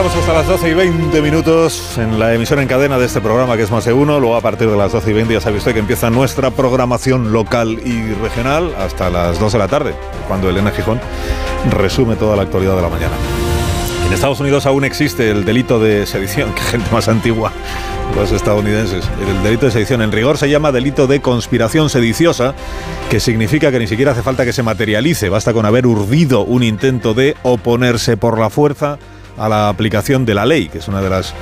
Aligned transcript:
Estamos 0.00 0.22
hasta 0.22 0.32
las 0.32 0.46
12 0.46 0.70
y 0.70 0.72
20 0.72 1.20
minutos 1.20 1.98
en 1.98 2.18
la 2.18 2.32
emisión 2.32 2.58
en 2.58 2.68
cadena 2.68 2.96
de 2.96 3.04
este 3.04 3.20
programa 3.20 3.58
que 3.58 3.64
es 3.64 3.70
más 3.70 3.84
de 3.84 3.92
uno. 3.92 4.18
Luego 4.18 4.34
a 4.34 4.40
partir 4.40 4.70
de 4.70 4.76
las 4.76 4.92
12 4.92 5.10
y 5.10 5.12
20 5.12 5.34
ya 5.34 5.42
sabe 5.42 5.58
usted 5.58 5.74
que 5.74 5.78
empieza 5.78 6.08
nuestra 6.08 6.50
programación 6.50 7.32
local 7.32 7.78
y 7.84 8.14
regional 8.14 8.74
hasta 8.78 9.10
las 9.10 9.38
2 9.38 9.52
de 9.52 9.58
la 9.58 9.68
tarde, 9.68 9.94
cuando 10.26 10.48
Elena 10.48 10.70
Gijón 10.70 10.98
resume 11.70 12.16
toda 12.16 12.34
la 12.34 12.42
actualidad 12.42 12.76
de 12.76 12.82
la 12.82 12.88
mañana. 12.88 13.12
En 14.06 14.12
Estados 14.14 14.40
Unidos 14.40 14.64
aún 14.64 14.84
existe 14.84 15.30
el 15.30 15.44
delito 15.44 15.78
de 15.78 16.06
sedición, 16.06 16.50
que 16.54 16.62
gente 16.62 16.90
más 16.90 17.06
antigua, 17.08 17.52
los 18.16 18.32
estadounidenses. 18.32 19.06
El 19.20 19.42
delito 19.42 19.66
de 19.66 19.72
sedición 19.72 20.00
en 20.00 20.12
rigor 20.12 20.38
se 20.38 20.48
llama 20.48 20.72
delito 20.72 21.08
de 21.08 21.20
conspiración 21.20 21.90
sediciosa, 21.90 22.54
que 23.10 23.20
significa 23.20 23.70
que 23.70 23.78
ni 23.78 23.86
siquiera 23.86 24.12
hace 24.12 24.22
falta 24.22 24.46
que 24.46 24.54
se 24.54 24.62
materialice, 24.62 25.28
basta 25.28 25.52
con 25.52 25.66
haber 25.66 25.86
urdido 25.86 26.40
un 26.40 26.62
intento 26.62 27.12
de 27.12 27.36
oponerse 27.42 28.16
por 28.16 28.38
la 28.38 28.48
fuerza 28.48 28.98
a 29.40 29.48
la 29.48 29.68
aplicación 29.68 30.26
de 30.26 30.34
la 30.34 30.46
ley, 30.46 30.68
que 30.68 30.78
es 30.78 30.88
una 30.88 31.00
de 31.00 31.10
las 31.10 31.34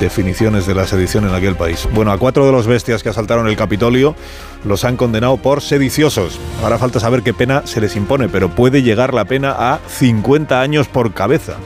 definiciones 0.00 0.66
de 0.66 0.74
la 0.74 0.86
sedición 0.86 1.28
en 1.28 1.34
aquel 1.34 1.56
país. 1.56 1.86
Bueno, 1.92 2.10
a 2.10 2.18
cuatro 2.18 2.46
de 2.46 2.52
los 2.52 2.66
bestias 2.66 3.02
que 3.02 3.10
asaltaron 3.10 3.46
el 3.46 3.56
Capitolio 3.56 4.16
los 4.64 4.84
han 4.84 4.96
condenado 4.96 5.36
por 5.36 5.60
sediciosos. 5.60 6.40
Ahora 6.62 6.78
falta 6.78 7.00
saber 7.00 7.22
qué 7.22 7.34
pena 7.34 7.66
se 7.66 7.80
les 7.80 7.96
impone, 7.96 8.28
pero 8.28 8.48
puede 8.48 8.82
llegar 8.82 9.12
la 9.12 9.26
pena 9.26 9.54
a 9.56 9.80
50 9.86 10.60
años 10.60 10.88
por 10.88 11.12
cabeza. 11.12 11.56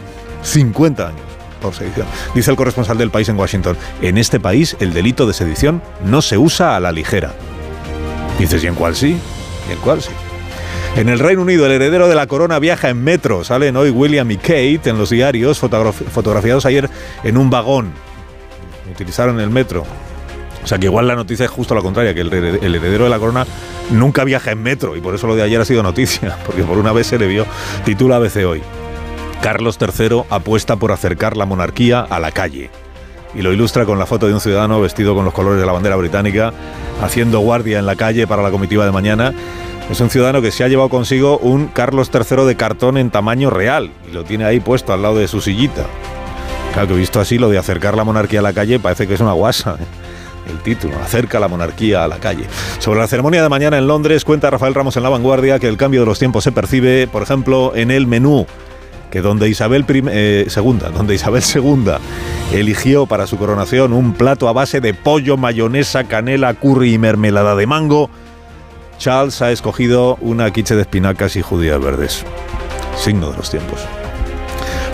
50 0.42 1.08
años 1.08 1.20
por 1.62 1.74
sedición. 1.74 2.06
Dice 2.34 2.50
el 2.50 2.56
corresponsal 2.56 2.98
del 2.98 3.10
país 3.10 3.28
en 3.28 3.38
Washington, 3.38 3.76
en 4.02 4.18
este 4.18 4.40
país 4.40 4.76
el 4.80 4.92
delito 4.92 5.26
de 5.26 5.32
sedición 5.32 5.80
no 6.04 6.22
se 6.22 6.38
usa 6.38 6.76
a 6.76 6.80
la 6.80 6.92
ligera. 6.92 7.34
Dices, 8.38 8.62
¿y 8.62 8.66
en 8.66 8.74
cuál 8.74 8.96
sí? 8.96 9.16
¿Y 9.68 9.72
en 9.72 9.78
cuál 9.78 10.02
sí? 10.02 10.10
En 10.96 11.08
el 11.08 11.18
Reino 11.20 11.42
Unido, 11.42 11.66
el 11.66 11.72
heredero 11.72 12.08
de 12.08 12.14
la 12.14 12.26
corona 12.26 12.58
viaja 12.58 12.88
en 12.88 13.02
metro. 13.02 13.44
Salen 13.44 13.76
hoy 13.76 13.90
William 13.90 14.30
y 14.30 14.36
Kate 14.36 14.80
en 14.86 14.98
los 14.98 15.10
diarios, 15.10 15.58
fotografiados 15.58 16.66
ayer 16.66 16.90
en 17.22 17.36
un 17.36 17.50
vagón. 17.50 17.92
Utilizaron 18.90 19.38
el 19.38 19.50
metro. 19.50 19.84
O 20.64 20.66
sea 20.66 20.78
que 20.78 20.86
igual 20.86 21.06
la 21.06 21.14
noticia 21.14 21.44
es 21.44 21.50
justo 21.50 21.74
la 21.74 21.82
contraria, 21.82 22.14
que 22.14 22.20
el 22.20 22.74
heredero 22.74 23.04
de 23.04 23.10
la 23.10 23.18
corona 23.18 23.46
nunca 23.90 24.24
viaja 24.24 24.50
en 24.50 24.62
metro 24.62 24.96
y 24.96 25.00
por 25.00 25.14
eso 25.14 25.26
lo 25.26 25.36
de 25.36 25.42
ayer 25.42 25.60
ha 25.60 25.64
sido 25.64 25.82
noticia, 25.82 26.36
porque 26.46 26.62
por 26.62 26.78
una 26.78 26.92
vez 26.92 27.06
se 27.06 27.18
le 27.18 27.26
vio, 27.26 27.46
titula 27.84 28.16
ABC 28.16 28.44
hoy. 28.46 28.62
Carlos 29.42 29.78
III 29.80 30.24
apuesta 30.30 30.76
por 30.76 30.90
acercar 30.90 31.36
la 31.36 31.46
monarquía 31.46 32.00
a 32.00 32.18
la 32.18 32.32
calle. 32.32 32.70
Y 33.34 33.42
lo 33.42 33.52
ilustra 33.52 33.84
con 33.84 33.98
la 33.98 34.06
foto 34.06 34.26
de 34.26 34.34
un 34.34 34.40
ciudadano 34.40 34.80
vestido 34.80 35.14
con 35.14 35.24
los 35.24 35.34
colores 35.34 35.60
de 35.60 35.66
la 35.66 35.72
bandera 35.72 35.96
británica, 35.96 36.52
haciendo 37.02 37.40
guardia 37.40 37.78
en 37.78 37.86
la 37.86 37.96
calle 37.96 38.26
para 38.26 38.42
la 38.42 38.50
comitiva 38.50 38.84
de 38.84 38.92
mañana. 38.92 39.32
Es 39.90 40.00
un 40.00 40.10
ciudadano 40.10 40.42
que 40.42 40.50
se 40.50 40.64
ha 40.64 40.68
llevado 40.68 40.88
consigo 40.88 41.38
un 41.38 41.68
Carlos 41.68 42.10
III 42.12 42.44
de 42.44 42.56
cartón 42.56 42.98
en 42.98 43.10
tamaño 43.10 43.48
real 43.50 43.90
y 44.08 44.12
lo 44.12 44.24
tiene 44.24 44.44
ahí 44.44 44.60
puesto 44.60 44.92
al 44.92 45.02
lado 45.02 45.16
de 45.16 45.28
su 45.28 45.40
sillita. 45.40 45.86
Claro 46.72 46.88
que 46.88 46.94
visto 46.94 47.20
así, 47.20 47.38
lo 47.38 47.48
de 47.48 47.58
acercar 47.58 47.96
la 47.96 48.04
monarquía 48.04 48.40
a 48.40 48.42
la 48.42 48.52
calle 48.52 48.78
parece 48.78 49.06
que 49.06 49.14
es 49.14 49.20
una 49.20 49.32
guasa. 49.32 49.76
¿eh? 49.80 49.84
El 50.50 50.58
título, 50.58 50.94
acerca 51.02 51.40
la 51.40 51.48
monarquía 51.48 52.04
a 52.04 52.08
la 52.08 52.16
calle. 52.16 52.44
Sobre 52.78 53.00
la 53.00 53.06
ceremonia 53.06 53.42
de 53.42 53.48
mañana 53.48 53.78
en 53.78 53.86
Londres, 53.86 54.24
cuenta 54.24 54.50
Rafael 54.50 54.74
Ramos 54.74 54.96
en 54.96 55.02
La 55.02 55.08
Vanguardia 55.08 55.58
que 55.58 55.68
el 55.68 55.76
cambio 55.76 56.00
de 56.00 56.06
los 56.06 56.18
tiempos 56.18 56.44
se 56.44 56.52
percibe, 56.52 57.06
por 57.06 57.22
ejemplo, 57.22 57.72
en 57.74 57.90
el 57.90 58.06
menú 58.06 58.46
que 59.10 59.20
donde 59.20 59.48
Isabel 59.48 59.84
eh, 59.88 60.46
segunda, 60.48 60.90
donde 60.90 61.14
Isabel 61.14 61.42
II 61.42 61.92
eligió 62.52 63.06
para 63.06 63.26
su 63.26 63.36
coronación 63.36 63.92
un 63.92 64.12
plato 64.12 64.48
a 64.48 64.52
base 64.52 64.80
de 64.80 64.94
pollo, 64.94 65.36
mayonesa, 65.36 66.04
canela, 66.04 66.54
curry 66.54 66.94
y 66.94 66.98
mermelada 66.98 67.54
de 67.54 67.66
mango, 67.66 68.10
Charles 68.98 69.40
ha 69.42 69.52
escogido 69.52 70.16
una 70.20 70.50
quiche 70.52 70.74
de 70.74 70.82
espinacas 70.82 71.36
y 71.36 71.42
judías 71.42 71.80
verdes. 71.80 72.24
Signo 72.96 73.30
de 73.30 73.36
los 73.36 73.50
tiempos. 73.50 73.80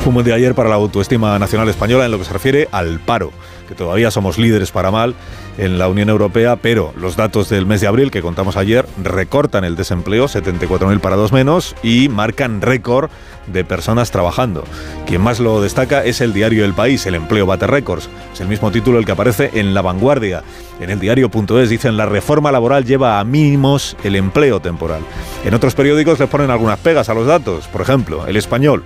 Un 0.05 0.13
buen 0.13 0.27
día 0.27 0.35
ayer 0.35 0.55
para 0.55 0.69
la 0.69 0.75
autoestima 0.75 1.39
nacional 1.39 1.69
española 1.71 2.05
en 2.05 2.11
lo 2.11 2.19
que 2.19 2.25
se 2.25 2.33
refiere 2.33 2.69
al 2.73 3.01
paro, 3.01 3.33
que 3.67 3.75
todavía 3.75 4.11
somos 4.11 4.37
líderes 4.37 4.71
para 4.71 4.91
mal 4.91 5.15
en 5.59 5.79
la 5.79 5.89
Unión 5.89 6.09
Europea, 6.09 6.57
pero 6.57 6.93
los 6.99 7.17
datos 7.17 7.49
del 7.49 7.67
mes 7.67 7.81
de 7.81 7.87
abril 7.87 8.11
que 8.11 8.23
contamos 8.23 8.57
ayer 8.57 8.87
recortan 9.03 9.65
el 9.65 9.77
desempleo, 9.77 10.27
74.000 10.27 11.01
parados 11.01 11.33
menos, 11.33 11.75
y 11.83 12.09
marcan 12.09 12.61
récord 12.61 13.11
de 13.47 13.65
personas 13.65 14.11
trabajando. 14.11 14.65
Quien 15.07 15.21
más 15.21 15.41
lo 15.41 15.61
destaca 15.61 16.05
es 16.05 16.21
el 16.21 16.33
diario 16.33 16.65
El 16.65 16.75
País, 16.75 17.07
el 17.07 17.15
empleo 17.15 17.47
bate 17.47 17.67
récords. 17.67 18.09
Es 18.33 18.41
el 18.41 18.49
mismo 18.49 18.71
título 18.71 18.99
el 18.99 19.05
que 19.05 19.13
aparece 19.13 19.51
en 19.55 19.75
La 19.75 19.83
Vanguardia. 19.83 20.43
En 20.81 20.91
el 20.91 20.99
diario.es 20.99 21.69
dicen 21.69 21.97
la 21.97 22.07
reforma 22.07 22.51
laboral 22.51 22.85
lleva 22.85 23.21
a 23.21 23.25
mínimos 23.25 23.97
el 24.03 24.17
empleo 24.17 24.61
temporal. 24.61 25.03
En 25.45 25.55
otros 25.55 25.75
periódicos 25.75 26.19
les 26.19 26.29
ponen 26.29 26.51
algunas 26.51 26.79
pegas 26.79 27.09
a 27.09 27.15
los 27.15 27.27
datos. 27.27 27.69
Por 27.69 27.83
ejemplo, 27.83 28.27
El 28.27 28.37
Español. 28.37 28.83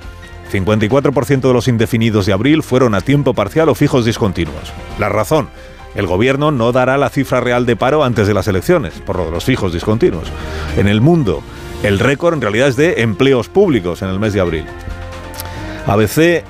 54% 0.50 1.40
de 1.40 1.52
los 1.52 1.68
indefinidos 1.68 2.24
de 2.24 2.32
abril 2.32 2.62
fueron 2.62 2.94
a 2.94 3.02
tiempo 3.02 3.34
parcial 3.34 3.68
o 3.68 3.74
fijos 3.74 4.06
discontinuos. 4.06 4.72
La 4.98 5.10
razón, 5.10 5.48
el 5.94 6.06
gobierno 6.06 6.50
no 6.50 6.72
dará 6.72 6.96
la 6.98 7.10
cifra 7.10 7.40
real 7.40 7.66
de 7.66 7.76
paro 7.76 8.04
antes 8.04 8.26
de 8.26 8.34
las 8.34 8.48
elecciones, 8.48 8.94
por 9.04 9.16
lo 9.16 9.26
de 9.26 9.30
los 9.30 9.44
fijos 9.44 9.72
discontinuos. 9.72 10.28
En 10.76 10.88
el 10.88 11.00
mundo, 11.00 11.42
el 11.82 11.98
récord 11.98 12.34
en 12.34 12.40
realidad 12.40 12.68
es 12.68 12.76
de 12.76 13.02
empleos 13.02 13.48
públicos 13.48 14.02
en 14.02 14.08
el 14.08 14.18
mes 14.18 14.32
de 14.32 14.40
abril. 14.40 14.64
ABC 15.86 16.44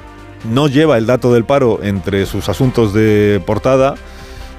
no 0.50 0.68
lleva 0.68 0.98
el 0.98 1.06
dato 1.06 1.32
del 1.32 1.44
paro 1.44 1.80
entre 1.82 2.26
sus 2.26 2.48
asuntos 2.48 2.92
de 2.92 3.42
portada 3.44 3.94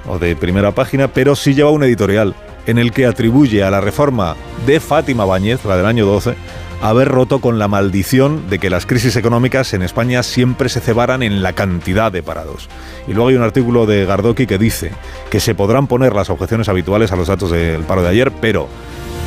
o 0.07 0.19
de 0.19 0.35
primera 0.35 0.71
página, 0.71 1.07
pero 1.07 1.35
sí 1.35 1.53
lleva 1.53 1.71
un 1.71 1.83
editorial 1.83 2.35
en 2.67 2.77
el 2.77 2.91
que 2.91 3.05
atribuye 3.05 3.63
a 3.63 3.71
la 3.71 3.81
reforma 3.81 4.35
de 4.65 4.79
Fátima 4.79 5.25
Báñez, 5.25 5.65
la 5.65 5.77
del 5.77 5.85
año 5.85 6.05
12, 6.05 6.35
haber 6.81 7.09
roto 7.09 7.39
con 7.39 7.59
la 7.59 7.67
maldición 7.67 8.49
de 8.49 8.59
que 8.59 8.69
las 8.69 8.85
crisis 8.85 9.15
económicas 9.15 9.73
en 9.73 9.81
España 9.81 10.23
siempre 10.23 10.69
se 10.69 10.79
cebaran 10.79 11.23
en 11.23 11.43
la 11.43 11.53
cantidad 11.53 12.11
de 12.11 12.23
parados. 12.23 12.69
Y 13.07 13.13
luego 13.13 13.29
hay 13.29 13.35
un 13.35 13.43
artículo 13.43 13.85
de 13.85 14.05
Gardoki 14.05 14.47
que 14.47 14.57
dice 14.57 14.91
que 15.29 15.39
se 15.39 15.55
podrán 15.55 15.87
poner 15.87 16.13
las 16.13 16.29
objeciones 16.29 16.69
habituales 16.69 17.11
a 17.11 17.15
los 17.15 17.27
datos 17.27 17.51
del 17.51 17.83
paro 17.83 18.01
de 18.01 18.09
ayer, 18.09 18.31
pero 18.39 18.67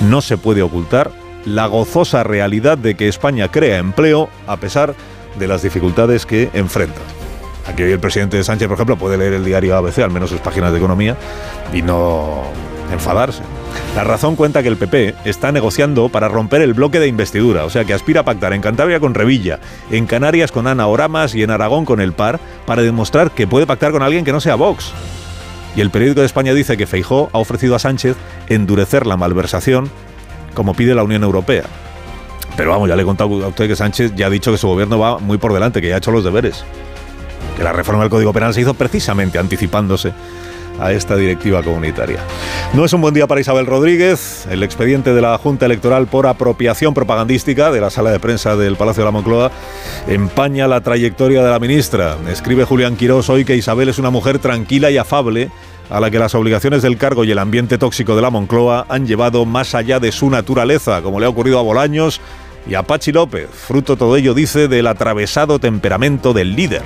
no 0.08 0.20
se 0.20 0.38
puede 0.38 0.62
ocultar 0.62 1.10
la 1.44 1.66
gozosa 1.66 2.22
realidad 2.22 2.78
de 2.78 2.94
que 2.94 3.08
España 3.08 3.48
crea 3.48 3.78
empleo 3.78 4.28
a 4.46 4.56
pesar 4.56 4.94
de 5.38 5.48
las 5.48 5.62
dificultades 5.62 6.26
que 6.26 6.50
enfrenta. 6.54 7.00
Aquí 7.66 7.82
hoy 7.82 7.92
el 7.92 8.00
presidente 8.00 8.42
Sánchez, 8.42 8.68
por 8.68 8.74
ejemplo, 8.74 8.96
puede 8.96 9.16
leer 9.16 9.34
el 9.34 9.44
diario 9.44 9.76
ABC, 9.76 9.98
al 9.98 10.10
menos 10.10 10.30
sus 10.30 10.40
páginas 10.40 10.72
de 10.72 10.78
economía, 10.78 11.16
y 11.72 11.82
no 11.82 12.42
enfadarse. 12.92 13.42
La 13.94 14.04
razón 14.04 14.36
cuenta 14.36 14.62
que 14.62 14.68
el 14.68 14.78
PP 14.78 15.14
está 15.24 15.52
negociando 15.52 16.08
para 16.08 16.28
romper 16.28 16.62
el 16.62 16.72
bloque 16.72 16.98
de 16.98 17.08
investidura, 17.08 17.64
o 17.64 17.70
sea 17.70 17.84
que 17.84 17.92
aspira 17.92 18.22
a 18.22 18.24
pactar 18.24 18.54
en 18.54 18.62
Cantabria 18.62 19.00
con 19.00 19.12
Revilla, 19.12 19.60
en 19.90 20.06
Canarias 20.06 20.50
con 20.50 20.66
Ana 20.66 20.86
Oramas 20.86 21.34
y 21.34 21.42
en 21.42 21.50
Aragón 21.50 21.84
con 21.84 22.00
el 22.00 22.14
PAR 22.14 22.40
para 22.64 22.82
demostrar 22.82 23.32
que 23.32 23.46
puede 23.46 23.66
pactar 23.66 23.92
con 23.92 24.02
alguien 24.02 24.24
que 24.24 24.32
no 24.32 24.40
sea 24.40 24.54
Vox. 24.54 24.92
Y 25.76 25.82
el 25.82 25.90
periódico 25.90 26.20
de 26.20 26.26
España 26.26 26.54
dice 26.54 26.76
que 26.76 26.86
Feijó 26.86 27.28
ha 27.32 27.38
ofrecido 27.38 27.74
a 27.74 27.78
Sánchez 27.78 28.16
endurecer 28.48 29.06
la 29.06 29.16
malversación 29.16 29.90
como 30.54 30.74
pide 30.74 30.94
la 30.94 31.02
Unión 31.02 31.22
Europea. 31.22 31.64
Pero 32.56 32.70
vamos, 32.70 32.88
ya 32.88 32.96
le 32.96 33.02
he 33.02 33.06
contado 33.06 33.44
a 33.44 33.48
usted 33.48 33.68
que 33.68 33.76
Sánchez 33.76 34.14
ya 34.14 34.26
ha 34.26 34.30
dicho 34.30 34.52
que 34.52 34.58
su 34.58 34.68
gobierno 34.68 34.98
va 34.98 35.18
muy 35.18 35.38
por 35.38 35.52
delante, 35.52 35.80
que 35.80 35.88
ya 35.88 35.94
ha 35.94 35.98
hecho 35.98 36.12
los 36.12 36.24
deberes. 36.24 36.64
Que 37.56 37.64
la 37.64 37.72
reforma 37.72 38.02
del 38.02 38.10
Código 38.10 38.32
Penal 38.32 38.52
se 38.54 38.60
hizo 38.60 38.74
precisamente 38.74 39.38
anticipándose 39.38 40.12
a 40.80 40.92
esta 40.92 41.16
directiva 41.16 41.62
comunitaria. 41.62 42.18
No 42.74 42.84
es 42.84 42.92
un 42.92 43.00
buen 43.00 43.14
día 43.14 43.26
para 43.26 43.40
Isabel 43.40 43.66
Rodríguez. 43.66 44.46
El 44.50 44.62
expediente 44.62 45.14
de 45.14 45.20
la 45.20 45.36
Junta 45.38 45.66
Electoral 45.66 46.06
por 46.06 46.26
apropiación 46.26 46.94
propagandística 46.94 47.70
de 47.70 47.80
la 47.80 47.90
sala 47.90 48.10
de 48.10 48.20
prensa 48.20 48.56
del 48.56 48.76
Palacio 48.76 49.02
de 49.02 49.06
la 49.06 49.10
Moncloa 49.10 49.50
empaña 50.08 50.68
la 50.68 50.80
trayectoria 50.80 51.42
de 51.42 51.50
la 51.50 51.58
ministra. 51.58 52.16
Escribe 52.28 52.64
Julián 52.64 52.96
Quirós 52.96 53.28
hoy 53.30 53.44
que 53.44 53.56
Isabel 53.56 53.88
es 53.88 53.98
una 53.98 54.10
mujer 54.10 54.38
tranquila 54.38 54.90
y 54.90 54.98
afable 54.98 55.50
a 55.90 56.00
la 56.00 56.10
que 56.10 56.18
las 56.18 56.34
obligaciones 56.34 56.82
del 56.82 56.96
cargo 56.96 57.24
y 57.24 57.30
el 57.30 57.38
ambiente 57.38 57.76
tóxico 57.76 58.16
de 58.16 58.22
la 58.22 58.30
Moncloa 58.30 58.86
han 58.88 59.06
llevado 59.06 59.44
más 59.44 59.74
allá 59.74 60.00
de 60.00 60.10
su 60.10 60.30
naturaleza, 60.30 61.02
como 61.02 61.20
le 61.20 61.26
ha 61.26 61.28
ocurrido 61.28 61.58
a 61.58 61.62
Bolaños 61.62 62.20
y 62.66 62.74
a 62.74 62.82
Pachi 62.82 63.12
López. 63.12 63.48
Fruto 63.50 63.96
todo 63.96 64.16
ello, 64.16 64.32
dice, 64.32 64.68
del 64.68 64.86
atravesado 64.86 65.58
temperamento 65.58 66.32
del 66.32 66.56
líder. 66.56 66.82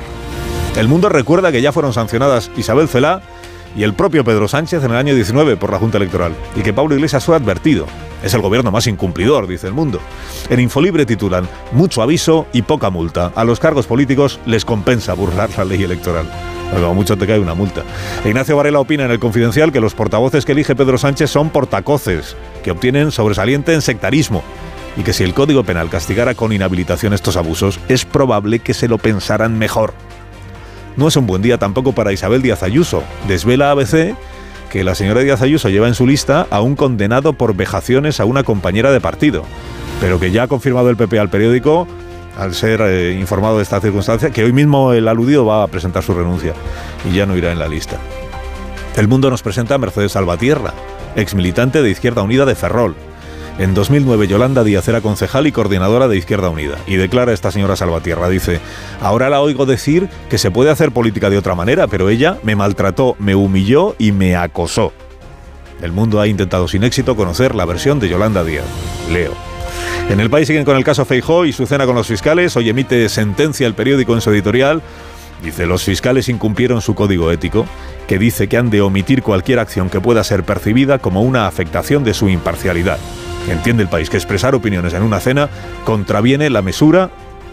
El 0.77 0.89
mundo 0.89 1.09
recuerda 1.09 1.53
que 1.53 1.62
ya 1.62 1.73
fueron 1.73 1.93
sancionadas 1.93 2.50
Isabel 2.56 2.89
Celá 2.89 3.23
y 3.76 3.82
el 3.82 3.94
propio 3.94 4.25
Pedro 4.25 4.49
Sánchez 4.49 4.82
en 4.82 4.90
el 4.90 4.96
año 4.96 5.14
19 5.14 5.56
por 5.56 5.70
la 5.70 5.78
Junta 5.78 5.99
Electoral, 5.99 6.34
y 6.56 6.62
que 6.62 6.73
Pablo 6.73 6.94
Iglesias 6.94 7.25
fue 7.25 7.37
advertido. 7.37 7.87
Es 8.23 8.34
el 8.34 8.40
gobierno 8.40 8.70
más 8.70 8.87
incumplidor, 8.87 9.46
dice 9.46 9.67
el 9.67 9.75
mundo. 9.75 10.00
En 10.49 10.58
Infolibre 10.58 11.05
titulan 11.05 11.49
Mucho 11.73 12.02
aviso 12.02 12.46
y 12.52 12.62
poca 12.62 12.90
multa. 12.90 13.31
A 13.37 13.44
los 13.44 13.61
cargos 13.61 13.87
políticos 13.87 14.40
les 14.46 14.64
compensa 14.64 15.12
burlar 15.12 15.50
la 15.56 15.64
ley 15.64 15.84
electoral. 15.84 16.26
Como 16.73 16.94
mucho 16.94 17.17
te 17.17 17.26
cae 17.26 17.38
una 17.38 17.55
multa. 17.55 17.82
Ignacio 18.25 18.56
Varela 18.56 18.81
opina 18.81 19.05
en 19.05 19.11
el 19.11 19.20
Confidencial 19.20 19.70
que 19.70 19.81
los 19.81 19.94
portavoces 19.94 20.44
que 20.44 20.52
elige 20.52 20.75
Pedro 20.75 20.99
Sánchez 20.99 21.31
son 21.31 21.50
portacoces, 21.50 22.37
que 22.64 22.72
obtienen 22.72 23.12
sobresaliente 23.12 23.75
en 23.75 23.82
sectarismo 23.82 24.43
y 24.96 25.02
que 25.02 25.12
si 25.12 25.22
el 25.22 25.34
Código 25.34 25.62
Penal 25.62 25.90
castigara 25.90 26.34
con 26.34 26.52
inhabilitación 26.52 27.12
estos 27.12 27.37
abusos, 27.37 27.79
es 27.88 28.05
probable 28.05 28.61
que 28.61 28.75
se 28.75 28.88
lo 28.88 28.99
pensaran 28.99 29.58
mejor. 29.58 29.93
No 30.96 31.08
es 31.08 31.16
un 31.16 31.26
buen 31.26 31.43
día 31.43 31.58
tampoco 31.58 31.93
para 31.93 32.12
Isabel 32.12 32.40
Díaz 32.40 32.62
Ayuso. 32.62 33.02
Desvela 33.28 33.70
ABC 33.70 34.16
que 34.70 34.82
la 34.82 34.94
señora 34.94 35.20
Díaz 35.20 35.43
Ayuso 35.43 35.69
lleva 35.69 35.88
en 35.88 35.94
su 35.94 36.06
lista 36.06 36.46
a 36.50 36.60
un 36.60 36.75
condenado 36.75 37.34
por 37.34 37.54
vejaciones 37.54 38.19
a 38.19 38.25
una 38.25 38.43
compañera 38.43 38.90
de 38.90 39.00
partido, 39.00 39.44
pero 40.00 40.19
que 40.19 40.32
ya 40.32 40.44
ha 40.44 40.48
confirmado 40.48 40.90
el 40.90 40.96
PP 40.96 41.19
al 41.19 41.31
periódico, 41.31 41.87
al 42.37 42.54
ser 42.54 42.81
eh, 42.81 43.16
informado 43.19 43.58
de 43.58 43.62
esta 43.62 43.81
circunstancia, 43.81 44.31
que 44.31 44.44
hoy 44.44 44.52
mismo 44.52 44.93
el 44.93 45.08
aludido 45.08 45.46
va 45.46 45.62
a 45.62 45.69
presentar 45.69 46.02
su 46.02 46.14
renuncia 46.14 46.54
y 47.08 47.14
ya 47.14 47.26
no 47.26 47.37
irá 47.37 47.52
en 47.52 47.58
la 47.58 47.69
lista. 47.69 47.98
El 48.96 49.08
mundo 49.08 49.31
nos 49.31 49.43
presenta 49.43 49.75
a 49.75 49.78
Mercedes 49.78 50.12
Salvatierra, 50.12 50.72
ex 51.14 51.34
militante 51.34 51.82
de 51.82 51.90
Izquierda 51.90 52.22
Unida 52.22 52.44
de 52.46 52.54
Ferrol, 52.54 52.96
en 53.58 53.75
2009 53.75 54.29
Yolanda 54.29 54.64
Díaz 54.64 54.87
era 54.88 55.00
concejal 55.00 55.47
y 55.47 55.53
coordinadora 55.53 56.08
de 56.08 56.17
Izquierda 56.17 56.50
Unida. 56.50 56.76
Y 56.87 56.97
declara 56.97 57.32
esta 57.32 57.50
señora 57.50 57.76
Salvatierra, 57.76 58.29
dice, 58.29 58.61
ahora 59.00 59.31
la 59.31 59.41
oigo 59.41 59.67
decir 59.67 60.08
que 60.29 60.38
se 60.38 60.50
puede 60.50 60.70
hacer 60.70 60.93
política 60.93 61.31
de 61.31 61.38
otra 61.38 61.55
manera, 61.55 61.87
pero 61.87 62.08
ella 62.11 62.38
me 62.43 62.56
maltrató, 62.56 63.17
me 63.19 63.35
humilló 63.35 63.94
y 63.99 64.12
me 64.12 64.37
acosó. 64.37 64.93
El 65.82 65.93
mundo 65.93 66.20
ha 66.20 66.26
intentado 66.26 66.69
sin 66.69 66.85
éxito 66.85 67.17
conocer 67.17 67.55
la 67.55 67.64
versión 67.64 67.99
de 68.00 68.08
Yolanda 68.08 68.44
Díaz. 68.44 68.64
Leo. 69.11 69.32
En 70.08 70.20
el 70.20 70.31
país 70.31 70.47
siguen 70.47 70.64
con 70.64 70.76
el 70.76 70.85
caso 70.85 71.05
Feijó 71.05 71.44
y 71.44 71.53
su 71.53 71.67
cena 71.67 71.87
con 71.87 71.97
los 71.97 72.06
fiscales. 72.06 72.56
Hoy 72.56 72.69
emite 72.69 73.08
sentencia 73.08 73.67
el 73.67 73.75
periódico 73.75 74.14
en 74.14 74.20
su 74.20 74.31
editorial. 74.31 74.82
Dice, 75.43 75.67
los 75.67 75.82
fiscales 75.82 76.29
incumplieron 76.29 76.81
su 76.81 76.94
código 76.94 77.31
ético, 77.31 77.67
que 78.06 78.19
dice 78.19 78.49
que 78.49 78.56
han 78.56 78.70
de 78.70 78.81
omitir 78.81 79.23
cualquier 79.23 79.58
acción 79.58 79.91
que 79.91 80.00
pueda 80.00 80.25
ser 80.25 80.44
percibida 80.44 80.99
como 80.99 81.23
una 81.23 81.47
afectación 81.47 82.05
de 82.05 82.14
su 82.14 82.29
imparcialidad. 82.29 82.99
Entiende 83.48 83.82
el 83.82 83.88
país 83.88 84.10
que 84.10 84.16
expresar 84.16 84.54
opiniones 84.54 84.93
en 84.94 85.02
una 85.02 85.20
cena 85.20 85.48
contraviene 85.84 86.50
la 86.50 86.62
mesura 86.62 87.10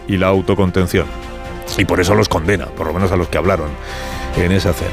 y 0.08 0.16
la 0.16 0.28
autocontención. 0.28 1.06
Y 1.78 1.84
por 1.84 2.00
eso 2.00 2.14
los 2.14 2.28
condena, 2.28 2.66
por 2.66 2.86
lo 2.86 2.92
menos 2.92 3.12
a 3.12 3.16
los 3.16 3.28
que 3.28 3.38
hablaron 3.38 3.70
en 4.36 4.52
esa 4.52 4.72
cena. 4.72 4.90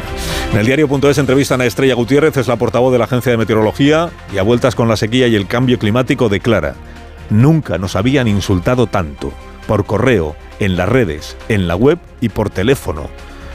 En 0.52 0.60
el 0.60 0.66
diario.es 0.66 1.18
entrevistan 1.18 1.62
a 1.62 1.66
Estrella 1.66 1.96
Gutiérrez, 1.96 2.38
es 2.38 2.48
la 2.48 2.56
portavoz 2.56 2.92
de 2.92 3.00
la 3.00 3.06
Agencia 3.06 3.32
de 3.32 3.38
Meteorología, 3.38 4.10
y 4.34 4.38
a 4.38 4.44
vueltas 4.44 4.76
con 4.76 4.88
la 4.88 4.96
sequía 4.96 5.28
y 5.28 5.36
el 5.36 5.48
cambio 5.48 5.80
climático 5.80 6.30
declara, 6.30 6.76
nunca 7.30 7.78
nos 7.78 7.96
habían 7.96 8.28
insultado 8.28 8.88
tanto, 8.88 9.34
por 9.68 9.86
correo, 9.86 10.36
en 10.60 10.78
las 10.78 10.88
redes, 10.88 11.36
en 11.50 11.68
la 11.68 11.76
web 11.76 11.98
y 12.20 12.30
por 12.30 12.50
teléfono. 12.50 13.10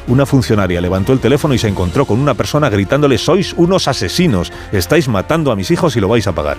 Una 0.09 0.27
funcionaria 0.27 0.81
levantó 0.81 1.13
el 1.13 1.21
teléfono 1.21 1.55
y 1.55 1.59
se 1.59 1.69
encontró 1.69 2.05
con 2.05 2.21
una 2.21 2.35
persona 2.35 2.69
gritándole, 2.69 3.19
sois 3.19 3.55
unos 3.57 3.89
asesinos, 3.89 4.53
estáis 4.73 5.09
matando 5.09 5.51
a 5.51 5.57
mis 5.57 5.71
hijos 5.71 5.97
y 5.97 6.01
lo 6.01 6.09
vais 6.09 6.27
a 6.27 6.33
pagar 6.33 6.57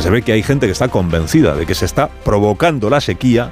se 0.00 0.10
ve 0.10 0.22
que 0.22 0.32
hay 0.32 0.42
gente 0.42 0.66
que 0.66 0.72
está 0.72 0.88
convencida 0.88 1.54
de 1.54 1.66
que 1.66 1.74
se 1.74 1.84
está 1.84 2.08
provocando 2.08 2.90
la 2.90 3.00
sequía 3.00 3.50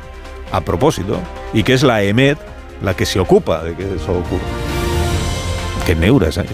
a 0.50 0.60
propósito 0.60 1.18
y 1.52 1.62
que 1.62 1.74
es 1.74 1.82
la 1.82 2.02
EMED 2.02 2.36
la 2.82 2.94
que 2.94 3.06
se 3.06 3.20
ocupa 3.20 3.62
de 3.62 3.74
que 3.74 3.84
eso 3.84 4.12
ocurra. 4.12 4.42
Qué 5.86 5.94
neuras, 5.94 6.36
¿eh? 6.38 6.44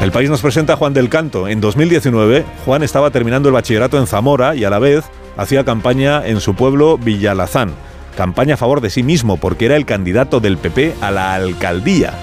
El 0.00 0.12
país 0.12 0.30
nos 0.30 0.40
presenta 0.40 0.72
a 0.72 0.76
Juan 0.76 0.94
del 0.94 1.08
Canto. 1.08 1.46
En 1.46 1.60
2019, 1.60 2.44
Juan 2.64 2.82
estaba 2.82 3.10
terminando 3.10 3.48
el 3.48 3.52
bachillerato 3.52 3.98
en 3.98 4.06
Zamora 4.06 4.54
y 4.54 4.64
a 4.64 4.70
la 4.70 4.78
vez 4.78 5.04
hacía 5.36 5.64
campaña 5.64 6.26
en 6.26 6.40
su 6.40 6.54
pueblo 6.54 6.98
Villalazán. 6.98 7.72
Campaña 8.16 8.54
a 8.54 8.56
favor 8.56 8.80
de 8.80 8.90
sí 8.90 9.02
mismo 9.02 9.36
porque 9.36 9.66
era 9.66 9.76
el 9.76 9.86
candidato 9.86 10.40
del 10.40 10.56
PP 10.56 10.94
a 11.00 11.10
la 11.10 11.34
alcaldía. 11.34 12.14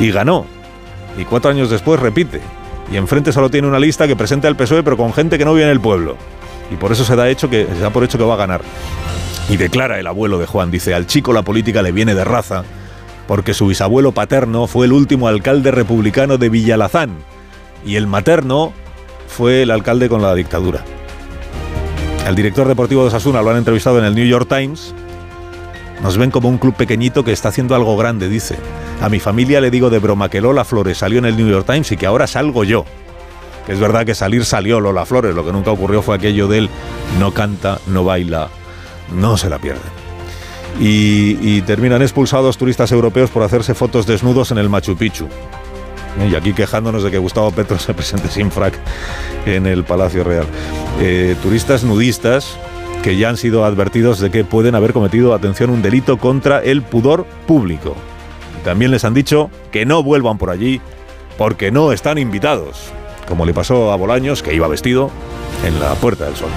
Y 0.00 0.10
ganó. 0.10 0.46
Y 1.18 1.24
cuatro 1.24 1.50
años 1.50 1.70
después 1.70 1.98
repite 1.98 2.40
y 2.90 2.96
enfrente 2.96 3.32
solo 3.32 3.50
tiene 3.50 3.68
una 3.68 3.78
lista 3.78 4.06
que 4.06 4.16
presenta 4.16 4.48
el 4.48 4.56
PSOE 4.56 4.82
pero 4.82 4.96
con 4.96 5.12
gente 5.12 5.38
que 5.38 5.44
no 5.44 5.52
vive 5.52 5.64
en 5.64 5.70
el 5.70 5.80
pueblo. 5.80 6.16
Y 6.70 6.76
por 6.76 6.92
eso 6.92 7.04
se 7.04 7.16
da, 7.16 7.28
hecho 7.28 7.48
que, 7.48 7.66
por 7.92 8.04
hecho 8.04 8.18
que 8.18 8.24
va 8.24 8.34
a 8.34 8.38
ganar. 8.38 8.60
Y 9.48 9.56
declara 9.56 9.98
el 9.98 10.06
abuelo 10.06 10.38
de 10.38 10.46
Juan, 10.46 10.70
dice, 10.70 10.94
al 10.94 11.06
chico 11.06 11.32
la 11.32 11.42
política 11.42 11.82
le 11.82 11.92
viene 11.92 12.14
de 12.14 12.24
raza, 12.24 12.64
porque 13.26 13.54
su 13.54 13.66
bisabuelo 13.66 14.12
paterno 14.12 14.66
fue 14.66 14.86
el 14.86 14.92
último 14.92 15.28
alcalde 15.28 15.70
republicano 15.70 16.36
de 16.36 16.50
Villalazán, 16.50 17.16
y 17.84 17.96
el 17.96 18.06
materno 18.06 18.72
fue 19.26 19.62
el 19.62 19.70
alcalde 19.70 20.08
con 20.08 20.20
la 20.20 20.34
dictadura. 20.34 20.84
El 22.26 22.34
director 22.34 22.68
deportivo 22.68 23.04
de 23.04 23.10
Sasuna 23.10 23.40
lo 23.40 23.50
han 23.50 23.56
entrevistado 23.56 23.98
en 23.98 24.04
el 24.04 24.14
New 24.14 24.26
York 24.26 24.48
Times. 24.48 24.94
Nos 26.02 26.18
ven 26.18 26.30
como 26.30 26.50
un 26.50 26.58
club 26.58 26.74
pequeñito 26.74 27.24
que 27.24 27.32
está 27.32 27.48
haciendo 27.48 27.74
algo 27.74 27.96
grande, 27.96 28.28
dice. 28.28 28.56
A 29.00 29.08
mi 29.08 29.20
familia 29.20 29.60
le 29.60 29.70
digo 29.70 29.90
de 29.90 30.00
broma 30.00 30.28
que 30.28 30.40
Lola 30.40 30.64
Flores 30.64 30.98
salió 30.98 31.18
en 31.18 31.24
el 31.24 31.36
New 31.36 31.48
York 31.48 31.66
Times 31.66 31.92
y 31.92 31.96
que 31.96 32.06
ahora 32.06 32.26
salgo 32.26 32.64
yo. 32.64 32.84
Que 33.64 33.72
es 33.72 33.80
verdad 33.80 34.04
que 34.04 34.14
salir 34.14 34.44
salió 34.44 34.80
Lola 34.80 35.06
Flores, 35.06 35.34
lo 35.34 35.44
que 35.44 35.52
nunca 35.52 35.70
ocurrió 35.70 36.02
fue 36.02 36.16
aquello 36.16 36.48
de 36.48 36.58
él 36.58 36.70
no 37.18 37.32
canta, 37.32 37.78
no 37.86 38.04
baila, 38.04 38.48
no 39.14 39.36
se 39.36 39.48
la 39.48 39.58
pierde. 39.58 39.80
Y, 40.80 41.60
terminan 41.62 42.02
expulsados 42.02 42.56
turistas 42.56 42.92
europeos 42.92 43.30
por 43.30 43.42
hacerse 43.42 43.74
fotos 43.74 44.06
desnudos 44.06 44.50
en 44.52 44.58
el 44.58 44.68
Machu 44.68 44.96
Picchu. 44.96 45.28
Y 46.30 46.34
aquí 46.34 46.52
quejándonos 46.52 47.02
de 47.02 47.10
que 47.10 47.18
Gustavo 47.18 47.50
Petro 47.52 47.78
se 47.78 47.94
presente 47.94 48.28
sin 48.28 48.50
frac 48.50 48.74
en 49.46 49.66
el 49.66 49.84
Palacio 49.84 50.24
Real. 50.24 50.46
Eh, 51.00 51.36
turistas 51.42 51.84
nudistas 51.84 52.56
que 53.02 53.16
ya 53.16 53.28
han 53.28 53.36
sido 53.36 53.64
advertidos 53.64 54.18
de 54.18 54.30
que 54.30 54.44
pueden 54.44 54.74
haber 54.74 54.92
cometido, 54.92 55.34
atención, 55.34 55.70
un 55.70 55.82
delito 55.82 56.16
contra 56.18 56.60
el 56.60 56.82
pudor 56.82 57.26
público. 57.46 57.94
También 58.68 58.90
les 58.90 59.02
han 59.06 59.14
dicho 59.14 59.50
que 59.72 59.86
no 59.86 60.02
vuelvan 60.02 60.36
por 60.36 60.50
allí 60.50 60.82
porque 61.38 61.70
no 61.70 61.90
están 61.90 62.18
invitados, 62.18 62.92
como 63.26 63.46
le 63.46 63.54
pasó 63.54 63.92
a 63.92 63.96
Bolaños, 63.96 64.42
que 64.42 64.52
iba 64.52 64.68
vestido 64.68 65.10
en 65.64 65.80
la 65.80 65.94
Puerta 65.94 66.26
del 66.26 66.36
Sol. 66.36 66.50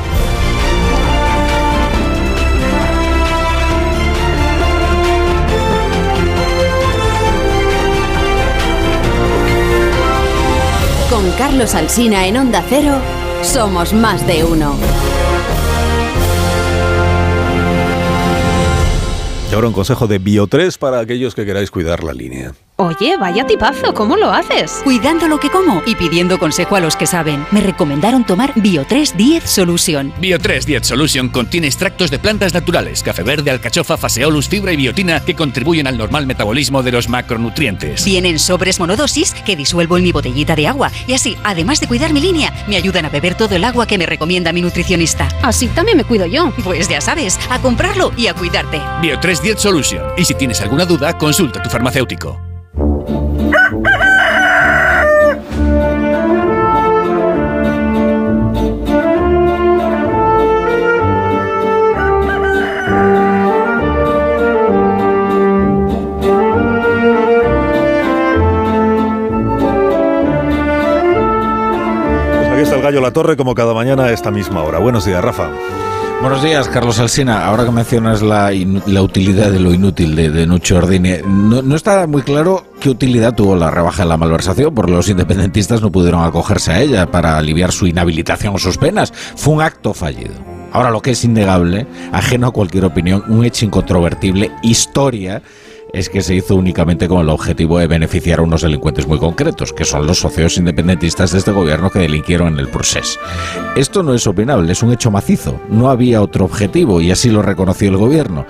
Con 11.09 11.31
Carlos 11.37 11.75
Alsina 11.75 12.27
en 12.27 12.35
Onda 12.35 12.61
Cero, 12.67 12.95
somos 13.41 13.93
más 13.93 14.27
de 14.27 14.43
uno. 14.43 14.75
Y 19.51 19.53
ahora 19.53 19.67
un 19.67 19.73
consejo 19.73 20.07
de 20.07 20.21
Bio3 20.21 20.77
para 20.77 21.01
aquellos 21.01 21.35
que 21.35 21.45
queráis 21.45 21.69
cuidar 21.71 22.05
la 22.05 22.13
línea. 22.13 22.53
Oye, 22.81 23.15
vaya 23.15 23.45
tipazo, 23.45 23.93
¿cómo 23.93 24.17
lo 24.17 24.31
haces? 24.31 24.81
Cuidando 24.83 25.27
lo 25.27 25.39
que 25.39 25.51
como 25.51 25.83
y 25.85 25.93
pidiendo 25.93 26.39
consejo 26.39 26.75
a 26.75 26.79
los 26.79 26.95
que 26.95 27.05
saben. 27.05 27.45
Me 27.51 27.61
recomendaron 27.61 28.23
tomar 28.23 28.55
Bio3 28.55 29.13
10 29.13 29.43
Solution. 29.43 30.11
Bio3 30.19 30.63
10 30.63 30.87
Solution 30.87 31.29
contiene 31.29 31.67
extractos 31.67 32.09
de 32.09 32.17
plantas 32.17 32.55
naturales, 32.55 33.03
café 33.03 33.21
verde, 33.21 33.51
alcachofa, 33.51 33.97
faseolus, 33.97 34.49
fibra 34.49 34.73
y 34.73 34.77
biotina 34.77 35.19
que 35.19 35.35
contribuyen 35.35 35.85
al 35.85 35.95
normal 35.95 36.25
metabolismo 36.25 36.81
de 36.81 36.91
los 36.91 37.07
macronutrientes. 37.07 38.03
Vienen 38.03 38.39
sobres 38.39 38.79
monodosis 38.79 39.35
que 39.45 39.55
disuelvo 39.55 39.97
en 39.97 40.03
mi 40.03 40.11
botellita 40.11 40.55
de 40.55 40.65
agua 40.65 40.91
y 41.05 41.13
así, 41.13 41.37
además 41.43 41.81
de 41.81 41.87
cuidar 41.87 42.13
mi 42.13 42.19
línea, 42.19 42.51
me 42.67 42.77
ayudan 42.77 43.05
a 43.05 43.09
beber 43.09 43.35
todo 43.35 43.55
el 43.55 43.63
agua 43.63 43.85
que 43.85 43.99
me 43.99 44.07
recomienda 44.07 44.53
mi 44.53 44.63
nutricionista. 44.63 45.27
Así 45.43 45.67
también 45.67 45.97
me 45.97 46.03
cuido 46.03 46.25
yo. 46.25 46.51
Pues 46.63 46.89
ya 46.89 46.99
sabes, 46.99 47.39
a 47.51 47.59
comprarlo 47.59 48.11
y 48.17 48.25
a 48.25 48.33
cuidarte. 48.33 48.79
Bio3 49.03 49.39
10 49.39 49.59
Solution. 49.59 50.03
Y 50.17 50.25
si 50.25 50.33
tienes 50.33 50.59
alguna 50.61 50.85
duda, 50.85 51.15
consulta 51.15 51.59
a 51.59 51.61
tu 51.61 51.69
farmacéutico. 51.69 52.50
Gallo 72.91 73.01
La 73.01 73.13
Torre 73.13 73.37
como 73.37 73.55
cada 73.55 73.73
mañana 73.73 74.03
a 74.03 74.11
esta 74.11 74.31
misma 74.31 74.63
hora. 74.63 74.77
Buenos 74.77 75.05
días, 75.05 75.23
Rafa. 75.23 75.49
Buenos 76.19 76.43
días, 76.43 76.67
Carlos 76.67 76.99
Alsina. 76.99 77.45
Ahora 77.45 77.63
que 77.63 77.71
mencionas 77.71 78.21
la, 78.21 78.51
la 78.85 79.01
utilidad 79.01 79.49
de 79.49 79.61
lo 79.61 79.73
inútil 79.73 80.13
de, 80.13 80.29
de 80.29 80.45
Nucho 80.45 80.75
Ordine, 80.75 81.21
no, 81.25 81.61
no, 81.61 81.75
está 81.77 82.05
muy 82.05 82.21
claro 82.21 82.65
qué 82.81 82.89
utilidad 82.89 83.33
tuvo 83.33 83.55
la 83.55 83.71
rebaja 83.71 84.03
de 84.03 84.09
la 84.09 84.17
malversación, 84.17 84.75
porque 84.75 84.91
los 84.91 85.07
independentistas 85.07 85.81
no 85.81 85.89
pudieron 85.89 86.21
acogerse 86.25 86.73
a 86.73 86.81
ella 86.81 87.09
para 87.09 87.37
aliviar 87.37 87.71
su 87.71 87.87
inhabilitación 87.87 88.55
o 88.55 88.59
sus 88.59 88.77
penas. 88.77 89.13
Fue 89.37 89.53
un 89.53 89.61
acto 89.61 89.93
fallido. 89.93 90.33
Ahora 90.73 90.91
lo 90.91 91.01
que 91.01 91.11
es 91.11 91.23
innegable, 91.23 91.87
ajeno 92.11 92.47
a 92.47 92.51
cualquier 92.51 92.83
opinión, 92.83 93.23
un 93.29 93.45
hecho 93.45 93.63
incontrovertible, 93.63 94.51
historia 94.63 95.41
es 95.93 96.09
que 96.09 96.21
se 96.21 96.35
hizo 96.35 96.55
únicamente 96.55 97.07
con 97.07 97.21
el 97.21 97.29
objetivo 97.29 97.79
de 97.79 97.87
beneficiar 97.87 98.39
a 98.39 98.43
unos 98.43 98.61
delincuentes 98.61 99.07
muy 99.07 99.19
concretos, 99.19 99.73
que 99.73 99.85
son 99.85 100.07
los 100.07 100.19
socios 100.19 100.57
independentistas 100.57 101.31
de 101.31 101.39
este 101.39 101.51
gobierno 101.51 101.89
que 101.89 101.99
delinquieron 101.99 102.53
en 102.53 102.59
el 102.59 102.69
procés. 102.69 103.19
Esto 103.75 104.03
no 104.03 104.13
es 104.13 104.25
opinable, 104.27 104.71
es 104.71 104.83
un 104.83 104.93
hecho 104.93 105.11
macizo. 105.11 105.59
No 105.69 105.89
había 105.89 106.21
otro 106.21 106.45
objetivo 106.45 107.01
y 107.01 107.11
así 107.11 107.29
lo 107.29 107.41
reconoció 107.41 107.89
el 107.89 107.97
gobierno 107.97 108.45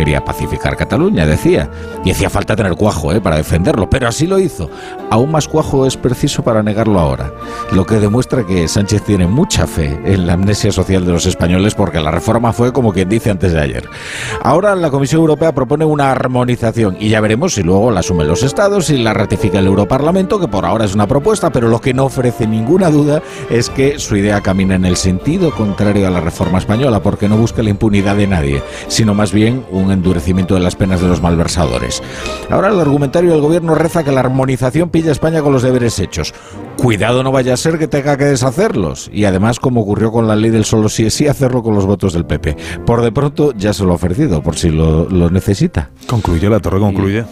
quería 0.00 0.24
pacificar 0.24 0.78
Cataluña, 0.78 1.26
decía. 1.26 1.68
Y 2.06 2.10
hacía 2.10 2.30
falta 2.30 2.56
tener 2.56 2.74
cuajo 2.74 3.12
¿eh? 3.12 3.20
para 3.20 3.36
defenderlo, 3.36 3.90
pero 3.90 4.08
así 4.08 4.26
lo 4.26 4.38
hizo. 4.38 4.70
Aún 5.10 5.30
más 5.30 5.46
cuajo 5.46 5.84
es 5.84 5.98
preciso 5.98 6.42
para 6.42 6.62
negarlo 6.62 6.98
ahora. 6.98 7.30
Lo 7.72 7.84
que 7.84 7.96
demuestra 7.96 8.46
que 8.46 8.66
Sánchez 8.66 9.02
tiene 9.02 9.26
mucha 9.26 9.66
fe 9.66 10.00
en 10.06 10.26
la 10.26 10.32
amnesia 10.32 10.72
social 10.72 11.04
de 11.04 11.12
los 11.12 11.26
españoles 11.26 11.74
porque 11.74 12.00
la 12.00 12.10
reforma 12.10 12.54
fue 12.54 12.72
como 12.72 12.94
quien 12.94 13.10
dice 13.10 13.30
antes 13.30 13.52
de 13.52 13.60
ayer. 13.60 13.90
Ahora 14.42 14.74
la 14.74 14.90
Comisión 14.90 15.20
Europea 15.20 15.52
propone 15.52 15.84
una 15.84 16.10
armonización 16.10 16.96
y 16.98 17.10
ya 17.10 17.20
veremos 17.20 17.52
si 17.52 17.62
luego 17.62 17.90
la 17.90 18.00
asumen 18.00 18.26
los 18.26 18.42
estados 18.42 18.88
y 18.88 18.96
la 18.96 19.12
ratifica 19.12 19.58
el 19.58 19.66
Europarlamento, 19.66 20.40
que 20.40 20.48
por 20.48 20.64
ahora 20.64 20.86
es 20.86 20.94
una 20.94 21.06
propuesta, 21.08 21.50
pero 21.50 21.68
lo 21.68 21.82
que 21.82 21.92
no 21.92 22.06
ofrece 22.06 22.46
ninguna 22.46 22.88
duda 22.88 23.20
es 23.50 23.68
que 23.68 23.98
su 23.98 24.16
idea 24.16 24.40
camina 24.40 24.76
en 24.76 24.86
el 24.86 24.96
sentido 24.96 25.50
contrario 25.50 26.06
a 26.06 26.10
la 26.10 26.22
reforma 26.22 26.56
española, 26.56 27.02
porque 27.02 27.28
no 27.28 27.36
busca 27.36 27.62
la 27.62 27.68
impunidad 27.68 28.16
de 28.16 28.26
nadie, 28.26 28.62
sino 28.88 29.12
más 29.12 29.32
bien 29.32 29.66
un 29.70 29.89
endurecimiento 29.92 30.54
de 30.54 30.60
las 30.60 30.76
penas 30.76 31.00
de 31.00 31.08
los 31.08 31.22
malversadores. 31.22 32.02
Ahora 32.50 32.68
el 32.68 32.80
argumentario 32.80 33.32
del 33.32 33.40
gobierno 33.40 33.74
reza 33.74 34.04
que 34.04 34.12
la 34.12 34.20
armonización 34.20 34.90
pilla 34.90 35.10
a 35.10 35.12
España 35.12 35.42
con 35.42 35.52
los 35.52 35.62
deberes 35.62 35.98
hechos. 35.98 36.34
Cuidado 36.76 37.22
no 37.22 37.32
vaya 37.32 37.54
a 37.54 37.56
ser 37.56 37.78
que 37.78 37.88
tenga 37.88 38.16
que 38.16 38.24
deshacerlos. 38.24 39.10
Y 39.12 39.24
además, 39.24 39.60
como 39.60 39.82
ocurrió 39.82 40.10
con 40.10 40.26
la 40.26 40.36
ley 40.36 40.50
del 40.50 40.64
solo 40.64 40.88
sí 40.88 41.04
es 41.04 41.14
sí, 41.14 41.26
hacerlo 41.26 41.62
con 41.62 41.74
los 41.74 41.86
votos 41.86 42.12
del 42.12 42.24
PP. 42.24 42.56
Por 42.86 43.02
de 43.02 43.12
pronto 43.12 43.52
ya 43.56 43.72
se 43.74 43.84
lo 43.84 43.92
ha 43.92 43.94
ofrecido, 43.96 44.42
por 44.42 44.56
si 44.56 44.70
lo, 44.70 45.08
lo 45.08 45.30
necesita. 45.30 45.90
Concluye, 46.06 46.48
la 46.48 46.60
torre 46.60 46.78
concluye. 46.78 47.24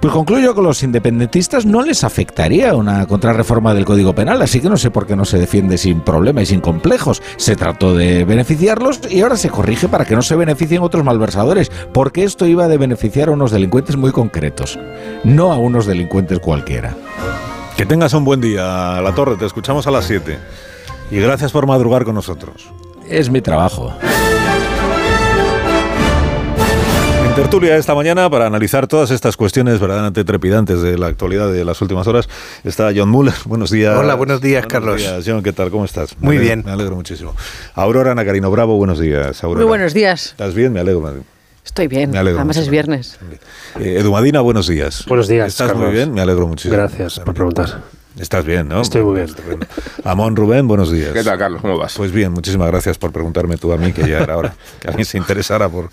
Pues 0.00 0.14
concluyo 0.14 0.54
que 0.54 0.62
los 0.62 0.82
independentistas 0.82 1.66
no 1.66 1.82
les 1.82 2.04
afectaría 2.04 2.74
una 2.74 3.06
contrarreforma 3.06 3.74
del 3.74 3.84
Código 3.84 4.14
Penal, 4.14 4.40
así 4.40 4.60
que 4.60 4.70
no 4.70 4.78
sé 4.78 4.90
por 4.90 5.06
qué 5.06 5.14
no 5.14 5.26
se 5.26 5.38
defiende 5.38 5.76
sin 5.76 6.00
problema 6.00 6.40
y 6.40 6.46
sin 6.46 6.60
complejos. 6.60 7.22
Se 7.36 7.54
trató 7.54 7.94
de 7.94 8.24
beneficiarlos 8.24 9.00
y 9.10 9.20
ahora 9.20 9.36
se 9.36 9.50
corrige 9.50 9.88
para 9.88 10.06
que 10.06 10.14
no 10.14 10.22
se 10.22 10.36
beneficien 10.36 10.82
otros 10.82 11.04
malversadores, 11.04 11.70
porque 11.92 12.24
esto 12.24 12.46
iba 12.46 12.68
de 12.68 12.78
beneficiar 12.78 13.28
a 13.28 13.32
unos 13.32 13.50
delincuentes 13.50 13.96
muy 13.96 14.12
concretos, 14.12 14.78
no 15.24 15.52
a 15.52 15.58
unos 15.58 15.86
delincuentes 15.86 16.38
cualquiera. 16.38 16.94
Que 17.76 17.86
tengas 17.86 18.12
un 18.12 18.24
buen 18.24 18.40
día, 18.40 19.00
La 19.00 19.14
Torre. 19.14 19.36
Te 19.36 19.46
escuchamos 19.46 19.86
a 19.86 19.90
las 19.90 20.04
7. 20.04 20.38
Y 21.10 21.18
gracias 21.18 21.50
por 21.50 21.66
madrugar 21.66 22.04
con 22.04 22.14
nosotros. 22.14 22.68
Es 23.08 23.30
mi 23.30 23.40
trabajo. 23.40 23.92
En 27.26 27.34
tertulia 27.34 27.76
esta 27.76 27.94
mañana, 27.94 28.28
para 28.28 28.46
analizar 28.46 28.86
todas 28.86 29.10
estas 29.10 29.36
cuestiones 29.36 29.80
verdaderamente 29.80 30.24
trepidantes 30.24 30.82
de 30.82 30.98
la 30.98 31.06
actualidad 31.06 31.50
de 31.50 31.64
las 31.64 31.80
últimas 31.80 32.06
horas, 32.06 32.28
está 32.64 32.90
John 32.94 33.08
Muller. 33.08 33.34
Buenos 33.46 33.70
días. 33.70 33.96
Hola, 33.96 34.14
buenos 34.14 34.40
días, 34.40 34.66
Carlos. 34.66 34.98
Días, 34.98 35.24
John, 35.26 35.42
¿qué 35.42 35.52
tal? 35.52 35.70
¿Cómo 35.70 35.84
estás? 35.84 36.16
Muy 36.18 36.36
me 36.36 36.40
alegro, 36.40 36.54
bien. 36.56 36.66
Me 36.66 36.72
alegro 36.72 36.96
muchísimo. 36.96 37.34
Aurora 37.74 38.14
Nacarino 38.14 38.50
Bravo, 38.50 38.76
buenos 38.76 38.98
días. 38.98 39.42
Aurora. 39.42 39.64
Muy 39.64 39.68
buenos 39.68 39.94
días. 39.94 40.26
¿Estás 40.26 40.54
bien? 40.54 40.72
Me 40.72 40.80
alegro. 40.80 41.22
Estoy 41.70 41.86
bien. 41.86 42.10
Me 42.10 42.18
alegro 42.18 42.40
Además 42.40 42.56
mucho. 42.56 42.64
es 42.64 42.68
viernes. 42.70 43.16
Eh, 43.78 43.98
Edu 44.00 44.10
Madina, 44.10 44.40
buenos 44.40 44.66
días. 44.66 45.04
Buenos 45.06 45.28
días, 45.28 45.46
¿Estás 45.46 45.68
Carlos. 45.68 45.84
muy 45.86 45.94
bien? 45.94 46.12
Me 46.12 46.20
alegro 46.20 46.48
muchísimo. 46.48 46.74
Gracias 46.74 47.20
por 47.20 47.32
preguntar. 47.32 47.80
Estás 48.20 48.44
bien, 48.44 48.68
¿no? 48.68 48.82
Estoy 48.82 49.02
muy 49.02 49.14
bien. 49.14 49.30
Amón 50.04 50.36
Rubén, 50.36 50.68
buenos 50.68 50.92
días. 50.92 51.12
¿Qué 51.14 51.24
tal, 51.24 51.38
Carlos? 51.38 51.62
¿Cómo 51.62 51.78
vas? 51.78 51.94
Pues 51.96 52.12
bien, 52.12 52.30
muchísimas 52.32 52.68
gracias 52.68 52.98
por 52.98 53.12
preguntarme 53.12 53.56
tú 53.56 53.72
a 53.72 53.78
mí, 53.78 53.92
que 53.94 54.06
ya 54.06 54.18
era 54.18 54.36
hora. 54.36 54.54
Que 54.78 54.88
alguien 54.88 55.06
se 55.06 55.16
interesara 55.16 55.70
por... 55.70 55.88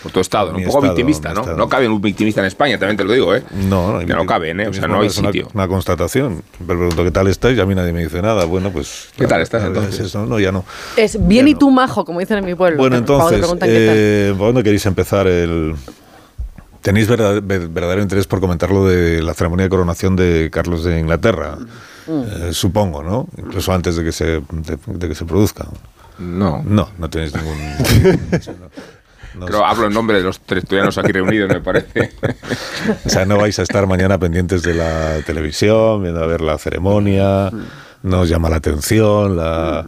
Por 0.00 0.12
tu 0.12 0.20
estado, 0.20 0.52
¿no? 0.52 0.58
Un 0.58 0.64
poco 0.64 0.78
estado, 0.78 0.94
victimista, 0.94 1.28
mi 1.30 1.34
¿no? 1.46 1.56
No 1.56 1.68
cabe 1.68 1.88
un 1.88 2.00
victimista 2.00 2.40
en 2.40 2.46
España, 2.46 2.78
también 2.78 2.96
te 2.96 3.04
lo 3.04 3.12
digo, 3.12 3.34
¿eh? 3.34 3.42
No, 3.68 3.98
Que 3.98 4.06
no 4.06 4.24
caben, 4.26 4.60
¿eh? 4.60 4.68
O 4.68 4.72
sea, 4.72 4.86
no 4.86 4.94
hay 5.00 5.00
una- 5.02 5.10
sitio. 5.10 5.48
Una, 5.54 5.66
constatación. 5.66 6.42
Siempre 6.56 6.76
pregunto 6.76 7.02
qué 7.04 7.10
tal 7.10 7.26
estáis 7.26 7.58
y 7.58 7.60
a 7.60 7.66
mí 7.66 7.74
nadie 7.74 7.92
me 7.92 8.04
dice 8.04 8.22
nada. 8.22 8.44
Bueno, 8.44 8.70
pues... 8.70 9.08
¿Qué 9.16 9.26
tal 9.26 9.40
estás, 9.40 9.62
es 9.62 9.68
entonces? 9.68 9.98
eso, 10.00 10.24
no, 10.24 10.38
ya 10.38 10.52
no. 10.52 10.64
Es 10.96 11.18
bien 11.26 11.46
Ya 11.46 11.50
y 11.50 11.52
no. 11.54 11.58
tú 11.58 11.70
majo, 11.72 12.04
como 12.04 12.20
dicen 12.20 12.38
en 12.38 12.44
mi 12.44 12.54
pueblo. 12.54 12.78
Bueno, 12.78 12.96
entonces, 12.96 13.38
preguntan 13.38 13.68
qué 13.68 13.74
tal. 13.86 13.94
eh, 13.96 14.34
¿por 14.38 14.46
dónde 14.48 14.62
queréis 14.62 14.86
empezar 14.86 15.26
el...? 15.26 15.74
¿Tenéis 16.82 17.08
verdad- 17.08 17.40
ver- 17.42 17.68
verdadero 17.68 18.02
interés 18.02 18.26
por 18.26 18.40
comentar 18.40 18.70
lo 18.70 18.86
de 18.86 19.22
la 19.22 19.34
ceremonia 19.34 19.64
de 19.64 19.70
coronación 19.70 20.16
de 20.16 20.50
Carlos 20.52 20.84
de 20.84 20.98
Inglaterra? 21.00 21.56
Mm. 22.06 22.22
Eh, 22.48 22.52
supongo, 22.52 23.02
¿no? 23.02 23.28
Incluso 23.38 23.72
antes 23.72 23.96
de 23.96 24.04
que 24.04 24.12
se, 24.12 24.24
de, 24.26 24.78
de 24.86 25.08
que 25.08 25.14
se 25.14 25.24
produzca. 25.24 25.66
No. 26.18 26.62
No, 26.66 26.88
no 26.98 27.08
tenéis 27.08 27.32
ningún... 27.34 27.56
no 29.38 29.46
Pero 29.46 29.58
sé. 29.58 29.64
hablo 29.64 29.86
en 29.86 29.94
nombre 29.94 30.18
de 30.18 30.24
los 30.24 30.40
tertulianos 30.40 30.98
aquí 30.98 31.12
reunidos, 31.12 31.48
me 31.48 31.60
parece. 31.60 32.12
O 33.04 33.08
sea, 33.08 33.24
no 33.24 33.38
vais 33.38 33.58
a 33.58 33.62
estar 33.62 33.86
mañana 33.86 34.18
pendientes 34.18 34.62
de 34.62 34.74
la 34.74 35.20
televisión, 35.24 36.02
viendo 36.02 36.22
a 36.22 36.26
ver 36.26 36.40
la 36.42 36.58
ceremonia, 36.58 37.50
no 38.02 38.20
os 38.20 38.28
llama 38.28 38.50
la 38.50 38.56
atención 38.56 39.36
la, 39.36 39.86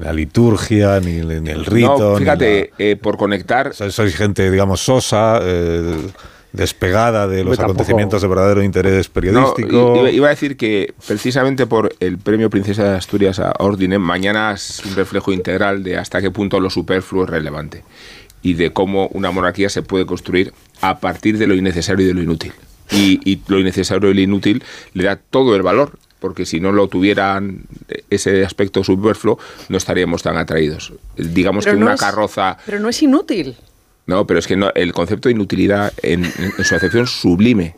la 0.00 0.12
liturgia, 0.12 1.00
ni, 1.00 1.20
ni 1.20 1.50
el 1.50 1.64
rito. 1.66 2.12
no, 2.12 2.16
fíjate, 2.16 2.70
la- 2.78 2.84
eh, 2.84 2.96
por 2.96 3.16
conectar, 3.16 3.74
sois 3.74 4.14
gente, 4.16 4.50
digamos, 4.50 4.80
sosa, 4.80 5.40
eh, 5.42 5.96
despegada 6.52 7.28
de 7.28 7.44
los 7.44 7.56
tampoco- 7.58 7.72
acontecimientos 7.72 8.22
de 8.22 8.28
verdadero 8.28 8.62
interés 8.62 9.08
no, 9.08 9.12
periodístico. 9.12 9.96
iba, 9.96 10.10
iba 10.10 10.26
a 10.28 10.30
decir 10.30 10.56
que 10.56 10.94
precisamente 11.06 11.66
por 11.66 11.94
el 12.00 12.18
premio 12.18 12.48
Princesa 12.48 12.84
de 12.84 12.96
Asturias 12.96 13.38
a 13.38 13.52
Ordine, 13.58 13.98
mañana 13.98 14.52
es 14.52 14.80
un 14.84 14.94
reflejo 14.96 15.30
integral 15.32 15.82
de 15.84 15.98
hasta 15.98 16.22
qué 16.22 16.30
punto 16.30 16.58
lo 16.58 16.70
superfluo 16.70 17.24
es 17.24 17.30
relevante 17.30 17.84
y 18.42 18.54
de 18.54 18.72
cómo 18.72 19.08
una 19.08 19.30
monarquía 19.30 19.68
se 19.68 19.82
puede 19.82 20.06
construir 20.06 20.52
a 20.80 21.00
partir 21.00 21.36
de 21.38 21.46
lo 21.46 21.54
innecesario 21.54 22.04
y 22.04 22.08
de 22.08 22.14
lo 22.14 22.22
inútil. 22.22 22.52
Y, 22.90 23.20
y 23.30 23.42
lo 23.48 23.58
innecesario 23.60 24.10
y 24.10 24.14
lo 24.14 24.20
inútil 24.22 24.62
le 24.94 25.04
da 25.04 25.16
todo 25.16 25.54
el 25.54 25.62
valor, 25.62 25.98
porque 26.20 26.46
si 26.46 26.60
no 26.60 26.72
lo 26.72 26.88
tuvieran 26.88 27.62
ese 28.10 28.44
aspecto 28.44 28.82
superfluo, 28.84 29.38
no 29.68 29.76
estaríamos 29.76 30.22
tan 30.22 30.36
atraídos. 30.36 30.92
Digamos 31.16 31.64
Pero 31.64 31.76
que 31.76 31.80
no 31.80 31.86
una 31.86 31.94
es- 31.94 32.00
carroza... 32.00 32.56
Pero 32.66 32.80
no 32.80 32.88
es 32.88 33.02
inútil. 33.02 33.56
No, 34.06 34.26
pero 34.26 34.38
es 34.40 34.46
que 34.46 34.56
no, 34.56 34.70
el 34.74 34.92
concepto 34.92 35.28
de 35.28 35.34
inutilidad 35.34 35.92
en, 36.02 36.24
en 36.24 36.64
su 36.64 36.74
acepción 36.74 37.06
sublime. 37.06 37.76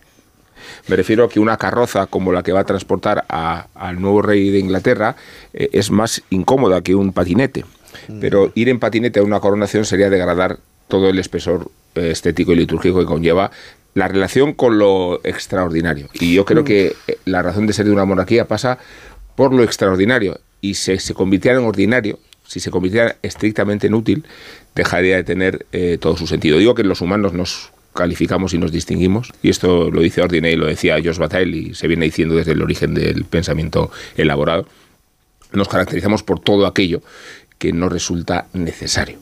Me 0.87 0.97
refiero 0.97 1.25
a 1.25 1.29
que 1.29 1.41
una 1.41 1.57
carroza 1.57 2.07
como 2.07 2.33
la 2.33 2.43
que 2.43 2.53
va 2.53 2.61
a 2.61 2.65
transportar 2.65 3.25
a- 3.29 3.67
al 3.75 4.01
nuevo 4.01 4.23
rey 4.23 4.51
de 4.51 4.59
Inglaterra 4.61 5.17
eh, 5.53 5.69
es 5.73 5.91
más 5.91 6.23
incómoda 6.31 6.83
que 6.83 6.95
un 6.95 7.13
patinete. 7.13 7.65
Pero 8.21 8.53
ir 8.55 8.69
en 8.69 8.79
patinete 8.79 9.19
a 9.21 9.25
una 9.25 9.41
coronación 9.41 9.85
sería 9.85 10.09
degradar 10.09 10.59
todo 10.87 11.09
el 11.09 11.19
espesor 11.19 11.71
eh, 11.97 12.11
estético 12.13 12.53
y 12.53 12.57
litúrgico 12.57 13.01
que 13.01 13.05
conlleva 13.05 13.51
la 13.95 14.09
relación 14.09 14.53
con 14.53 14.79
lo 14.79 15.21
extraordinario. 15.25 16.09
Y 16.15 16.35
yo 16.35 16.45
creo 16.45 16.65
que 16.65 16.95
eh, 17.07 17.19
la 17.25 17.43
razón 17.43 17.67
de 17.67 17.73
ser 17.73 17.87
de 17.87 17.93
una 17.93 18.05
monarquía 18.05 18.47
pasa 18.47 18.79
por 19.37 19.53
lo 19.53 19.63
extraordinario. 19.63 20.41
Y 20.61 20.75
si 20.75 20.99
se 20.99 21.15
convirtiera 21.15 21.59
en 21.59 21.65
ordinario, 21.65 22.19
si 22.47 22.61
se 22.61 22.71
convirtiera 22.71 23.17
estrictamente 23.23 23.87
en 23.87 23.95
útil, 23.95 24.25
dejaría 24.75 25.17
de 25.17 25.25
tener 25.25 25.67
eh, 25.73 25.99
todo 26.01 26.17
su 26.17 26.27
sentido. 26.27 26.59
Digo 26.59 26.75
que 26.75 26.85
los 26.85 27.01
humanos 27.01 27.33
nos 27.33 27.73
calificamos 27.95 28.55
y 28.55 28.59
nos 28.59 28.73
distinguimos, 28.73 29.33
y 29.43 29.51
esto 29.51 29.91
lo 29.91 30.01
dice 30.01 30.23
Ordine 30.23 30.53
y 30.53 30.57
lo 30.57 30.67
decía 30.67 31.01
George 31.01 31.21
Bataille, 31.21 31.57
y 31.57 31.75
se 31.75 31.89
viene 31.89 32.05
diciendo 32.05 32.37
desde 32.37 32.53
el 32.53 32.63
origen 32.63 32.95
del 32.95 33.25
pensamiento 33.25 33.91
elaborado, 34.17 34.67
nos 35.53 35.69
caracterizamos 35.69 36.23
por 36.23 36.39
todo 36.39 36.67
aquello 36.67 37.03
que 37.61 37.73
nos 37.73 37.93
resulta 37.93 38.47
necesario. 38.55 39.19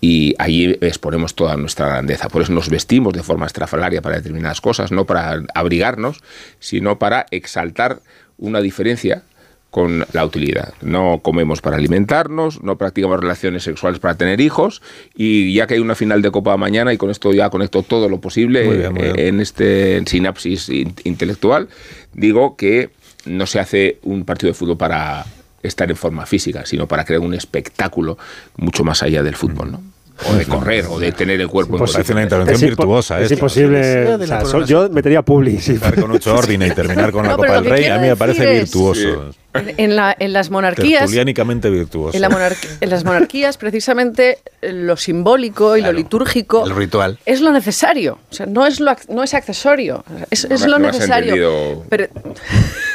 Y 0.00 0.34
ahí 0.38 0.76
exponemos 0.80 1.34
toda 1.34 1.56
nuestra 1.56 1.88
grandeza. 1.88 2.28
Por 2.28 2.42
eso 2.42 2.52
nos 2.52 2.68
vestimos 2.68 3.14
de 3.14 3.24
forma 3.24 3.46
estrafalaria 3.46 4.00
para 4.02 4.16
determinadas 4.16 4.60
cosas, 4.60 4.92
no 4.92 5.06
para 5.06 5.42
abrigarnos, 5.54 6.20
sino 6.60 7.00
para 7.00 7.26
exaltar 7.32 8.00
una 8.36 8.60
diferencia 8.60 9.22
con 9.70 10.06
la 10.12 10.24
utilidad. 10.24 10.72
No 10.82 11.20
comemos 11.22 11.60
para 11.60 11.76
alimentarnos, 11.76 12.62
no 12.62 12.78
practicamos 12.78 13.20
relaciones 13.20 13.64
sexuales 13.64 13.98
para 14.00 14.14
tener 14.16 14.40
hijos 14.40 14.80
y 15.14 15.52
ya 15.52 15.66
que 15.66 15.74
hay 15.74 15.80
una 15.80 15.94
final 15.94 16.22
de 16.22 16.30
Copa 16.30 16.56
mañana 16.56 16.92
y 16.92 16.96
con 16.96 17.10
esto 17.10 17.32
ya 17.32 17.50
conecto 17.50 17.82
todo 17.82 18.08
lo 18.08 18.20
posible 18.20 18.64
Muy 18.64 18.76
bien, 18.78 18.92
muy 18.94 19.02
bien. 19.02 19.18
en 19.18 19.40
este 19.40 20.02
sinapsis 20.06 20.68
in- 20.70 20.94
intelectual, 21.04 21.68
digo 22.14 22.56
que 22.56 22.90
no 23.26 23.46
se 23.46 23.60
hace 23.60 23.98
un 24.04 24.24
partido 24.24 24.48
de 24.52 24.54
fútbol 24.54 24.78
para 24.78 25.26
estar 25.62 25.90
en 25.90 25.96
forma 25.96 26.24
física, 26.26 26.64
sino 26.66 26.86
para 26.86 27.04
crear 27.04 27.20
un 27.20 27.34
espectáculo 27.34 28.16
mucho 28.56 28.84
más 28.84 29.02
allá 29.02 29.22
del 29.22 29.34
fútbol, 29.36 29.72
¿no? 29.72 29.82
O 30.28 30.34
de 30.34 30.46
correr, 30.46 30.84
o 30.90 30.98
de 30.98 31.12
tener 31.12 31.40
el 31.40 31.46
cuerpo 31.46 31.74
en 31.74 31.78
Pues 31.78 31.92
parece 31.92 32.12
una 32.12 32.24
intervención 32.24 32.56
Es 32.56 32.60
virtuosa. 32.76 33.18
Es 33.18 33.24
esta. 33.26 33.34
imposible. 33.34 34.14
o 34.14 34.26
sea, 34.26 34.44
so- 34.44 34.64
yo 34.64 34.88
metería 34.90 35.22
publi. 35.22 35.60
sí. 35.60 35.78
Con 35.78 36.10
ocho 36.10 36.34
orden 36.34 36.60
y 36.62 36.70
terminar 36.72 37.12
con 37.12 37.22
la 37.22 37.30
No, 37.30 37.36
Copa 37.36 37.60
del 37.60 37.70
Rey, 37.70 37.84
a 37.84 37.98
mí 37.98 38.08
me 38.08 38.16
parece 38.16 38.56
es- 38.56 38.62
virtuoso. 38.64 39.30
En, 39.54 39.74
en 39.76 39.94
la- 39.96 40.16
en 40.18 40.32
las 40.32 40.50
monarquías. 40.50 41.08
Virtuoso. 41.08 42.12
En, 42.16 42.20
la 42.20 42.56
en 42.80 42.90
las 42.90 43.04
monarquías, 43.04 43.58
precisamente, 43.58 44.38
eh, 44.60 44.72
lo 44.72 44.96
simbólico 44.96 45.76
y 45.76 45.80
Claro, 45.80 45.92
lo 45.92 45.98
litúrgico 45.98 46.66
el 46.66 46.74
ritual. 46.74 47.18
es 47.24 47.40
lo 47.40 47.52
necesario. 47.52 48.18
O 48.30 48.34
sea, 48.34 48.46
no 48.46 48.66
es, 48.66 48.80
lo, 48.80 48.90
ac- 48.90 49.08
no 49.08 49.22
es 49.22 49.34
accesorio. 49.34 50.04
Es, 50.32 50.44
es 50.44 50.60
No 50.62 50.66
me- 50.66 50.70
lo 50.72 50.78
necesario. 50.80 51.32
entendido. 51.34 51.84
Pero, 51.88 52.06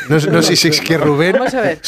No, 0.09 0.17
no 0.19 0.41
sé 0.41 0.55
si 0.55 0.67
es 0.69 0.81
que 0.81 0.97
Rubén. 0.97 1.33
Vamos 1.33 1.53
a 1.53 1.61
ver. 1.61 1.79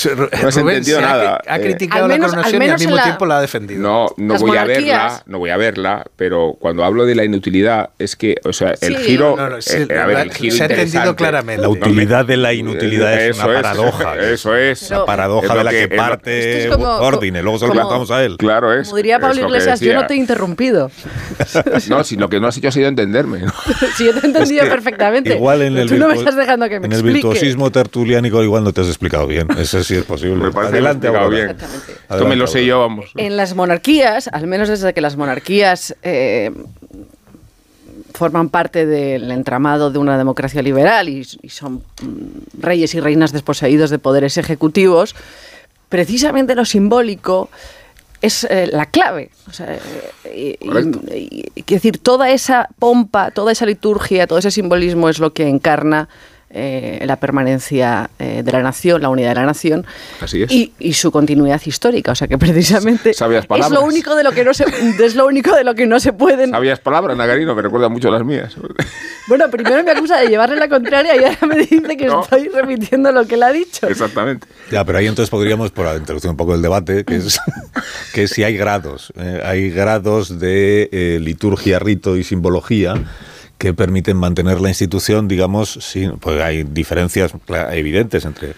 No 0.41 0.47
has 0.47 0.57
entendido 0.57 0.99
se 0.99 1.05
ha- 1.05 1.07
nada. 1.09 1.41
Ha, 1.47 1.57
Eh, 1.57 1.61
criticado 1.61 2.05
Al 2.05 2.09
menos- 2.11 2.31
la 2.31 2.37
al 2.37 2.43
coronación 2.45 2.61
y 2.61 2.65
al 2.65 2.69
menos 2.69 2.81
en 2.81 2.85
mismo 2.87 2.95
la- 2.97 3.03
tiempo 3.03 3.25
la 3.25 3.37
ha 3.37 3.41
defendido. 3.41 3.81
No, 3.81 4.07
no 4.17 4.33
Las 4.33 4.41
voy 4.41 4.51
a 4.57 4.61
monarquías- 4.61 4.75
verla, 5.11 5.23
no 5.25 5.39
voy 5.39 5.49
a 5.49 5.57
verla, 5.57 6.05
pero 6.15 6.55
cuando 6.59 6.83
hablo 6.83 7.05
de 7.05 7.15
la 7.15 7.23
inutilidad 7.25 7.89
es 7.99 8.15
que, 8.15 8.35
o 8.43 8.53
sea, 8.53 8.73
el 8.81 8.97
Sí. 8.97 9.03
giro, 9.03 9.35
No, 9.35 9.49
no, 9.49 9.61
sí, 9.61 9.75
eh, 9.89 9.97
a 9.99 10.05
ver, 10.05 10.17
el 10.19 10.33
giro 10.33 10.55
se 10.55 10.63
ha 10.63 10.65
entendido 10.67 11.15
claramente. 11.15 11.61
La 11.61 11.69
utilidad 11.69 12.25
de 12.25 12.37
la 12.37 12.53
inutilidad 12.53 13.13
es 13.21 13.35
Eso 13.37 13.45
una 13.47 13.61
paradoja. 13.61 14.17
Eso 14.19 14.55
es. 14.55 14.89
La 14.89 15.05
paradoja 15.05 15.47
Es 15.47 15.53
de 15.57 15.63
la 15.63 15.71
que- 15.71 15.89
que, 15.89 15.95
parte 15.95 16.69
Ordine, 16.71 17.41
luego 17.41 17.59
se 17.59 17.67
lo 17.67 17.73
contamos 17.73 18.11
a 18.11 18.23
él. 18.23 18.37
Claro 18.37 18.73
es. 18.73 18.87
Como 18.87 18.97
diría 18.97 19.19
Pablo 19.19 19.41
Iglesias, 19.41 19.79
yo 19.79 19.93
no 19.93 20.07
te 20.07 20.13
he 20.13 20.17
interrumpido. 20.17 20.89
No, 21.89 22.03
si 22.03 22.15
lo 22.15 22.29
que 22.29 22.39
no 22.39 22.47
has 22.47 22.57
hecho 22.57 22.69
ha 22.69 22.71
sido 22.71 22.87
entenderme. 22.87 23.39
¿no? 23.45 23.53
Si 23.95 24.05
yo 24.05 24.13
te 24.13 24.19
he 24.19 24.25
entendido 24.29 24.65
perfectamente. 24.67 25.35
Igual 25.35 25.61
en 25.61 25.77
el, 25.77 25.87
tú 25.89 25.95
no 25.97 26.07
igual 28.07 28.63
no 28.63 28.73
te 28.73 28.81
has 28.81 28.87
explicado 28.87 29.27
bien. 29.27 29.47
Eso 29.57 29.83
sí 29.83 29.95
es 29.95 30.03
posible. 30.03 30.35
Me 30.45 30.51
parece 30.51 30.73
Adelante, 30.73 31.11
que 31.11 31.27
bien. 31.29 31.49
Esto 32.09 32.25
me 32.27 32.35
lo 32.35 32.47
sé 32.47 32.65
yo, 32.65 32.79
vamos. 32.79 33.11
En 33.15 33.37
las 33.37 33.55
monarquías, 33.55 34.27
al 34.31 34.47
menos 34.47 34.69
desde 34.69 34.93
que 34.93 35.01
las 35.01 35.15
monarquías 35.17 35.95
eh, 36.03 36.51
forman 38.13 38.49
parte 38.49 38.85
del 38.85 39.29
entramado 39.31 39.91
de 39.91 39.99
una 39.99 40.17
democracia 40.17 40.61
liberal 40.61 41.09
y, 41.09 41.25
y 41.41 41.49
son 41.49 41.75
mm, 42.01 42.61
reyes 42.61 42.93
y 42.95 42.99
reinas 42.99 43.31
desposeídos 43.33 43.89
de 43.89 43.99
poderes 43.99 44.37
ejecutivos, 44.37 45.15
precisamente 45.89 46.55
lo 46.55 46.63
simbólico 46.65 47.49
es 48.21 48.45
eh, 48.45 48.67
la 48.71 48.85
clave. 48.85 49.29
O 49.49 49.51
sea, 49.53 49.77
eh, 50.23 50.57
y- 50.61 50.65
Correcto. 50.65 51.01
y- 51.13 51.51
y- 51.55 51.61
quiero 51.63 51.79
decir, 51.81 51.97
toda 51.97 52.31
esa 52.31 52.69
pompa, 52.79 53.31
toda 53.31 53.51
esa 53.51 53.65
liturgia, 53.65 54.27
todo 54.27 54.39
ese 54.39 54.51
simbolismo 54.51 55.09
es 55.09 55.19
lo 55.19 55.33
que 55.33 55.47
encarna 55.47 56.07
eh, 56.55 57.03
la 57.05 57.17
permanencia 57.17 58.09
eh, 58.17 58.41
de 58.43 58.51
la 58.51 58.61
nación, 58.63 59.01
la 59.01 59.09
unidad 59.09 59.29
de 59.29 59.35
la 59.35 59.45
nación 59.45 59.85
Así 60.21 60.41
es. 60.43 60.51
y, 60.51 60.71
y 60.79 60.93
su 60.93 61.11
continuidad 61.11 61.61
histórica. 61.65 62.13
O 62.13 62.15
sea 62.15 62.27
que 62.27 62.37
precisamente 62.37 63.13
Sabias 63.13 63.43
es 63.43 63.47
palabras. 63.47 63.71
lo 63.79 63.85
único 63.85 64.15
de 64.15 64.23
lo 64.23 64.31
que 64.31 64.43
no 64.45 64.53
se 64.53 64.65
es 65.03 65.15
lo 65.15 65.25
único 65.27 65.53
de 65.55 65.63
lo 65.65 65.75
que 65.75 65.85
no 65.85 65.99
se 65.99 66.13
pueden. 66.13 66.51
Sabias 66.51 66.79
palabras, 66.79 67.17
Nagarino, 67.17 67.53
me 67.55 67.61
recuerda 67.61 67.89
mucho 67.89 68.07
a 68.07 68.11
las 68.11 68.23
mías. 68.25 68.55
Bueno, 69.27 69.49
primero 69.49 69.83
me 69.83 69.89
acusa 69.89 70.19
de 70.19 70.27
llevarle 70.27 70.55
la 70.55 70.69
contraria 70.69 71.15
y 71.15 71.23
ahora 71.23 71.47
me 71.47 71.55
dice 71.57 71.97
que 71.97 72.05
No. 72.15 72.21
estoy 72.21 72.47
repitiendo 72.49 73.11
lo 73.11 73.25
que 73.25 73.33
él 73.33 73.41
ha 73.41 73.51
dicho. 73.51 73.87
Exactamente. 73.87 74.45
Ya, 74.71 74.85
pero 74.85 74.99
ahí 74.99 75.07
entonces 75.07 75.31
podríamos, 75.31 75.71
por 75.71 75.87
introducir 75.97 76.29
un 76.29 76.37
poco 76.37 76.53
el 76.53 76.61
debate, 76.61 77.03
que 77.05 77.15
es 77.15 77.39
que 78.13 78.27
si 78.27 78.43
hay 78.43 78.55
grados, 78.55 79.11
eh, 79.17 79.41
hay 79.43 79.71
grados 79.71 80.37
de 80.39 80.89
eh, 80.91 81.17
liturgia, 81.19 81.79
rito 81.79 82.17
y 82.17 82.23
simbología 82.23 82.93
que 83.57 83.73
permiten 83.73 84.17
mantener 84.17 84.59
la 84.61 84.69
institución, 84.69 85.27
digamos, 85.27 85.77
sin, 85.81 86.17
pues 86.19 86.41
hay 86.41 86.63
diferencias 86.63 87.31
evidentes 87.71 88.25
entre 88.25 88.53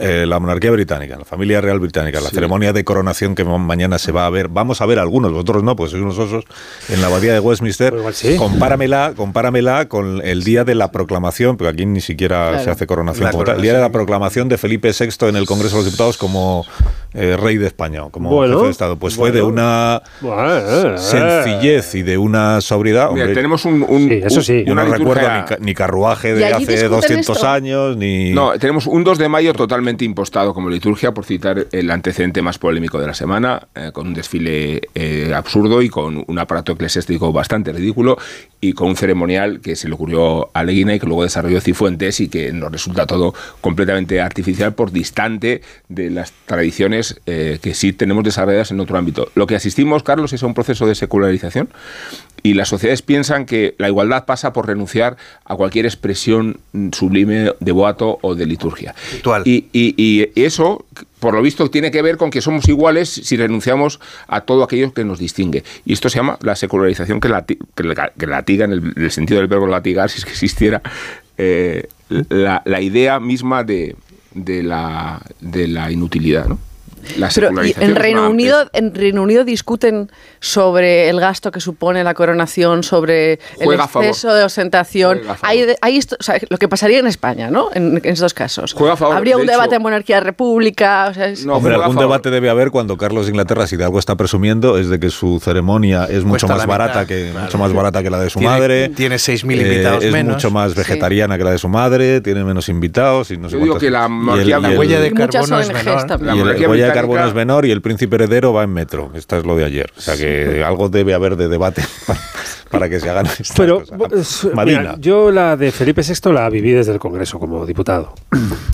eh, 0.00 0.26
la 0.26 0.38
monarquía 0.38 0.70
británica, 0.70 1.16
la 1.16 1.24
familia 1.24 1.60
real 1.62 1.78
británica, 1.80 2.20
la 2.20 2.28
ceremonia 2.28 2.74
de 2.74 2.84
coronación 2.84 3.34
que 3.34 3.42
ma- 3.42 3.56
mañana 3.56 3.98
se 3.98 4.12
va 4.12 4.26
a 4.26 4.30
ver, 4.30 4.48
vamos 4.48 4.82
a 4.82 4.86
ver 4.86 4.98
algunos, 4.98 5.32
vosotros 5.32 5.62
no, 5.62 5.76
pues 5.76 5.92
sois 5.92 6.02
unos 6.02 6.18
osos, 6.18 6.44
en 6.90 7.00
la 7.00 7.06
abadía 7.06 7.32
de 7.32 7.40
Westminster, 7.40 7.90
Pues 7.90 8.00
igual 8.00 8.14
sí. 8.14 8.36
compáramela, 8.36 9.14
compáramela 9.16 9.88
con 9.88 10.20
el 10.24 10.44
día 10.44 10.64
de 10.64 10.74
la 10.74 10.92
proclamación, 10.92 11.56
porque 11.56 11.70
aquí 11.72 11.86
ni 11.86 12.02
siquiera 12.02 12.48
Claro. 12.50 12.64
se 12.64 12.70
hace 12.70 12.86
coronación 12.86 13.24
La 13.24 13.30
como 13.30 13.44
tal, 13.44 13.56
el 13.56 13.62
día 13.62 13.72
de 13.74 13.80
la 13.80 13.90
proclamación 13.90 14.48
de 14.50 14.58
Felipe 14.58 14.90
VI 14.98 15.28
en 15.28 15.36
el 15.36 15.46
Congreso 15.46 15.76
de 15.76 15.82
los 15.82 15.86
Diputados 15.86 16.18
como 16.18 16.66
eh, 17.14 17.36
rey 17.36 17.56
de 17.58 17.66
España, 17.66 18.02
como 18.10 18.30
Bueno, 18.30 18.54
jefe 18.54 18.64
de 18.66 18.70
Estado. 18.70 18.96
Pues 18.96 19.14
fue 19.16 19.32
de 19.32 19.42
una 19.42 20.02
Bueno, 20.20 20.98
sencillez 20.98 21.94
y 21.94 22.02
de 22.02 22.18
una 22.18 22.60
sobriedad. 22.60 23.10
Mira, 23.12 23.32
tenemos 23.32 23.64
un, 23.64 23.84
un- 23.88 24.08
Sí, 24.08 24.20
eso 24.24 24.36
un- 24.36 24.42
sí. 24.44 24.64
yo 24.66 24.72
una 24.72 24.84
no 24.84 24.92
recuerdo 24.94 25.22
liturgia- 25.22 25.40
ni, 25.42 25.48
ca- 25.48 25.58
ni 25.60 25.74
carruaje 25.74 26.30
¿Y 26.30 26.34
de 26.34 26.46
hace 26.46 26.58
discuten 26.66 26.90
200 26.90 27.36
esto? 27.36 27.48
años, 27.48 27.96
ni... 27.96 28.30
No, 28.32 28.58
tenemos 28.58 28.86
un 28.86 29.04
2 29.04 29.18
de 29.18 29.28
mayo 29.28 29.52
totalmente 29.52 30.04
impostado 30.04 30.54
como 30.54 30.70
liturgia, 30.70 31.12
por 31.12 31.24
citar 31.24 31.66
el 31.72 31.90
antecedente 31.90 32.42
más 32.42 32.58
polémico 32.58 32.98
de 33.00 33.06
la 33.06 33.14
semana, 33.14 33.66
eh, 33.74 33.90
con 33.92 34.08
un 34.08 34.14
desfile 34.14 34.80
eh, 34.94 35.32
absurdo 35.34 35.82
y 35.82 35.88
con 35.88 36.24
un 36.26 36.38
aparato 36.38 36.72
eclesiástico 36.72 37.32
bastante 37.32 37.72
ridículo 37.72 38.16
y 38.60 38.72
con 38.74 38.88
un 38.88 38.96
ceremonial 38.96 39.60
que 39.60 39.74
se 39.76 39.88
le 39.88 39.94
ocurrió 39.94 40.50
a 40.54 40.62
Leguina 40.64 40.94
y 40.94 41.00
que 41.00 41.06
luego 41.06 41.22
desarrolló 41.24 41.60
Cifuentes 41.60 42.20
y 42.20 42.28
que 42.28 42.52
nos 42.52 42.70
resulta 42.70 43.06
todo 43.06 43.34
completamente 43.60 44.20
artificial 44.20 44.72
por 44.74 44.92
distante 44.92 45.62
de 45.88 46.10
las 46.10 46.32
tradiciones 46.46 47.01
eh, 47.26 47.58
que 47.62 47.74
sí 47.74 47.92
tenemos 47.92 48.24
desarrolladas 48.24 48.70
en 48.70 48.80
otro 48.80 48.96
ámbito. 48.98 49.30
Lo 49.34 49.46
que 49.46 49.54
asistimos, 49.56 50.02
Carlos, 50.02 50.32
es 50.32 50.42
a 50.42 50.46
un 50.46 50.54
proceso 50.54 50.86
de 50.86 50.94
secularización 50.94 51.68
y 52.42 52.54
las 52.54 52.68
sociedades 52.68 53.02
piensan 53.02 53.46
que 53.46 53.74
la 53.78 53.88
igualdad 53.88 54.24
pasa 54.24 54.52
por 54.52 54.66
renunciar 54.66 55.16
a 55.44 55.54
cualquier 55.56 55.86
expresión 55.86 56.58
sublime 56.92 57.52
de 57.60 57.72
boato 57.72 58.18
o 58.22 58.34
de 58.34 58.46
liturgia. 58.46 58.94
Y, 59.46 59.66
y- 59.72 59.94
y 59.96 60.30
eso, 60.42 60.84
por 61.20 61.34
lo 61.34 61.42
visto, 61.42 61.70
tiene 61.70 61.90
que 61.90 62.02
ver 62.02 62.16
con 62.16 62.30
que 62.30 62.40
somos 62.40 62.68
iguales 62.68 63.08
si 63.08 63.36
renunciamos 63.36 64.00
a 64.26 64.40
todo 64.40 64.64
aquello 64.64 64.92
que 64.92 65.04
nos 65.04 65.18
distingue. 65.20 65.62
Y 65.84 65.92
esto 65.92 66.08
se 66.08 66.16
llama 66.18 66.38
la 66.42 66.56
secularización 66.56 67.20
que, 67.20 67.28
lati- 67.28 67.58
que 67.76 67.94
que 68.18 68.26
latiga, 68.26 68.64
en 68.64 68.72
el, 68.72 68.92
en 68.96 69.04
el 69.04 69.10
sentido 69.10 69.38
del 69.38 69.48
verbo 69.48 69.66
latigar, 69.68 70.10
si 70.10 70.18
es 70.18 70.24
que 70.24 70.32
existiera, 70.32 70.82
eh, 71.38 71.86
la, 72.28 72.62
la 72.64 72.80
idea 72.80 73.20
misma 73.20 73.62
de, 73.64 73.94
de 74.34 74.62
la, 74.64 75.22
de 75.40 75.68
la 75.68 75.90
inutilidad. 75.92 76.46
¿no? 76.48 76.58
La 77.16 77.28
Pero 77.34 77.50
en 77.62 77.96
Reino 77.96 78.28
Unido, 78.28 78.68
en 78.72 78.94
Reino 78.94 79.22
Unido 79.22 79.44
discuten 79.44 80.10
sobre 80.40 81.08
el 81.08 81.20
gasto 81.20 81.50
que 81.50 81.60
supone 81.60 82.04
la 82.04 82.14
coronación, 82.14 82.82
sobre 82.82 83.38
Juega 83.56 83.88
el 83.94 84.04
exceso 84.06 84.32
de 84.34 84.44
ostentación. 84.44 85.20
Hay, 85.42 85.62
de- 85.62 85.76
hay 85.80 85.96
esto- 85.98 86.16
o 86.18 86.22
sea, 86.22 86.38
lo 86.48 86.58
que 86.58 86.68
pasaría 86.68 86.98
en 86.98 87.06
España, 87.06 87.50
¿no? 87.50 87.70
En, 87.74 88.00
en 88.02 88.06
estos 88.12 88.34
casos. 88.34 88.72
Juega 88.72 88.94
a 88.94 88.96
favor. 88.96 89.16
Habría 89.16 89.36
De 89.36 89.42
un 89.42 89.48
hecho- 89.48 89.52
debate 89.52 89.76
en 89.76 89.82
monarquía 89.82 90.20
república. 90.20 91.08
o 91.10 91.14
sea, 91.14 91.28
es- 91.28 91.44
No, 91.46 91.54
a 91.54 91.58
algún 91.58 91.96
debate 91.96 92.30
debe 92.30 92.50
haber 92.50 92.70
cuando 92.70 92.96
Carlos 92.96 93.26
de 93.26 93.30
Inglaterra, 93.30 93.66
si 93.66 93.76
de 93.76 93.84
algo 93.84 93.98
está 93.98 94.16
presumiendo, 94.16 94.78
es 94.78 94.88
de 94.88 94.98
que 95.00 95.10
su 95.10 95.40
ceremonia 95.40 96.04
es 96.04 96.24
mucho 96.24 96.46
Cuesta 96.46 96.56
más 96.56 96.66
barata 96.66 97.06
que 97.06 97.32
mucho 97.38 97.58
más 97.58 97.72
barata 97.72 98.02
que 98.02 98.10
la 98.10 98.20
de 98.20 98.30
su 98.30 98.38
Tiene- 98.38 98.54
madre. 98.54 98.88
tiene 98.90 99.18
6.000 99.18 99.58
Eh, 99.60 99.62
invitados 99.62 100.04
es 100.04 100.12
menos. 100.12 100.34
mucho 100.34 100.50
más 100.50 100.72
Sí. 100.72 100.78
vegetariana 100.78 101.38
que 101.38 101.44
la 101.44 101.50
de 101.52 101.58
su 101.58 101.68
madre, 101.68 102.20
tiene 102.20 102.44
menos 102.44 102.68
invitados 102.68 103.30
y 103.30 103.38
no 103.38 103.48
sé 103.48 103.56
Yo 103.58 103.62
digo 103.64 103.78
que 103.78 103.90
la 103.90 104.08
y 104.36 104.38
el- 104.40 104.48
y 104.48 104.76
huella 104.76 105.00
de 105.00 105.12
carbono 105.12 105.58
es 105.60 105.68
ONGs 105.68 105.84
menor. 105.84 106.06
también. 106.06 106.26
La 106.28 106.34
y 106.34 106.38
el 106.38 106.44
monarquía 106.44 106.68
huella 106.68 106.91
de 106.94 107.00
carbono 107.00 107.26
es 107.26 107.34
menor 107.34 107.66
y 107.66 107.70
el 107.70 107.82
príncipe 107.82 108.16
heredero 108.16 108.52
va 108.52 108.64
en 108.64 108.72
metro. 108.72 109.10
Esta 109.14 109.38
es 109.38 109.44
lo 109.44 109.56
de 109.56 109.64
ayer. 109.64 109.90
O 109.96 110.00
sea 110.00 110.16
que 110.16 110.62
algo 110.64 110.88
debe 110.88 111.14
haber 111.14 111.36
de 111.36 111.48
debate 111.48 111.82
para, 112.06 112.20
para 112.70 112.88
que 112.88 113.00
se 113.00 113.10
hagan 113.10 113.26
estas 113.26 113.52
Pero 113.56 113.82
cosas. 113.84 114.48
mira, 114.64 114.96
yo 114.98 115.30
la 115.30 115.56
de 115.56 115.72
Felipe 115.72 116.02
VI 116.02 116.32
la 116.32 116.48
viví 116.48 116.72
desde 116.72 116.92
el 116.92 116.98
Congreso 116.98 117.38
como 117.38 117.66
diputado 117.66 118.14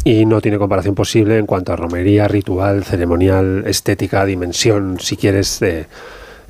y 0.05 0.25
no 0.27 0.41
tiene 0.41 0.59
comparación 0.59 0.95
posible 0.95 1.39
en 1.39 1.47
cuanto 1.47 1.73
a 1.73 1.77
romería, 1.77 2.29
ritual, 2.29 2.85
ceremonial, 2.85 3.65
estética, 3.67 4.25
dimensión, 4.25 4.99
si 5.01 5.17
quieres, 5.17 5.61
de, 5.61 5.87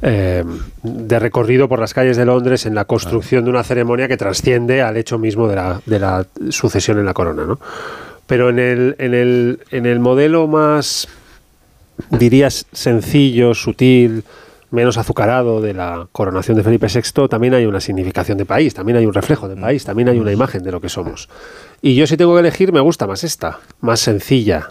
eh, 0.02 0.44
de 0.82 1.18
recorrido 1.18 1.68
por 1.68 1.80
las 1.80 1.94
calles 1.94 2.16
de 2.16 2.24
Londres 2.24 2.66
en 2.66 2.74
la 2.74 2.84
construcción 2.84 3.44
de 3.44 3.50
una 3.50 3.64
ceremonia 3.64 4.08
que 4.08 4.16
trasciende 4.16 4.82
al 4.82 4.96
hecho 4.96 5.18
mismo 5.18 5.48
de 5.48 5.56
la, 5.56 5.80
de 5.86 5.98
la 5.98 6.26
sucesión 6.50 6.98
en 6.98 7.06
la 7.06 7.14
corona. 7.14 7.44
¿no? 7.44 7.58
Pero 8.26 8.50
en 8.50 8.58
el, 8.58 8.94
en, 8.98 9.14
el, 9.14 9.60
en 9.70 9.86
el 9.86 10.00
modelo 10.00 10.46
más, 10.46 11.08
dirías, 12.10 12.66
sencillo, 12.72 13.54
sutil, 13.54 14.24
menos 14.70 14.98
azucarado 14.98 15.60
de 15.60 15.74
la 15.74 16.08
coronación 16.12 16.56
de 16.56 16.62
Felipe 16.62 16.86
VI, 16.92 17.28
también 17.28 17.54
hay 17.54 17.66
una 17.66 17.80
significación 17.80 18.36
de 18.38 18.44
país, 18.44 18.74
también 18.74 18.98
hay 18.98 19.06
un 19.06 19.14
reflejo 19.14 19.48
de 19.48 19.56
país, 19.56 19.84
también 19.84 20.08
hay 20.08 20.18
una 20.18 20.32
imagen 20.32 20.62
de 20.62 20.72
lo 20.72 20.80
que 20.80 20.88
somos. 20.88 21.28
Y 21.80 21.94
yo 21.94 22.06
si 22.06 22.16
tengo 22.16 22.34
que 22.34 22.40
elegir, 22.40 22.72
me 22.72 22.80
gusta 22.80 23.06
más 23.06 23.24
esta, 23.24 23.60
más 23.80 24.00
sencilla, 24.00 24.70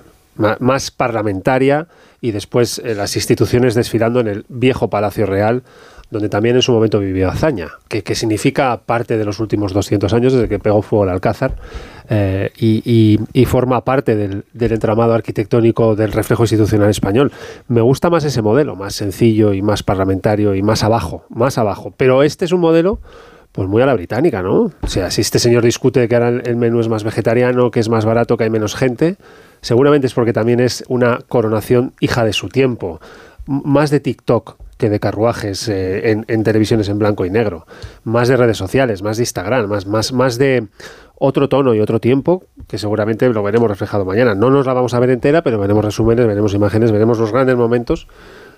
más 0.60 0.92
parlamentaria 0.92 1.88
y 2.22 2.32
después 2.32 2.80
eh, 2.80 2.94
las 2.94 3.16
instituciones 3.16 3.74
desfilando 3.74 4.20
en 4.20 4.28
el 4.28 4.46
viejo 4.50 4.90
Palacio 4.90 5.26
Real, 5.26 5.64
donde 6.10 6.30
también 6.30 6.56
en 6.56 6.62
su 6.62 6.72
momento 6.72 7.00
vivió 7.00 7.30
hazaña, 7.30 7.70
que, 7.88 8.04
que 8.04 8.16
significa 8.16 8.78
parte 8.78 9.18
de 9.18 9.26
los 9.26 9.40
últimos 9.40 9.74
200 9.74 10.14
años 10.14 10.34
desde 10.34 10.48
que 10.48 10.60
pegó 10.60 10.82
fuego 10.82 11.04
el 11.04 11.10
Alcázar 11.10 11.56
eh, 12.10 12.52
y, 12.58 13.46
forma 13.46 13.84
parte 13.84 14.16
del, 14.16 14.46
del 14.54 14.74
entramado 14.74 15.14
arquitectónico 15.14 15.96
del 15.96 16.12
reflejo 16.12 16.44
institucional 16.44 16.90
español. 16.90 17.32
Me 17.68 17.82
gusta 17.82 18.10
más 18.10 18.24
ese 18.24 18.42
modelo, 18.42 18.76
más 18.76 18.96
sencillo 18.96 19.54
y 19.54 19.62
más 19.62 19.84
parlamentario 19.84 20.56
y 20.56 20.62
más 20.62 20.84
abajo, 20.84 21.26
más 21.30 21.58
abajo. 21.58 21.94
Pero 21.96 22.24
este 22.24 22.46
es 22.46 22.52
un 22.52 22.62
modelo 22.62 23.00
pues 23.52 23.68
muy 23.68 23.82
a 23.82 23.86
la 23.86 23.96
británica, 23.96 24.44
¿no? 24.44 24.72
O 24.82 24.88
sea, 24.88 25.10
si 25.10 25.22
este 25.22 25.40
señor 25.40 25.64
discute 25.64 26.08
que 26.08 26.16
ahora 26.16 26.30
el 26.30 26.56
menú 26.58 26.80
es 26.80 26.90
más 26.90 27.04
vegetariano, 27.04 27.72
que 27.72 27.80
es 27.80 27.90
más 27.90 28.06
barato, 28.06 28.38
que 28.38 28.44
hay 28.44 28.50
menos 28.52 28.76
gente, 28.76 29.16
seguramente 29.62 30.06
es 30.06 30.14
porque 30.14 30.32
también 30.32 30.60
es 30.60 30.84
una 30.90 31.20
coronación 31.28 31.94
hija 32.00 32.24
de 32.24 32.34
su 32.34 32.50
tiempo. 32.50 33.02
Más 33.48 33.90
de 33.90 34.00
TikTok 34.00 34.58
que 34.78 34.90
de 34.90 35.00
carruajes 35.00 35.68
eh, 35.68 36.12
en, 36.12 36.26
en 36.28 36.44
televisiones 36.44 36.90
en 36.90 37.00
blanco 37.00 37.26
y 37.26 37.30
negro. 37.30 37.66
Más 38.04 38.28
de 38.28 38.38
redes 38.38 38.58
sociales, 38.58 39.02
más 39.02 39.18
de 39.18 39.24
Instagram, 39.24 39.68
más, 39.68 39.86
más, 39.86 40.14
más 40.14 40.38
de 40.38 40.68
otro 41.20 41.50
tono 41.50 41.74
y 41.74 41.80
otro 41.80 42.00
tiempo, 42.00 42.44
que 42.68 42.78
seguramente 42.78 43.28
lo 43.30 43.44
veremos 43.44 43.70
reflejado 43.70 44.06
mañana. 44.06 44.36
No 44.36 44.50
nos 44.50 44.66
la 44.66 44.74
vamos 44.74 44.94
a 44.94 45.00
ver 45.00 45.10
entera, 45.10 45.42
pero 45.42 45.60
veremos 45.60 45.84
resúmenes, 45.84 46.28
veremos 46.28 46.54
imágenes, 46.54 46.92
veremos 46.92 47.18
los 47.18 47.32
grandes 47.32 47.56
momentos 47.56 48.08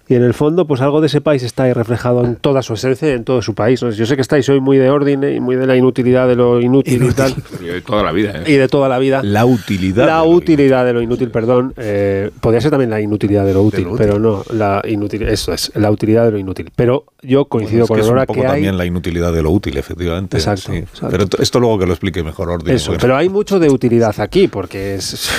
y 0.09 0.15
en 0.15 0.23
el 0.23 0.33
fondo, 0.33 0.65
pues 0.65 0.81
algo 0.81 1.01
de 1.01 1.07
ese 1.07 1.21
país 1.21 1.43
está 1.43 1.63
ahí 1.63 1.73
reflejado 1.73 2.25
en 2.25 2.35
toda 2.35 2.63
su 2.63 2.73
esencia, 2.73 3.07
y 3.09 3.11
en 3.11 3.23
todo 3.23 3.41
su 3.43 3.53
país. 3.53 3.81
¿no? 3.83 3.91
Yo 3.91 4.05
sé 4.07 4.15
que 4.15 4.21
estáis 4.23 4.49
hoy 4.49 4.59
muy 4.59 4.77
de 4.77 4.89
orden 4.89 5.23
y 5.35 5.39
muy 5.39 5.55
de 5.55 5.67
la 5.67 5.75
inutilidad 5.75 6.27
de 6.27 6.35
lo 6.35 6.59
inútil, 6.59 7.03
y 7.03 7.11
tal. 7.13 7.35
Y 7.61 7.65
de 7.65 7.81
toda 7.81 8.01
la 8.03 8.11
vida. 8.11 8.31
¿eh? 8.37 8.43
Y 8.47 8.53
de 8.53 8.67
toda 8.67 8.89
la 8.89 8.97
vida. 8.97 9.21
La 9.23 9.45
utilidad. 9.45 10.07
La 10.07 10.21
de 10.23 10.27
utilidad 10.29 10.83
de 10.85 10.93
lo 10.93 11.01
inútil, 11.03 11.29
perdón. 11.29 11.73
Eh, 11.77 12.31
podría 12.41 12.59
ser 12.59 12.71
también 12.71 12.89
la 12.89 12.99
inutilidad 12.99 13.45
de 13.45 13.53
lo 13.53 13.61
útil, 13.61 13.85
útil. 13.85 13.97
pero 13.97 14.17
no, 14.19 14.43
la 14.51 14.81
inútil, 14.87 15.23
eso 15.23 15.53
es, 15.53 15.71
la 15.75 15.91
utilidad 15.91 16.25
de 16.25 16.31
lo 16.31 16.37
inútil. 16.39 16.71
Pero 16.75 17.05
yo 17.21 17.45
coincido 17.45 17.83
es 17.83 17.87
que 17.87 17.93
con 17.93 17.99
es 17.99 18.05
Aurora 18.07 18.21
un 18.21 18.25
poco 18.27 18.39
que 18.41 18.47
hay... 18.47 18.53
también 18.53 18.77
la 18.77 18.85
inutilidad 18.85 19.31
de 19.31 19.43
lo 19.43 19.51
útil, 19.51 19.77
efectivamente. 19.77 20.37
Exacto, 20.37 20.71
sí. 20.71 20.77
exacto. 20.77 21.09
Pero 21.11 21.25
esto 21.43 21.59
luego 21.59 21.77
que 21.77 21.85
lo 21.85 21.91
explique 21.93 22.23
mejor 22.23 22.49
Ordi. 22.49 22.71
Eso, 22.71 22.87
porque- 22.91 23.01
pero 23.01 23.15
hay 23.15 23.29
mucho 23.29 23.59
de 23.59 23.69
utilidad 23.69 24.19
aquí, 24.19 24.47
porque 24.47 24.95
es 24.95 25.29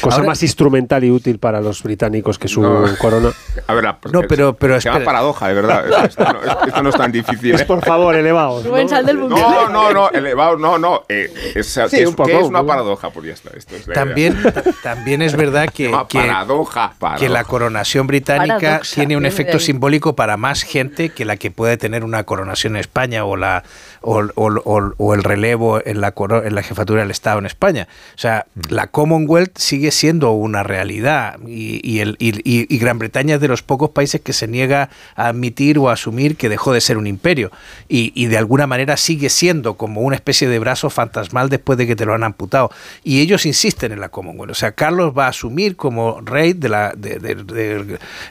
cosa 0.00 0.16
Ahora- 0.16 0.26
más 0.30 0.42
instrumental 0.42 1.04
y 1.04 1.10
útil 1.12 1.38
para 1.38 1.60
los 1.60 1.82
británicos 1.84 2.38
que 2.40 2.48
su 2.48 2.60
No. 2.62 2.84
corona. 2.98 3.30
A 3.68 3.74
ver, 3.74 3.84
la, 3.84 3.98
No, 4.22 4.28
pero- 4.28 4.54
pero 4.54 4.80
se 4.80 4.88
llama 4.90 5.04
paradoja, 5.04 5.48
de 5.48 5.54
verdad. 5.54 6.04
Esto 6.04 6.24
no, 6.24 6.40
esto 6.66 6.82
no 6.82 6.88
es 6.90 6.96
tan 6.96 7.12
difícil. 7.12 7.54
Es 7.54 7.60
¿eh? 7.62 7.64
por 7.64 7.84
favor, 7.84 8.14
elevaos. 8.14 8.64
¿no? 8.64 8.70
Rubén, 8.70 8.88
sal 8.88 9.04
del 9.06 9.16
bunker. 9.18 9.38
No, 9.38 9.68
no, 9.68 9.92
no, 9.92 10.10
elevado, 10.10 10.56
no, 10.56 10.78
no. 10.78 11.02
eh, 11.08 11.32
es, 11.54 11.66
Sí, 11.66 11.80
¿qué 11.90 12.02
es, 12.02 12.08
un 12.08 12.14
poco, 12.14 12.28
qué 12.28 12.36
es 12.36 12.42
un 12.44 12.48
una 12.50 12.64
paradoja? 12.64 13.10
Pues 13.10 13.26
ya 13.26 13.32
está. 13.34 13.50
Esto 13.56 13.74
es 13.76 13.86
la 13.88 13.94
También, 13.94 14.38
idea. 14.40 14.54
también 14.82 15.22
es 15.22 15.36
verdad 15.36 15.68
que, 15.68 15.90
que, 16.08 16.18
paradoja, 16.18 16.94
paradoja. 16.98 17.16
que 17.24 17.28
la 17.28 17.44
coronación 17.44 18.06
británica 18.06 18.56
Paradoxa, 18.58 18.94
tiene 18.94 19.16
un 19.16 19.26
efecto 19.26 19.58
simbólico 19.58 20.14
para 20.16 20.36
más 20.36 20.62
gente 20.62 21.10
que 21.10 21.24
la 21.24 21.36
que 21.36 21.50
puede 21.50 21.76
tener 21.76 22.04
una 22.04 22.24
coronación 22.24 22.76
en 22.76 22.80
España 22.80 23.24
o 23.24 23.36
la 23.36 23.64
o, 24.02 24.22
o- 24.36 24.60
o- 24.64 24.92
o 24.98 25.14
el 25.14 25.24
relevo 25.24 25.80
en 25.84 26.00
la 26.00 26.12
coro- 26.12 26.44
en 26.44 26.54
la 26.54 26.62
jefatura 26.62 27.00
del 27.02 27.10
Estado 27.10 27.38
en 27.40 27.46
España. 27.46 27.88
O 28.14 28.18
sea, 28.18 28.46
la 28.68 28.86
Commonwealth 28.86 29.58
sigue 29.58 29.90
siendo 29.90 30.30
una 30.32 30.62
realidad 30.62 31.38
y, 31.46 31.80
y 31.82 32.00
el, 32.00 32.16
y 32.20 32.78
Gran 32.78 32.98
Bretaña 33.00 33.34
es 33.36 33.40
de 33.40 33.48
los 33.48 33.62
pocos 33.62 33.90
países 33.90 34.05
que 34.06 34.32
se 34.32 34.46
niega 34.48 34.90
a 35.14 35.28
admitir 35.28 35.78
o 35.78 35.88
a 35.88 35.94
asumir 35.94 36.36
que 36.36 36.48
dejó 36.48 36.72
de 36.72 36.80
ser 36.80 36.98
un 36.98 37.06
imperio 37.06 37.50
y, 37.88 38.26
de 38.26 38.38
alguna 38.38 38.66
manera 38.66 38.96
sigue 38.96 39.28
siendo 39.28 39.74
como 39.74 40.00
una 40.00 40.16
especie 40.16 40.48
de 40.48 40.58
brazo 40.58 40.90
fantasmal 40.90 41.48
después 41.48 41.78
de 41.78 41.86
que 41.86 41.96
te 41.96 42.04
lo 42.04 42.14
han 42.14 42.24
amputado. 42.24 42.70
Y 43.04 43.20
ellos 43.20 43.46
insisten 43.46 43.92
en 43.92 44.00
la 44.00 44.08
Commonwealth. 44.08 44.50
O 44.50 44.54
sea, 44.54 44.72
Carlos 44.72 45.12
va 45.16 45.26
a 45.26 45.28
asumir 45.28 45.76
como 45.76 46.20
rey 46.20 46.52
del 46.52 46.74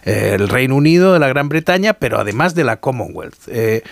eh, 0.05 0.37
Reino 0.37 0.75
Unido, 0.75 1.13
de 1.13 1.19
la 1.19 1.27
Gran 1.27 1.49
Bretaña, 1.49 1.93
pero 1.93 2.19
además 2.19 2.55
de 2.55 2.63
la 2.63 2.77
Commonwealth. 2.77 3.47
Eh, 3.47 3.83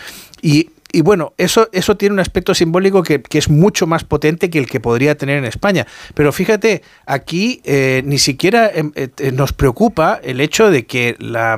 y, 0.41 0.69
y 0.93 1.01
bueno, 1.01 1.34
eso, 1.38 1.67
eso 1.73 1.97
tiene 1.97 2.13
un 2.13 2.19
aspecto 2.19 2.53
simbólico 2.53 3.03
que, 3.03 3.21
que 3.21 3.39
es 3.39 3.49
mucho 3.49 3.88
más 3.88 4.03
potente 4.06 4.49
que 4.49 4.60
el 4.60 4.67
que 4.67 4.79
podría 4.79 5.15
tener 5.17 5.38
en 5.39 5.45
España. 5.45 5.86
Pero 6.13 6.32
fíjate, 6.32 6.84
aquí 7.06 7.62
eh, 7.65 8.03
ni 8.06 8.19
siquiera 8.19 8.69
em, 8.73 8.91
eh, 8.95 9.10
eh, 9.17 9.32
nos 9.32 9.51
preocupa 9.53 10.19
el 10.23 10.39
hecho 10.39 10.69
de 10.69 10.86
que 10.86 11.15
la 11.19 11.58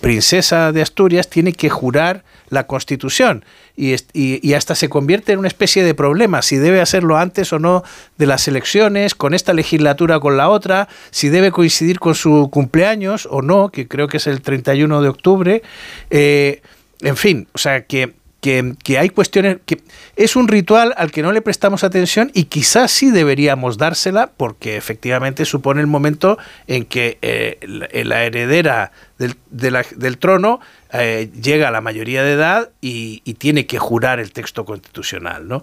princesa 0.00 0.72
de 0.72 0.82
Asturias 0.82 1.28
tiene 1.28 1.52
que 1.54 1.70
jurar 1.70 2.22
la 2.50 2.66
Constitución 2.66 3.44
y, 3.74 3.94
y- 4.12 4.38
y 4.46 4.52
hasta 4.52 4.74
se 4.74 4.88
convierte 4.90 5.32
en 5.32 5.38
una 5.38 5.48
especie 5.48 5.82
de 5.82 5.94
problema 5.94 6.42
si 6.42 6.56
debe 6.56 6.80
hacerlo 6.82 7.16
antes 7.16 7.52
o 7.52 7.58
no 7.58 7.82
de 8.18 8.26
las 8.26 8.46
elecciones, 8.46 9.14
con 9.14 9.32
esta 9.34 9.54
legislatura 9.54 10.20
con 10.20 10.36
la 10.36 10.50
otra, 10.50 10.88
si 11.10 11.30
debe 11.30 11.50
coincidir 11.50 11.98
con 11.98 12.14
su 12.14 12.50
cumpleaños 12.52 13.26
o 13.30 13.40
no, 13.42 13.70
que 13.70 13.88
creo 13.88 14.06
que 14.06 14.18
es 14.18 14.26
el 14.26 14.42
31 14.42 15.00
de 15.02 15.08
octubre. 15.08 15.62
En 16.10 17.16
fin, 17.16 17.48
o 17.52 17.58
sea 17.58 17.84
que, 17.86 18.14
que, 18.44 18.98
hay 18.98 19.08
cuestiones 19.08 19.58
que 19.64 19.80
es 20.16 20.36
un 20.36 20.48
ritual 20.48 20.92
al 20.98 21.10
que 21.10 21.22
no 21.22 21.32
le 21.32 21.40
prestamos 21.40 21.82
atención 21.82 22.30
y 22.34 22.44
quizás 22.44 22.90
sí 22.90 23.10
deberíamos 23.10 23.78
dársela 23.78 24.32
porque 24.36 24.76
efectivamente 24.76 25.46
supone 25.46 25.80
el 25.80 25.86
momento 25.86 26.36
en 26.66 26.84
que 26.84 27.16
eh, 27.22 27.58
la, 27.66 27.88
la 27.90 28.24
heredera 28.24 28.92
del, 29.18 29.34
del 29.50 30.18
trono 30.18 30.60
eh, 30.92 31.30
llega 31.42 31.68
a 31.68 31.70
la 31.70 31.80
mayoría 31.80 32.22
de 32.22 32.32
edad 32.32 32.70
y, 32.82 33.20
tiene 33.38 33.66
que 33.66 33.78
jurar 33.78 34.20
el 34.20 34.30
texto 34.32 34.66
constitucional, 34.66 35.48
¿no? 35.48 35.62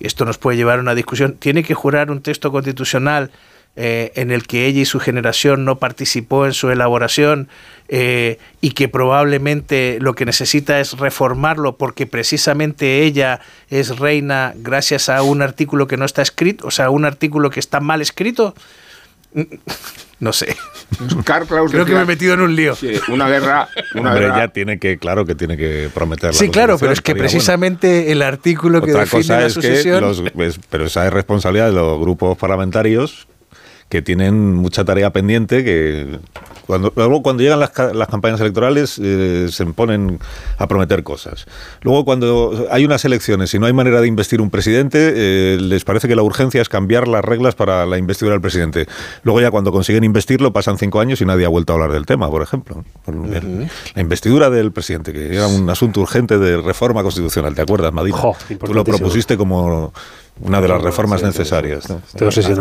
Esto 0.00 0.24
nos 0.24 0.38
puede 0.38 0.56
llevar 0.56 0.78
a 0.78 0.82
una 0.82 0.94
discusión. 0.94 1.34
¿Tiene 1.34 1.62
que 1.64 1.74
jurar 1.74 2.10
un 2.10 2.22
texto 2.22 2.50
constitucional 2.50 3.30
eh, 3.76 4.12
en 4.14 4.30
el 4.30 4.46
que 4.46 4.66
ella 4.66 4.80
y 4.82 4.84
su 4.84 5.00
generación 5.00 5.64
no 5.64 5.78
participó 5.78 6.46
en 6.46 6.52
su 6.52 6.70
elaboración 6.70 7.48
eh, 7.88 8.38
y 8.60 8.70
que 8.70 8.88
probablemente 8.88 9.98
lo 10.00 10.14
que 10.14 10.24
necesita 10.24 10.78
es 10.80 10.96
reformarlo 10.98 11.76
porque 11.76 12.06
precisamente 12.06 13.02
ella 13.02 13.40
es 13.70 13.98
reina 13.98 14.54
gracias 14.56 15.08
a 15.08 15.22
un 15.22 15.42
artículo 15.42 15.86
que 15.88 15.96
no 15.96 16.04
está 16.04 16.22
escrito, 16.22 16.66
o 16.66 16.70
sea, 16.70 16.90
un 16.90 17.04
artículo 17.04 17.50
que 17.50 17.60
está 17.60 17.80
mal 17.80 18.00
escrito? 18.00 18.54
No 20.20 20.32
sé. 20.32 20.56
Creo 21.70 21.84
que 21.84 21.92
me 21.94 22.02
he 22.02 22.04
metido 22.06 22.34
en 22.34 22.40
un 22.40 22.54
lío. 22.56 22.76
una 23.08 23.28
guerra, 23.28 23.68
una 23.94 24.10
Hombre, 24.10 24.26
guerra 24.26 24.38
ya 24.46 24.48
tiene 24.48 24.78
que, 24.78 24.96
claro 24.96 25.26
que 25.26 25.34
tiene 25.34 25.56
que 25.56 25.90
prometer 25.92 26.30
la 26.30 26.32
Sí, 26.38 26.48
claro, 26.48 26.78
pero 26.78 26.92
es 26.92 27.00
que 27.02 27.12
bueno. 27.12 27.24
precisamente 27.24 28.10
el 28.12 28.22
artículo 28.22 28.80
que 28.80 28.92
Otra 28.92 29.00
define 29.02 29.22
cosa 29.22 29.40
la 29.40 29.46
es 29.46 29.54
que 29.54 29.60
sucesión... 29.60 30.00
los, 30.00 30.20
es- 30.38 30.60
pero 30.70 30.86
esa 30.86 31.04
es 31.06 31.12
responsabilidad 31.12 31.66
de 31.66 31.72
los 31.72 31.98
grupos 31.98 32.38
parlamentarios 32.38 33.26
que 33.94 34.02
tienen 34.02 34.54
mucha 34.54 34.84
tarea 34.84 35.10
pendiente 35.10 35.62
que 35.62 36.18
cuando 36.66 36.92
luego 36.96 37.22
cuando 37.22 37.44
llegan 37.44 37.60
las, 37.60 37.70
las 37.94 38.08
campañas 38.08 38.40
electorales 38.40 38.98
eh, 39.00 39.46
se 39.52 39.64
ponen 39.66 40.18
a 40.58 40.66
prometer 40.66 41.04
cosas. 41.04 41.46
Luego 41.82 42.04
cuando 42.04 42.66
hay 42.72 42.84
unas 42.84 43.04
elecciones 43.04 43.54
y 43.54 43.60
no 43.60 43.66
hay 43.66 43.72
manera 43.72 44.00
de 44.00 44.08
investir 44.08 44.40
un 44.40 44.50
presidente, 44.50 45.12
eh, 45.14 45.58
les 45.60 45.84
parece 45.84 46.08
que 46.08 46.16
la 46.16 46.22
urgencia 46.24 46.60
es 46.60 46.68
cambiar 46.68 47.06
las 47.06 47.24
reglas 47.24 47.54
para 47.54 47.86
la 47.86 47.96
investidura 47.96 48.32
del 48.34 48.40
presidente. 48.40 48.86
Luego 49.22 49.40
ya 49.40 49.52
cuando 49.52 49.70
consiguen 49.70 50.02
investirlo 50.02 50.52
pasan 50.52 50.76
cinco 50.76 50.98
años 50.98 51.20
y 51.20 51.24
nadie 51.24 51.44
ha 51.46 51.48
vuelto 51.48 51.72
a 51.72 51.76
hablar 51.76 51.92
del 51.92 52.04
tema, 52.04 52.28
por 52.28 52.42
ejemplo. 52.42 52.82
Por- 53.04 53.14
La 53.14 54.02
investidura 54.02 54.50
del 54.50 54.72
presidente, 54.72 55.12
que 55.12 55.36
era 55.36 55.46
un 55.46 55.70
asunto 55.70 56.00
urgente 56.00 56.36
de 56.38 56.56
reforma 56.60 57.04
constitucional, 57.04 57.54
¿te 57.54 57.62
acuerdas, 57.62 57.92
Madrid? 57.92 58.12
Tú 58.66 58.74
lo 58.74 58.82
propusiste 58.98 59.36
como 59.36 59.92
una 60.40 60.60
de 60.60 60.66
las 60.68 60.82
reformas 60.82 61.22
necesarias. 61.22 61.86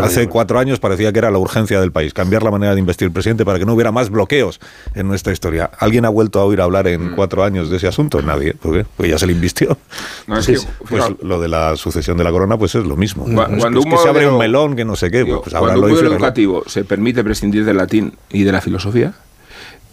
Hace 0.02 0.28
cuatro 0.30 0.60
años 0.60 0.80
parecía 0.80 1.12
que 1.12 1.20
era 1.20 1.32
la 1.32 1.40
urgencia 1.40 1.82
del 1.82 1.92
país, 1.92 2.14
cambiar 2.14 2.44
la 2.44 2.52
manera 2.52 2.74
de 2.74 2.80
investir 2.80 3.08
el 3.08 3.12
presidente 3.12 3.46
para 3.46 3.58
que 3.60 3.66
no 3.66 3.74
hubiera 3.74 3.92
más 3.92 4.10
bloqueos 4.10 4.60
en 4.94 5.08
nuestra 5.08 5.34
historia. 5.34 5.72
¿Alguien 5.80 6.06
ha 6.06 6.10
vuelto 6.10 6.40
a 6.40 6.46
oír 6.46 6.62
hablar 6.62 6.88
en 6.88 7.16
cuatro 7.16 7.44
años 7.44 7.70
de 7.70 7.78
ese 7.78 7.88
asunto? 7.88 8.22
Nadie. 8.22 8.54
¿Por 8.54 8.74
qué? 8.74 8.86
Pues 8.96 9.10
ya 9.10 9.18
se 9.18 9.26
le 9.28 9.34
invistió. 9.34 9.78
No, 10.28 10.38
es 10.38 10.46
Sí, 10.46 10.54
que. 10.54 10.60
Pues 10.88 11.04
lo 11.22 11.42
de 11.42 11.48
la 11.50 11.76
sucesión 11.76 12.16
de 12.18 12.24
la 12.24 12.32
corona 12.32 12.58
pues 12.58 12.76
es 12.76 12.86
lo 12.86 12.96
mismo. 12.96 13.26
Es 13.28 13.34
cuando 13.34 13.82
que- 13.82 13.90
es 13.90 13.96
que 13.96 14.02
se 14.02 14.10
abre 14.10 14.28
un 14.28 14.38
melón 14.38 14.76
que 14.76 14.86
no 14.86 14.96
sé 14.96 15.12
qué. 15.12 15.24
digo, 15.24 15.42
Pues 15.42 15.54
ahora 15.56 15.74
cuando 15.74 15.88
lo 15.90 16.00
un 16.00 16.06
educativo 16.06 16.64
se 16.68 16.84
permite 16.86 17.24
prescindir 17.24 17.66
del 17.66 17.78
latín 17.78 18.14
y 18.32 18.44
de 18.44 18.52
la 18.52 18.62
filosofía, 18.62 19.14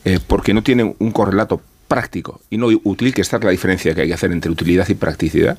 eh, 0.05 0.19
porque 0.27 0.55
no 0.55 0.63
tiene 0.63 0.95
un 0.99 1.11
correlato 1.11 1.61
práctico 1.95 2.41
y 2.51 2.57
no 2.57 2.69
útil, 2.85 3.13
que 3.13 3.21
esta 3.21 3.37
es 3.39 3.45
la 3.45 3.51
diferencia 3.51 3.95
que 3.95 4.03
hay 4.03 4.09
que 4.09 4.15
hacer 4.15 4.31
entre 4.31 4.51
utilidad 4.51 4.89
y 4.89 4.95
practicidad, 4.95 5.59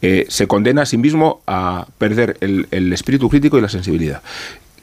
eh, 0.00 0.24
se 0.28 0.46
condena 0.46 0.82
a 0.82 0.86
sí 0.86 0.96
mismo 0.96 1.42
a 1.46 1.86
perder 1.98 2.38
el, 2.40 2.66
el 2.70 2.92
espíritu 2.92 3.28
crítico 3.28 3.58
y 3.58 3.60
la 3.60 3.68
sensibilidad. 3.68 4.22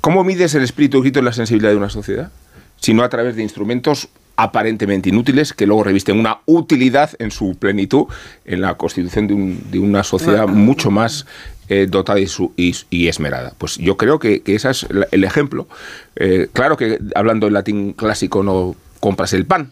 ¿Cómo 0.01 0.23
mides 0.23 0.53
el 0.53 0.61
espíritu 0.63 1.01
crítico 1.01 1.21
y 1.21 1.25
la 1.25 1.33
sensibilidad 1.33 1.71
de 1.71 1.77
una 1.77 1.89
sociedad? 1.89 2.31
Si 2.79 2.93
no 2.93 3.03
a 3.03 3.09
través 3.09 3.35
de 3.35 3.41
instrumentos 3.41 4.07
aparentemente 4.35 5.09
inútiles 5.09 5.53
que 5.53 5.65
luego 5.67 5.83
revisten 5.83 6.19
una 6.19 6.39
utilidad 6.45 7.09
en 7.19 7.31
su 7.31 7.55
plenitud 7.55 8.05
en 8.45 8.61
la 8.61 8.75
constitución 8.75 9.27
de, 9.27 9.33
un- 9.33 9.71
de 9.71 9.79
una 9.79 10.03
sociedad 10.03 10.47
mucho 10.47 10.91
más 10.91 11.25
eh, 11.69 11.87
dotada 11.89 12.19
y, 12.19 12.27
su- 12.27 12.51
y- 12.57 12.75
y 12.89 13.07
esmerada. 13.07 13.53
Pues 13.57 13.77
yo 13.77 13.95
creo 13.97 14.19
que, 14.19 14.41
que 14.41 14.55
ese 14.55 14.69
es 14.71 14.85
el 15.11 15.23
ejemplo. 15.23 15.67
Eh, 16.15 16.49
claro 16.53 16.77
que 16.77 16.99
hablando 17.15 17.47
en 17.47 17.53
latín 17.53 17.93
clásico 17.93 18.43
no 18.43 18.75
compras 18.99 19.33
el 19.33 19.45
pan, 19.45 19.71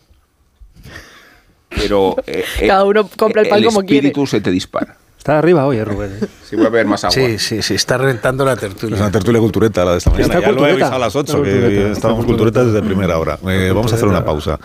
pero 1.76 2.16
eh, 2.28 2.44
eh, 2.60 2.68
Cada 2.68 2.84
uno 2.86 3.10
compra 3.18 3.42
el 3.42 3.48
pan 3.50 3.64
como 3.64 3.82
quiere. 3.82 4.08
espíritu 4.08 4.28
se 4.28 4.42
te 4.42 4.52
dispara. 4.52 4.98
Está 5.18 5.38
arriba 5.38 5.68
hoy, 5.68 5.78
eh, 5.78 5.86
Rubén. 5.86 6.18
¿eh? 6.20 6.26
Si 6.50 6.56
voy 6.56 6.66
a 6.66 6.70
beber 6.70 6.88
más 6.88 7.04
agua. 7.04 7.14
Sí, 7.14 7.38
sí, 7.38 7.62
sí, 7.62 7.76
está 7.76 7.96
reventando 8.00 8.44
la 8.44 8.54
Es 8.54 8.60
tertulia. 8.60 8.98
una 8.98 9.12
tertulia 9.12 9.40
cultureta 9.40 9.86
la 9.86 9.92
de 9.92 9.98
esta 10.00 10.10
mañana. 10.10 10.26
Está 10.34 10.40
ya 10.40 10.48
lo 10.48 10.52
he 10.52 10.56
cultureta. 10.56 10.74
avisado 10.88 10.96
a 10.96 11.00
las 11.06 11.16
8, 11.16 11.20
Está 11.20 11.44
que 11.44 11.52
cultureta. 11.52 11.92
estábamos 11.92 11.94
Está 12.22 12.28
culturetas 12.28 12.64
cultureta. 12.64 12.64
desde 12.64 12.82
primera 12.82 13.20
hora. 13.20 13.38
Eh, 13.48 13.72
vamos 13.72 13.92
a 13.92 13.96
hacer 13.98 14.08
una 14.08 14.26
pausa. 14.26 14.60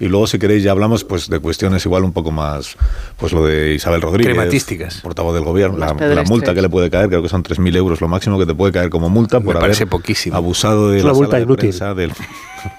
Y 0.00 0.06
luego, 0.08 0.26
si 0.26 0.38
queréis, 0.38 0.62
ya 0.62 0.70
hablamos 0.70 1.04
pues 1.04 1.28
de 1.28 1.38
cuestiones 1.40 1.84
igual 1.84 2.04
un 2.04 2.14
poco 2.14 2.30
más, 2.30 2.74
pues 3.18 3.34
lo 3.34 3.44
de 3.44 3.74
Isabel 3.74 4.00
Rodríguez, 4.00 4.32
Crematísticas. 4.34 5.02
portavoz 5.02 5.34
del 5.34 5.44
gobierno, 5.44 5.76
la, 5.76 5.92
la 5.92 6.22
multa 6.22 6.54
que 6.54 6.62
le 6.62 6.70
puede 6.70 6.88
caer, 6.88 7.08
creo 7.10 7.20
que 7.20 7.28
son 7.28 7.42
3.000 7.42 7.76
euros 7.76 8.00
lo 8.00 8.08
máximo 8.08 8.38
que 8.38 8.46
te 8.46 8.54
puede 8.54 8.72
caer 8.72 8.88
como 8.88 9.10
multa 9.10 9.40
Me 9.40 9.44
por 9.44 9.58
parece 9.58 9.82
haber 9.82 9.90
poquísimo. 9.90 10.34
abusado 10.36 10.88
de 10.88 10.98
Es 11.00 11.04
la 11.04 11.10
una 11.10 11.18
multa 11.18 11.32
sala 11.32 11.38
de 11.40 11.44
inútil. 11.44 11.68
prensa 11.68 11.94
del 11.94 12.12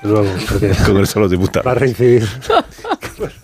Luego, 0.02 0.28
Congreso 0.88 0.94
de 0.96 0.96
los 0.96 1.16
va 1.16 1.26
a 1.26 1.28
Diputados. 1.28 1.78
reincidir. 1.78 2.28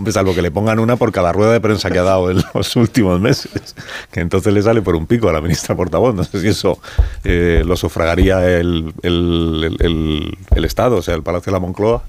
Hombre, 0.00 0.14
salvo 0.14 0.34
que 0.34 0.40
le 0.40 0.50
pongan 0.50 0.78
una 0.78 0.96
por 0.96 1.12
cada 1.12 1.30
rueda 1.30 1.52
de 1.52 1.60
prensa 1.60 1.90
que 1.90 1.98
ha 1.98 2.02
dado 2.02 2.30
en 2.30 2.38
los 2.54 2.74
últimos 2.74 3.20
meses, 3.20 3.74
que 4.10 4.20
entonces 4.20 4.50
le 4.50 4.62
sale 4.62 4.80
por 4.80 4.96
un 4.96 5.06
pico 5.06 5.28
a 5.28 5.32
la 5.34 5.42
ministra 5.42 5.76
portavoz. 5.76 6.14
No 6.14 6.24
sé 6.24 6.40
si 6.40 6.48
eso 6.48 6.78
eh, 7.22 7.62
lo 7.66 7.76
sufragaría 7.76 8.42
el, 8.58 8.94
el- 9.02 9.76
el- 9.78 10.64
Estado, 10.64 10.96
o 10.96 11.02
sea, 11.02 11.14
el 11.16 11.22
Palacio 11.22 11.50
de 11.50 11.56
la 11.56 11.60
Moncloa, 11.60 12.02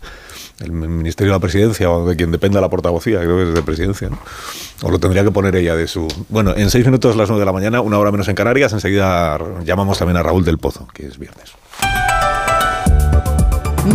el 0.62 0.72
Ministerio 0.72 1.34
de 1.34 1.36
la 1.36 1.42
Presidencia 1.42 1.92
o 1.92 2.08
de 2.08 2.16
quien 2.16 2.32
dependa 2.32 2.62
la 2.62 2.70
portavocía, 2.70 3.20
creo 3.20 3.36
que 3.36 3.44
es 3.50 3.54
de 3.56 3.62
Presidencia, 3.62 4.10
¿no? 4.10 4.20
O 4.84 4.90
lo 4.90 4.98
tendría 4.98 5.26
que 5.26 5.32
poner 5.32 5.54
ella 5.58 5.76
de 5.76 5.90
su... 5.90 6.08
Bueno, 6.30 6.54
en 6.56 6.70
seis 6.70 6.86
minutos 6.86 7.18
las 7.18 7.28
nueve 7.28 7.42
de 7.42 7.46
la 7.46 7.52
mañana, 7.52 7.82
una 7.82 8.00
hora 8.00 8.12
menos 8.14 8.30
en 8.30 8.36
Canarias, 8.36 8.72
enseguida 8.72 9.38
llamamos 9.66 9.98
también 10.00 10.16
a 10.16 10.24
Raúl 10.24 10.46
del 10.46 10.60
Pozo, 10.60 10.88
que 10.94 11.08
es 11.08 11.20
viernes. 11.20 11.52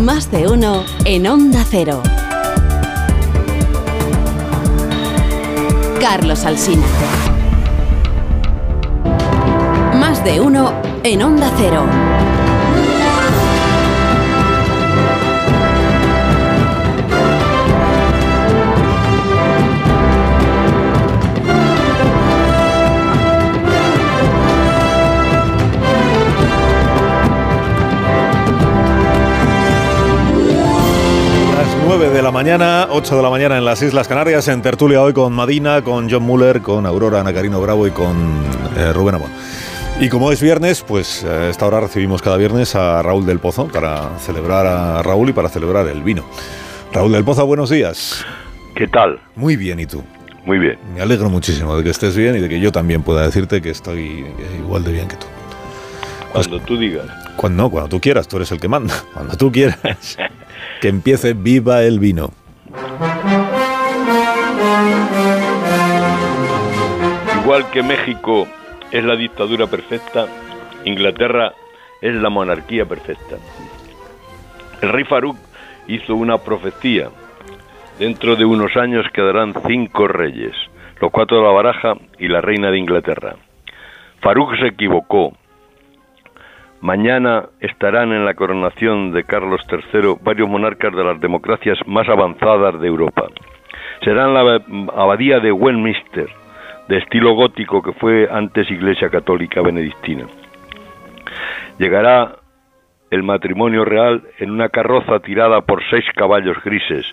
Más 0.02 0.30
de 0.30 0.48
uno 0.48 0.84
en 1.06 1.26
Onda 1.26 1.64
Cero. 1.70 2.02
Carlos 6.08 6.44
Alsina. 6.44 6.86
Más 9.98 10.24
de 10.24 10.40
uno 10.40 10.72
en 11.02 11.20
Onda 11.20 11.50
Cero. 11.58 11.84
Mañana, 32.46 32.86
8 32.90 33.16
de 33.16 33.22
la 33.24 33.28
mañana 33.28 33.58
en 33.58 33.64
las 33.64 33.82
Islas 33.82 34.06
Canarias, 34.06 34.46
en 34.46 34.62
tertulia 34.62 35.02
hoy 35.02 35.12
con 35.12 35.32
Madina, 35.32 35.82
con 35.82 36.08
John 36.08 36.22
Muller, 36.22 36.62
con 36.62 36.86
Aurora 36.86 37.18
Ana 37.18 37.34
Carino 37.34 37.60
Bravo 37.60 37.88
y 37.88 37.90
con 37.90 38.16
eh, 38.76 38.92
Rubén 38.92 39.16
Amón. 39.16 39.32
Y 39.98 40.08
como 40.08 40.30
es 40.30 40.40
viernes, 40.40 40.84
pues 40.86 41.24
a 41.24 41.48
esta 41.48 41.66
hora 41.66 41.80
recibimos 41.80 42.22
cada 42.22 42.36
viernes 42.36 42.76
a 42.76 43.02
Raúl 43.02 43.26
del 43.26 43.40
Pozo 43.40 43.66
para 43.66 44.16
celebrar 44.20 44.64
a 44.64 45.02
Raúl 45.02 45.30
y 45.30 45.32
para 45.32 45.48
celebrar 45.48 45.88
el 45.88 46.04
vino. 46.04 46.24
Raúl 46.92 47.10
del 47.10 47.24
Pozo, 47.24 47.44
buenos 47.46 47.68
días. 47.68 48.24
¿Qué 48.76 48.86
tal? 48.86 49.18
Muy 49.34 49.56
bien, 49.56 49.80
¿y 49.80 49.86
tú? 49.86 50.04
Muy 50.44 50.60
bien. 50.60 50.78
Me 50.94 51.02
alegro 51.02 51.28
muchísimo 51.28 51.76
de 51.76 51.82
que 51.82 51.90
estés 51.90 52.16
bien 52.16 52.36
y 52.36 52.38
de 52.38 52.48
que 52.48 52.60
yo 52.60 52.70
también 52.70 53.02
pueda 53.02 53.22
decirte 53.22 53.60
que 53.60 53.70
estoy 53.70 54.24
igual 54.56 54.84
de 54.84 54.92
bien 54.92 55.08
que 55.08 55.16
tú. 55.16 55.26
Cuando 56.32 56.60
tú 56.60 56.78
digas. 56.78 57.06
Cuando 57.34 57.64
no, 57.64 57.70
cuando 57.70 57.88
tú 57.88 58.00
quieras, 58.00 58.28
tú 58.28 58.36
eres 58.36 58.52
el 58.52 58.60
que 58.60 58.68
manda. 58.68 58.94
Cuando 59.14 59.36
tú 59.36 59.50
quieras. 59.50 59.80
que 60.80 60.88
empiece 60.88 61.34
viva 61.34 61.82
el 61.82 61.98
vino. 61.98 62.30
Igual 67.42 67.70
que 67.70 67.82
México 67.82 68.46
es 68.90 69.04
la 69.04 69.16
dictadura 69.16 69.66
perfecta, 69.66 70.26
Inglaterra 70.84 71.52
es 72.00 72.14
la 72.14 72.28
monarquía 72.28 72.84
perfecta. 72.84 73.36
El 74.82 74.90
rey 74.90 75.04
Farouk 75.04 75.36
hizo 75.86 76.14
una 76.14 76.38
profecía. 76.38 77.08
Dentro 77.98 78.36
de 78.36 78.44
unos 78.44 78.76
años 78.76 79.06
quedarán 79.12 79.54
cinco 79.66 80.06
reyes, 80.06 80.54
los 81.00 81.10
cuatro 81.10 81.38
de 81.38 81.44
la 81.44 81.50
baraja 81.50 81.94
y 82.18 82.28
la 82.28 82.40
reina 82.40 82.70
de 82.70 82.78
Inglaterra. 82.78 83.36
Farouk 84.20 84.56
se 84.58 84.66
equivocó. 84.66 85.32
Mañana 86.86 87.46
estarán 87.58 88.12
en 88.12 88.24
la 88.24 88.34
coronación 88.34 89.10
de 89.10 89.24
Carlos 89.24 89.60
III 89.68 90.18
varios 90.22 90.48
monarcas 90.48 90.94
de 90.94 91.02
las 91.02 91.20
democracias 91.20 91.76
más 91.84 92.08
avanzadas 92.08 92.80
de 92.80 92.86
Europa. 92.86 93.26
Serán 94.04 94.32
la 94.32 94.62
abadía 94.94 95.40
de 95.40 95.50
Westminster, 95.50 96.28
de 96.86 96.98
estilo 96.98 97.34
gótico 97.34 97.82
que 97.82 97.90
fue 97.90 98.28
antes 98.30 98.70
Iglesia 98.70 99.10
Católica 99.10 99.62
Benedictina. 99.62 100.26
Llegará 101.76 102.36
el 103.10 103.24
matrimonio 103.24 103.84
real 103.84 104.22
en 104.38 104.52
una 104.52 104.68
carroza 104.68 105.18
tirada 105.18 105.62
por 105.62 105.82
seis 105.90 106.04
caballos 106.14 106.56
grises, 106.62 107.04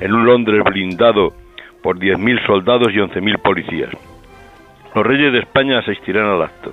en 0.00 0.14
un 0.14 0.24
Londres 0.24 0.62
blindado 0.64 1.34
por 1.82 1.98
10.000 1.98 2.46
soldados 2.46 2.88
y 2.94 2.96
11.000 2.96 3.42
policías. 3.42 3.90
Los 4.94 5.06
reyes 5.06 5.34
de 5.34 5.40
España 5.40 5.80
asistirán 5.80 6.24
al 6.24 6.40
acto. 6.40 6.72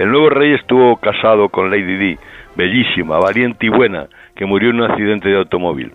El 0.00 0.10
nuevo 0.10 0.30
rey 0.30 0.54
estuvo 0.54 0.96
casado 0.96 1.50
con 1.50 1.70
Lady 1.70 1.98
Di, 1.98 2.18
bellísima, 2.56 3.18
valiente 3.18 3.66
y 3.66 3.68
buena, 3.68 4.06
que 4.34 4.46
murió 4.46 4.70
en 4.70 4.76
un 4.80 4.90
accidente 4.90 5.28
de 5.28 5.36
automóvil. 5.36 5.92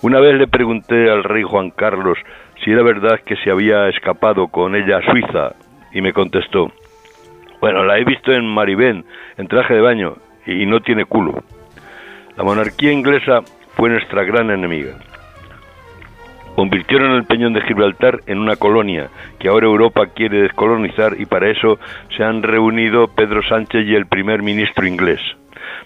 Una 0.00 0.20
vez 0.20 0.36
le 0.36 0.46
pregunté 0.46 1.10
al 1.10 1.22
rey 1.22 1.42
Juan 1.42 1.68
Carlos 1.68 2.16
si 2.64 2.70
era 2.70 2.82
verdad 2.82 3.20
que 3.26 3.36
se 3.36 3.50
había 3.50 3.90
escapado 3.90 4.48
con 4.48 4.74
ella 4.74 4.96
a 4.96 5.10
Suiza, 5.10 5.54
y 5.92 6.00
me 6.00 6.14
contestó, 6.14 6.72
bueno, 7.60 7.84
la 7.84 7.98
he 7.98 8.04
visto 8.04 8.32
en 8.32 8.46
Maribén, 8.46 9.04
en 9.36 9.48
traje 9.48 9.74
de 9.74 9.82
baño, 9.82 10.14
y 10.46 10.64
no 10.64 10.80
tiene 10.80 11.04
culo. 11.04 11.44
La 12.38 12.42
monarquía 12.42 12.90
inglesa 12.90 13.42
fue 13.74 13.90
nuestra 13.90 14.24
gran 14.24 14.50
enemiga. 14.50 14.94
Convirtieron 16.56 17.12
el 17.12 17.24
Peñón 17.24 17.52
de 17.52 17.60
Gibraltar 17.60 18.20
en 18.26 18.38
una 18.38 18.56
colonia 18.56 19.10
que 19.38 19.48
ahora 19.48 19.66
Europa 19.66 20.06
quiere 20.06 20.40
descolonizar 20.40 21.12
y 21.20 21.26
para 21.26 21.50
eso 21.50 21.78
se 22.16 22.24
han 22.24 22.42
reunido 22.42 23.08
Pedro 23.08 23.42
Sánchez 23.42 23.86
y 23.86 23.94
el 23.94 24.06
primer 24.06 24.42
ministro 24.42 24.86
inglés. 24.86 25.20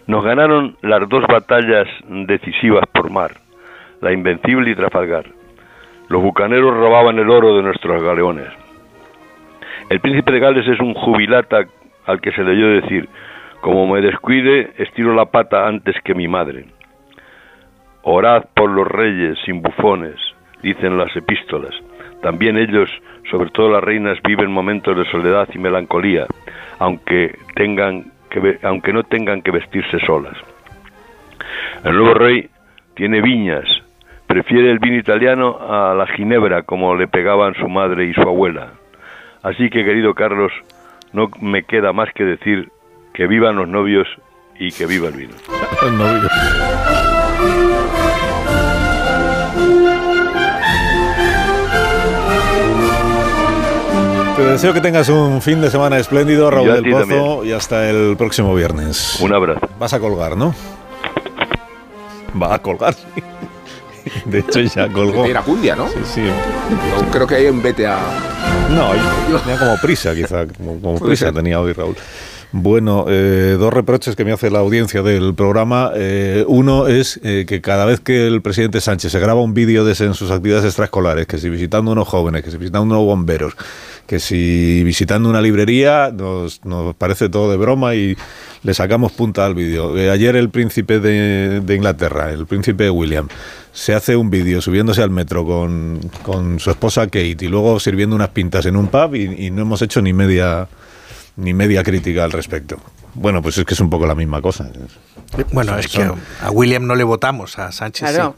Nos 0.06 0.24
ganaron 0.24 0.76
las 0.82 1.08
dos 1.08 1.24
batallas 1.26 1.88
decisivas 2.08 2.84
por 2.92 3.10
mar, 3.10 3.32
la 4.00 4.12
Invencible 4.12 4.70
y 4.70 4.76
Trafalgar. 4.76 5.24
Los 6.08 6.22
bucaneros 6.22 6.72
robaban 6.72 7.18
el 7.18 7.28
oro 7.30 7.56
de 7.56 7.64
nuestros 7.64 8.00
galeones. 8.00 8.46
El 9.88 9.98
príncipe 9.98 10.30
de 10.30 10.38
Gales 10.38 10.68
es 10.68 10.78
un 10.78 10.94
jubilata 10.94 11.64
al 12.06 12.20
que 12.20 12.30
se 12.30 12.44
le 12.44 12.52
oyó 12.52 12.80
decir, 12.80 13.08
como 13.60 13.88
me 13.88 14.00
descuide, 14.00 14.70
estiro 14.78 15.16
la 15.16 15.24
pata 15.24 15.66
antes 15.66 15.96
que 16.04 16.14
mi 16.14 16.28
madre. 16.28 16.66
Orad 18.02 18.44
por 18.54 18.70
los 18.70 18.86
reyes 18.86 19.36
sin 19.44 19.62
bufones, 19.62 20.29
dicen 20.62 20.98
las 20.98 21.14
epístolas. 21.16 21.74
También 22.22 22.58
ellos, 22.58 22.90
sobre 23.30 23.50
todo 23.50 23.70
las 23.70 23.82
reinas, 23.82 24.18
viven 24.22 24.50
momentos 24.50 24.96
de 24.96 25.04
soledad 25.10 25.48
y 25.54 25.58
melancolía, 25.58 26.26
aunque, 26.78 27.38
tengan 27.54 28.12
que, 28.30 28.58
aunque 28.62 28.92
no 28.92 29.02
tengan 29.04 29.42
que 29.42 29.50
vestirse 29.50 29.98
solas. 30.06 30.36
El 31.84 31.96
nuevo 31.96 32.14
rey 32.14 32.48
tiene 32.94 33.22
viñas, 33.22 33.64
prefiere 34.26 34.70
el 34.70 34.78
vino 34.78 34.96
italiano 34.96 35.58
a 35.60 35.94
la 35.94 36.06
ginebra 36.06 36.62
como 36.62 36.94
le 36.94 37.08
pegaban 37.08 37.54
su 37.54 37.68
madre 37.68 38.06
y 38.06 38.14
su 38.14 38.22
abuela. 38.22 38.72
Así 39.42 39.70
que, 39.70 39.84
querido 39.84 40.14
Carlos, 40.14 40.52
no 41.12 41.30
me 41.40 41.64
queda 41.64 41.92
más 41.92 42.12
que 42.12 42.24
decir 42.24 42.68
que 43.14 43.26
vivan 43.26 43.56
los 43.56 43.68
novios 43.68 44.06
y 44.58 44.70
que 44.70 44.86
viva 44.86 45.08
el 45.08 45.14
vino. 45.14 45.34
Te 54.40 54.46
deseo 54.46 54.72
que 54.72 54.80
tengas 54.80 55.06
un 55.10 55.42
fin 55.42 55.60
de 55.60 55.70
semana 55.70 55.98
espléndido, 55.98 56.50
Raúl 56.50 56.70
a 56.70 56.74
del 56.76 56.90
Pozo, 56.90 57.00
también. 57.00 57.40
y 57.44 57.52
hasta 57.52 57.90
el 57.90 58.16
próximo 58.16 58.54
viernes. 58.54 59.18
Un 59.20 59.34
abrazo. 59.34 59.60
Vas 59.78 59.92
a 59.92 60.00
colgar, 60.00 60.34
¿no? 60.34 60.54
Va 62.40 62.54
a 62.54 62.58
colgar. 62.62 62.94
De 64.24 64.38
hecho, 64.38 64.60
ya 64.60 64.88
colgó. 64.90 65.24
De 65.24 65.28
Iracundia, 65.30 65.76
¿no? 65.76 65.88
Sí, 65.88 65.98
sí. 66.04 66.22
Yo 66.24 67.10
creo 67.10 67.26
que 67.26 67.34
hay 67.34 67.46
en 67.46 67.62
BTA. 67.62 67.98
No, 68.70 68.94
yo 69.30 69.38
tenía 69.40 69.58
como 69.58 69.76
prisa, 69.76 70.14
quizá. 70.14 70.46
Como, 70.46 70.80
como 70.80 70.98
prisa 70.98 71.26
ser. 71.26 71.34
tenía 71.34 71.60
hoy, 71.60 71.74
Raúl. 71.74 71.94
Bueno, 72.52 73.04
eh, 73.08 73.56
dos 73.60 73.72
reproches 73.72 74.16
que 74.16 74.24
me 74.24 74.32
hace 74.32 74.50
la 74.50 74.58
audiencia 74.58 75.02
del 75.02 75.34
programa. 75.34 75.92
Eh, 75.94 76.44
uno 76.48 76.88
es 76.88 77.20
eh, 77.22 77.44
que 77.46 77.60
cada 77.60 77.84
vez 77.84 78.00
que 78.00 78.26
el 78.26 78.42
presidente 78.42 78.80
Sánchez 78.80 79.12
se 79.12 79.20
graba 79.20 79.40
un 79.40 79.54
vídeo 79.54 79.84
de 79.84 79.92
en 80.04 80.14
sus 80.14 80.32
actividades 80.32 80.64
extraescolares, 80.64 81.28
que 81.28 81.38
si 81.38 81.48
visitando 81.48 81.92
unos 81.92 82.08
jóvenes, 82.08 82.42
que 82.42 82.50
si 82.50 82.56
visitando 82.56 82.94
unos 82.94 83.04
bomberos, 83.04 83.54
que 84.06 84.18
si 84.18 84.82
visitando 84.82 85.28
una 85.28 85.40
librería, 85.40 86.10
nos, 86.12 86.60
parece 86.98 87.28
todo 87.28 87.52
de 87.52 87.56
broma 87.56 87.94
y 87.94 88.16
le 88.64 88.74
sacamos 88.74 89.12
punta 89.12 89.46
al 89.46 89.54
vídeo. 89.54 89.96
Eh, 89.96 90.10
ayer 90.10 90.34
el 90.34 90.50
príncipe 90.50 90.98
de, 90.98 91.62
Inglaterra, 91.72 92.32
el 92.32 92.46
príncipe 92.46 92.90
William, 92.90 93.28
se 93.72 93.94
hace 93.94 94.16
un 94.16 94.28
vídeo 94.28 94.60
subiéndose 94.60 95.02
al 95.02 95.10
metro 95.10 95.46
con, 95.46 96.00
con 96.24 96.58
su 96.58 96.70
esposa 96.70 97.06
Kate 97.06 97.36
y 97.40 97.48
luego 97.48 97.78
sirviendo 97.78 98.16
unas 98.16 98.30
pintas 98.30 98.66
en 98.66 98.74
un 98.74 98.88
pub 98.88 99.14
y 99.14 99.50
no 99.52 99.62
hemos 99.62 99.82
hecho 99.82 100.02
ni 100.02 100.12
media 100.12 100.66
ni 101.40 101.54
media 101.54 101.82
crítica 101.82 102.24
al 102.24 102.32
respecto. 102.32 102.78
Bueno, 103.14 103.42
pues 103.42 103.58
es 103.58 103.64
que 103.64 103.74
es 103.74 103.80
un 103.80 103.90
poco 103.90 104.06
la 104.06 104.14
misma 104.14 104.40
cosa. 104.40 104.70
Bueno, 105.52 105.78
es 105.78 105.88
que 105.88 106.02
a 106.42 106.50
William 106.50 106.86
no 106.86 106.94
le 106.94 107.04
votamos, 107.04 107.58
a 107.58 107.72
Sánchez 107.72 108.10
Claro. 108.10 108.36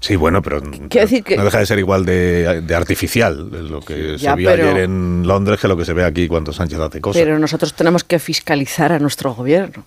Sí, 0.00 0.16
bueno, 0.16 0.40
pero 0.40 0.62
Quiero 0.62 1.06
decir 1.06 1.22
que- 1.22 1.36
no 1.36 1.44
deja 1.44 1.58
de 1.58 1.66
ser 1.66 1.78
igual 1.78 2.06
de, 2.06 2.62
de 2.62 2.74
artificial 2.74 3.68
lo 3.70 3.80
que 3.80 4.16
Ya, 4.16 4.30
se 4.32 4.36
vio 4.36 4.48
pero- 4.50 4.70
ayer 4.70 4.84
en 4.84 5.26
Londres 5.26 5.60
que 5.60 5.68
lo 5.68 5.76
que 5.76 5.84
se 5.84 5.92
ve 5.92 6.04
aquí 6.04 6.26
cuando 6.26 6.54
Sánchez 6.54 6.78
hace 6.80 7.00
cosas. 7.02 7.20
Pero 7.22 7.38
nosotros 7.38 7.74
tenemos 7.74 8.02
que 8.02 8.18
fiscalizar 8.18 8.92
a 8.92 8.98
nuestro 8.98 9.34
gobierno. 9.34 9.84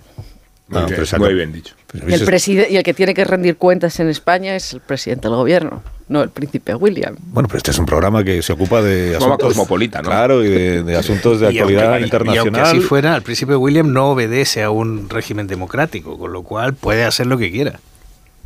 No, 0.74 0.82
Muy 0.82 0.90
bien, 0.92 1.06
pero 1.10 1.20
muy 1.24 1.34
bien 1.34 1.52
dicho. 1.54 1.76
pero 1.92 2.10
Y 2.10 2.14
el, 2.14 2.26
preside- 2.26 2.68
y 2.70 2.78
el 2.78 2.84
que 2.84 2.94
tiene 2.94 3.14
que 3.14 3.24
rendir 3.24 3.58
cuentas 3.58 4.00
en 4.00 4.10
España 4.10 4.56
es 4.56 4.74
el 4.74 4.80
presidente 4.82 5.28
del 5.28 5.38
gobierno, 5.38 5.84
no 6.10 6.22
el 6.24 6.30
príncipe 6.30 6.74
William. 6.76 7.16
Bueno, 7.28 7.48
pero 7.48 7.58
este 7.58 7.72
es 7.72 7.78
un 7.80 7.86
programa 7.86 8.24
que 8.24 8.42
se 8.42 8.54
ocupa 8.54 8.82
de 8.82 9.16
asuntos 9.16 9.48
cosmopolita, 9.50 10.02
¿no? 10.02 10.10
Claro, 10.10 10.44
y 10.44 10.50
de, 10.50 10.84
de 10.84 10.96
asuntos 10.98 11.40
de 11.40 11.54
Y 11.54 11.58
actualidad 11.60 11.86
aunque- 11.86 12.02
y- 12.02 12.04
internacional. 12.06 12.46
Y 12.46 12.48
aunque 12.60 12.62
así 12.62 12.80
fuera, 12.80 13.16
el 13.16 13.22
príncipe 13.22 13.56
William 13.56 13.94
no 13.94 14.12
obedece 14.12 14.64
a 14.64 14.70
un 14.70 15.10
régimen 15.10 15.48
democrático, 15.48 16.18
con 16.18 16.34
lo 16.34 16.44
cual 16.44 16.74
puede 16.74 17.04
hacer 17.06 17.28
lo 17.28 17.38
que 17.38 17.52
quiera. 17.52 17.80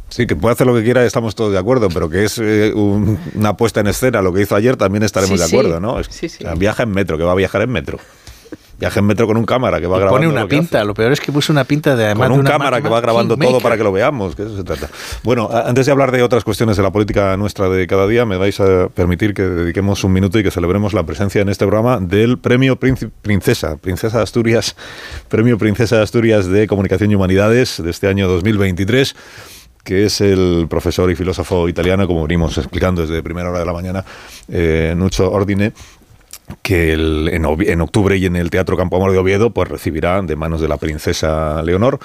Sí, 0.10 0.26
que 0.26 0.38
puede 0.38 0.54
hacer 0.54 0.66
lo 0.66 0.74
que 0.74 0.84
quiera, 0.86 1.04
estamos 1.06 1.36
todos 1.36 1.52
de 1.52 1.58
acuerdo, 1.60 1.90
pero 1.90 2.10
que 2.10 2.24
es 2.24 2.38
eh, 2.42 2.72
un- 2.74 3.20
una 3.36 3.58
puesta 3.58 3.82
en 3.82 3.88
escena 3.88 4.22
lo 4.22 4.32
que 4.34 4.42
hizo 4.42 4.56
ayer, 4.56 4.78
también 4.78 5.04
estaremos 5.04 5.38
Sí, 5.38 5.44
de 5.44 5.50
sí. 5.50 5.56
acuerdo, 5.58 5.80
¿no? 5.82 6.00
Es- 6.00 6.08
Sí, 6.10 6.30
sí. 6.30 6.38
o 6.46 6.48
sea, 6.48 6.56
viaja 6.56 6.84
en 6.84 6.92
metro, 6.92 7.18
que 7.18 7.26
va 7.26 7.34
a 7.34 7.36
viajar 7.36 7.62
en 7.62 7.72
metro. 7.72 8.00
Viaje 8.80 9.00
en 9.00 9.06
metro 9.06 9.26
con 9.26 9.38
un 9.38 9.46
cámara 9.46 9.80
que 9.80 9.88
va 9.88 9.98
grabando. 9.98 10.18
Pone 10.18 10.28
una 10.28 10.48
pinta, 10.48 10.84
lo 10.84 10.94
peor 10.94 11.12
es 11.12 11.20
que 11.20 11.32
puso 11.32 11.52
una 11.52 11.64
pinta 11.64 11.96
de 11.96 12.06
además 12.06 12.28
con 12.28 12.36
de 12.36 12.40
un 12.42 12.46
una 12.46 12.52
cámara 12.52 12.82
que 12.82 12.88
va 12.88 13.02
grabando 13.02 13.36
todo 13.36 13.60
para 13.60 13.76
que 13.76 13.84
lo 13.84 13.92
veamos, 13.92 14.36
que 14.36 14.44
de 14.44 14.50
eso 14.50 14.58
se 14.58 14.64
trata. 14.64 14.88
Bueno, 15.24 15.50
antes 15.52 15.88
de 15.88 15.92
hablar 15.92 16.12
de 16.12 16.22
otras 16.22 16.44
cuestiones 16.44 16.78
de 16.78 16.84
la 16.84 16.92
política 16.92 17.36
nuestra 17.38 17.70
de 17.70 17.88
cada 17.88 18.06
día, 18.06 18.26
me 18.26 18.38
vais 18.38 18.60
a 18.60 18.90
permitir 18.90 19.34
que 19.34 19.42
dediquemos 19.42 20.04
un 20.04 20.14
minuto 20.14 20.38
y 20.38 20.44
que 20.44 20.52
celebremos 20.52 20.94
la 20.94 21.04
presencia 21.04 21.42
en 21.42 21.50
este 21.50 21.66
programa 21.66 22.00
del 22.00 22.38
Premio 22.38 22.76
Príncipe- 22.80 23.12
Princesa, 23.24 23.78
Princesa 23.78 24.18
de 24.18 24.24
Asturias, 24.24 24.76
Premio 25.28 25.58
Princesa 25.58 25.98
de 25.98 26.04
Asturias 26.04 26.46
de 26.46 26.68
Comunicación 26.68 27.10
y 27.10 27.16
Humanidades 27.16 27.82
de 27.84 27.90
este 27.90 28.08
año 28.08 28.28
2023 28.28 29.16
que 29.84 30.04
es 30.06 30.20
el 30.20 30.68
profesor 30.70 31.10
y 31.10 31.16
filósofo 31.16 31.70
italiano, 31.70 32.06
como 32.08 32.24
venimos 32.24 32.58
explicando 32.58 33.04
desde 33.04 33.24
primera 33.24 33.50
hora 33.50 33.60
de 33.60 33.66
la 33.66 33.72
mañana, 33.72 34.04
eh, 34.50 34.94
Nuccio 34.98 35.32
Ordine, 35.32 35.72
que 36.62 36.94
el- 36.94 37.30
en, 37.32 37.82
octubre 37.82 38.18
y 38.18 38.26
en 38.26 38.36
el 38.36 38.50
Teatro 38.50 38.78
Campo 38.78 38.96
Amor 38.98 39.12
de 39.12 39.18
Oviedo 39.18 39.52
pues 39.52 39.68
recibirá 39.70 40.22
de 40.22 40.36
manos 40.36 40.62
de 40.62 40.68
la 40.68 40.78
princesa 40.78 41.62
Leonor 41.64 42.00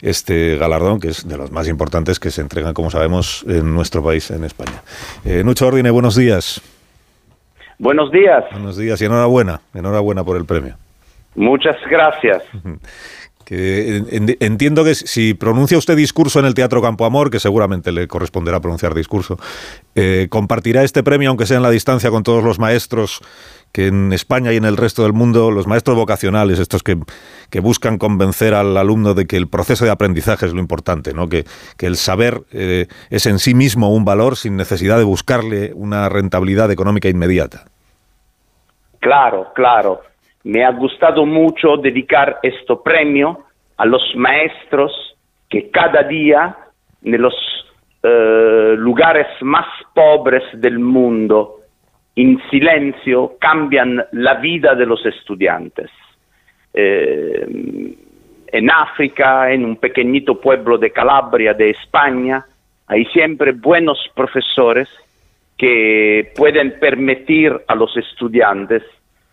este 0.00 0.56
galardón, 0.56 0.98
que 0.98 1.08
es 1.08 1.28
de 1.28 1.36
los 1.36 1.52
más 1.52 1.68
importantes 1.68 2.18
que 2.18 2.30
se 2.32 2.40
entregan, 2.40 2.74
como 2.74 2.90
sabemos, 2.90 3.44
en 3.46 3.72
nuestro 3.72 4.02
país, 4.02 4.30
en 4.32 4.42
España. 4.42 4.82
Eh, 5.24 5.42
Nucho 5.44 5.68
Ordine, 5.68 5.90
buenos 5.90 6.16
días. 6.16 6.60
Buenos 7.78 8.10
días, 8.10 8.44
Buenos 8.50 8.76
días 8.76 9.00
y 9.00 9.04
enhorabuena, 9.04 9.60
enhorabuena 9.74 10.24
por 10.24 10.36
el 10.36 10.44
premio. 10.44 10.76
muchas 11.34 11.76
gracias. 11.90 12.42
Que 13.44 13.96
en- 13.96 14.06
en- 14.08 14.36
entiendo 14.38 14.84
que 14.84 14.94
si 14.94 15.34
pronuncia 15.34 15.76
usted 15.76 15.96
discurso 15.96 16.38
en 16.38 16.46
el 16.46 16.54
Teatro 16.54 16.80
Campo 16.80 17.04
Amor, 17.04 17.28
que 17.28 17.40
seguramente 17.40 17.90
le 17.90 18.06
corresponderá 18.06 18.60
pronunciar 18.60 18.94
discurso, 18.94 19.36
eh, 19.96 20.28
compartirá 20.30 20.84
este 20.84 21.02
premio, 21.02 21.28
aunque 21.28 21.44
sea 21.46 21.56
en 21.56 21.64
la 21.64 21.70
distancia, 21.70 22.10
con 22.10 22.22
todos 22.22 22.44
los 22.44 22.60
maestros 22.60 23.20
que 23.72 23.86
en 23.86 24.12
España 24.12 24.52
y 24.52 24.56
en 24.56 24.64
el 24.64 24.76
resto 24.76 25.02
del 25.02 25.12
mundo, 25.14 25.50
los 25.50 25.66
maestros 25.66 25.96
vocacionales, 25.96 26.58
estos 26.58 26.82
que, 26.82 26.96
que 27.50 27.60
buscan 27.60 27.98
convencer 27.98 28.54
al 28.54 28.76
alumno 28.76 29.14
de 29.14 29.26
que 29.26 29.36
el 29.36 29.48
proceso 29.48 29.84
de 29.84 29.90
aprendizaje 29.90 30.46
es 30.46 30.52
lo 30.52 30.60
importante, 30.60 31.14
¿no? 31.14 31.28
que, 31.28 31.44
que 31.78 31.86
el 31.86 31.96
saber 31.96 32.42
eh, 32.52 32.86
es 33.10 33.26
en 33.26 33.38
sí 33.38 33.54
mismo 33.54 33.94
un 33.94 34.04
valor 34.04 34.36
sin 34.36 34.56
necesidad 34.56 34.98
de 34.98 35.04
buscarle 35.04 35.72
una 35.74 36.08
rentabilidad 36.08 36.70
económica 36.70 37.08
inmediata. 37.08 37.64
Claro, 39.00 39.48
claro. 39.54 40.02
Me 40.44 40.64
ha 40.64 40.70
gustado 40.72 41.24
mucho 41.24 41.76
dedicar 41.76 42.38
este 42.42 42.76
premio 42.84 43.44
a 43.76 43.86
los 43.86 44.02
maestros 44.16 44.92
que 45.48 45.70
cada 45.70 46.02
día 46.02 46.56
en 47.02 47.20
los 47.20 47.34
eh, 48.02 48.74
lugares 48.76 49.26
más 49.40 49.66
pobres 49.94 50.42
del 50.54 50.78
mundo, 50.78 51.61
en 52.14 52.40
silencio, 52.50 53.36
cambian 53.40 54.04
la 54.12 54.34
vida 54.34 54.74
de 54.74 54.86
los 54.86 55.04
estudiantes. 55.06 55.90
Eh, 56.74 57.96
en 58.48 58.70
África, 58.70 59.50
en 59.50 59.64
un 59.64 59.76
pequeñito 59.76 60.38
pueblo 60.38 60.76
de 60.76 60.90
Calabria, 60.90 61.54
de 61.54 61.70
España, 61.70 62.44
hay 62.86 63.06
siempre 63.06 63.52
buenos 63.52 63.98
profesores 64.14 64.88
que 65.56 66.32
pueden 66.36 66.78
permitir 66.78 67.58
a 67.66 67.74
los 67.74 67.96
estudiantes 67.96 68.82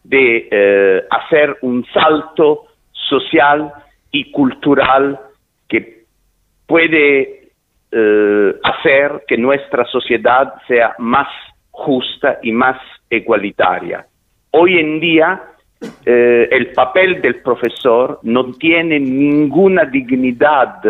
de 0.03 0.47
eh, 0.49 1.03
hacer 1.09 1.57
un 1.61 1.85
salto 1.93 2.67
social 2.91 3.73
y 4.11 4.31
cultural 4.31 5.19
que 5.67 6.03
puede 6.65 7.49
eh, 7.91 8.55
hacer 8.63 9.23
que 9.27 9.37
nuestra 9.37 9.85
sociedad 9.85 10.53
sea 10.67 10.95
más 10.99 11.27
justa 11.79 12.39
y 12.43 12.51
más 12.51 12.77
igualitaria. 13.09 14.05
Hoy 14.51 14.77
en 14.79 14.99
día 14.99 15.41
eh, 16.05 16.47
el 16.51 16.71
papel 16.73 17.21
del 17.21 17.41
profesor 17.41 18.19
no 18.23 18.51
tiene 18.53 18.99
ninguna 18.99 19.85
dignidad 19.85 20.81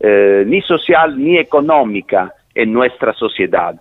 eh, 0.00 0.44
ni 0.46 0.62
social 0.62 1.18
ni 1.18 1.38
económica 1.38 2.32
en 2.54 2.72
nuestra 2.72 3.12
sociedad. 3.12 3.74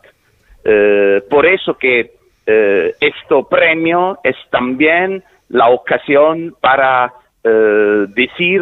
Eh, 0.64 1.22
por 1.30 1.46
eso 1.46 1.78
que 1.78 2.20
este 2.44 3.36
premio 3.50 4.20
es 4.24 4.36
también 4.50 5.24
la 5.48 5.70
ocasión 5.70 6.54
para 6.60 7.14
decir 7.44 8.62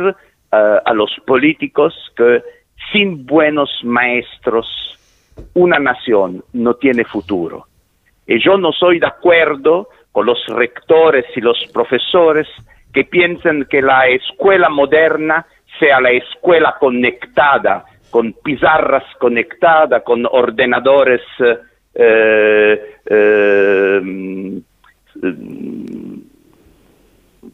a 0.51 0.93
los 0.93 1.09
políticos 1.25 1.95
que 2.15 2.43
sin 2.91 3.25
buenos 3.25 3.71
maestros 3.83 4.67
una 5.55 5.79
nación 5.79 6.43
no 6.53 6.75
tiene 6.75 7.03
futuro. 7.03 7.68
Y 8.29 8.39
yo 8.39 8.59
no 8.59 8.71
soy 8.71 8.99
de 8.99 9.07
acuerdo 9.07 9.89
con 10.11 10.27
los 10.27 10.37
rectores 10.49 11.25
y 11.35 11.41
los 11.41 11.57
profesores 11.73 12.47
que 12.93 13.03
piensan 13.03 13.65
que 13.65 13.81
la 13.81 14.07
escuela 14.07 14.69
moderna 14.69 15.47
sea 15.79 15.99
la 15.99 16.11
escuela 16.11 16.75
conectada, 16.79 17.85
con 18.11 18.33
pizarras 18.33 19.03
conectadas, 19.17 20.03
con 20.03 20.27
ordenadores 20.27 21.21
eh, 21.95 22.97
eh, 23.09 23.99
mm, 24.03 24.57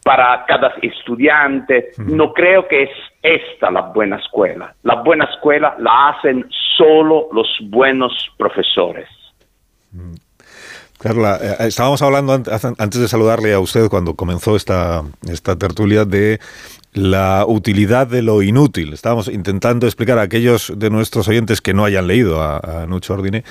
para 0.04 0.44
cada 0.44 0.74
estudiante. 0.82 1.92
No 1.96 2.34
creo 2.34 2.68
que 2.68 2.82
es 2.82 2.90
esta 3.22 3.70
la 3.70 3.80
buena 3.80 4.16
escuela. 4.16 4.74
La 4.82 4.96
buena 4.96 5.24
escuela 5.24 5.74
la 5.78 6.10
hacen 6.10 6.46
solo 6.76 7.28
los 7.32 7.48
buenos 7.62 8.12
profesores. 8.36 9.08
Carla, 10.98 11.38
eh, 11.42 11.56
estábamos 11.68 12.00
hablando 12.02 12.32
antes 12.32 13.00
de 13.00 13.08
saludarle 13.08 13.52
a 13.52 13.60
usted 13.60 13.88
cuando 13.88 14.14
comenzó 14.14 14.56
esta, 14.56 15.04
esta 15.28 15.56
tertulia 15.56 16.04
de 16.04 16.40
la 16.92 17.44
utilidad 17.46 18.06
de 18.06 18.22
lo 18.22 18.42
inútil. 18.42 18.94
Estábamos 18.94 19.28
intentando 19.28 19.86
explicar 19.86 20.18
a 20.18 20.22
aquellos 20.22 20.72
de 20.74 20.88
nuestros 20.88 21.28
oyentes 21.28 21.60
que 21.60 21.74
no 21.74 21.84
hayan 21.84 22.06
leído 22.06 22.40
a, 22.40 22.58
a 22.58 22.86
Nucho 22.86 23.12
Ordine. 23.12 23.44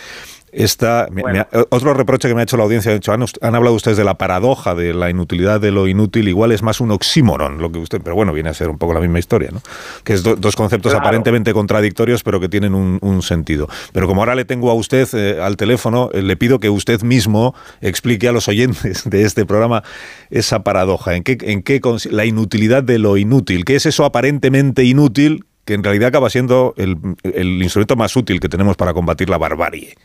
Esta, 0.57 1.07
me 1.11 1.21
ha- 1.39 1.47
otro 1.69 1.93
reproche 1.93 2.29
que 2.29 2.33
me 2.33 2.39
ha 2.39 2.43
hecho 2.43 2.55
la 2.55 2.63
audiencia, 2.63 2.89
de 2.91 2.97
hecho, 2.97 3.11
han, 3.11 3.55
hablado 3.55 3.73
ustedes 3.75 3.97
de 3.97 4.05
la 4.05 4.17
paradoja 4.17 4.73
de 4.73 4.93
la 4.93 5.09
inutilidad 5.09 5.59
de 5.59 5.69
lo 5.71 5.85
inútil, 5.85 6.29
igual 6.29 6.53
es 6.53 6.63
más 6.63 6.79
un 6.79 6.91
oxímoron, 6.91 7.57
lo 7.61 7.71
que 7.73 7.79
usted, 7.79 7.99
pero 8.01 8.15
bueno, 8.15 8.31
viene 8.31 8.49
a 8.49 8.53
ser 8.53 8.69
un 8.69 8.77
poco 8.77 8.93
la 8.93 9.01
misma 9.01 9.19
historia, 9.19 9.49
¿no? 9.51 9.61
Que 10.05 10.13
es 10.13 10.23
do- 10.23 10.37
dos 10.37 10.55
conceptos 10.55 10.93
Claro. 10.93 11.05
aparentemente 11.05 11.51
contradictorios, 11.53 12.23
pero 12.23 12.39
que 12.39 12.47
tienen 12.47 12.73
un, 12.73 12.99
un 13.01 13.21
sentido. 13.21 13.67
Pero 13.91 14.07
como 14.07 14.21
ahora 14.21 14.33
le 14.33 14.45
tengo 14.45 14.71
a 14.71 14.73
usted 14.75 15.07
eh, 15.13 15.41
al 15.41 15.57
teléfono, 15.57 16.09
eh, 16.13 16.21
le 16.21 16.37
pido 16.37 16.61
que 16.61 16.69
usted 16.69 17.01
mismo 17.01 17.53
explique 17.81 18.29
a 18.29 18.31
los 18.31 18.47
oyentes 18.47 19.03
de 19.09 19.23
este 19.23 19.45
programa 19.45 19.83
esa 20.29 20.63
paradoja. 20.63 21.15
¿En 21.15 21.23
qué, 21.23 21.37
en 21.41 21.63
qué 21.63 21.81
la 22.11 22.23
inutilidad 22.25 22.81
de 22.81 22.97
lo 22.97 23.17
inútil? 23.17 23.65
¿Qué 23.65 23.75
es 23.75 23.85
eso 23.85 24.05
aparentemente 24.05 24.85
inútil 24.85 25.43
que 25.65 25.73
en 25.73 25.83
realidad 25.83 26.09
acaba 26.09 26.29
siendo 26.29 26.73
el, 26.77 26.97
el 27.23 27.61
instrumento 27.61 27.95
más 27.95 28.15
útil 28.15 28.39
que 28.39 28.47
tenemos 28.47 28.77
para 28.77 28.93
combatir 28.93 29.29
la 29.29 29.37
barbarie? 29.37 29.95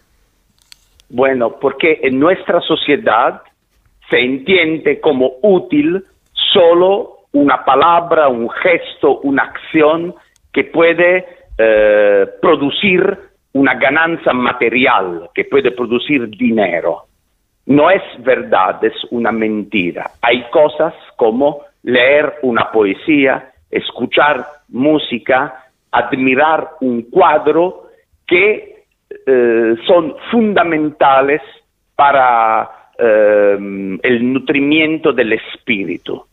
Bueno, 1.10 1.56
porque 1.60 2.00
en 2.02 2.20
nuestra 2.20 2.60
sociedad 2.60 3.42
se 4.08 4.20
entiende 4.20 5.00
como 5.00 5.32
útil 5.42 6.04
solo 6.52 7.18
una 7.32 7.64
palabra, 7.64 8.28
un 8.28 8.48
gesto, 8.48 9.18
una 9.20 9.42
acción 9.42 10.14
que 10.52 10.64
puede 10.64 11.26
eh, 11.58 12.26
producir 12.40 13.18
una 13.52 13.74
ganancia 13.74 14.32
material, 14.32 15.30
que 15.34 15.44
puede 15.44 15.72
producir 15.72 16.28
dinero. 16.30 17.06
No 17.66 17.90
es 17.90 18.02
verdad, 18.18 18.82
es 18.84 18.94
una 19.10 19.32
mentira. 19.32 20.10
Hay 20.22 20.44
cosas 20.50 20.94
como 21.16 21.62
leer 21.82 22.34
una 22.42 22.70
poesía, 22.70 23.52
escuchar 23.70 24.46
música, 24.68 25.66
admirar 25.90 26.70
un 26.80 27.02
cuadro 27.02 27.90
que 28.26 28.79
eh, 29.26 29.74
son 29.86 30.14
fundamentales 30.30 31.42
para 31.96 32.70
eh, 32.96 33.98
el 34.02 34.32
nutrimiento 34.32 35.12
del 35.12 35.32
espíritu. 35.32 36.24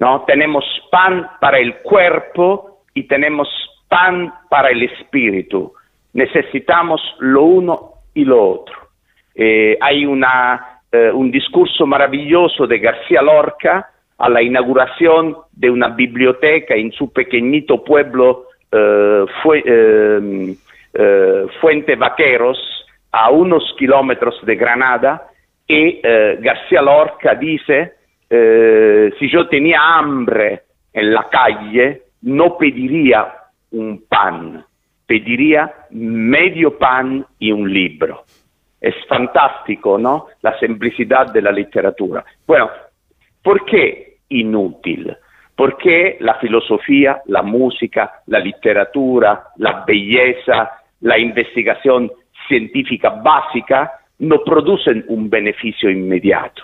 ¿no? 0.00 0.24
Tenemos 0.26 0.64
pan 0.90 1.28
para 1.40 1.58
el 1.58 1.76
cuerpo 1.76 2.80
y 2.92 3.04
tenemos 3.04 3.48
pan 3.88 4.34
para 4.50 4.70
el 4.70 4.82
espíritu. 4.82 5.72
Necesitamos 6.12 7.00
lo 7.20 7.42
uno 7.44 7.92
y 8.14 8.24
lo 8.24 8.50
otro. 8.50 8.74
Eh, 9.34 9.78
hay 9.80 10.04
una, 10.06 10.80
un 11.12 11.30
discurso 11.30 11.86
maravilloso 11.86 12.66
de 12.66 12.78
García 12.78 13.20
Lorca 13.20 13.90
a 14.18 14.28
la 14.28 14.42
inauguración 14.42 15.36
de 15.52 15.70
una 15.70 15.88
biblioteca 15.88 16.74
en 16.74 16.92
su 16.92 17.12
pequeñito 17.12 17.82
pueblo 17.82 18.46
fue, 19.42 19.62
eh, 20.94 21.46
Fuente 21.60 21.96
Vaqueros, 21.96 22.58
a 23.12 23.30
unos 23.30 23.74
kilómetros 23.78 24.34
de 24.44 24.56
Granada, 24.56 25.28
y 25.66 26.00
eh, 26.02 26.38
García 26.40 26.82
Lorca 26.82 27.34
dice, 27.34 27.94
eh, 28.28 29.12
si 29.18 29.30
yo 29.30 29.48
tenía 29.48 29.78
hambre 29.80 30.62
en 30.92 31.12
la 31.12 31.28
calle, 31.30 32.02
no 32.22 32.56
pediría 32.56 33.32
un 33.72 34.04
pan, 34.08 34.64
pediría 35.06 35.72
medio 35.90 36.78
pan 36.78 37.24
y 37.38 37.52
un 37.52 37.72
libro. 37.72 38.24
Es 38.80 38.94
fantástico, 39.08 39.96
¿no? 39.98 40.26
La 40.42 40.58
simplicidad 40.58 41.32
de 41.32 41.42
la 41.42 41.52
literatura. 41.52 42.24
Bueno, 42.46 42.70
¿por 43.42 43.64
qué 43.64 44.14
inútil, 44.28 45.16
porque 45.56 46.16
la 46.20 46.34
filosofía, 46.34 47.22
la 47.26 47.42
música, 47.42 48.22
la 48.26 48.38
literatura, 48.38 49.48
la 49.56 49.84
belleza, 49.86 50.70
la 51.04 51.18
investigación 51.18 52.10
científica 52.48 53.10
básica 53.10 53.92
no 54.20 54.42
producen 54.42 55.04
un 55.08 55.28
beneficio 55.28 55.90
inmediato, 55.90 56.62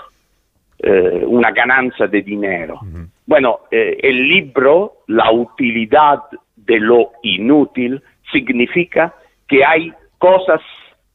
eh, 0.78 1.22
una 1.26 1.51
ganancia 1.51 2.07
de 2.07 2.22
dinero. 2.22 2.80
Bueno, 3.26 3.61
eh, 3.70 3.99
el 4.03 4.16
libro, 4.26 5.03
la 5.09 5.30
utilidad 5.30 6.20
de 6.57 6.80
lo 6.80 7.12
inútil, 7.22 8.03
significa 8.32 9.14
que 9.47 9.62
hay 9.62 9.93
cosas 10.16 10.62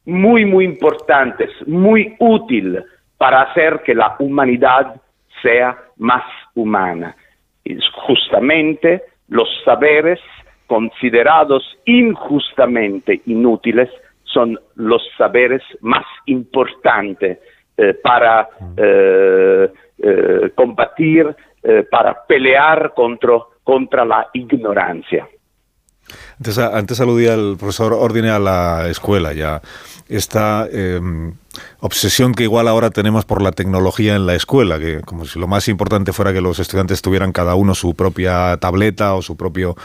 muy, 0.05 0.45
muy 0.45 0.65
importantes, 0.65 1.49
muy 1.65 2.15
útiles 2.19 2.84
para 3.17 3.41
hacer 3.41 3.82
que 3.84 3.95
la 3.95 4.15
humanidad 4.19 5.01
sea 5.41 5.76
más 5.97 6.23
humana. 6.53 7.15
Y 7.63 7.76
justamente 8.05 9.01
los 9.30 9.49
saberes 9.63 10.19
considerados 10.68 11.63
injustamente 11.86 13.22
inútiles 13.26 13.89
son 14.24 14.59
los 14.76 15.01
saberes 15.18 15.61
más 15.82 16.05
importantes 16.26 17.39
eh, 17.78 17.93
para 17.93 18.49
eh, 18.78 19.72
eh, 19.97 20.51
combatir, 20.55 21.36
para 21.89 22.24
pelear 22.28 22.93
contra, 22.93 23.39
contra 23.63 24.05
la 24.05 24.28
ignorancia. 24.34 25.28
Antes, 26.38 26.59
antes 26.59 27.01
aludía 27.01 27.34
el 27.34 27.55
profesor 27.57 27.93
Ordine 27.93 28.30
a 28.30 28.38
la 28.38 28.88
escuela 28.88 29.34
ya. 29.34 29.61
Esta 30.07 30.68
em, 30.72 31.34
obsesión 31.80 32.34
que 32.34 32.43
igual 32.43 32.68
ahora 32.68 32.91
tenemos 32.91 33.26
por 33.26 33.41
la 33.41 33.51
tecnología 33.51 34.16
en 34.16 34.28
la 34.28 34.36
escuela, 34.36 34.78
que 34.78 35.01
como 35.01 35.26
si 35.26 35.39
lo 35.39 35.47
más 35.47 35.68
importante 35.68 36.13
fuera 36.13 36.34
que 36.34 36.41
los 36.41 36.59
estudiantes 36.59 37.01
tuvieran 37.01 37.32
cada 37.32 37.55
uno 37.55 37.74
su 37.74 37.95
propia 37.95 38.57
tableta 38.57 39.16
o 39.16 39.24
su 39.24 39.36
propio 39.36 39.76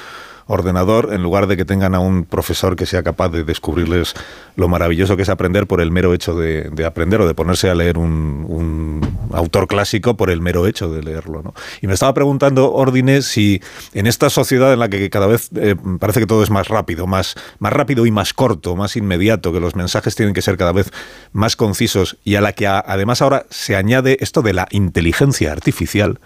ordenador 0.50 1.10
en 1.12 1.22
lugar 1.22 1.46
de 1.46 1.56
que 1.56 1.64
tengan 1.64 1.94
a 1.94 2.00
un 2.00 2.24
profesor 2.24 2.74
que 2.74 2.84
sea 2.84 3.02
capaz 3.02 3.28
de 3.28 3.44
descubrirles 3.44 4.14
lo 4.56 4.68
maravilloso 4.68 5.16
que 5.16 5.22
es 5.22 5.28
aprender 5.28 5.66
por 5.66 5.80
el 5.80 5.90
mero 5.90 6.12
hecho 6.12 6.34
de, 6.34 6.70
aprender 6.84 7.20
o 7.20 7.26
de 7.26 7.34
ponerse 7.34 7.70
a 7.70 7.74
leer 7.74 7.98
un, 7.98 9.00
autor 9.32 9.68
clásico 9.68 10.16
por 10.16 10.28
el 10.28 10.40
mero 10.40 10.66
hecho 10.66 10.90
de 10.90 11.02
leerlo. 11.02 11.42
¿no? 11.42 11.54
Y 11.80 11.86
me 11.86 11.94
estaba 11.94 12.12
preguntando, 12.14 12.72
Ordine, 12.72 13.22
si 13.22 13.62
en 13.94 14.08
esta 14.08 14.28
sociedad 14.28 14.72
en 14.72 14.80
la 14.80 14.88
que 14.88 15.08
cada 15.08 15.28
vez 15.28 15.50
eh, 15.54 15.76
parece 16.00 16.20
que 16.20 16.26
todo 16.26 16.42
es 16.42 16.50
más 16.50 16.68
rápido, 16.68 17.06
más, 17.06 17.36
más 17.60 17.72
rápido 17.72 18.06
y 18.06 18.10
más 18.10 18.34
corto, 18.34 18.74
más 18.74 18.96
inmediato, 18.96 19.52
que 19.52 19.60
los 19.60 19.76
mensajes 19.76 20.16
tienen 20.16 20.34
que 20.34 20.42
ser 20.42 20.56
cada 20.56 20.72
vez 20.72 20.90
más 21.32 21.54
concisos 21.54 22.18
y 22.24 22.34
a 22.34 22.40
la 22.40 22.52
que 22.52 22.66
además 22.66 23.22
ahora 23.22 23.46
se 23.50 23.76
añade 23.76 24.16
esto 24.20 24.42
de 24.42 24.52
la 24.52 24.66
inteligencia 24.70 25.52
artificial, 25.52 26.18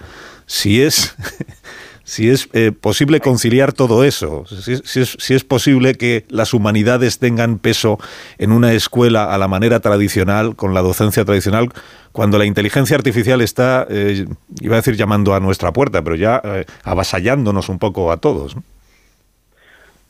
si 0.46 0.82
es 0.82 1.14
si 2.04 2.28
es 2.28 2.48
eh, 2.52 2.70
posible 2.70 3.20
conciliar 3.20 3.72
todo 3.72 4.04
eso, 4.04 4.44
si, 4.46 4.72
es, 4.74 5.16
si, 5.18 5.34
es, 5.34 5.44
posible 5.44 5.94
que 5.94 6.24
las 6.28 6.52
humanidades 6.52 7.18
tengan 7.18 7.58
peso 7.58 7.98
en 8.38 8.52
una 8.52 8.72
escuela 8.74 9.34
a 9.34 9.38
la 9.38 9.48
manera 9.48 9.80
tradicional, 9.80 10.54
con 10.54 10.74
la 10.74 10.82
docencia 10.82 11.24
tradicional, 11.24 11.70
cuando 12.12 12.36
la 12.36 12.44
inteligencia 12.44 12.96
artificial 12.96 13.40
está, 13.40 13.86
eh, 13.88 14.26
iba 14.60 14.74
a 14.74 14.76
decir 14.76 14.96
llamando 14.96 15.34
a 15.34 15.40
nuestra 15.40 15.72
puerta, 15.72 16.02
pero 16.02 16.14
ya 16.14 16.40
eh, 16.44 16.66
avasallándonos 16.84 17.70
un 17.70 17.78
poco 17.78 18.12
a 18.12 18.18
todos. 18.18 18.54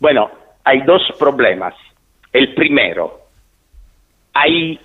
Bueno, 0.00 0.30
hay 0.64 0.82
dos 0.82 1.02
problemas. 1.18 1.74
El 2.32 2.54
primero, 2.54 3.20
hay 4.34 4.80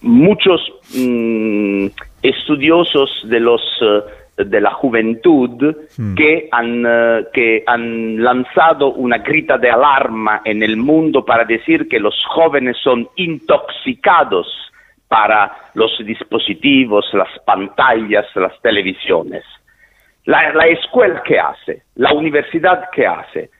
muchos 0.00 0.60
mm, 0.94 1.88
estudiosos 2.22 3.22
de 3.24 3.40
los 3.40 3.62
eh, 3.80 4.02
de 4.44 4.60
la 4.60 4.72
juventud 4.72 5.74
hmm. 5.96 6.14
que, 6.14 6.48
han, 6.50 6.84
eh, 6.86 7.26
que 7.32 7.62
han 7.66 8.22
lanzado 8.22 8.92
una 8.92 9.18
grita 9.18 9.58
de 9.58 9.70
alarma 9.70 10.42
en 10.44 10.62
el 10.62 10.76
mundo 10.76 11.24
para 11.24 11.44
decir 11.44 11.88
que 11.88 11.98
los 11.98 12.14
jóvenes 12.28 12.76
son 12.82 13.08
intoxicados 13.16 14.46
para 15.08 15.56
los 15.74 15.90
dispositivos, 16.04 17.04
las 17.12 17.28
pantallas, 17.44 18.26
las 18.36 18.60
televisiones. 18.62 19.44
La, 20.26 20.66
escuela 20.68 21.22
que 21.24 21.38
hace, 21.40 21.82
la 21.96 22.12
universidad 22.12 22.88
que 22.90 23.06
hace, 23.06 23.50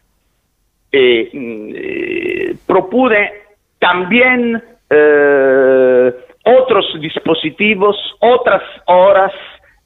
eh, 0.92 1.30
mm, 1.32 2.66
propone 2.66 3.32
también 3.78 4.62
otros 6.44 6.86
dispositivos, 7.00 7.96
otras 8.20 8.62
horas 8.86 9.32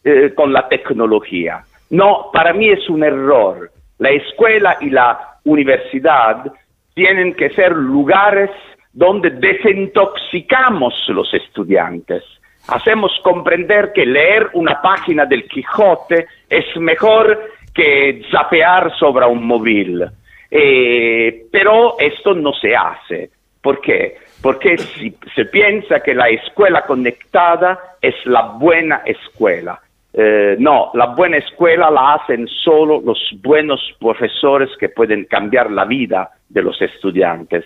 eh, 0.05 0.33
con 0.35 0.53
la 0.53 0.69
tecnología. 0.69 1.63
No, 1.91 2.31
para 2.33 2.53
mí 2.53 2.69
es 2.69 2.89
un 2.89 3.03
error. 3.03 3.71
La 3.99 4.11
escuela 4.11 4.79
y 4.81 4.91
la 4.91 5.39
universidad 5.45 6.53
tienen 6.95 7.35
que 7.35 7.51
ser 7.51 7.73
lugares 7.73 8.51
donde 8.93 9.31
desintoxicamos 9.31 10.95
los 11.09 11.33
estudiantes. 11.35 12.23
Hacemos 12.69 13.13
comprender 13.23 13.93
que 13.93 14.07
leer 14.07 14.51
una 14.55 14.81
página 14.81 15.27
del 15.27 15.47
Quijote 15.49 16.27
es 16.49 16.65
mejor 16.77 17.51
que 17.75 18.23
zapear 18.31 18.97
sobre 18.97 19.27
un 19.27 19.45
móvil. 19.47 20.05
Eh, 20.51 21.47
pero 21.51 21.99
esto 21.99 22.35
no 22.35 22.53
se 22.53 22.75
hace. 22.75 23.31
¿Por 23.61 23.81
qué? 23.81 24.17
Porque 24.45 24.77
si, 24.77 25.17
se 25.35 25.47
piensa 25.47 26.01
que 26.01 26.13
la 26.13 26.29
escuela 26.29 26.83
conectada 26.83 27.97
es 28.03 28.15
la 28.27 28.43
buena 28.43 29.01
escuela. 29.07 29.81
Eh, 30.13 30.57
no, 30.59 30.91
la 30.93 31.07
buena 31.07 31.39
escuela 31.39 31.91
la 31.91 32.13
hacen 32.13 32.47
solo 32.63 33.01
los 33.01 33.19
buenos 33.43 33.81
profesores 33.99 34.69
que 34.79 34.91
pueden 34.91 35.25
cambiar 35.25 35.71
la 35.71 35.87
vida 35.87 36.29
de 36.47 36.61
los 36.61 36.79
estudiantes. 36.83 37.65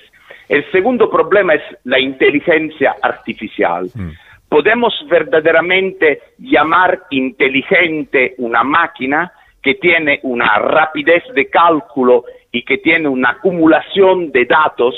El 0.49 0.71
segundo 0.71 1.11
problema 1.11 1.55
es 1.55 1.63
la 1.83 1.99
inteligencia 1.99 2.95
artificial. 3.03 3.91
Mm. 3.93 4.11
¿Podemos 4.49 4.95
verdaderamente 5.11 6.21
llamar 6.39 7.01
inteligente 7.11 8.37
una 8.39 8.63
máquina 8.63 9.33
que 9.61 9.75
tiene 9.75 10.21
una 10.23 10.61
rapidez 10.61 11.25
de 11.35 11.51
cálculo 11.51 12.23
y 12.53 12.63
que 12.63 12.79
tiene 12.79 13.09
una 13.09 13.31
acumulación 13.31 14.31
de 14.31 14.45
datos? 14.45 14.95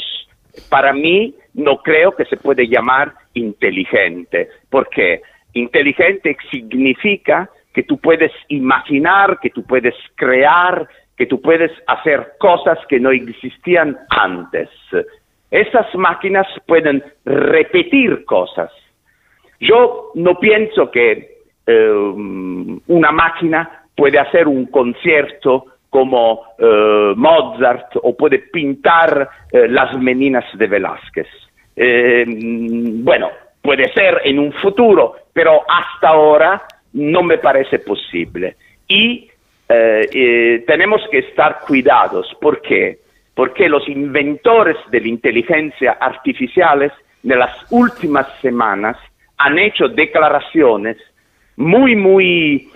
Para 0.68 0.92
mí, 0.92 1.34
no 1.54 1.78
creo 1.78 2.14
que 2.14 2.24
se 2.24 2.36
puede 2.36 2.68
llamar 2.68 3.12
inteligente, 3.34 4.48
porque 4.68 5.22
inteligente 5.52 6.36
significa 6.50 7.50
que 7.72 7.82
tú 7.82 7.98
puedes 7.98 8.32
imaginar, 8.48 9.38
que 9.40 9.50
tú 9.50 9.64
puedes 9.64 9.94
crear, 10.16 10.88
que 11.16 11.26
tú 11.26 11.40
puedes 11.40 11.70
hacer 11.86 12.32
cosas 12.38 12.78
que 12.88 12.98
no 12.98 13.10
existían 13.10 13.96
antes. 14.08 14.68
Esas 15.50 15.94
máquinas 15.94 16.46
pueden 16.66 17.02
repetir 17.24 18.24
cosas. 18.24 18.70
Yo 19.60 20.10
no 20.14 20.38
pienso 20.38 20.90
que 20.90 21.38
eh, 21.66 21.90
una 22.86 23.12
máquina 23.12 23.84
puede 23.94 24.18
hacer 24.18 24.48
un 24.48 24.66
concierto 24.66 25.66
como 25.90 26.44
eh, 26.56 27.12
Mozart 27.16 27.96
o 28.02 28.16
puede 28.16 28.38
pintar 28.38 29.28
eh, 29.52 29.66
las 29.68 29.98
meninas 29.98 30.44
de 30.54 30.66
Velázquez. 30.68 31.26
Eh, 31.74 32.24
bueno, 32.26 33.30
puede 33.60 33.92
ser 33.92 34.22
en 34.24 34.38
un 34.38 34.52
futuro, 34.52 35.16
pero 35.32 35.62
hasta 35.68 36.08
ahora 36.08 36.62
no 36.92 37.22
me 37.22 37.38
parece 37.38 37.80
posible. 37.80 38.56
Y 38.88 39.28
tenemos 40.66 41.00
que 41.12 41.18
estar 41.18 41.60
cuidados. 41.60 42.26
¿Por 42.40 42.60
qué? 42.60 42.98
Porque 43.32 43.68
los 43.68 43.88
inventores 43.88 44.76
de 44.90 45.00
la 45.00 45.06
inteligencia 45.06 45.92
artificial 45.92 46.82
en 46.82 47.38
las 47.38 47.66
últimas 47.70 48.26
semanas 48.40 48.96
han 49.38 49.60
hecho 49.60 49.86
declaraciones 49.86 50.96
muy, 51.54 51.94
muy 51.94 52.68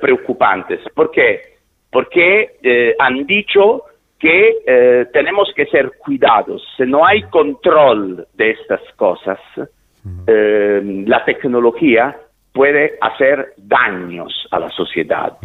preocupantes. 0.00 0.80
¿Por 0.94 1.10
qué? 1.10 1.53
Porque 1.94 2.56
eh, 2.60 2.96
han 2.98 3.24
dicho 3.24 3.84
que 4.18 4.56
eh, 4.66 5.06
tenemos 5.12 5.48
que 5.54 5.64
ser 5.66 5.92
cuidados. 5.98 6.60
Si 6.76 6.82
no 6.82 7.06
hay 7.06 7.22
control 7.22 8.26
de 8.34 8.50
estas 8.50 8.80
cosas, 8.96 9.38
eh, 10.26 11.04
la 11.06 11.24
tecnología 11.24 12.16
puede 12.52 12.98
hacer 13.00 13.54
daños 13.58 14.32
a 14.50 14.58
la 14.58 14.70
sociedad. 14.70 15.38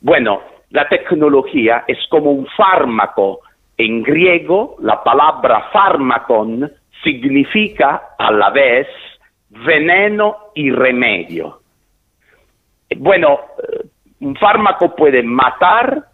Bueno, 0.00 0.42
la 0.70 0.88
tecnología 0.88 1.82
es 1.88 1.98
como 2.08 2.30
un 2.30 2.46
fármaco. 2.56 3.40
En 3.76 4.04
griego, 4.04 4.76
la 4.82 5.02
palabra 5.02 5.70
fármacon 5.72 6.70
significa 7.02 8.10
a 8.16 8.30
la 8.30 8.50
vez 8.50 8.86
veneno 9.50 10.36
y 10.54 10.70
remedio. 10.70 11.62
Bueno, 12.96 13.40
un 14.20 14.36
fármaco 14.36 14.94
puede 14.94 15.22
matar 15.22 16.04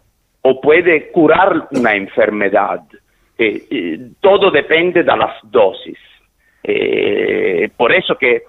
o 0.41 0.59
puede 0.59 1.11
curar 1.11 1.67
una 1.71 1.95
enfermedad. 1.95 2.81
Eh, 3.37 3.63
eh, 3.69 3.99
todo 4.19 4.51
depende 4.51 5.03
de 5.03 5.17
las 5.17 5.35
dosis. 5.43 5.97
Eh, 6.63 7.69
por 7.75 7.91
eso 7.91 8.17
que 8.17 8.43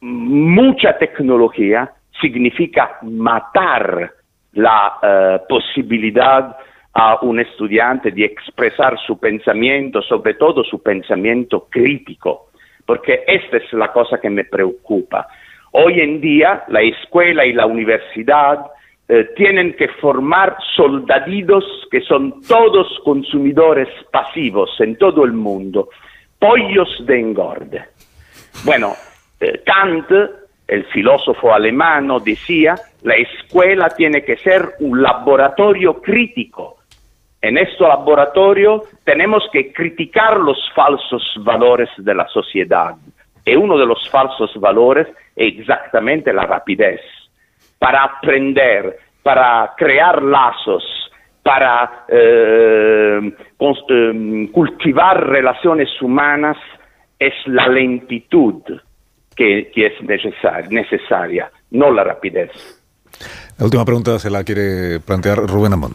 mucha 0.00 0.96
tecnología 0.98 1.90
significa 2.20 2.98
matar 3.02 4.12
la 4.52 5.42
posibilidad 5.46 6.56
a 6.94 7.18
un 7.20 7.40
estudiante 7.40 8.10
de 8.10 8.24
expresar 8.24 8.98
su 9.06 9.18
pensamiento, 9.18 10.00
sobre 10.00 10.34
todo 10.34 10.64
su 10.64 10.82
pensamiento 10.82 11.66
crítico, 11.70 12.46
porque 12.86 13.24
esta 13.26 13.58
es 13.58 13.70
la 13.74 13.92
cosa 13.92 14.18
que 14.18 14.30
me 14.30 14.44
preocupa. 14.44 15.26
Hoy 15.78 16.00
en 16.00 16.22
día 16.22 16.64
la 16.68 16.80
escuela 16.80 17.44
y 17.44 17.52
la 17.52 17.66
universidad 17.66 18.64
eh, 19.06 19.28
tienen 19.36 19.74
que 19.74 19.88
formar 19.88 20.56
soldaditos 20.74 21.64
que 21.90 22.00
son 22.00 22.40
todos 22.48 22.88
consumidores 23.04 23.86
pasivos 24.10 24.70
en 24.80 24.96
todo 24.96 25.22
el 25.26 25.34
mundo, 25.34 25.90
pollos 26.38 26.88
de 27.04 27.20
engorde. 27.20 27.84
Bueno, 28.64 28.94
eh, 29.38 29.60
Kant, 29.66 30.10
el 30.66 30.86
filósofo 30.86 31.52
alemán, 31.52 32.08
decía, 32.24 32.76
la 33.02 33.16
escuela 33.16 33.90
tiene 33.90 34.24
que 34.24 34.38
ser 34.38 34.76
un 34.80 35.02
laboratorio 35.02 36.00
crítico. 36.00 36.78
En 37.42 37.58
este 37.58 37.82
laboratorio 37.82 38.84
tenemos 39.04 39.46
que 39.52 39.74
criticar 39.74 40.40
los 40.40 40.56
falsos 40.74 41.34
valores 41.44 41.90
de 41.98 42.14
la 42.14 42.26
sociedad. 42.28 42.96
Y 43.46 43.54
uno 43.54 43.78
de 43.78 43.86
los 43.86 44.10
falsos 44.10 44.50
valores 44.60 45.06
es 45.36 45.58
exactamente 45.58 46.32
la 46.32 46.46
rapidez. 46.46 47.00
Para 47.78 48.02
aprender, 48.02 48.98
para 49.22 49.72
crear 49.76 50.20
lazos, 50.20 50.82
para 51.44 52.06
eh, 52.08 53.20
eh, 53.20 54.48
cultivar 54.52 55.28
relaciones 55.28 55.88
humanas, 56.02 56.56
es 57.20 57.34
la 57.46 57.68
lentitud 57.68 58.62
que, 59.36 59.70
es 59.76 60.02
necesaria, 60.68 61.48
no 61.70 61.92
la 61.92 62.02
rapidez. 62.02 62.50
La 63.58 63.64
última 63.64 63.84
pregunta 63.84 64.18
se 64.18 64.28
la 64.28 64.42
quiere 64.42 64.98
plantear 64.98 65.38
Rubén 65.38 65.72
Amón. 65.72 65.92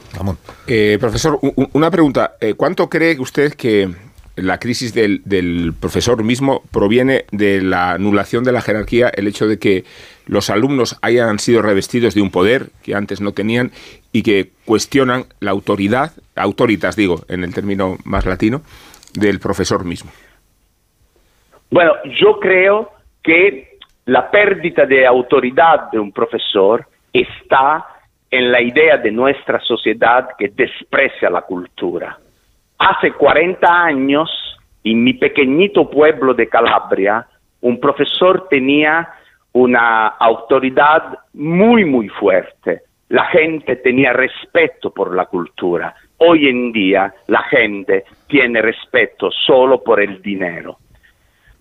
Eh, 0.66 0.98
profesor, 1.00 1.38
una 1.74 1.92
pregunta. 1.92 2.36
¿Cuánto 2.56 2.90
cree 2.90 3.20
usted 3.20 3.54
que 3.54 3.90
la 4.36 4.60
crisis 4.60 4.94
del, 4.94 5.22
del, 5.26 5.74
profesor 5.80 6.24
mismo 6.24 6.64
proviene 6.72 7.26
de 7.32 7.62
la 7.62 7.92
anulación 7.92 8.44
de 8.44 8.52
la 8.52 8.62
jerarquía, 8.62 9.10
el 9.10 9.28
hecho 9.28 9.48
de 9.48 9.60
que 9.60 9.84
los 10.26 10.50
alumnos 10.50 10.98
hayan 11.02 11.40
sido 11.40 11.62
revestidos 11.62 12.16
de 12.16 12.22
un 12.22 12.32
poder 12.32 12.68
que 12.84 12.96
antes 12.96 13.22
no 13.22 13.34
tenían 13.34 13.72
y 14.12 14.24
que 14.24 14.50
cuestionan 14.66 15.26
la 15.40 15.52
autoridad, 15.52 16.12
autoritas 16.36 16.96
digo, 16.96 17.22
en 17.28 17.44
el 17.44 17.54
término 17.54 17.98
más 18.06 18.26
latino, 18.26 18.62
del 19.14 19.40
profesor 19.40 19.86
mismo? 19.86 20.12
Bueno, 21.70 21.94
yo 22.20 22.40
creo 22.40 22.92
que 23.24 23.78
la 24.06 24.30
pérdida 24.30 24.86
de 24.86 25.06
autoridad 25.06 25.92
de 25.92 26.00
un 26.00 26.12
profesor 26.12 26.86
está 27.14 27.86
en 28.30 28.52
la 28.52 28.62
idea 28.62 28.98
de 28.98 29.12
nuestra 29.12 29.60
sociedad 29.60 30.30
que 30.38 30.50
desprecia 30.50 31.30
la 31.30 31.42
cultura. 31.42 32.18
Hace 32.82 33.12
40 33.12 33.68
años, 33.72 34.28
en 34.84 35.04
mi 35.04 35.14
pequeñito 35.14 35.88
pueblo 35.88 36.34
de 36.34 36.50
Calabria, 36.50 37.28
un 37.62 37.80
profesor 37.80 38.48
tenía 38.50 39.08
una 39.52 40.08
autoridad 40.08 41.20
muy, 41.34 41.86
muy 41.86 42.10
fuerte. 42.10 42.82
La 43.10 43.26
gente 43.26 43.76
tenía 43.76 44.14
respeto 44.14 44.90
por 44.90 45.16
la 45.16 45.28
cultura. 45.28 45.94
Hoy 46.18 46.48
en 46.48 46.72
día 46.72 47.14
la 47.28 47.44
gente 47.44 48.04
tiene 48.26 48.64
respeto 48.64 49.30
solo 49.30 49.84
por 49.84 50.02
el 50.02 50.20
dinero. 50.20 50.80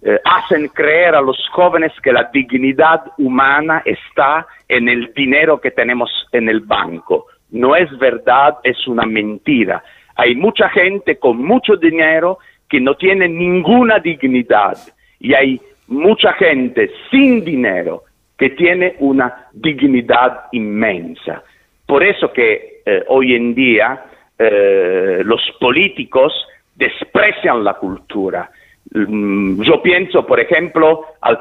Eh, 0.01 0.19
hacen 0.25 0.69
creer 0.69 1.17
a 1.17 1.21
los 1.21 1.37
jóvenes 1.53 1.93
que 2.03 2.15
la 2.15 2.31
dignidad 2.33 3.03
humana 3.19 3.83
está 3.85 4.47
en 4.67 4.89
el 4.89 5.13
dinero 5.13 5.61
que 5.61 5.71
tenemos 5.71 6.11
en 6.33 6.49
el 6.49 6.61
banco. 6.61 7.27
No 7.51 7.77
es 7.77 7.91
verdad, 7.99 8.57
es 8.63 8.89
una 8.89 9.05
mentira. 9.05 9.85
Hay 10.21 10.35
mucha 10.35 10.69
gente 10.69 11.17
con 11.17 11.43
mucho 11.43 11.77
dinero 11.77 12.41
que 12.69 12.79
no 12.79 12.95
tiene 12.95 13.27
ninguna 13.27 14.01
dignidad. 14.01 14.77
Y 15.19 15.33
hay 15.33 15.59
mucha 15.87 16.35
gente 16.35 16.91
sin 17.11 17.43
dinero 17.43 18.03
que 18.37 18.51
tiene 18.51 18.97
una 18.99 19.47
dignidad 19.55 20.43
inmensa. 20.53 21.43
Por 21.87 22.05
eso 22.05 22.31
que 22.35 22.83
eh, 22.85 23.03
hoy 23.09 23.35
en 23.35 23.55
día 23.55 24.05
eh, 24.39 25.23
los 25.25 25.41
políticos 25.59 26.35
desprecian 26.75 27.65
la 27.65 27.75
cultura. 27.75 28.51
Mm, 28.93 29.63
yo 29.63 29.81
pienso, 29.81 30.27
por 30.27 30.39
ejemplo, 30.39 31.07
al 31.23 31.39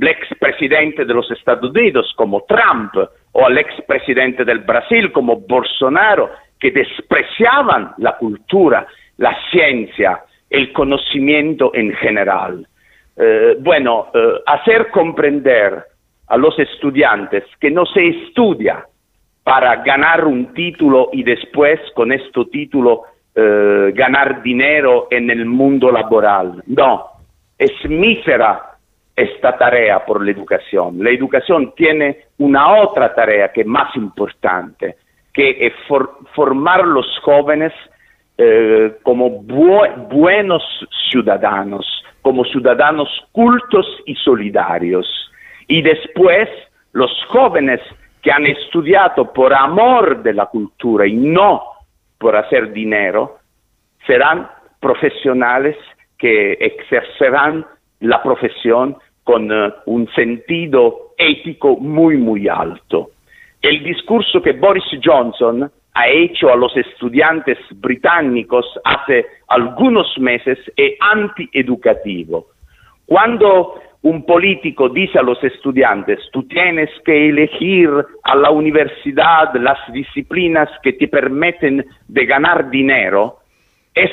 expresidente 0.00 1.04
de 1.04 1.12
los 1.12 1.30
Estados 1.30 1.70
Unidos 1.70 2.10
como 2.16 2.46
Trump 2.48 2.94
o 3.32 3.44
al 3.44 3.58
expresidente 3.58 4.42
del 4.42 4.60
Brasil 4.60 5.12
como 5.12 5.36
Bolsonaro, 5.36 6.30
que 6.62 6.70
despreciaban 6.70 7.92
la 7.98 8.16
cultura, 8.16 8.86
la 9.16 9.36
ciencia, 9.50 10.22
el 10.48 10.72
conocimiento 10.72 11.72
en 11.74 11.92
general. 11.94 12.64
Eh, 13.16 13.56
bueno, 13.58 14.06
eh, 14.14 14.34
hacer 14.46 14.88
comprender 14.92 15.84
a 16.28 16.36
los 16.36 16.56
estudiantes 16.60 17.42
que 17.58 17.68
no 17.68 17.84
se 17.84 18.06
estudia 18.06 18.86
para 19.42 19.82
ganar 19.82 20.24
un 20.24 20.54
título 20.54 21.08
y 21.12 21.24
después 21.24 21.80
con 21.96 22.12
este 22.12 22.44
título 22.52 23.06
eh, 23.34 23.90
ganar 23.92 24.40
dinero 24.40 25.08
en 25.10 25.30
el 25.30 25.44
mundo 25.46 25.90
laboral. 25.90 26.62
No, 26.68 27.06
es 27.58 27.72
mísera 27.88 28.76
esta 29.16 29.58
tarea 29.58 30.04
por 30.06 30.24
la 30.24 30.30
educación. 30.30 31.02
La 31.02 31.10
educación 31.10 31.74
tiene 31.74 32.18
una 32.38 32.82
otra 32.82 33.12
tarea 33.12 33.52
que 33.52 33.62
es 33.62 33.66
más 33.66 33.96
importante, 33.96 34.94
que 35.32 35.66
es 35.66 35.72
formar 36.34 36.86
los 36.86 37.06
jóvenes 37.22 37.72
eh, 38.38 38.96
como 39.02 39.30
buenos 39.30 40.62
ciudadanos, 41.10 41.86
como 42.22 42.44
ciudadanos 42.44 43.08
cultos 43.32 43.86
y 44.06 44.14
solidarios. 44.16 45.06
Y 45.68 45.82
después 45.82 46.48
los 46.92 47.10
jóvenes 47.28 47.80
que 48.22 48.30
han 48.30 48.46
estudiado 48.46 49.32
por 49.32 49.52
amor 49.52 50.22
de 50.22 50.34
la 50.34 50.46
cultura 50.46 51.06
y 51.06 51.14
no 51.14 51.62
por 52.18 52.36
hacer 52.36 52.72
dinero, 52.72 53.38
serán 54.06 54.48
profesionales 54.80 55.76
que 56.18 56.52
ejercerán 56.52 57.66
la 58.00 58.22
profesión 58.22 58.96
con 59.24 59.50
eh, 59.50 59.72
un 59.86 60.08
sentido 60.14 61.14
ético 61.18 61.76
muy, 61.76 62.16
muy 62.16 62.48
alto. 62.48 63.10
El 63.62 63.84
discurso 63.84 64.42
que 64.42 64.52
Boris 64.52 64.84
Johnson 65.02 65.70
ha 65.94 66.08
hecho 66.08 66.52
a 66.52 66.56
los 66.56 66.76
estudiantes 66.76 67.58
británicos 67.76 68.66
hace 68.84 69.24
algunos 69.46 70.18
meses 70.18 70.58
es 70.76 70.94
antieducativo. 71.00 72.48
Cuando 73.06 73.80
un 74.02 74.26
político 74.26 74.88
dice 74.88 75.20
a 75.20 75.22
los 75.22 75.42
estudiantes, 75.44 76.18
tú 76.32 76.42
tienes 76.48 76.90
que 77.04 77.28
elegir 77.28 77.88
a 78.24 78.34
la 78.34 78.50
universidad 78.50 79.54
las 79.54 79.78
disciplinas 79.92 80.68
que 80.82 80.94
te 80.94 81.06
permiten 81.06 81.86
ganar 82.08 82.68
dinero, 82.68 83.38
es 83.94 84.10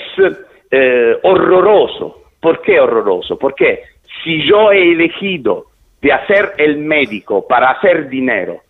eh, 0.69 1.17
horroroso. 1.23 2.23
¿Por 2.39 2.61
qué 2.61 2.79
horroroso? 2.79 3.39
Porque 3.39 3.81
si 4.23 4.47
yo 4.47 4.71
he 4.71 4.91
elegido 4.91 5.65
de 6.01 6.13
hacer 6.13 6.51
el 6.57 6.77
médico 6.77 7.47
para 7.47 7.71
hacer 7.71 8.09
dinero, 8.09 8.61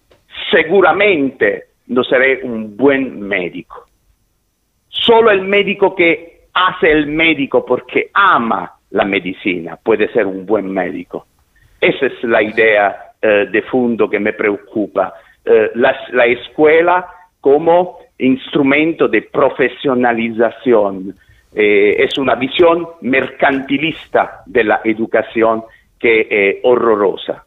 seguramente 0.52 1.66
no 1.88 2.04
seré 2.04 2.42
un 2.44 2.76
buen 2.78 3.22
médico. 3.22 3.86
Solo 4.88 5.32
el 5.32 5.42
médico 5.42 5.96
que 5.96 6.48
hace 6.54 6.92
el 6.92 7.08
médico 7.08 7.66
porque 7.66 8.10
ama 8.14 8.74
la 8.92 9.06
medicina, 9.06 9.78
puede 9.78 10.12
ser 10.12 10.26
un 10.26 10.46
buen 10.46 10.72
médico. 10.72 11.28
Esa 11.80 12.08
es 12.08 12.24
la 12.24 12.42
idea 12.42 13.14
eh, 13.22 13.48
de 13.52 13.62
fondo 13.64 14.10
que 14.10 14.20
me 14.20 14.34
preocupa. 14.34 15.14
Eh, 15.46 15.72
la, 15.76 15.96
la, 16.12 16.26
escuela 16.26 17.08
como 17.40 18.00
instrumento 18.18 19.08
de 19.08 19.22
profesionalización 19.24 21.16
eh, 21.56 21.96
es 21.98 22.18
una 22.18 22.36
visión 22.36 22.88
mercantilista 23.02 24.44
de 24.46 24.64
la 24.64 24.82
educación 24.84 25.64
que 25.98 26.28
es 26.30 26.58
horrorosa. 26.64 27.46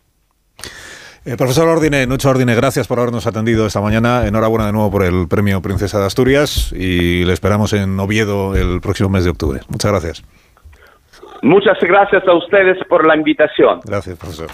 Profesor 1.25 1.69
Ordine, 1.69 2.07
Nucho 2.07 2.31
Ordine, 2.31 2.55
gracias 2.55 2.89
por 2.89 2.99
habernos 2.99 3.27
atendido 3.27 3.67
esta 3.67 3.81
mañana. 3.81 4.27
Enhorabuena 4.27 4.67
de 4.67 4.73
nuevo 4.73 4.91
por 4.91 5.05
el 5.05 5.29
premio 5.29 5.63
Princesa 5.63 6.01
de 6.01 6.07
Asturias 6.07 6.73
y 6.73 7.25
le 7.25 7.33
esperamos 7.33 7.73
en 7.73 7.99
Oviedo 8.01 8.57
el 8.57 8.81
próximo 8.81 9.09
mes 9.09 9.25
de 9.25 9.31
octubre. 9.31 9.61
Muchas 9.69 9.91
gracias. 9.93 10.25
Muchas 11.43 11.79
gracias 11.81 12.27
a 12.27 12.35
ustedes 12.35 12.79
por 12.89 13.07
la 13.07 13.17
invitación. 13.17 13.81
Gracias, 13.85 14.19
profesor. 14.19 14.49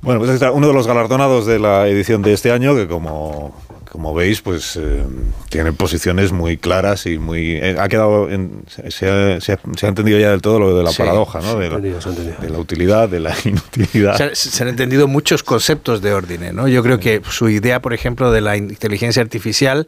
Bueno, 0.00 0.20
pues 0.20 0.30
está 0.32 0.50
uno 0.50 0.66
de 0.68 0.74
los 0.74 0.86
galardonados 0.86 1.46
de 1.46 1.58
la 1.58 1.88
edición 1.88 2.20
de 2.20 2.34
este 2.34 2.52
año, 2.52 2.74
que 2.74 2.86
como, 2.86 3.54
como 3.94 4.12
veis, 4.12 4.40
pues 4.42 4.74
eh, 4.76 5.04
tiene 5.50 5.72
posiciones 5.72 6.32
muy 6.32 6.56
claras 6.56 7.06
y 7.06 7.16
muy... 7.16 7.52
eh, 7.52 7.76
ha 7.78 7.88
quedado... 7.88 8.28
en- 8.28 8.64
se, 8.90 9.08
ha, 9.08 9.40
se 9.40 9.52
ha- 9.52 9.60
se 9.76 9.86
ha 9.86 9.88
entendido 9.88 10.18
ya 10.18 10.32
del 10.32 10.42
todo 10.42 10.58
lo 10.58 10.76
de 10.76 10.82
la 10.82 10.90
Sí, 10.90 10.98
paradoja, 10.98 11.40
¿no? 11.40 11.56
De 11.60 11.70
la, 11.70 11.78
de 11.78 12.50
la 12.50 12.58
utilidad, 12.58 13.08
de 13.08 13.20
la 13.20 13.32
inutilidad. 13.44 14.16
Se, 14.16 14.34
se 14.50 14.62
han 14.64 14.68
entendido 14.68 15.06
muchos 15.06 15.44
conceptos 15.44 16.02
de 16.02 16.12
orden, 16.12 16.56
¿no? 16.56 16.66
Yo 16.66 16.82
creo 16.82 16.98
que 16.98 17.22
su 17.30 17.48
idea, 17.48 17.80
por 17.80 17.94
ejemplo, 17.94 18.32
de 18.32 18.40
la 18.40 18.56
inteligencia 18.56 19.22
artificial 19.22 19.86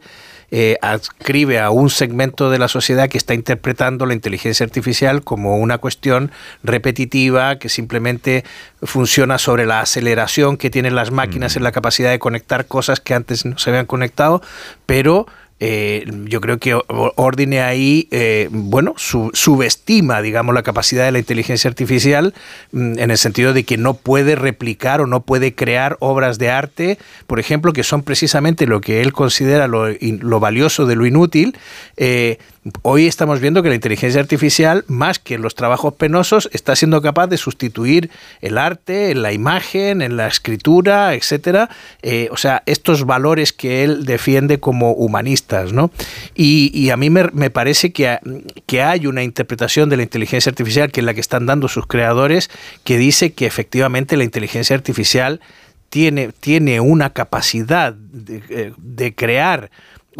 eh, 0.49 0.77
adscribe 0.81 1.59
a 1.59 1.71
un 1.71 1.89
segmento 1.89 2.49
de 2.49 2.57
la 2.57 2.67
sociedad 2.67 3.09
que 3.09 3.17
está 3.17 3.33
interpretando 3.33 4.05
la 4.05 4.13
inteligencia 4.13 4.65
artificial 4.65 5.23
como 5.23 5.57
una 5.57 5.77
cuestión 5.77 6.31
repetitiva 6.63 7.57
que 7.59 7.69
simplemente 7.69 8.45
funciona 8.81 9.37
sobre 9.37 9.65
la 9.65 9.81
aceleración 9.81 10.57
que 10.57 10.69
tienen 10.69 10.95
las 10.95 11.11
máquinas 11.11 11.55
en 11.57 11.63
la 11.63 11.71
capacidad 11.71 12.11
de 12.11 12.19
conectar 12.19 12.65
cosas 12.65 12.99
que 12.99 13.13
antes 13.13 13.45
no 13.45 13.57
se 13.57 13.69
habían 13.71 13.85
conectado, 13.85 14.41
pero 14.85 15.27
eh, 15.59 16.05
yo 16.25 16.39
creo 16.41 16.59
que 16.59 16.79
Ordine 16.87 17.61
ahí, 17.61 18.07
eh, 18.11 18.47
bueno, 18.51 18.93
su- 18.97 19.31
subestima, 19.33 20.21
digamos, 20.21 20.53
la 20.53 20.63
capacidad 20.63 21.05
de 21.05 21.11
la 21.11 21.19
inteligencia 21.19 21.67
artificial 21.67 22.33
mm, 22.71 22.99
en 22.99 23.11
el 23.11 23.17
sentido 23.17 23.53
de 23.53 23.63
que 23.63 23.77
no 23.77 23.95
puede 23.95 24.35
replicar 24.35 25.01
o 25.01 25.07
no 25.07 25.21
puede 25.21 25.55
crear 25.55 25.97
obras 25.99 26.37
de 26.37 26.51
arte, 26.51 26.97
por 27.25 27.39
ejemplo, 27.39 27.73
que 27.73 27.83
son 27.83 28.03
precisamente 28.03 28.67
lo 28.67 28.81
que 28.81 29.01
él 29.01 29.13
considera 29.13 29.67
lo, 29.67 29.87
lo 29.89 30.39
valioso 30.39 30.85
de 30.85 30.95
lo 30.95 31.05
inútil. 31.05 31.57
Eh, 31.97 32.37
hoy 32.81 33.07
estamos 33.07 33.39
viendo 33.39 33.63
que 33.63 33.69
la 33.69 33.75
inteligencia 33.75 34.21
artificial, 34.21 34.85
más 34.87 35.19
que 35.19 35.37
los 35.37 35.55
trabajos 35.55 35.93
penosos, 35.93 36.49
está 36.53 36.75
siendo 36.75 37.01
capaz 37.01 37.27
de 37.27 37.37
sustituir 37.37 38.09
el 38.41 38.57
arte, 38.57 39.11
en 39.11 39.21
la 39.21 39.33
imagen, 39.33 40.01
en 40.01 40.17
la 40.17 40.27
escritura, 40.27 41.13
etcétera. 41.13 41.69
Eh, 42.01 42.29
o 42.31 42.37
sea, 42.37 42.63
estos 42.65 43.05
valores 43.05 43.53
que 43.53 43.83
él 43.83 44.05
defiende 44.05 44.59
como 44.59 44.91
humanistas, 44.93 45.73
¿no? 45.73 45.91
Y, 46.35 46.89
a 46.89 46.97
mí 46.97 47.09
me, 47.09 47.49
parece 47.49 47.91
que, 47.91 48.19
que 48.65 48.81
hay 48.81 49.07
una 49.07 49.23
interpretación 49.23 49.89
de 49.89 49.97
la 49.97 50.03
inteligencia 50.03 50.49
artificial, 50.49 50.91
que 50.91 51.01
es 51.01 51.05
la 51.05 51.13
que 51.13 51.21
están 51.21 51.45
dando 51.45 51.67
sus 51.67 51.85
creadores, 51.85 52.49
que 52.83 52.97
dice 52.97 53.33
que 53.33 53.45
efectivamente 53.45 54.17
la 54.17 54.23
inteligencia 54.23 54.75
artificial 54.75 55.41
tiene, 55.89 56.31
tiene 56.39 56.79
una 56.79 57.11
capacidad 57.11 57.93
de, 57.93 58.43
eh, 58.49 58.73
de 58.77 59.15
crear 59.15 59.69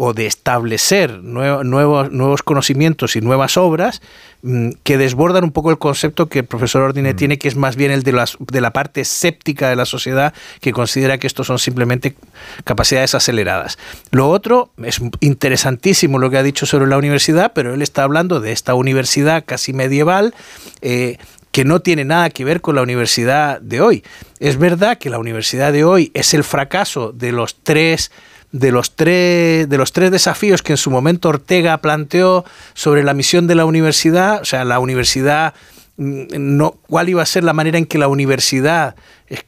o 0.00 0.14
de 0.14 0.26
establecer 0.26 1.22
nuevo- 1.24 1.64
nuevos, 1.64 2.10
nuevos 2.12 2.42
conocimientos 2.44 3.16
y 3.16 3.20
nuevas 3.20 3.56
obras 3.56 4.00
mm, 4.42 4.70
que 4.84 4.96
desbordan 4.96 5.42
un 5.42 5.50
poco 5.50 5.70
el 5.72 5.78
concepto 5.78 6.28
que 6.28 6.38
el 6.38 6.44
profesor 6.44 6.82
Ordine 6.82 7.12
tiene, 7.14 7.36
que 7.36 7.48
es 7.48 7.56
más 7.56 7.74
bien 7.74 7.90
el 7.90 8.04
de, 8.04 8.12
las, 8.12 8.36
de 8.38 8.60
la 8.60 8.72
parte 8.72 9.00
escéptica 9.00 9.68
de 9.68 9.74
la 9.76 9.84
sociedad, 9.84 10.32
que 10.60 10.72
considera 10.72 11.18
que 11.18 11.26
estos 11.26 11.48
son 11.48 11.58
simplemente 11.58 12.14
capacidades 12.62 13.16
aceleradas. 13.16 13.76
Lo 14.12 14.28
otro 14.30 14.70
es 14.82 15.00
interesantísimo 15.20 16.18
lo 16.18 16.30
que 16.30 16.38
ha 16.38 16.42
dicho 16.42 16.64
sobre 16.64 16.86
la 16.86 16.96
universidad, 16.96 17.52
pero 17.52 17.74
él 17.74 17.82
está 17.82 18.04
hablando 18.04 18.40
de 18.40 18.52
esta 18.52 18.74
universidad 18.74 19.42
casi 19.44 19.72
medieval. 19.72 20.32
eh, 20.80 21.18
que 21.50 21.64
no 21.64 21.80
tiene 21.80 22.04
nada 22.04 22.28
que 22.30 22.44
ver 22.44 22.60
con 22.60 22.76
la 22.76 22.82
universidad 22.82 23.60
de 23.60 23.80
hoy. 23.80 24.04
Es 24.38 24.58
verdad 24.58 24.98
que 24.98 25.08
la 25.10 25.18
universidad 25.18 25.72
de 25.72 25.82
hoy 25.82 26.10
es 26.14 26.34
el 26.34 26.44
fracaso 26.44 27.10
de 27.10 27.32
los 27.32 27.56
tres 27.64 28.12
de 28.52 28.72
los 28.72 28.94
tres 28.94 29.68
de 29.68 29.78
los 29.78 29.92
tres 29.92 30.10
desafíos 30.10 30.62
que 30.62 30.72
en 30.72 30.76
su 30.78 30.90
momento 30.90 31.28
Ortega 31.28 31.78
planteó 31.78 32.44
sobre 32.74 33.04
la 33.04 33.14
misión 33.14 33.46
de 33.46 33.54
la 33.54 33.64
universidad, 33.64 34.40
o 34.40 34.44
sea, 34.44 34.64
la 34.64 34.78
universidad 34.78 35.54
mm, 35.96 36.24
no 36.38 36.72
cuál 36.86 37.08
iba 37.08 37.22
a 37.22 37.26
ser 37.26 37.44
la 37.44 37.52
manera 37.52 37.78
en 37.78 37.86
que 37.86 37.98
la 37.98 38.08
universidad 38.08 38.94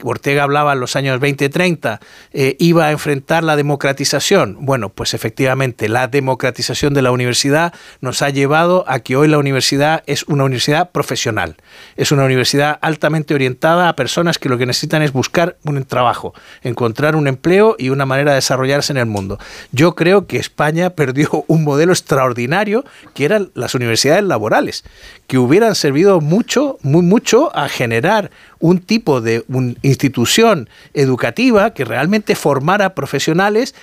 Ortega 0.02 0.42
hablaba 0.42 0.72
en 0.72 0.80
los 0.80 0.96
años 0.96 1.20
20-30, 1.20 2.00
eh, 2.32 2.56
iba 2.58 2.86
a 2.86 2.90
enfrentar 2.92 3.44
la 3.44 3.56
democratización. 3.56 4.58
Bueno, 4.60 4.88
pues 4.90 5.14
efectivamente 5.14 5.88
la 5.88 6.08
democratización 6.08 6.94
de 6.94 7.02
la 7.02 7.12
universidad 7.12 7.72
nos 8.00 8.22
ha 8.22 8.30
llevado 8.30 8.84
a 8.88 9.00
que 9.00 9.16
hoy 9.16 9.28
la 9.28 9.38
universidad 9.38 10.02
es 10.06 10.24
una 10.24 10.44
universidad 10.44 10.90
profesional. 10.90 11.56
Es 11.96 12.12
una 12.12 12.24
universidad 12.24 12.78
altamente 12.82 13.34
orientada 13.34 13.88
a 13.88 13.96
personas 13.96 14.38
que 14.38 14.48
lo 14.48 14.58
que 14.58 14.66
necesitan 14.66 15.02
es 15.02 15.12
buscar 15.12 15.56
un 15.64 15.82
trabajo, 15.84 16.34
encontrar 16.62 17.16
un 17.16 17.26
empleo 17.26 17.76
y 17.78 17.88
una 17.90 18.06
manera 18.06 18.32
de 18.32 18.36
desarrollarse 18.36 18.92
en 18.92 18.98
el 18.98 19.06
mundo. 19.06 19.38
Yo 19.72 19.94
creo 19.94 20.26
que 20.26 20.36
España 20.38 20.90
perdió 20.94 21.44
un 21.46 21.64
modelo 21.64 21.92
extraordinario 21.92 22.84
que 23.14 23.24
eran 23.24 23.50
las 23.54 23.74
universidades 23.74 24.24
laborales, 24.24 24.84
que 25.26 25.38
hubieran 25.38 25.74
servido 25.74 26.20
mucho, 26.20 26.78
muy 26.82 27.02
mucho 27.02 27.54
a 27.56 27.68
generar 27.68 28.30
un 28.58 28.78
tipo 28.80 29.20
de 29.20 29.44
un- 29.48 29.69
institución 29.82 30.68
educativa 30.94 31.72
que 31.74 31.84
realmente 31.84 32.34
formara 32.34 32.94
profesionales 32.94 33.74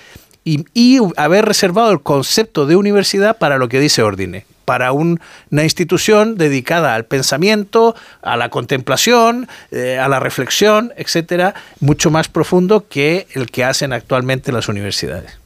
y, 0.44 0.64
y 0.74 0.98
haber 1.16 1.44
reservado 1.44 1.90
el 1.92 2.00
concepto 2.00 2.66
de 2.66 2.76
universidad 2.76 3.36
para 3.38 3.58
lo 3.58 3.68
que 3.68 3.80
dice 3.80 4.02
Ordine, 4.02 4.46
para 4.64 4.92
un- 4.92 5.20
una 5.50 5.64
institución 5.64 6.36
dedicada 6.36 6.94
al 6.94 7.04
pensamiento, 7.04 7.94
a 8.22 8.36
la 8.36 8.48
contemplación, 8.48 9.48
eh, 9.70 9.98
a 9.98 10.08
la 10.08 10.20
reflexión, 10.20 10.92
etcétera, 10.96 11.54
mucho 11.80 12.10
más 12.10 12.28
profundo 12.28 12.86
que 12.88 13.26
el 13.34 13.50
que 13.50 13.64
hacen 13.64 13.92
actualmente 13.92 14.52
las 14.52 14.68
universidades. 14.68 15.38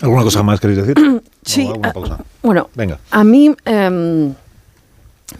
¿Alguna 0.00 0.22
cosa 0.22 0.42
más 0.42 0.60
queréis 0.60 0.84
decir? 0.86 1.22
Sí, 1.44 1.64
¿O 1.66 1.72
alguna 1.72 1.90
ah, 1.90 1.92
pausa? 1.92 2.18
Bueno, 2.42 2.70
Venga. 2.74 2.98
a 3.10 3.22
mí 3.22 3.54
em, 3.66 4.32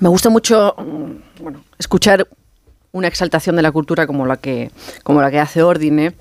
me 0.00 0.08
gusta 0.10 0.28
mucho 0.28 0.74
mm, 0.76 1.42
bueno, 1.42 1.64
escuchar 1.78 2.28
una 2.94 3.08
exaltación 3.08 3.56
de 3.56 3.62
la 3.62 3.72
cultura 3.72 4.06
como 4.06 4.24
la 4.24 4.38
que, 4.38 4.70
como 5.02 5.20
la 5.20 5.30
que 5.30 5.40
hace 5.40 5.62
Ordine. 5.62 6.14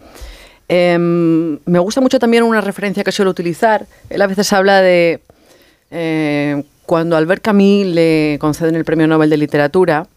Em, 0.68 1.60
me 1.66 1.80
gusta 1.80 2.02
mucho 2.02 2.20
también 2.20 2.44
una 2.44 2.62
referencia 2.62 3.04
que 3.04 3.12
suelo 3.12 3.32
utilizar. 3.32 3.86
Él 4.10 4.22
a 4.22 4.28
veces 4.28 4.52
habla 4.52 4.82
de 4.82 5.22
eh, 5.92 6.64
cuando 6.86 7.16
Albert 7.16 7.44
Camus 7.44 7.86
le 7.86 8.38
conceden 8.42 8.76
el 8.76 8.84
Premio 8.84 9.08
Nobel 9.08 9.30
de 9.30 9.38
Literatura, 9.38 10.08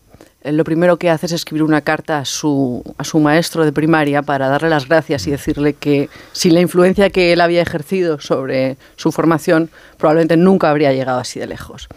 él 0.43 0.57
lo 0.57 0.65
primero 0.65 0.97
que 0.97 1.11
hace 1.11 1.27
es 1.27 1.33
escribir 1.33 1.65
una 1.65 1.81
carta 1.81 2.19
a 2.19 2.25
su, 2.25 2.83
a 2.99 3.05
su 3.05 3.19
maestro 3.19 3.65
de 3.65 3.73
primaria 3.73 4.23
para 4.23 4.49
darle 4.49 4.71
las 4.71 4.89
gracias 4.89 5.27
y 5.27 5.33
decirle 5.33 5.75
que 5.75 6.09
sin 6.33 6.55
la 6.55 6.61
influencia 6.61 7.11
que 7.11 7.33
él 7.33 7.41
había 7.41 7.61
ejercido 7.61 8.21
sobre 8.21 8.77
su 8.95 9.13
formación, 9.13 9.71
probablemente 9.99 10.37
nunca 10.37 10.71
habría 10.71 10.93
llegado 10.93 11.19
así 11.19 11.41
de 11.41 11.49
lejos. 11.49 11.89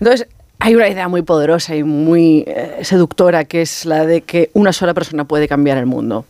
Entonces, 0.00 0.26
hay 0.58 0.74
una 0.74 0.88
idea 0.88 1.08
muy 1.08 1.22
poderosa 1.22 1.76
y 1.76 1.82
muy 1.82 2.44
eh, 2.46 2.78
seductora 2.82 3.44
que 3.44 3.62
es 3.62 3.84
la 3.84 4.06
de 4.06 4.22
que 4.22 4.50
una 4.54 4.72
sola 4.72 4.94
persona 4.94 5.24
puede 5.24 5.48
cambiar 5.48 5.78
el 5.78 5.86
mundo 5.86 6.24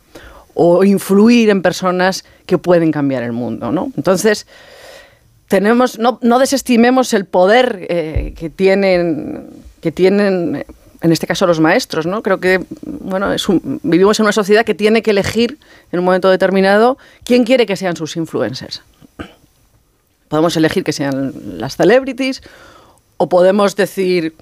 o 0.53 0.83
influir 0.83 1.49
en 1.49 1.61
personas 1.61 2.25
que 2.45 2.57
pueden 2.57 2.91
cambiar 2.91 3.23
el 3.23 3.33
mundo, 3.33 3.71
¿no? 3.71 3.91
Entonces, 3.97 4.47
tenemos, 5.47 5.99
no, 5.99 6.39
desestimemos 6.39 7.13
el 7.13 7.25
poder 7.25 7.85
eh, 7.89 8.33
que 8.37 8.49
tienen, 8.49 9.49
que 9.81 9.91
tienen, 9.91 10.65
en 11.01 11.11
este 11.11 11.27
caso, 11.27 11.45
los 11.45 11.59
maestros, 11.59 12.05
¿no? 12.05 12.23
Creo 12.23 12.39
que, 12.39 12.63
bueno, 12.83 13.27
vivimos 13.83 14.19
en 14.19 14.23
una 14.25 14.31
sociedad 14.31 14.65
que 14.65 14.73
tiene 14.73 15.03
que 15.03 15.11
elegir 15.11 15.59
en 15.91 15.99
un 15.99 16.05
momento 16.05 16.29
determinado 16.29 16.97
quién 17.25 17.43
quiere 17.43 17.65
que 17.65 17.75
sean 17.75 17.95
sus 17.95 18.15
influencers. 18.15 18.81
Podemos 20.29 20.57
elegir 20.57 20.83
que 20.83 20.93
sean 20.93 21.33
las 21.57 21.75
celebrities 21.75 22.41
o 23.17 23.29
podemos 23.29 23.75
decir, 23.75 24.35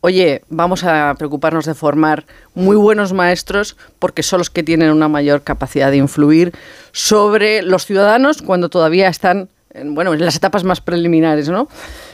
oye, 0.00 0.42
vamos 0.48 0.84
a 0.84 1.14
preocuparnos 1.18 1.66
de 1.66 1.74
formar 1.74 2.26
muy 2.54 2.76
buenos 2.76 3.12
maestros 3.12 3.76
porque 3.98 4.22
son 4.22 4.38
los 4.38 4.50
que 4.50 4.62
tienen 4.62 4.90
una 4.90 5.08
mayor 5.08 5.42
capacidad 5.42 5.90
de 5.90 5.98
influir 5.98 6.52
sobre 6.92 7.62
los 7.62 7.86
ciudadanos 7.86 8.42
cuando 8.42 8.68
todavía 8.68 9.08
están 9.08 9.48
en, 9.72 9.94
bueno, 9.94 10.14
en 10.14 10.24
las 10.24 10.36
etapas 10.36 10.64
más 10.64 10.80
preliminares, 10.80 11.48
¿no? 11.48 11.68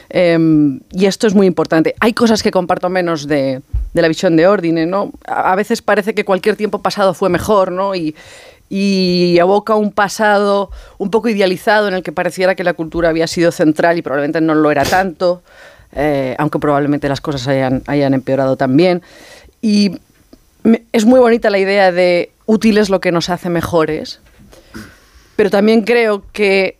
Em, 0.09 0.79
y 0.91 1.05
esto 1.05 1.27
es 1.27 1.33
muy 1.33 1.47
importante. 1.47 1.95
Hay 1.99 2.13
cosas 2.13 2.43
que 2.43 2.51
comparto 2.51 2.89
menos 2.89 3.27
de, 3.27 3.61
la 3.93 4.07
visión 4.07 4.35
de 4.35 4.47
Ordine, 4.47 4.85
¿no? 4.85 5.11
A, 5.25 5.51
a 5.51 5.55
veces 5.55 5.81
parece 5.81 6.13
que 6.13 6.23
cualquier 6.23 6.55
tiempo 6.55 6.81
pasado 6.81 7.13
fue 7.13 7.29
mejor, 7.29 7.71
¿no? 7.71 7.95
Y, 7.95 8.15
y 8.69 9.37
evoca 9.39 9.75
un 9.75 9.91
pasado 9.91 10.71
un 10.97 11.09
poco 11.09 11.29
idealizado 11.29 11.87
en 11.87 11.93
el 11.93 12.03
que 12.03 12.11
pareciera 12.11 12.55
que 12.55 12.63
la 12.63 12.73
cultura 12.73 13.09
había 13.09 13.27
sido 13.27 13.51
central 13.51 13.97
y 13.97 14.01
probablemente 14.01 14.41
no 14.41 14.55
lo 14.55 14.71
era 14.71 14.83
tanto, 14.83 15.41
eh, 15.93 16.35
aunque 16.37 16.59
probablemente 16.59 17.09
las 17.09 17.21
cosas 17.21 17.47
hayan, 17.47 18.13
empeorado 18.13 18.57
también. 18.57 19.01
Y 19.61 19.99
es 20.91 21.05
muy 21.05 21.19
bonita 21.19 21.49
la 21.49 21.59
idea 21.59 21.91
de 21.91 22.31
útil 22.45 22.77
es 22.77 22.89
lo 22.89 22.99
que 22.99 23.11
nos 23.11 23.29
hace 23.29 23.49
mejores, 23.49 24.19
pero 25.35 25.49
también 25.49 25.83
creo 25.83 26.23
que 26.31 26.77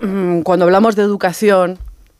mm, 0.00 0.40
cuando 0.40 0.64
hablamos 0.64 0.96
de 0.96 1.02
educación 1.02 1.78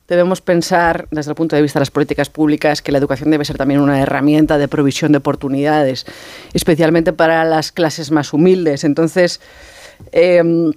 debemos 0.08 0.40
pensar 0.40 1.08
desde 1.10 1.32
el 1.32 1.34
punto 1.34 1.56
de 1.56 1.62
vista 1.62 1.78
de 1.78 1.82
las 1.82 1.90
políticas 1.90 2.30
públicas 2.30 2.80
que 2.80 2.92
la 2.92 2.98
educación 2.98 3.30
debe 3.30 3.44
ser 3.44 3.56
también 3.56 3.80
una 3.80 4.00
herramienta 4.00 4.56
de 4.58 4.68
provisión 4.68 5.12
de 5.12 5.18
oportunidades, 5.18 6.06
especialmente 6.52 7.12
para 7.12 7.44
las 7.44 7.72
clases 7.72 8.10
más 8.10 8.32
humildes. 8.32 8.84
Entonces, 8.84 9.40
em, 10.12 10.72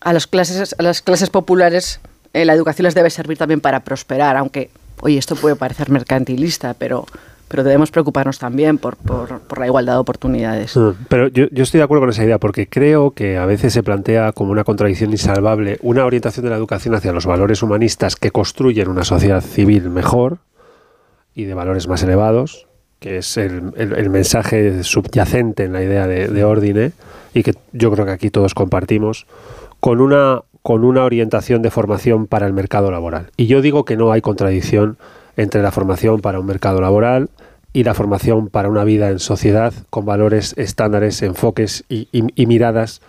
a, 0.00 0.12
las 0.12 0.26
clases, 0.26 0.74
a 0.78 0.82
las 0.82 1.00
clases 1.00 1.30
populares 1.30 2.00
eh, 2.32 2.44
la 2.44 2.54
educación 2.54 2.84
les 2.84 2.94
debe 2.94 3.10
servir 3.10 3.38
también 3.38 3.60
para 3.60 3.80
prosperar, 3.80 4.36
aunque, 4.36 4.70
oye, 5.00 5.18
esto 5.18 5.34
puede 5.36 5.56
parecer 5.56 5.90
mercantilista, 5.90 6.74
pero, 6.74 7.06
pero 7.48 7.64
debemos 7.64 7.90
preocuparnos 7.90 8.38
también 8.38 8.78
por, 8.78 8.96
por, 8.96 9.40
por 9.40 9.58
la 9.58 9.66
igualdad 9.66 9.94
de 9.94 9.98
oportunidades. 10.00 10.76
Mm, 10.76 10.90
Pero 11.08 11.28
yo, 11.28 11.46
yo 11.50 11.62
estoy 11.62 11.78
de 11.78 11.84
acuerdo 11.84 12.02
con 12.02 12.10
esa 12.10 12.24
idea 12.24 12.38
porque 12.38 12.66
creo 12.68 13.12
que 13.12 13.38
a 13.38 13.46
veces 13.46 13.72
se 13.72 13.82
plantea 13.82 14.32
como 14.32 14.52
una 14.52 14.64
contradicción 14.64 15.10
insalvable 15.12 15.78
una 15.82 16.04
orientación 16.04 16.44
de 16.44 16.50
la 16.50 16.56
educación 16.56 16.94
hacia 16.94 17.12
los 17.12 17.26
valores 17.26 17.62
humanistas 17.62 18.16
que 18.16 18.30
construyen 18.30 18.88
una 18.88 19.04
sociedad 19.04 19.40
civil 19.42 19.88
mejor 19.90 20.38
y 21.34 21.44
de 21.44 21.54
valores 21.54 21.86
más 21.88 22.02
elevados, 22.02 22.66
que 23.00 23.18
es 23.18 23.36
el, 23.36 23.72
el- 23.76 23.92
el 23.94 24.10
mensaje 24.10 24.82
subyacente 24.82 25.64
en 25.64 25.72
la 25.72 25.82
idea 25.82 26.06
de, 26.08 26.26
de 26.28 26.44
Ordine 26.44 26.92
y 27.32 27.44
que 27.44 27.54
yo 27.72 27.92
creo 27.92 28.04
que 28.04 28.10
aquí 28.12 28.28
todos 28.30 28.54
compartimos, 28.54 29.26
con 29.80 30.00
una, 30.00 30.42
con 30.68 30.84
una 30.84 31.02
orientación 31.04 31.62
de 31.62 31.70
formación 31.70 32.26
para 32.26 32.46
el 32.46 32.52
mercado 32.52 32.90
laboral. 32.90 33.30
Y 33.38 33.46
yo 33.46 33.62
digo 33.62 33.86
que 33.86 33.96
no 33.96 34.12
hay 34.12 34.20
contradicción 34.20 34.98
entre 35.38 35.62
la 35.62 35.72
formación 35.72 36.20
para 36.20 36.40
un 36.40 36.44
mercado 36.44 36.82
laboral 36.82 37.30
y 37.72 37.84
la 37.84 37.94
formación 37.94 38.48
para 38.48 38.68
una 38.68 38.84
vida 38.84 39.08
en 39.08 39.18
sociedad 39.18 39.72
con 39.88 40.04
valores, 40.04 40.52
estándares, 40.58 41.22
enfoques 41.22 41.84
y, 41.88 42.06
miradas 42.44 43.00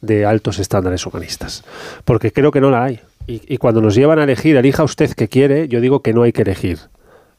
de 0.00 0.26
altos 0.26 0.60
estándares 0.60 1.04
humanistas. 1.06 1.64
Porque 2.04 2.30
creo 2.30 2.52
que 2.52 2.60
no 2.60 2.70
la 2.70 2.84
hay. 2.84 3.00
Y, 3.26 3.42
y 3.52 3.56
cuando 3.56 3.80
nos 3.80 3.96
llevan 3.96 4.20
a 4.20 4.22
elegir, 4.22 4.56
elija 4.56 4.84
usted 4.84 5.10
que 5.14 5.26
quiere, 5.26 5.66
yo 5.66 5.80
digo 5.80 6.02
que 6.02 6.14
no 6.14 6.22
hay 6.22 6.30
que 6.30 6.42
elegir. 6.42 6.78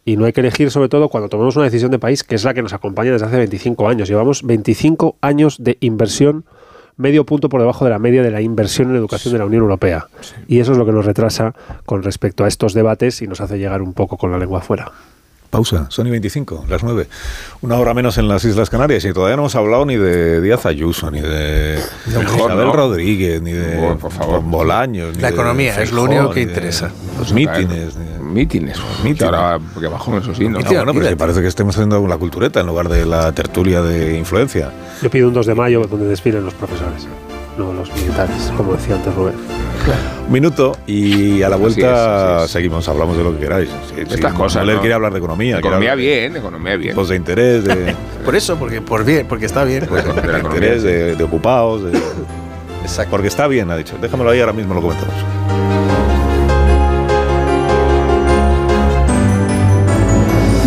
Y 0.03 0.17
no 0.17 0.25
hay 0.25 0.33
que 0.33 0.41
elegir 0.41 0.71
sobre 0.71 0.89
todo 0.89 1.07
cuando 1.07 1.29
tomamos 1.29 1.55
una 1.55 1.63
decisión 1.63 1.91
de 1.91 1.99
país 1.99 2.25
que 2.25 2.35
es 2.35 2.43
la 2.43 2.53
que 2.53 2.61
nos 2.61 2.73
acompaña 2.73 3.13
desde 3.13 3.27
hace 3.27 3.37
25 3.37 3.87
años. 3.87 4.09
Llevamos 4.09 4.43
25 4.43 5.15
años 5.21 5.55
de 5.63 5.77
inversión, 5.79 6.43
medio 6.99 7.25
punto 7.25 7.47
por 7.47 7.61
debajo 7.61 7.85
de 7.85 7.91
la 7.91 7.97
media 7.97 8.21
de 8.21 8.29
la 8.29 8.41
inversión 8.41 8.89
en 8.89 8.97
educación 8.97 9.31
de 9.31 9.39
la 9.39 9.45
Unión 9.45 9.63
Europea. 9.63 10.07
Y 10.47 10.59
eso 10.59 10.73
es 10.73 10.77
lo 10.77 10.85
que 10.85 10.91
nos 10.91 11.05
retrasa 11.05 11.55
con 11.85 12.03
respecto 12.03 12.43
a 12.43 12.47
estos 12.47 12.73
debates 12.73 13.21
y 13.21 13.27
nos 13.27 13.39
hace 13.39 13.57
llegar 13.57 13.81
un 13.81 13.93
poco 13.93 14.17
con 14.17 14.31
la 14.31 14.37
lengua 14.37 14.59
afuera. 14.59 14.91
Pausa, 15.49 15.87
son 15.89 16.05
y 16.05 16.11
25, 16.11 16.65
las 16.69 16.83
9. 16.83 17.07
Una 17.61 17.75
hora 17.79 17.95
menos 17.95 18.19
en 18.19 18.27
las 18.27 18.45
Islas 18.45 18.69
Canarias 18.69 19.03
y 19.05 19.13
todavía 19.13 19.35
no 19.35 19.41
hemos 19.43 19.55
hablado 19.55 19.83
ni 19.85 19.97
de 19.97 20.41
Díaz 20.41 20.67
Ayuso, 20.67 21.09
ni 21.09 21.21
de 21.21 21.79
Mejor, 22.05 22.23
Isabel 22.51 22.65
¿no? 22.67 22.73
Rodríguez, 22.73 23.41
ni 23.41 23.53
de 23.53 23.77
Por- 23.77 23.97
por 23.97 24.11
favor. 24.11 24.41
Bolaños. 24.43 25.15
ni 25.15 25.21
La 25.21 25.29
de 25.29 25.33
economía, 25.33 25.81
es 25.81 25.91
lo 25.91 26.03
único 26.03 26.29
que 26.29 26.41
interesa. 26.41 26.91
Los 27.17 27.33
mítines. 27.33 27.95
ni 27.95 28.19
Mítines. 28.29 28.77
Mítines. 29.03 29.23
Ahora, 29.23 29.59
porque 29.73 29.87
bajó 29.87 30.15
eso 30.19 30.35
sí, 30.35 30.47
¿no? 30.47 30.59
No, 30.59 30.65
bueno, 30.69 30.93
pero 30.93 31.05
es 31.05 31.09
que 31.09 31.17
parece 31.17 31.41
que 31.41 31.47
estemos 31.47 31.75
haciendo 31.75 32.05
la 32.07 32.17
cultureta 32.17 32.59
en 32.59 32.67
lugar 32.67 32.87
de 32.87 33.07
la 33.07 33.31
tertulia 33.31 33.81
de 33.81 34.17
influencia. 34.19 34.71
Yo 35.01 35.09
pido 35.09 35.27
un 35.29 35.33
2 35.33 35.47
de 35.47 35.55
mayo 35.55 35.81
donde 35.89 36.05
desfilen 36.05 36.45
los 36.45 36.53
profesores, 36.53 37.07
no 37.59 37.73
los 37.73 37.93
militares, 37.93 38.51
como 38.57 38.73
decía 38.73 38.95
antes 38.95 39.13
Rubén. 39.13 39.35
Un 40.27 40.33
minuto 40.33 40.77
y 40.85 41.41
a 41.41 41.49
la 41.49 41.55
Así 41.55 41.61
vuelta 41.63 41.79
es, 41.81 41.85
así 42.37 42.45
es. 42.45 42.51
seguimos, 42.51 42.87
hablamos 42.89 43.17
de 43.17 43.23
lo 43.23 43.33
que 43.33 43.39
queráis. 43.39 43.69
Sí, 43.69 44.03
sí, 44.07 44.13
Estas 44.15 44.33
cosas, 44.33 44.65
¿no? 44.75 44.79
quiere 44.81 44.93
hablar 44.93 45.11
de 45.13 45.19
economía. 45.19 45.59
Economía 45.59 45.91
hablar 45.93 46.05
bien, 46.05 46.35
economía 46.35 46.75
bien. 46.75 46.91
Tipos 46.93 47.09
de 47.09 47.15
interés, 47.15 47.63
de, 47.63 47.95
Por 48.25 48.35
eso, 48.35 48.57
porque 48.57 48.81
por 48.81 49.03
bien, 49.05 49.25
porque 49.27 49.45
está 49.45 49.63
bien. 49.63 49.85
Pues, 49.87 50.03
de 50.05 50.39
interés, 50.39 50.83
de, 50.83 51.15
de 51.15 51.23
ocupados. 51.23 51.83
de- 51.91 51.99
Porque 53.09 53.27
está 53.27 53.47
bien, 53.47 53.69
ha 53.71 53.77
dicho. 53.77 53.95
Déjamelo 54.01 54.29
ahí, 54.31 54.39
ahora 54.39 54.53
mismo 54.53 54.73
lo 54.73 54.81
comentamos. 54.81 55.13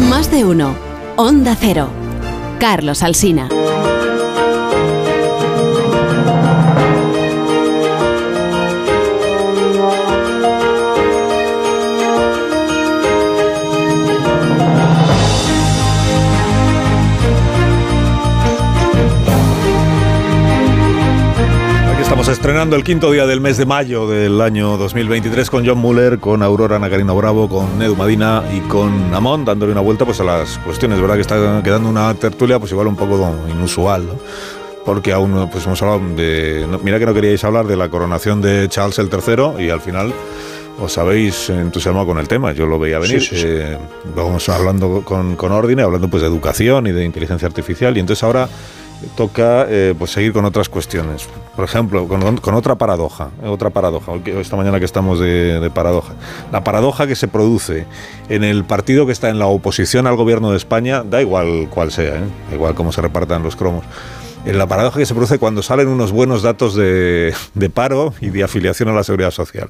Más 0.09 0.31
de 0.31 0.45
uno. 0.45 0.75
Onda 1.17 1.57
Cero. 1.59 1.89
Carlos 2.59 3.03
Alsina. 3.03 3.49
Estamos 22.13 22.29
estrenando 22.29 22.77
el 22.77 22.85
quinto 22.85 23.11
día 23.11 23.27
del 23.27 23.41
mes 23.41 23.57
de 23.57 23.65
mayo 23.65 24.07
del 24.07 24.43
año 24.43 24.77
2023 24.77 25.49
con 25.49 25.67
John 25.67 25.79
Muller, 25.79 26.19
con 26.19 26.43
Aurora 26.43 26.79
Nacarina 26.79 27.15
Bravo, 27.15 27.49
con 27.49 27.81
Edu 27.81 27.97
Madina 27.97 28.45
y 28.55 28.61
con 28.69 29.15
Amón, 29.15 29.47
dándole 29.47 29.73
una 29.73 29.81
vuelta 29.81 30.05
pues 30.05 30.21
a 30.21 30.25
las 30.25 30.59
cuestiones. 30.59 31.01
¿Verdad 31.01 31.15
que 31.15 31.23
está 31.23 31.63
quedando 31.65 31.89
una 31.89 32.13
tertulia 32.13 32.59
pues 32.59 32.71
igual 32.71 32.89
un 32.89 32.97
poco 32.97 33.35
inusual, 33.49 34.09
¿no? 34.09 34.19
Porque 34.85 35.11
aún 35.11 35.49
pues 35.51 35.65
hemos 35.65 35.81
hablado 35.81 36.03
de... 36.15 36.67
no, 36.69 36.81
mira 36.81 36.99
que 36.99 37.07
no 37.07 37.15
queríais 37.15 37.43
hablar 37.45 37.67
de 37.67 37.77
la 37.77 37.89
coronación 37.89 38.43
de 38.43 38.69
Charles 38.69 38.99
el 38.99 39.09
III 39.09 39.65
y 39.65 39.71
al 39.71 39.81
final 39.81 40.13
os 40.79 40.99
habéis 40.99 41.49
entusiasmado 41.49 42.05
con 42.05 42.19
el 42.19 42.29
tema. 42.29 42.53
Yo 42.53 42.67
lo 42.67 42.79
veía 42.79 42.99
venir. 42.99 43.23
Sí, 43.23 43.37
sí, 43.37 43.41
sí. 43.41 43.47
Eh, 43.49 43.79
vamos 44.15 44.47
hablando 44.51 45.01
con, 45.03 45.35
con 45.35 45.51
Ordine, 45.51 45.81
hablando 45.81 46.09
pues 46.09 46.21
de 46.21 46.29
educación 46.29 46.87
y 46.89 46.93
de 46.93 47.07
inteligencia 47.07 47.49
artificial 47.49 47.97
y 47.97 48.01
entonces 48.01 48.23
ahora 48.23 48.51
toca 49.17 49.67
eh, 49.69 49.95
pues 49.99 50.11
seguir 50.13 50.33
con 50.33 50.45
otras 50.45 50.69
cuestiones. 50.69 51.29
Por 51.57 51.65
ejemplo, 51.65 52.09
con, 52.09 52.55
otra 52.55 52.77
paradoja, 52.77 53.31
eh, 53.43 53.49
otra 53.49 53.71
paradoja. 53.71 54.13
Esta 54.25 54.57
mañana 54.57 54.79
que 54.79 54.85
estamos 54.85 55.21
de, 55.21 55.71
paradoja. 55.75 56.15
La 56.51 56.65
paradoja 56.65 57.07
que 57.07 57.17
se 57.17 57.29
produce 57.29 57.87
en 58.29 58.45
el 58.45 58.65
partido 58.65 59.07
que 59.07 59.13
está 59.13 59.29
en 59.29 59.39
la 59.39 59.47
oposición 59.47 60.07
al 60.07 60.17
gobierno 60.17 60.51
de 60.51 60.57
España, 60.57 61.03
da 61.03 61.21
igual 61.21 61.69
cuál 61.71 61.93
sea, 61.93 62.17
¿eh? 62.17 62.25
da 62.51 62.57
igual 62.57 62.75
cómo 62.75 62.93
se 62.93 63.03
repartan 63.03 63.43
los 63.43 63.57
cromos. 63.57 63.85
En 64.45 64.59
la 64.59 64.67
paradoja 64.67 64.99
que 64.99 65.07
se 65.07 65.15
produce 65.15 65.39
cuando 65.39 65.63
salen 65.63 65.87
unos 65.87 66.11
buenos 66.11 66.43
datos 66.43 66.75
de, 66.75 67.33
de 67.55 67.71
paro 67.71 68.13
y 68.21 68.31
de 68.31 68.43
afiliación 68.43 68.89
a 68.89 68.93
la 68.93 69.05
seguridad 69.05 69.31
social. 69.31 69.69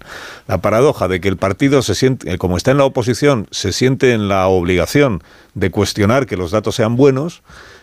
La 0.49 0.63
paradoja 0.63 1.09
de 1.09 1.21
que 1.21 1.29
el 1.29 1.37
partido 1.37 1.83
se 1.83 1.95
siente, 1.95 2.33
eh, 2.33 2.39
como 2.39 2.57
está 2.57 2.71
en 2.71 2.79
la 2.79 2.85
oposición, 2.85 3.49
se 3.51 3.73
siente 3.73 4.13
en 4.13 4.29
la 4.29 4.47
obligación 4.47 5.23
de 5.55 5.71
cuestionar 5.71 6.25
que 6.25 6.39
los 6.39 6.53
datos 6.53 6.75
sean 6.75 6.97
buenos, 6.97 7.43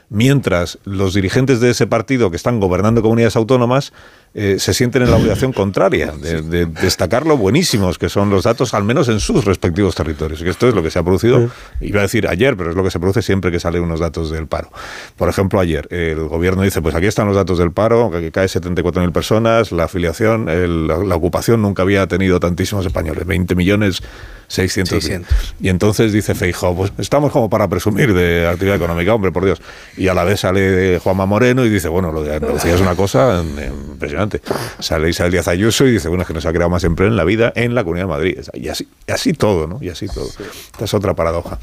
mientras 0.09 0.79
los 0.85 1.13
dirigentes 1.13 1.59
de 1.59 1.69
ese 1.71 1.85
partido 1.87 2.29
que 2.31 2.35
están 2.37 2.59
gobernando 2.59 3.01
comunidades 3.01 3.35
autónomas 3.35 3.93
eh, 4.33 4.57
se 4.59 4.73
sienten 4.73 5.01
en 5.03 5.09
la 5.11 5.17
obligación 5.17 5.53
contraria 5.53 6.11
de, 6.11 6.41
de 6.43 6.65
destacar 6.67 7.25
lo 7.25 7.35
buenísimos 7.37 7.97
que 7.97 8.09
son 8.09 8.29
los 8.29 8.43
datos, 8.43 8.73
al 8.75 8.83
menos 8.83 9.07
en 9.09 9.19
sus 9.19 9.43
respectivos 9.45 9.95
territorios. 9.95 10.41
Que 10.43 10.49
esto 10.49 10.67
es 10.67 10.75
lo 10.75 10.83
que 10.83 10.91
se 10.91 10.99
ha 10.99 11.03
producido, 11.03 11.49
iba 11.81 11.99
a 11.99 12.03
decir 12.03 12.27
ayer, 12.27 12.55
pero 12.55 12.69
es 12.71 12.75
lo 12.75 12.83
que 12.83 12.91
se 12.91 12.99
produce 12.99 13.21
siempre 13.23 13.51
que 13.51 13.59
salen 13.59 13.81
unos 13.83 13.99
datos 13.99 14.29
del 14.29 14.47
paro. 14.47 14.71
Por 15.17 15.29
ejemplo, 15.29 15.59
ayer 15.59 15.87
el 15.91 16.27
gobierno 16.27 16.61
dice, 16.61 16.81
pues 16.81 16.93
aquí 16.95 17.07
están 17.07 17.25
los 17.27 17.35
datos 17.35 17.57
del 17.57 17.71
paro, 17.71 18.11
que 18.11 18.31
cae 18.31 18.45
74.000 18.47 19.11
personas, 19.11 19.71
la 19.71 19.85
afiliación, 19.85 20.47
el- 20.49 20.87
la, 20.87 20.97
la 20.97 21.15
ocupación 21.15 21.61
nunca 21.63 21.81
había 21.81 22.05
tenido 22.07 22.39
tantísimos 22.39 22.85
españoles, 22.85 23.25
20 23.25 23.55
millones 23.55 24.01
600. 24.49 24.89
600. 25.03 25.55
Y 25.61 25.69
entonces 25.69 26.11
dice 26.11 26.35
Feijóo, 26.35 26.75
pues 26.75 26.91
estamos 26.97 27.31
como 27.31 27.49
para 27.49 27.67
presumir 27.67 28.13
de 28.13 28.47
actividad 28.47 28.75
económica, 28.75 29.13
hombre, 29.13 29.31
por 29.31 29.45
Dios. 29.45 29.61
Y 29.95 30.07
a 30.07 30.13
la 30.13 30.23
vez 30.23 30.41
sale 30.41 30.99
Juanma 30.99 31.25
Moreno 31.25 31.63
y 31.65 31.69
dice, 31.69 31.87
bueno, 31.87 32.11
lo 32.11 32.23
de 32.23 32.35
Andalucía 32.35 32.75
es 32.75 32.81
una 32.81 32.95
cosa 32.95 33.41
impresionante. 33.43 34.41
Sale 34.79 35.09
Isabel 35.09 35.31
Díaz 35.31 35.47
Ayuso 35.47 35.87
y 35.87 35.91
dice, 35.91 36.09
bueno, 36.09 36.23
es 36.23 36.27
que 36.27 36.33
no 36.33 36.41
se 36.41 36.47
ha 36.47 36.51
creado 36.51 36.69
más 36.69 36.83
empleo 36.83 37.07
en 37.07 37.15
la 37.15 37.23
vida 37.23 37.53
en 37.55 37.75
la 37.75 37.83
Comunidad 37.83 38.07
de 38.07 38.09
Madrid. 38.09 38.39
Y 38.53 38.67
así, 38.69 38.87
y 39.07 39.11
así 39.11 39.33
todo, 39.33 39.67
¿no? 39.67 39.77
Y 39.81 39.89
así 39.89 40.07
todo. 40.07 40.27
Esta 40.27 40.85
es 40.85 40.93
otra 40.93 41.13
paradoja. 41.13 41.59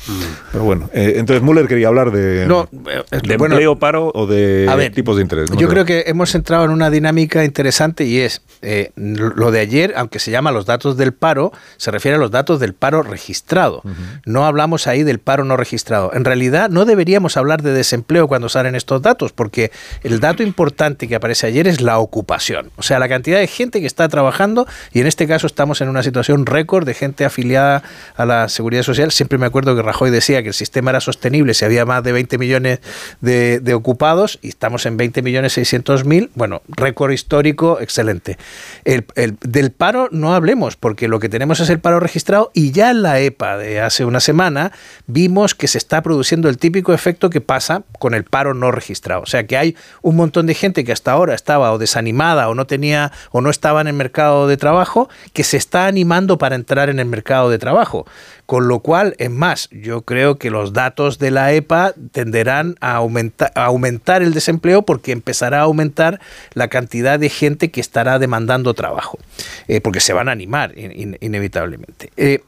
Pero 0.52 0.64
bueno, 0.64 0.88
eh, 0.92 1.14
entonces 1.16 1.42
Müller 1.42 1.66
quería 1.66 1.88
hablar 1.88 2.12
de, 2.12 2.46
No, 2.46 2.68
eh, 2.88 3.02
de 3.22 3.36
bueno, 3.36 3.56
empleo, 3.56 3.78
paro 3.78 4.12
o 4.14 4.26
de 4.26 4.72
ver, 4.76 4.92
tipos 4.92 5.16
de 5.16 5.22
interés. 5.22 5.50
¿no? 5.50 5.56
Yo 5.58 5.68
creo 5.68 5.84
que 5.84 6.04
hemos 6.06 6.34
entrado 6.34 6.64
en 6.64 6.70
una 6.70 6.90
dinámica 6.90 7.44
interesante 7.44 8.04
y 8.04 8.18
es 8.18 8.42
eh, 8.62 8.92
lo 8.94 9.50
de 9.50 9.60
ayer, 9.60 9.94
aunque 9.96 10.18
se 10.18 10.30
llama 10.30 10.52
los 10.52 10.66
datos 10.66 10.96
del 10.96 11.12
paro, 11.12 11.52
se 11.76 11.90
refiere 11.90 12.16
a 12.16 12.20
los 12.20 12.30
datos 12.30 12.60
del 12.60 12.74
paro 12.76 13.02
registrado. 13.02 13.82
No 14.24 14.46
hablamos 14.46 14.86
ahí 14.86 15.02
del 15.02 15.18
paro 15.18 15.44
no 15.44 15.56
registrado. 15.56 16.12
En 16.14 16.24
realidad 16.24 16.70
no 16.70 16.84
deberíamos 16.84 17.36
hablar 17.36 17.62
de 17.62 17.72
desempleo 17.72 18.28
cuando 18.28 18.48
salen 18.48 18.74
estos 18.76 19.02
datos, 19.02 19.32
porque 19.32 19.70
el 20.02 20.20
dato 20.20 20.42
importante 20.42 21.08
que 21.08 21.16
aparece 21.16 21.46
ayer 21.48 21.66
es 21.66 21.80
la 21.80 21.98
ocupación. 21.98 22.70
O 22.76 22.82
sea, 22.82 22.98
la 22.98 23.08
cantidad 23.08 23.38
de 23.38 23.46
gente 23.46 23.80
que 23.80 23.86
está 23.86 24.08
trabajando 24.08 24.66
y 24.92 25.00
en 25.00 25.06
este 25.06 25.26
caso 25.26 25.46
estamos 25.46 25.80
en 25.80 25.88
una 25.88 26.02
situación 26.02 26.46
récord 26.46 26.86
de 26.86 26.94
gente 26.94 27.24
afiliada 27.24 27.82
a 28.16 28.24
la 28.26 28.48
seguridad 28.48 28.82
social. 28.82 29.10
Siempre 29.10 29.38
me 29.38 29.46
acuerdo 29.46 29.74
que 29.74 29.82
Rajoy 29.82 30.10
decía 30.10 30.42
que 30.42 30.48
el 30.48 30.54
sistema 30.54 30.90
era 30.90 31.00
sostenible 31.00 31.54
si 31.54 31.64
había 31.64 31.84
más 31.84 32.02
de 32.04 32.12
20 32.12 32.38
millones 32.38 32.80
de, 33.20 33.60
de 33.60 33.74
ocupados 33.74 34.38
y 34.42 34.48
estamos 34.48 34.86
en 34.86 34.96
20 34.96 35.22
millones 35.22 35.54
600 35.54 36.04
mil. 36.04 36.30
Bueno, 36.34 36.62
récord 36.68 37.10
histórico, 37.12 37.78
excelente. 37.80 38.38
El, 38.84 39.06
el- 39.14 39.36
del 39.40 39.70
paro 39.70 40.08
no 40.12 40.34
hablemos, 40.34 40.76
porque 40.76 41.08
lo 41.08 41.18
que 41.20 41.28
tenemos 41.28 41.60
es 41.60 41.70
el 41.70 41.78
paro 41.80 42.00
registrado 42.00 42.50
y 42.54 42.65
ya 42.72 42.90
en 42.90 43.02
la 43.02 43.20
EPA 43.20 43.56
de 43.56 43.80
hace 43.80 44.04
una 44.04 44.20
semana 44.20 44.72
vimos 45.06 45.54
que 45.54 45.68
se 45.68 45.78
está 45.78 46.02
produciendo 46.02 46.48
el 46.48 46.58
típico 46.58 46.92
efecto 46.92 47.30
que 47.30 47.40
pasa 47.40 47.82
con 47.98 48.14
el 48.14 48.24
paro 48.24 48.54
no 48.54 48.70
registrado. 48.72 49.22
O 49.22 49.26
sea 49.26 49.46
que 49.46 49.56
hay 49.56 49.76
un 50.02 50.16
montón 50.16 50.46
de 50.46 50.54
gente 50.54 50.84
que 50.84 50.92
hasta 50.92 51.12
ahora 51.12 51.34
estaba 51.34 51.72
o 51.72 51.78
desanimada 51.78 52.48
o 52.48 52.54
no 52.54 52.66
tenía 52.66 53.12
o 53.30 53.40
no 53.40 53.50
estaba 53.50 53.80
en 53.80 53.88
el 53.88 53.94
mercado 53.94 54.48
de 54.48 54.56
trabajo 54.56 55.08
que 55.32 55.44
se 55.44 55.56
está 55.56 55.86
animando 55.86 56.38
para 56.38 56.54
entrar 56.56 56.88
en 56.88 56.98
el 56.98 57.06
mercado 57.06 57.50
de 57.50 57.58
trabajo. 57.58 58.06
Con 58.46 58.68
lo 58.68 58.78
cual, 58.78 59.16
es 59.18 59.28
más, 59.30 59.68
yo 59.72 60.02
creo 60.02 60.36
que 60.38 60.50
los 60.50 60.72
datos 60.72 61.18
de 61.18 61.32
la 61.32 61.52
EPA 61.52 61.94
tenderán 62.12 62.76
a 62.80 62.94
aumentar, 62.94 63.50
aumentar 63.56 64.22
el 64.22 64.32
desempleo 64.32 64.82
porque 64.82 65.10
empezará 65.10 65.58
a 65.58 65.62
aumentar 65.62 66.20
la 66.54 66.68
cantidad 66.68 67.18
de 67.18 67.28
gente 67.28 67.72
que 67.72 67.80
estará 67.80 68.20
demandando 68.20 68.72
trabajo, 68.72 69.18
eh, 69.66 69.80
porque 69.80 69.98
se 69.98 70.12
van 70.12 70.28
a 70.28 70.32
animar 70.32 70.78
in- 70.78 70.92
in- 70.92 71.18
inevitablemente. 71.20 72.12
Eh, 72.16 72.38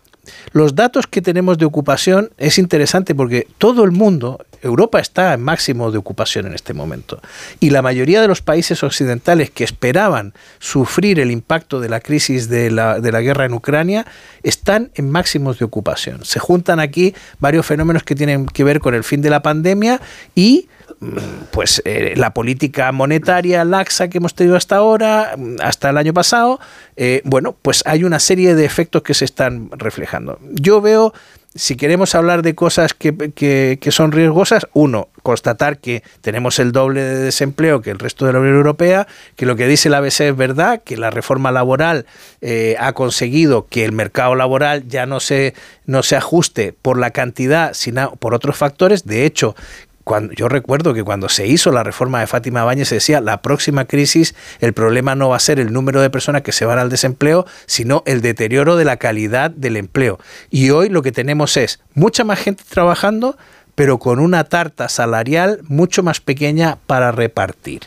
los 0.52 0.74
datos 0.74 1.06
que 1.06 1.22
tenemos 1.22 1.58
de 1.58 1.64
ocupación 1.64 2.30
es 2.38 2.58
interesante 2.58 3.14
porque 3.14 3.46
todo 3.58 3.84
el 3.84 3.90
mundo, 3.90 4.44
Europa 4.62 5.00
está 5.00 5.34
en 5.34 5.42
máximo 5.42 5.90
de 5.90 5.98
ocupación 5.98 6.46
en 6.46 6.54
este 6.54 6.74
momento. 6.74 7.20
Y 7.60 7.70
la 7.70 7.82
mayoría 7.82 8.20
de 8.20 8.28
los 8.28 8.42
países 8.42 8.82
occidentales 8.82 9.50
que 9.50 9.64
esperaban 9.64 10.34
sufrir 10.58 11.20
el 11.20 11.30
impacto 11.30 11.80
de 11.80 11.88
la 11.88 12.00
crisis 12.00 12.48
de 12.48 12.70
la, 12.70 13.00
de 13.00 13.12
la 13.12 13.20
guerra 13.20 13.44
en 13.44 13.54
Ucrania 13.54 14.06
están 14.42 14.90
en 14.94 15.10
máximos 15.10 15.58
de 15.58 15.64
ocupación. 15.64 16.24
Se 16.24 16.38
juntan 16.38 16.80
aquí 16.80 17.14
varios 17.38 17.66
fenómenos 17.66 18.02
que 18.02 18.14
tienen 18.14 18.46
que 18.46 18.64
ver 18.64 18.80
con 18.80 18.94
el 18.94 19.04
fin 19.04 19.22
de 19.22 19.30
la 19.30 19.42
pandemia 19.42 20.00
y 20.34 20.68
pues 21.50 21.80
eh, 21.84 22.14
la 22.16 22.34
política 22.34 22.90
monetaria 22.92 23.64
laxa 23.64 24.08
que 24.08 24.18
hemos 24.18 24.34
tenido 24.34 24.56
hasta 24.56 24.76
ahora, 24.76 25.36
hasta 25.62 25.90
el 25.90 25.96
año 25.96 26.12
pasado, 26.12 26.58
eh, 26.96 27.22
bueno, 27.24 27.56
pues 27.60 27.82
hay 27.86 28.04
una 28.04 28.18
serie 28.18 28.54
de 28.54 28.64
efectos 28.64 29.02
que 29.02 29.14
se 29.14 29.24
están 29.24 29.70
reflejando. 29.70 30.40
Yo 30.50 30.80
veo, 30.80 31.12
si 31.54 31.76
queremos 31.76 32.14
hablar 32.14 32.42
de 32.42 32.54
cosas 32.54 32.94
que, 32.94 33.14
que, 33.32 33.90
son 33.90 34.12
riesgosas, 34.12 34.66
uno, 34.74 35.08
constatar 35.22 35.78
que 35.78 36.02
tenemos 36.20 36.58
el 36.58 36.72
doble 36.72 37.02
de 37.02 37.16
desempleo 37.18 37.80
que 37.80 37.90
el 37.90 37.98
resto 37.98 38.26
de 38.26 38.32
la 38.32 38.40
Unión 38.40 38.56
Europea, 38.56 39.06
que 39.36 39.46
lo 39.46 39.56
que 39.56 39.66
dice 39.66 39.88
la 39.88 39.98
ABC 39.98 40.20
es 40.20 40.36
verdad, 40.36 40.82
que 40.84 40.96
la 40.96 41.10
reforma 41.10 41.50
laboral 41.52 42.06
eh, 42.40 42.76
ha 42.78 42.92
conseguido 42.92 43.66
que 43.66 43.84
el 43.84 43.92
mercado 43.92 44.34
laboral 44.34 44.86
ya 44.88 45.06
no 45.06 45.20
se, 45.20 45.54
no 45.86 46.02
se 46.02 46.16
ajuste 46.16 46.74
por 46.80 46.98
la 46.98 47.10
cantidad, 47.10 47.72
sino 47.74 48.14
por 48.16 48.34
otros 48.34 48.56
factores. 48.56 49.04
De 49.04 49.24
hecho, 49.24 49.56
yo 50.36 50.48
recuerdo 50.48 50.94
que 50.94 51.04
cuando 51.04 51.28
se 51.28 51.46
hizo 51.46 51.70
la 51.70 51.82
reforma 51.82 52.20
de 52.20 52.26
Fátima 52.26 52.64
Báñez 52.64 52.88
se 52.88 52.96
decía 52.96 53.20
la 53.20 53.42
próxima 53.42 53.84
crisis 53.84 54.34
el 54.60 54.72
problema 54.72 55.14
no 55.14 55.28
va 55.28 55.36
a 55.36 55.40
ser 55.40 55.60
el 55.60 55.72
número 55.72 56.00
de 56.00 56.10
personas 56.10 56.42
que 56.42 56.52
se 56.52 56.64
van 56.64 56.78
al 56.78 56.88
desempleo, 56.88 57.46
sino 57.66 58.02
el 58.06 58.20
deterioro 58.20 58.76
de 58.76 58.84
la 58.84 58.96
calidad 58.96 59.50
del 59.50 59.76
empleo. 59.76 60.18
Y 60.50 60.70
hoy 60.70 60.88
lo 60.88 61.02
que 61.02 61.12
tenemos 61.12 61.56
es 61.56 61.80
mucha 61.94 62.24
más 62.24 62.38
gente 62.38 62.64
trabajando, 62.68 63.36
pero 63.74 63.98
con 63.98 64.18
una 64.18 64.44
tarta 64.44 64.88
salarial 64.88 65.60
mucho 65.64 66.02
más 66.02 66.20
pequeña 66.20 66.78
para 66.86 67.12
repartir. 67.12 67.82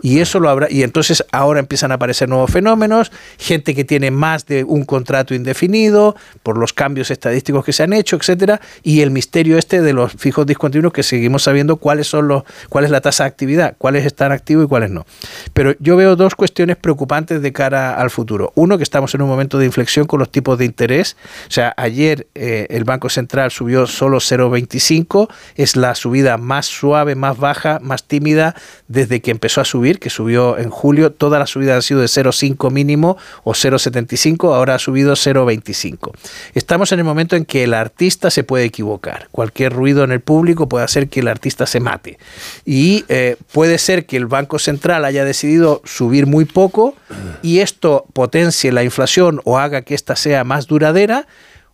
Y 0.00 0.20
eso 0.20 0.40
lo 0.40 0.48
habrá, 0.48 0.68
y 0.70 0.82
entonces 0.82 1.24
ahora 1.32 1.60
empiezan 1.60 1.92
a 1.92 1.94
aparecer 1.94 2.28
nuevos 2.28 2.50
fenómenos, 2.50 3.12
gente 3.38 3.74
que 3.74 3.84
tiene 3.84 4.10
más 4.10 4.46
de 4.46 4.64
un 4.64 4.84
contrato 4.84 5.34
indefinido 5.34 6.16
por 6.42 6.58
los 6.58 6.72
cambios 6.72 7.10
estadísticos 7.10 7.64
que 7.64 7.72
se 7.72 7.82
han 7.82 7.92
hecho, 7.92 8.16
etcétera, 8.16 8.60
y 8.82 9.00
el 9.00 9.10
misterio 9.10 9.58
este 9.58 9.82
de 9.82 9.92
los 9.92 10.12
fijos 10.12 10.46
discontinuos 10.46 10.92
que 10.92 11.02
seguimos 11.02 11.44
sabiendo 11.44 11.76
cuáles 11.76 12.06
son 12.06 12.28
los, 12.28 12.44
cuál 12.68 12.84
es 12.84 12.90
la 12.90 13.00
tasa 13.00 13.24
de 13.24 13.28
actividad, 13.28 13.74
cuáles 13.78 14.06
están 14.06 14.32
activos 14.32 14.64
y 14.64 14.68
cuáles 14.68 14.90
no. 14.90 15.06
Pero 15.52 15.74
yo 15.78 15.96
veo 15.96 16.16
dos 16.16 16.34
cuestiones 16.34 16.76
preocupantes 16.76 17.42
de 17.42 17.52
cara 17.52 17.94
al 17.94 18.10
futuro. 18.10 18.52
Uno, 18.54 18.76
que 18.76 18.84
estamos 18.84 19.14
en 19.14 19.22
un 19.22 19.28
momento 19.28 19.58
de 19.58 19.66
inflexión 19.66 20.06
con 20.06 20.18
los 20.18 20.30
tipos 20.30 20.58
de 20.58 20.64
interés. 20.64 21.16
O 21.48 21.50
sea, 21.50 21.74
ayer 21.76 22.26
eh, 22.34 22.66
el 22.70 22.84
Banco 22.84 23.08
Central 23.08 23.50
subió 23.50 23.86
solo 23.86 24.18
0,25, 24.18 25.28
es 25.56 25.76
la 25.76 25.94
subida 25.94 26.36
más 26.36 26.66
suave, 26.66 27.14
más 27.14 27.38
baja, 27.38 27.78
más 27.80 28.04
tímida 28.04 28.54
desde 28.88 29.20
que 29.20 29.30
empezó 29.30 29.61
subir, 29.64 29.98
que 29.98 30.10
subió 30.10 30.58
en 30.58 30.70
julio, 30.70 31.12
todas 31.12 31.38
las 31.38 31.50
subidas 31.50 31.76
han 31.76 31.82
sido 31.82 32.00
de 32.00 32.06
0,5 32.06 32.70
mínimo 32.70 33.16
o 33.44 33.52
0,75, 33.52 34.54
ahora 34.54 34.74
ha 34.74 34.78
subido 34.78 35.14
0,25. 35.14 36.12
Estamos 36.54 36.92
en 36.92 36.98
el 36.98 37.04
momento 37.04 37.36
en 37.36 37.44
que 37.44 37.64
el 37.64 37.74
artista 37.74 38.30
se 38.30 38.44
puede 38.44 38.64
equivocar. 38.64 39.28
Cualquier 39.30 39.72
ruido 39.72 40.04
en 40.04 40.12
el 40.12 40.20
público 40.20 40.68
puede 40.68 40.84
hacer 40.84 41.08
que 41.08 41.20
el 41.20 41.28
artista 41.28 41.66
se 41.66 41.80
mate. 41.80 42.18
Y 42.64 43.04
eh, 43.08 43.36
puede 43.52 43.78
ser 43.78 44.06
que 44.06 44.16
el 44.16 44.26
Banco 44.26 44.58
Central 44.58 45.04
haya 45.04 45.24
decidido 45.24 45.82
subir 45.84 46.26
muy 46.26 46.44
poco 46.44 46.94
y 47.42 47.58
esto 47.58 48.06
potencie 48.12 48.72
la 48.72 48.84
inflación 48.84 49.40
o 49.44 49.58
haga 49.58 49.82
que 49.82 49.94
ésta 49.94 50.16
sea 50.16 50.44
más 50.44 50.66
duradera 50.66 51.26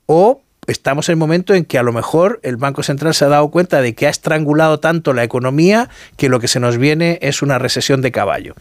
o 0.07 0.43
estamos 0.69 1.09
en 1.09 1.15
el 1.15 1.17
momento 1.17 1.55
en 1.55 1.65
que 1.65 1.79
a 1.79 1.83
lo 1.83 1.93
mejor 1.93 2.41
el 2.43 2.57
Banco 2.57 2.83
Central 2.83 3.15
se 3.15 3.25
ha 3.25 3.29
dado 3.29 3.51
cuenta 3.51 3.81
de 3.81 3.95
que 3.95 4.07
ha 4.07 4.11
estrangulado 4.11 4.79
tanto 4.79 5.13
la 5.13 5.25
economía 5.25 5.89
que 6.17 6.29
lo 6.29 6.41
que 6.41 6.49
se 6.49 6.61
nos 6.61 6.77
viene 6.77 7.19
es 7.23 7.43
una 7.43 7.59
recesión 7.59 8.03
de 8.03 8.13
caballo. 8.13 8.55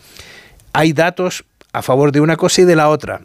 Hay 0.73 0.93
datos 0.93 1.45
a 1.73 1.81
favor 1.81 2.11
de 2.11 2.21
una 2.21 2.37
cosa 2.37 2.61
y 2.61 2.65
de 2.65 2.75
la 2.75 2.89
otra. 2.89 3.21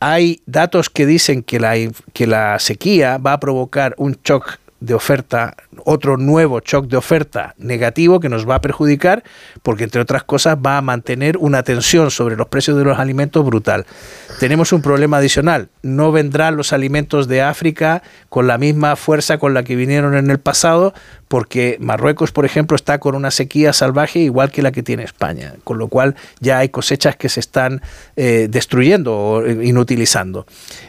Hay 0.00 0.42
datos 0.46 0.90
que 0.90 1.06
dicen 1.06 1.42
que 1.42 1.58
la, 1.58 2.58
sequía 2.60 3.18
va 3.18 3.32
a 3.32 3.40
provocar 3.40 3.94
un 3.98 4.16
shock 4.24 4.58
de 4.80 4.94
oferta, 4.94 5.56
otro 5.84 6.16
nuevo 6.16 6.60
shock 6.60 6.86
de 6.86 6.96
oferta 6.96 7.54
negativo 7.58 8.20
que 8.20 8.28
nos 8.28 8.48
va 8.48 8.56
a 8.56 8.60
perjudicar 8.60 9.24
porque 9.62 9.84
entre 9.84 10.00
otras 10.00 10.22
cosas 10.24 10.56
va 10.64 10.78
a 10.78 10.82
mantener 10.82 11.36
una 11.36 11.62
tensión 11.62 12.10
sobre 12.10 12.36
los 12.36 12.46
precios 12.48 12.76
de 12.76 12.84
los 12.84 12.98
alimentos 12.98 13.44
brutal. 13.44 13.86
Tenemos 14.38 14.72
un 14.72 14.82
problema 14.82 15.16
adicional, 15.16 15.68
no 15.82 16.12
vendrán 16.12 16.56
los 16.56 16.72
alimentos 16.72 17.26
de 17.26 17.42
África 17.42 18.02
con 18.28 18.46
la 18.46 18.58
misma 18.58 18.96
fuerza 18.96 19.38
con 19.38 19.54
la 19.54 19.64
que 19.64 19.76
vinieron 19.76 20.14
en 20.14 20.30
el 20.30 20.38
pasado 20.38 20.94
porque 21.28 21.76
Marruecos, 21.80 22.32
por 22.32 22.44
ejemplo, 22.44 22.74
está 22.74 22.98
con 22.98 23.14
una 23.14 23.30
sequía 23.30 23.72
salvaje 23.72 24.18
igual 24.20 24.50
que 24.50 24.62
la 24.62 24.72
que 24.72 24.82
tiene 24.82 25.04
España, 25.04 25.54
con 25.62 25.78
lo 25.78 25.88
cual 25.88 26.16
ya 26.40 26.58
hay 26.58 26.70
cosechas 26.70 27.16
que 27.16 27.28
se 27.28 27.40
están 27.40 27.82
eh, 28.16 28.48
destruyendo 28.50 29.16
o 29.16 29.44
eh, 29.44 29.66
inutilizando. 29.66 30.46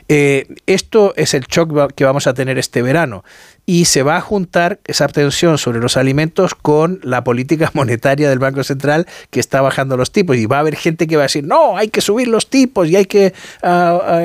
Eh, 0.07 0.47
esto 0.65 1.13
es 1.17 1.33
el 1.33 1.43
shock 1.43 1.93
que 1.93 2.05
vamos 2.05 2.25
a 2.25 2.33
tener 2.33 2.57
este 2.57 2.81
verano 2.81 3.23
y 3.69 3.85
se 3.85 4.01
va 4.01 4.17
a 4.17 4.21
juntar 4.21 4.79
esa 4.85 5.07
tensión 5.07 5.59
sobre 5.59 5.79
los 5.79 5.95
alimentos 5.95 6.55
con 6.55 6.99
la 7.03 7.23
política 7.23 7.69
monetaria 7.75 8.27
del 8.27 8.39
Banco 8.39 8.63
Central 8.63 9.05
que 9.29 9.39
está 9.39 9.61
bajando 9.61 9.95
los 9.95 10.11
tipos. 10.11 10.37
Y 10.37 10.47
va 10.47 10.57
a 10.57 10.61
haber 10.61 10.75
gente 10.75 11.05
que 11.05 11.17
va 11.17 11.21
a 11.21 11.25
decir, 11.27 11.43
no, 11.43 11.77
hay 11.77 11.89
que 11.89 12.01
subir 12.01 12.29
los 12.29 12.49
tipos 12.49 12.87
y 12.87 12.95
hay 12.95 13.05
que 13.05 13.31
ah, 13.61 14.21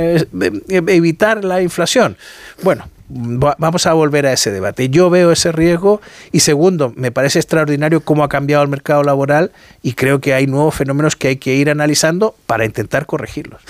evitar 0.70 1.44
la 1.44 1.60
inflación. 1.60 2.16
Bueno, 2.62 2.88
vamos 3.10 3.86
a 3.86 3.92
volver 3.92 4.24
a 4.24 4.32
ese 4.32 4.50
debate. 4.50 4.88
Yo 4.88 5.10
veo 5.10 5.30
ese 5.30 5.52
riesgo 5.52 6.00
y 6.32 6.40
segundo, 6.40 6.94
me 6.96 7.12
parece 7.12 7.38
extraordinario 7.38 8.00
cómo 8.00 8.24
ha 8.24 8.30
cambiado 8.30 8.62
el 8.62 8.70
mercado 8.70 9.02
laboral 9.02 9.52
y 9.82 9.92
creo 9.92 10.22
que 10.22 10.32
hay 10.32 10.46
nuevos 10.46 10.74
fenómenos 10.74 11.16
que 11.16 11.28
hay 11.28 11.36
que 11.36 11.54
ir 11.54 11.68
analizando 11.68 12.34
para 12.46 12.64
intentar 12.64 13.04
corregirlos. 13.04 13.60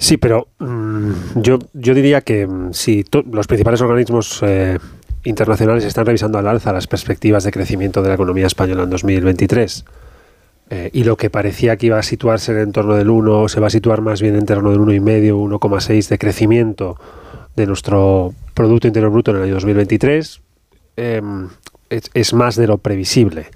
Sí, 0.00 0.16
pero 0.16 0.48
mm, 0.58 1.12
yo, 1.36 1.58
yo 1.74 1.94
diría 1.94 2.22
que 2.22 2.46
mm, 2.46 2.72
si 2.72 3.04
los 3.30 3.46
principales 3.46 3.82
organismos 3.82 4.40
eh, 4.42 4.78
internacionales 5.24 5.84
están 5.84 6.06
revisando 6.06 6.38
al 6.38 6.48
alza 6.48 6.72
las 6.72 6.86
perspectivas 6.86 7.44
de 7.44 7.52
crecimiento 7.52 8.00
de 8.00 8.08
la 8.08 8.14
economía 8.14 8.46
española 8.46 8.84
en 8.84 8.90
2023 8.90 9.84
eh, 10.70 10.90
y 10.94 11.04
lo 11.04 11.18
que 11.18 11.28
parecía 11.28 11.76
que 11.76 11.86
iba 11.86 11.98
a 11.98 12.02
situarse 12.02 12.58
en 12.58 12.72
torno 12.72 12.94
del 12.94 13.10
1 13.10 13.48
se 13.48 13.60
va 13.60 13.66
a 13.66 13.70
situar 13.70 14.00
más 14.00 14.22
bien 14.22 14.36
en 14.36 14.46
torno 14.46 14.70
del 14.70 14.80
1,5, 14.80 15.60
1,6 15.60 16.08
de 16.08 16.18
crecimiento 16.18 16.96
de 17.54 17.66
nuestro 17.66 18.32
Producto 18.54 18.86
Interior 18.86 19.12
Bruto 19.12 19.32
en 19.32 19.36
el 19.36 19.42
año 19.42 19.54
2023, 19.54 20.40
em, 20.96 21.48
es 21.90 22.32
más 22.32 22.56
de 22.56 22.66
lo 22.66 22.78
previsible. 22.78 23.48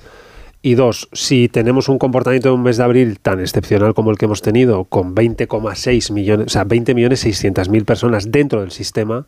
Y 0.67 0.77
dos, 0.77 1.11
si 1.13 1.51
tenemos 1.51 1.91
un 1.91 1.99
comportamiento 1.99 2.49
de 2.49 2.55
un 2.55 2.63
mes 2.63 2.79
de 2.79 2.85
abril 2.85 3.21
tan 3.21 3.39
excepcional 3.39 3.93
como 3.93 4.11
el 4.11 4.17
que 4.17 4.25
hemos 4.25 4.41
tenido, 4.41 4.85
con 4.85 5.15
20,6 5.15 6.11
millones, 6.11 6.47
o 6.47 6.49
sea, 6.49 6.65
20 6.65 6.95
millones 6.95 7.21
600 7.21 7.69
mil 7.69 7.85
personas 7.85 8.33
dentro 8.33 8.63
del 8.63 8.71
sistema, 8.71 9.27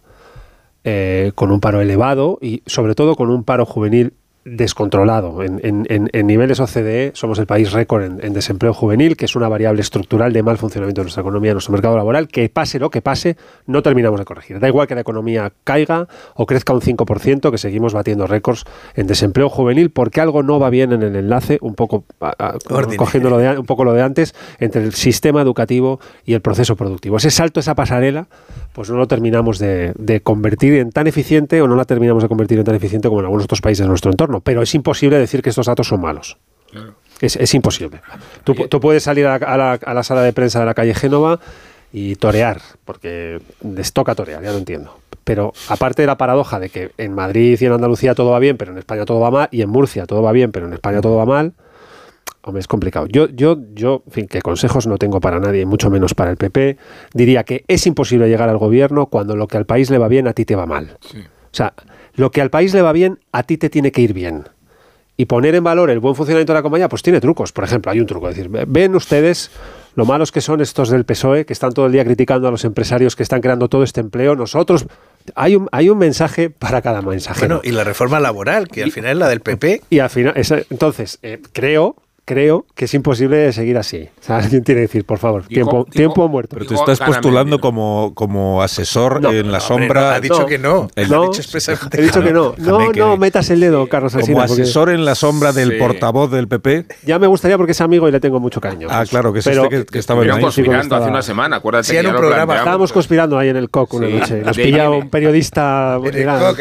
eh, 0.82 1.32
con 1.34 1.52
un 1.52 1.60
paro 1.60 1.82
elevado 1.82 2.38
y 2.40 2.62
sobre 2.64 2.94
todo 2.94 3.16
con 3.16 3.28
un 3.28 3.44
paro 3.44 3.66
juvenil 3.66 4.14
descontrolado. 4.46 5.42
En, 5.42 6.26
niveles 6.26 6.60
OCDE 6.60 7.10
somos 7.14 7.40
el 7.40 7.46
país 7.46 7.72
récord 7.72 8.04
en, 8.04 8.32
desempleo 8.32 8.72
juvenil, 8.72 9.16
que 9.16 9.24
es 9.24 9.34
una 9.34 9.48
variable 9.48 9.80
estructural 9.80 10.32
de 10.32 10.42
mal 10.44 10.56
funcionamiento 10.56 11.00
de 11.00 11.06
nuestra 11.06 11.22
economía, 11.22 11.50
de 11.50 11.54
nuestro 11.54 11.72
mercado 11.72 11.96
laboral, 11.96 12.28
que 12.28 12.48
pase 12.48 12.78
lo 12.78 12.88
que 12.88 13.02
pase, 13.02 13.36
no 13.66 13.82
terminamos 13.82 14.20
de 14.20 14.24
corregir. 14.24 14.60
Da 14.60 14.68
igual 14.68 14.86
que 14.86 14.94
la 14.94 15.00
economía 15.00 15.52
caiga 15.64 16.06
o 16.34 16.46
crezca 16.46 16.72
un 16.72 16.80
5%, 16.80 17.50
que 17.50 17.58
seguimos 17.58 17.92
batiendo 17.92 18.28
récords 18.28 18.64
en 18.94 19.08
desempleo 19.08 19.48
juvenil, 19.48 19.90
porque 19.90 20.20
algo 20.20 20.44
no 20.44 20.60
va 20.60 20.70
bien 20.70 20.92
en 20.92 21.02
el 21.02 21.16
enlace, 21.16 21.58
un 21.60 21.74
poco 21.74 22.04
cogiendo 22.96 23.30
lo 23.30 23.38
de, 23.38 23.58
un 23.58 23.66
poco 23.66 23.84
lo 23.84 23.94
de 23.94 24.02
antes, 24.02 24.34
entre 24.60 24.84
el 24.84 24.94
sistema 24.94 25.42
educativo 25.42 25.98
y 26.24 26.34
el 26.34 26.40
proceso 26.40 26.76
productivo. 26.76 27.16
Ese 27.16 27.32
salto, 27.32 27.58
esa 27.58 27.74
pasarela, 27.74 28.28
pues 28.72 28.90
no 28.90 28.96
lo 28.96 29.08
terminamos 29.08 29.58
de, 29.58 29.92
de 29.98 30.20
convertir 30.20 30.74
en 30.74 30.92
tan 30.92 31.08
eficiente 31.08 31.60
o 31.62 31.66
no 31.66 31.74
la 31.74 31.84
terminamos 31.84 32.22
de 32.22 32.28
convertir 32.28 32.60
en 32.60 32.64
tan 32.64 32.76
eficiente 32.76 33.08
como 33.08 33.20
en 33.20 33.26
algunos 33.26 33.44
otros 33.44 33.60
países 33.60 33.84
de 33.84 33.88
nuestro 33.88 34.12
entorno 34.12 34.35
pero 34.40 34.62
es 34.62 34.74
imposible 34.74 35.18
decir 35.18 35.42
que 35.42 35.50
estos 35.50 35.66
datos 35.66 35.88
son 35.88 36.00
malos. 36.00 36.38
Es, 37.20 37.54
imposible. 37.54 38.00
Tú, 38.44 38.80
puedes 38.80 39.02
salir 39.02 39.26
a 39.26 39.38
la, 39.38 40.02
sala 40.02 40.22
de 40.22 40.32
prensa 40.32 40.60
de 40.60 40.66
la 40.66 40.74
calle 40.74 40.94
Génova 40.94 41.40
y 41.92 42.16
torear, 42.16 42.60
porque 42.84 43.40
les 43.62 43.92
toca 43.92 44.14
torear, 44.14 44.42
ya 44.42 44.52
lo 44.52 44.58
entiendo. 44.58 44.98
Pero 45.24 45.52
aparte 45.68 46.02
de 46.02 46.06
la 46.06 46.18
paradoja 46.18 46.60
de 46.60 46.68
que 46.68 46.92
en 46.98 47.14
Madrid 47.14 47.58
y 47.60 47.64
en 47.64 47.72
Andalucía 47.72 48.14
todo 48.14 48.30
va 48.30 48.38
bien, 48.38 48.56
pero 48.56 48.72
en 48.72 48.78
España 48.78 49.04
todo 49.04 49.20
va 49.20 49.30
mal, 49.30 49.48
y 49.50 49.62
en 49.62 49.70
Murcia 49.70 50.06
todo 50.06 50.22
va 50.22 50.32
bien, 50.32 50.52
pero 50.52 50.66
en 50.66 50.74
España 50.74 51.00
todo 51.00 51.16
va 51.16 51.24
mal, 51.24 51.54
hombre, 52.42 52.60
es 52.60 52.68
complicado. 52.68 53.06
Yo, 53.06 53.28
yo, 53.28 53.58
yo, 53.74 54.02
en 54.06 54.12
fin, 54.12 54.28
que 54.28 54.40
consejos 54.40 54.86
no 54.86 54.98
tengo 54.98 55.20
para 55.20 55.40
nadie, 55.40 55.66
mucho 55.66 55.90
menos 55.90 56.14
para 56.14 56.30
el 56.30 56.36
PP. 56.36 56.76
Diría 57.12 57.44
que 57.44 57.64
es 57.66 57.86
imposible 57.86 58.28
llegar 58.28 58.48
al 58.48 58.58
gobierno 58.58 59.06
cuando 59.06 59.36
lo 59.36 59.48
que 59.48 59.56
al 59.56 59.66
país 59.66 59.90
le 59.90 59.98
va 59.98 60.08
bien 60.08 60.28
a 60.28 60.32
ti 60.32 60.44
te 60.44 60.54
va 60.54 60.66
mal. 60.66 60.96
O 61.02 61.56
sea, 61.56 61.72
lo 62.16 62.30
que 62.30 62.40
al 62.40 62.50
país 62.50 62.74
le 62.74 62.82
va 62.82 62.92
bien, 62.92 63.18
a 63.32 63.42
ti 63.44 63.56
te 63.56 63.70
tiene 63.70 63.92
que 63.92 64.00
ir 64.02 64.12
bien. 64.12 64.44
Y 65.18 65.24
poner 65.26 65.54
en 65.54 65.64
valor 65.64 65.88
el 65.88 65.98
buen 65.98 66.14
funcionamiento 66.14 66.52
de 66.52 66.58
la 66.58 66.62
compañía, 66.62 66.90
pues 66.90 67.02
tiene 67.02 67.20
trucos. 67.22 67.50
Por 67.52 67.64
ejemplo, 67.64 67.90
hay 67.90 68.00
un 68.00 68.06
truco. 68.06 68.28
Es 68.28 68.36
decir, 68.36 68.50
ven 68.68 68.94
ustedes 68.94 69.50
lo 69.94 70.04
malos 70.04 70.30
que 70.30 70.42
son 70.42 70.60
estos 70.60 70.90
del 70.90 71.06
PSOE, 71.06 71.46
que 71.46 71.54
están 71.54 71.72
todo 71.72 71.86
el 71.86 71.92
día 71.92 72.04
criticando 72.04 72.48
a 72.48 72.50
los 72.50 72.66
empresarios 72.66 73.16
que 73.16 73.22
están 73.22 73.40
creando 73.40 73.68
todo 73.68 73.82
este 73.82 74.00
empleo. 74.02 74.36
Nosotros, 74.36 74.84
hay 75.34 75.56
un, 75.56 75.68
hay 75.72 75.88
un 75.88 75.96
mensaje 75.96 76.50
para 76.50 76.82
cada 76.82 77.00
mensajero. 77.00 77.56
Bueno, 77.56 77.60
y 77.64 77.72
la 77.74 77.82
reforma 77.84 78.20
laboral, 78.20 78.68
que 78.68 78.82
al 78.82 78.92
final 78.92 79.12
es 79.12 79.16
la 79.18 79.28
del 79.30 79.40
PP. 79.40 79.82
Y 79.88 80.00
al 80.00 80.10
final, 80.10 80.34
esa- 80.36 80.60
entonces, 80.68 81.18
eh, 81.22 81.40
creo, 81.54 81.96
creo 82.26 82.66
que 82.74 82.84
es 82.86 82.92
imposible 82.94 83.50
seguir 83.52 83.78
así. 83.78 84.08
O 84.20 84.22
sea, 84.22 84.38
alguien 84.42 84.62
tiene 84.64 84.80
que 84.80 84.86
decir, 84.88 85.04
por 85.06 85.18
favor, 85.18 85.44
tiempo, 85.44 85.86
tiempo 85.90 86.28
muerto. 86.28 86.56
Pero 86.56 86.66
te 86.68 86.74
estás 86.74 86.98
postulando 87.00 87.60
como, 87.60 88.12
como 88.14 88.62
asesor 88.62 89.20
en 89.32 89.50
la 89.52 89.60
sombra. 89.60 90.14
ha 90.14 90.20
dicho 90.20 90.44
que 90.44 90.58
no. 90.58 90.88
El- 90.96 91.08
No, 91.08 91.22
ha 91.22 91.26
dicho 91.28 91.40
expresamente 91.40 91.98
He 91.98 92.02
dicho 92.02 92.22
que 92.22 92.32
no. 92.32 92.54
No, 92.58 92.92
no 92.92 93.16
metas 93.16 93.48
el 93.50 93.60
dedo, 93.60 93.86
Carlos 93.88 94.12
Como 94.12 94.20
Alsina. 94.22 94.46
porque 94.46 94.62
asesor 94.62 94.90
en 94.90 95.04
la 95.04 95.14
sombra 95.14 95.52
del 95.52 95.70
Sí. 95.70 95.76
portavoz 95.78 96.30
del 96.30 96.48
PP. 96.48 96.86
Ya 97.04 97.18
me 97.20 97.26
gustaría 97.28 97.56
porque 97.56 97.72
es 97.72 97.80
amigo 97.80 98.08
y 98.08 98.12
le 98.12 98.18
tengo 98.20 98.40
mucho 98.40 98.60
cariño. 98.60 98.88
Ah, 98.90 99.04
claro, 99.08 99.32
que 99.32 99.38
es 99.38 99.44
Pero- 99.44 99.64
este 99.64 99.76
que, 99.78 99.86
que 99.86 99.98
estaba 100.00 100.22
en 100.24 100.40
conspirando 100.40 100.96
hace 100.96 101.08
una 101.08 101.22
semana, 101.22 101.56
acuérdate 101.56 101.86
Sí, 101.86 101.92
que 101.92 102.00
en 102.00 102.06
un 102.08 102.16
programa. 102.16 102.56
Estábamos 102.56 102.92
conspirando 102.92 103.38
ahí 103.38 103.50
en 103.50 103.56
el 103.56 103.70
COC 103.70 103.94
una 103.94 104.06
Sí. 104.08 104.12
noche. 104.14 104.42
Nos 104.44 104.56
pillaba 104.56 104.96
un 104.96 105.10
periodista. 105.10 105.98
Era-. 106.12 106.52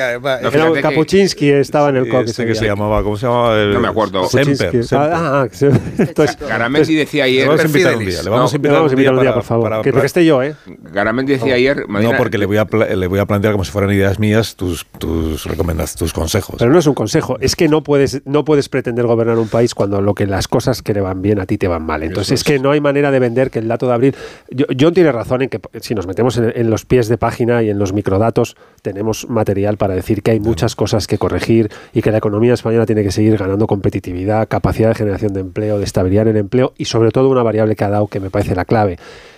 No, 0.55 0.73
Kapuczynski 0.81 1.49
estaba 1.49 1.89
en 1.89 1.95
el 1.97 2.07
COC. 2.09 2.19
Este 2.25 2.31
ese 2.43 2.45
que 2.45 2.55
se 2.55 2.65
llamaba, 2.67 3.01
¿cómo 3.01 3.17
se 3.17 3.25
llamaba? 3.25 3.55
No 3.65 3.79
me 3.79 3.87
acuerdo. 3.87 4.27
Semper. 4.27 4.71
Ah, 4.91 5.41
ah. 5.43 5.47
Entonces- 5.61 6.37
Garamendi 6.39 6.95
decía 6.95 7.25
ayer. 7.25 7.43
Le 7.43 7.47
vamos 7.49 7.63
a 7.63 7.67
invitar 7.67 7.95
un 7.97 8.05
día. 8.05 8.23
Le 8.23 8.29
vamos 8.29 8.53
a 8.53 8.55
invitar 8.55 9.13
un 9.13 9.19
día, 9.21 9.29
para- 9.29 9.33
por 9.33 9.43
favor. 9.43 9.69
para- 9.69 9.81
que, 9.81 9.91
que 9.91 10.05
esté 10.05 10.25
yo, 10.25 10.41
¿eh? 10.43 10.55
Garamendi 10.91 11.33
decía 11.33 11.55
ayer. 11.55 11.85
No, 11.87 12.11
porque 12.17 12.37
le 12.37 12.45
voy, 12.45 12.57
a 12.57 12.65
le 12.95 13.07
voy 13.07 13.19
a 13.19 13.25
plantear 13.25 13.53
como 13.53 13.63
si 13.63 13.71
fueran 13.71 13.91
ideas 13.91 14.19
mías 14.19 14.55
tus, 14.55 14.85
tus 14.97 15.45
recomendaciones, 15.45 15.95
tus 15.95 16.13
consejos. 16.13 16.55
Pero 16.59 16.71
no 16.71 16.79
es 16.79 16.87
un 16.87 16.93
consejo, 16.93 17.37
es 17.39 17.55
que 17.55 17.67
no 17.67 17.83
puedes, 17.83 18.21
no 18.25 18.45
puedes 18.45 18.69
pretender 18.69 19.05
gobernar 19.05 19.37
un 19.37 19.47
país 19.47 19.73
cuando 19.75 20.01
lo 20.01 20.13
que 20.13 20.25
las 20.27 20.47
cosas 20.47 20.81
que 20.81 20.93
le 20.93 21.01
van 21.01 21.21
bien 21.21 21.39
a 21.39 21.45
ti 21.45 21.57
te 21.57 21.67
van 21.67 21.83
mal. 21.85 22.03
Entonces 22.03 22.33
es 22.39 22.43
que 22.43 22.59
no 22.59 22.71
hay 22.71 22.81
manera 22.81 23.11
de 23.11 23.19
vender 23.19 23.51
que 23.51 23.59
el 23.59 23.67
dato 23.67 23.87
de 23.87 23.93
abril. 23.93 24.15
Yo- 24.49 24.65
John 24.79 24.93
tiene 24.93 25.11
razón 25.11 25.41
en 25.41 25.49
que 25.49 25.59
si 25.81 25.95
nos 25.95 26.07
metemos 26.07 26.37
en, 26.37 26.51
en 26.55 26.69
los 26.69 26.85
pies 26.85 27.07
de 27.07 27.17
página 27.17 27.61
y 27.63 27.69
en 27.69 27.79
los 27.79 27.93
microdatos, 27.93 28.55
tenemos 28.81 29.29
material 29.29 29.77
para 29.77 29.93
decir 29.95 30.21
que 30.21 30.31
hay 30.31 30.39
muchas 30.39 30.75
cosas 30.75 31.07
que 31.07 31.17
corregir 31.17 31.69
y 31.93 32.01
que 32.01 32.11
la 32.11 32.17
economía 32.17 32.53
española 32.53 32.85
tiene 32.85 33.03
que 33.03 33.11
seguir 33.11 33.37
ganando 33.37 33.67
competitividad, 33.67 34.47
capacidad 34.47 34.89
de 34.89 34.95
generación 34.95 35.33
de 35.33 35.44
empleo, 35.45 35.77
de 35.77 35.85
estabilidad 35.85 36.23
en 36.23 36.35
el 36.35 36.37
empleo 36.37 36.73
y 36.77 36.85
sobre 36.85 37.11
todo 37.11 37.29
una 37.29 37.43
variable 37.43 37.75
que 37.75 37.83
ha 37.83 37.89
dado 37.89 38.07
que 38.07 38.19
me 38.19 38.29
parece 38.29 38.55
la 38.55 38.65
clave. 38.65 38.97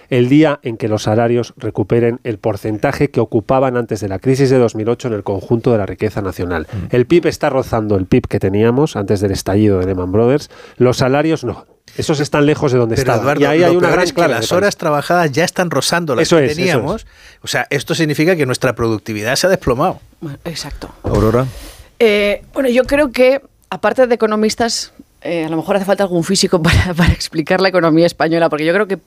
El 0.09 0.29
día 0.29 0.59
en 0.63 0.77
que 0.77 0.87
los 0.87 1.03
salarios 1.03 1.53
recuperen 1.57 2.19
el 2.23 2.37
porcentaje 2.37 3.09
que 3.09 3.19
ocupaban 3.19 3.75
antes 3.75 3.99
de 3.99 4.07
la 4.07 4.19
crisis 4.19 4.49
de 4.49 4.57
2008 4.57 5.09
en 5.09 5.13
el 5.15 5.23
conjunto 5.23 5.71
de 5.73 5.79
la 5.79 5.85
riqueza 5.85 6.21
nacional. 6.21 6.65
El 6.91 7.05
PIB 7.05 7.27
está 7.27 7.49
rozando 7.49 7.97
el 7.97 8.05
PIB 8.05 8.27
que 8.27 8.39
teníamos 8.39 8.95
antes 8.95 9.19
del 9.19 9.31
estallido 9.31 9.79
de 9.79 9.85
Lehman 9.85 10.11
Brothers. 10.13 10.49
Los 10.77 10.97
salarios 10.97 11.43
no. 11.43 11.65
Esos 11.97 12.19
están 12.19 12.45
lejos 12.45 12.71
de 12.71 12.77
donde 12.77 12.95
Pero 12.95 13.01
estaban. 13.13 13.21
Eduardo, 13.21 13.41
y 13.41 13.45
ahí 13.45 13.59
lo 13.59 13.65
hay 13.65 13.71
una 13.75 13.87
peor 13.87 13.93
gran 13.93 14.03
es 14.03 14.11
que 14.11 14.15
clave. 14.15 14.33
las 14.33 14.51
horas 14.51 14.77
trabajadas 14.77 15.31
ya 15.31 15.43
están 15.43 15.71
rozando 15.71 16.15
las 16.15 16.23
Eso 16.23 16.37
que 16.37 16.45
es, 16.45 16.51
eso 16.51 16.59
teníamos. 16.61 17.07
O 17.41 17.47
sea, 17.47 17.67
esto 17.69 17.95
significa 17.95 18.35
que 18.35 18.45
nuestra 18.45 18.75
productividad 18.75 19.35
se 19.35 19.47
ha 19.47 19.49
desplomado. 19.49 19.99
Exacto. 20.45 20.89
Aurora. 21.03 21.47
Eh, 21.99 22.43
bueno, 22.53 22.69
yo 22.69 22.83
creo 22.83 23.11
que, 23.11 23.41
aparte 23.69 24.05
de 24.07 24.15
economistas, 24.15 24.93
eh, 25.21 25.45
a 25.45 25.49
lo 25.49 25.57
mejor 25.57 25.75
hace 25.75 25.85
falta 25.85 26.03
algún 26.03 26.23
físico 26.23 26.61
para, 26.63 26.93
para 26.93 27.13
explicar 27.13 27.61
la 27.61 27.69
economía 27.69 28.05
española, 28.05 28.49
porque 28.49 28.65
yo 28.65 28.73
creo 28.73 28.87
que 28.87 28.99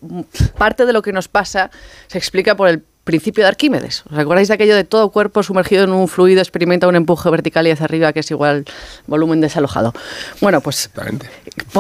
parte 0.59 0.87
de 0.87 0.93
lo 0.93 1.03
que 1.03 1.13
nos 1.13 1.29
pasa 1.29 1.71
se 2.07 2.19
explica 2.19 2.57
por 2.57 2.69
el 2.69 2.83
principio 3.05 3.45
de 3.45 3.49
Arquímedes. 3.49 4.05
¿Os 4.11 4.19
acordáis 4.19 4.49
de 4.49 4.55
aquello 4.55 4.77
de 4.77 4.85
todo 4.85 5.11
cuerpo 5.11 5.43
sumergido 5.43 5.85
en 5.85 5.91
un 5.91 6.07
fluido 6.07 6.41
experimenta 6.41 6.87
un 6.87 6.97
empuje 6.97 7.29
vertical 7.31 7.67
y 7.67 7.71
hacia 7.71 7.85
arriba 7.85 8.13
que 8.13 8.21
es 8.21 8.31
igual 8.31 8.65
volumen 9.07 9.41
desalojado? 9.41 9.93
Bueno, 10.41 10.61
pues 10.61 10.91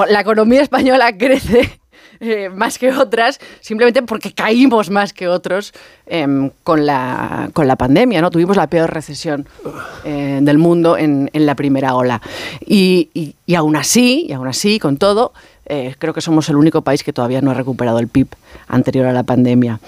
la 0.09 0.21
economía 0.21 0.63
española 0.63 1.13
crece 1.19 1.80
eh, 2.21 2.49
más 2.51 2.79
que 2.79 2.93
otras 2.93 3.39
simplemente 3.61 4.03
porque 4.03 4.33
caímos 4.33 4.91
más 4.91 5.13
que 5.13 5.27
otros 5.29 5.73
em, 6.07 6.51
con, 6.63 6.85
la, 6.87 7.51
con 7.53 7.67
la 7.67 7.77
pandemia, 7.77 8.21
¿no? 8.21 8.31
Tuvimos 8.31 8.57
la 8.57 8.67
peor 8.69 8.93
recesión 8.93 9.47
eh, 10.05 10.39
del 10.43 10.59
mundo 10.59 10.97
en, 10.99 11.31
en 11.33 11.47
la 11.47 11.55
primera 11.55 11.95
ola. 11.95 12.21
Y, 12.67 13.09
y- 13.15 13.35
y 13.47 13.55
aún 13.57 13.75
así, 13.75 14.27
y 14.29 14.33
aún 14.33 14.47
así, 14.47 14.79
con 14.79 14.97
todo, 14.97 15.33
eh, 15.67 15.95
creo 15.99 16.15
que 16.15 16.21
somos 16.21 16.49
el 16.49 16.57
único 16.57 16.83
país 16.83 17.03
que 17.03 17.13
todavía 17.13 17.41
no 17.41 17.51
ha 17.51 17.55
recuperado 17.55 17.99
el 17.99 18.07
PIB 18.09 18.29
anterior 18.69 19.07
a 19.07 19.13
la 19.13 19.23
pandemia. 19.25 19.81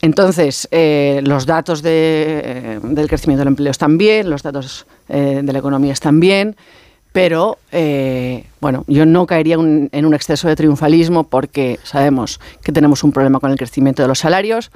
Entonces, 0.00 0.66
eh, 0.70 1.20
los 1.24 1.44
datos 1.44 1.82
de, 1.82 2.40
eh, 2.44 2.80
del 2.82 3.08
crecimiento 3.08 3.40
del 3.40 3.48
empleo 3.48 3.70
están 3.70 3.98
bien, 3.98 4.30
los 4.30 4.42
datos 4.42 4.86
eh, 5.08 5.40
de 5.42 5.52
la 5.52 5.58
economía 5.58 5.92
están 5.92 6.18
bien, 6.20 6.56
pero 7.12 7.58
eh, 7.72 8.44
bueno, 8.60 8.84
yo 8.86 9.04
no 9.04 9.26
caería 9.26 9.56
en 9.56 10.06
un 10.06 10.14
exceso 10.14 10.48
de 10.48 10.56
triunfalismo 10.56 11.24
porque 11.24 11.78
sabemos 11.82 12.40
que 12.62 12.72
tenemos 12.72 13.02
un 13.02 13.12
problema 13.12 13.40
con 13.40 13.50
el 13.50 13.56
crecimiento 13.56 14.02
de 14.02 14.08
los 14.08 14.20
salarios, 14.20 14.70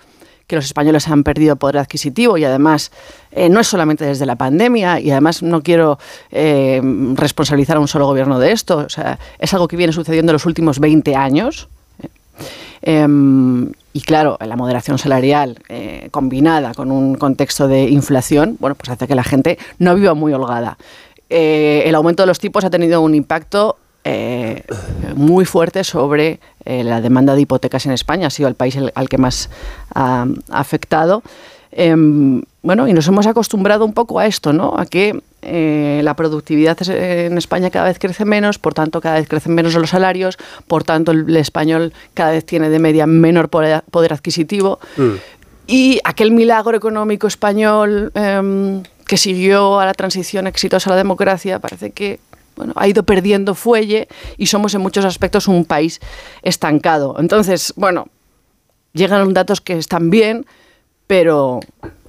que 0.47 0.57
los 0.57 0.65
españoles 0.65 1.09
han 1.09 1.23
perdido 1.23 1.57
poder 1.57 1.79
adquisitivo 1.79 2.37
y 2.37 2.45
además 2.45 2.91
eh, 3.31 3.49
no 3.49 3.61
es 3.61 3.67
solamente 3.67 4.05
desde 4.05 4.27
la 4.27 4.37
pandemia 4.37 5.01
y 5.01 5.11
además 5.11 5.43
no 5.43 5.63
quiero 5.63 5.99
eh, 6.33 6.83
responsabilizar 7.15 7.77
a 7.77 7.81
un 7.81 7.89
solo 7.89 8.07
gobierno 8.07 8.39
de 8.39 8.53
esto, 8.53 8.79
o 8.79 8.89
sea, 8.89 9.19
es 9.39 9.55
algo 9.55 9.69
que 9.69 9.77
viene 9.77 9.93
sucediendo 9.93 10.33
en 10.33 10.35
los 10.35 10.47
últimos 10.47 10.81
20 10.81 11.15
años. 11.17 11.69
Em, 12.83 13.73
y 13.95 14.01
claro, 14.03 14.37
la 14.45 14.57
moderación 14.57 14.99
salarial 14.99 15.59
combinada 16.11 16.75
con 16.75 16.91
un 16.91 17.15
contexto 17.15 17.69
de 17.69 17.89
inflación, 17.89 18.57
bueno, 18.61 18.75
pues 18.75 18.91
hace 18.91 19.07
que 19.07 19.15
la 19.15 19.25
gente 19.25 19.57
no 19.79 19.95
viva 19.95 20.13
muy 20.15 20.35
holgada. 20.35 20.77
Eh, 21.31 21.83
el 21.87 21.95
aumento 21.95 22.23
de 22.23 22.27
los 22.27 22.39
tipos 22.39 22.65
ha 22.65 22.71
tenido 22.71 23.01
un 23.01 23.15
impacto 23.15 23.77
eh, 24.05 24.63
muy 25.17 25.45
fuerte 25.47 25.83
sobre 25.85 26.39
eh, 26.67 26.85
la 26.85 27.01
demanda 27.01 27.35
de 27.35 27.41
hipotecas 27.41 27.87
en 27.87 27.93
España. 27.93 28.27
Ha 28.27 28.31
sido 28.31 28.49
el 28.49 28.55
país 28.55 28.77
el- 28.77 28.93
al 28.95 29.09
que 29.09 29.17
más 29.19 29.49
ha 29.95 30.27
ha 30.51 30.59
afectado. 30.61 31.23
Em, 31.73 32.43
bueno, 32.63 32.87
y 32.87 32.93
nos 32.93 33.09
hemos 33.09 33.27
acostumbrado 33.27 33.85
un 33.85 33.95
poco 33.95 34.19
a 34.21 34.27
esto, 34.27 34.53
¿no? 34.53 34.75
A 34.79 34.87
que 34.87 35.21
eh, 35.43 36.01
la 36.05 36.15
productividad 36.15 36.77
en 36.89 37.37
España 37.37 37.69
cada 37.71 37.87
vez 37.87 37.99
crece 37.99 38.25
menos, 38.25 38.59
por 38.59 38.75
tanto 38.75 39.01
cada 39.01 39.17
vez 39.17 39.29
crecen 39.29 39.55
menos 39.55 39.75
los 39.75 39.91
salarios, 39.91 40.39
por 40.69 40.85
tanto 40.85 41.11
el, 41.13 41.25
el 41.29 41.37
español 41.37 41.93
cada 42.15 42.31
vez 42.31 42.45
tiene 42.47 42.69
de 42.71 42.79
media 42.79 43.07
menor 43.07 43.49
poder, 43.49 43.83
poder 43.91 44.13
adquisitivo. 44.13 44.79
Y 45.67 45.99
aquel 46.05 46.31
milagro 46.31 46.77
económico 46.77 47.27
español 47.27 48.13
em, 48.15 48.83
que 49.07 49.17
siguió 49.17 49.81
a 49.81 49.87
la 49.87 49.95
transición 49.95 50.47
exitosa 50.47 50.91
a 50.91 50.93
la 50.93 50.97
democracia 50.97 51.59
parece 51.59 51.91
que 51.91 52.21
bueno, 52.57 52.73
ha 52.77 52.87
ido 52.87 53.03
perdiendo 53.03 53.55
fuelle 53.55 54.07
y 54.39 54.47
somos 54.47 54.75
en 54.75 54.81
muchos 54.81 55.05
aspectos 55.05 55.49
un 55.49 55.65
país 55.65 56.01
estancado. 56.43 57.17
Entonces, 57.19 57.73
bueno, 57.77 58.07
llegan 58.93 59.33
datos 59.35 59.61
que 59.61 59.77
están 59.77 60.09
bien, 60.11 60.47
pero 61.07 61.61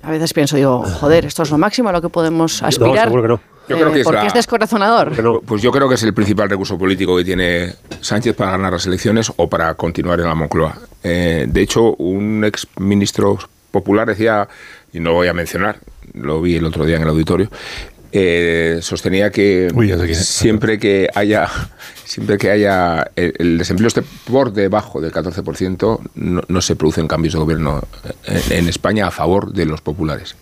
a 0.03 0.11
veces 0.11 0.33
pienso, 0.33 0.55
digo, 0.55 0.83
joder, 0.83 1.25
esto 1.25 1.43
es 1.43 1.49
lo 1.49 1.57
máximo 1.57 1.89
a 1.89 1.91
lo 1.91 2.01
que 2.01 2.09
podemos 2.09 2.61
aspirar. 2.61 3.05
seguro 3.05 3.21
que 3.23 3.27
no. 3.29 3.39
Yo 3.67 3.77
creo 3.77 3.91
que 3.91 3.97
Eh, 3.97 4.01
es 4.01 4.05
porque 4.05 4.19
la- 4.21 4.27
es 4.27 4.33
descorazonador. 4.35 5.41
Pues 5.43 5.63
yo 5.63 5.71
creo 5.71 5.89
que 5.89 5.95
es 5.95 6.03
el 6.03 6.13
principal 6.13 6.47
recurso 6.47 6.77
político 6.77 7.17
que 7.17 7.23
tiene 7.25 7.73
Sánchez 8.01 8.35
para 8.35 8.51
ganar 8.51 8.71
las 8.73 8.85
elecciones 8.85 9.31
o 9.35 9.49
para 9.49 9.73
continuar 9.73 10.19
en 10.19 10.27
la 10.27 10.35
Moncloa. 10.35 10.77
Eh, 11.03 11.45
de 11.49 11.61
hecho, 11.61 11.95
un 11.95 12.43
ex 12.45 12.67
ministro 12.77 13.39
popular 13.71 14.07
decía, 14.07 14.47
y 14.93 14.99
no 14.99 15.09
lo 15.09 15.15
voy 15.15 15.27
a 15.27 15.33
mencionar, 15.33 15.79
lo 16.13 16.41
vi 16.41 16.55
el 16.55 16.65
otro 16.65 16.85
día 16.85 16.95
en 16.97 17.03
el 17.03 17.09
auditorio, 17.09 17.49
eh, 18.11 18.79
sostenía 18.81 19.29
que 19.31 19.69
siempre 20.15 20.79
que 20.79 21.09
haya 21.13 21.49
siempre 22.05 22.37
que 22.37 22.49
haya 22.49 23.11
el, 23.15 23.33
el 23.39 23.57
desempleo 23.57 23.87
esté 23.87 24.03
por 24.25 24.53
debajo 24.53 25.01
del 25.01 25.11
14%, 25.11 25.99
no, 26.15 26.41
no 26.47 26.61
se 26.61 26.75
producen 26.75 27.07
cambios 27.07 27.33
de 27.33 27.39
gobierno 27.39 27.83
en, 28.25 28.59
en 28.59 28.69
España 28.69 29.07
a 29.07 29.11
favor 29.11 29.51
de 29.51 29.65
los 29.65 29.81
populares. 29.81 30.35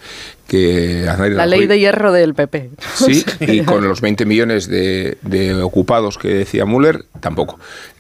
Que 0.48 1.08
Aznar 1.10 1.32
y 1.32 1.34
La 1.36 1.46
Rajoy- 1.46 1.50
ley 1.60 1.68
de 1.68 1.80
hierro 1.80 2.12
del 2.12 2.36
PP. 2.36 2.72
Sí, 2.96 3.26
y 3.40 3.62
con 3.62 3.88
los 3.88 4.02
20 4.02 4.26
millones 4.26 4.68
de, 4.68 5.18
de 5.24 5.56
ocupados 5.64 6.18
que 6.20 6.28
decía 6.28 6.66
Müller, 6.66 7.06
tampoco. 7.22 7.58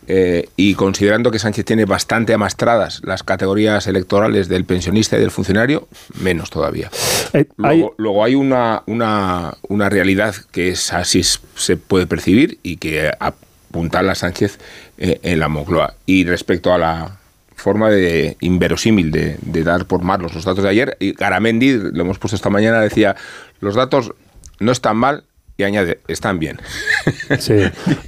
Eh, 0.07 0.49
y 0.55 0.75
considerando 0.75 1.31
que 1.31 1.39
Sánchez 1.39 1.65
tiene 1.65 1.85
bastante 1.85 2.33
amastradas 2.33 3.01
las 3.03 3.23
categorías 3.23 3.87
electorales 3.87 4.49
del 4.49 4.65
pensionista 4.65 5.17
y 5.17 5.21
del 5.21 5.31
funcionario, 5.31 5.87
menos 6.21 6.49
todavía. 6.49 6.89
Eh, 7.33 7.45
Luego, 7.57 7.95
luego 7.97 8.23
hay 8.23 8.35
una, 8.35 8.83
una, 8.85 9.55
una 9.67 9.89
realidad 9.89 10.35
que 10.51 10.69
es 10.69 10.93
así 10.93 11.23
se 11.23 11.77
puede 11.77 12.07
percibir 12.07 12.59
y 12.63 12.77
que 12.77 13.11
apuntala 13.19 14.11
a 14.11 14.15
Sánchez 14.15 14.59
eh, 14.97 15.19
en 15.23 15.39
la 15.39 15.47
Moncloa. 15.47 15.95
Y 16.05 16.25
respecto 16.25 16.73
a 16.73 16.77
la 16.77 17.17
forma 17.55 17.89
de 17.89 18.35
inverosímil 18.41 19.11
de, 19.11 19.37
de 19.41 19.63
dar 19.63 19.85
por 19.85 20.01
malos 20.03 20.33
los 20.33 20.43
datos 20.43 20.63
de 20.63 20.69
ayer, 20.69 20.97
y 20.99 21.13
Garamendi, 21.13 21.77
lo 21.93 22.01
hemos 22.01 22.19
puesto 22.19 22.35
esta 22.35 22.49
mañana, 22.49 22.81
decía, 22.81 23.15
los 23.61 23.75
datos 23.75 24.13
no 24.59 24.71
están 24.71 24.97
mal 24.97 25.23
y 25.57 25.63
añade, 25.63 25.99
están 26.07 26.39
bien. 26.39 26.57
Sí, 27.39 27.55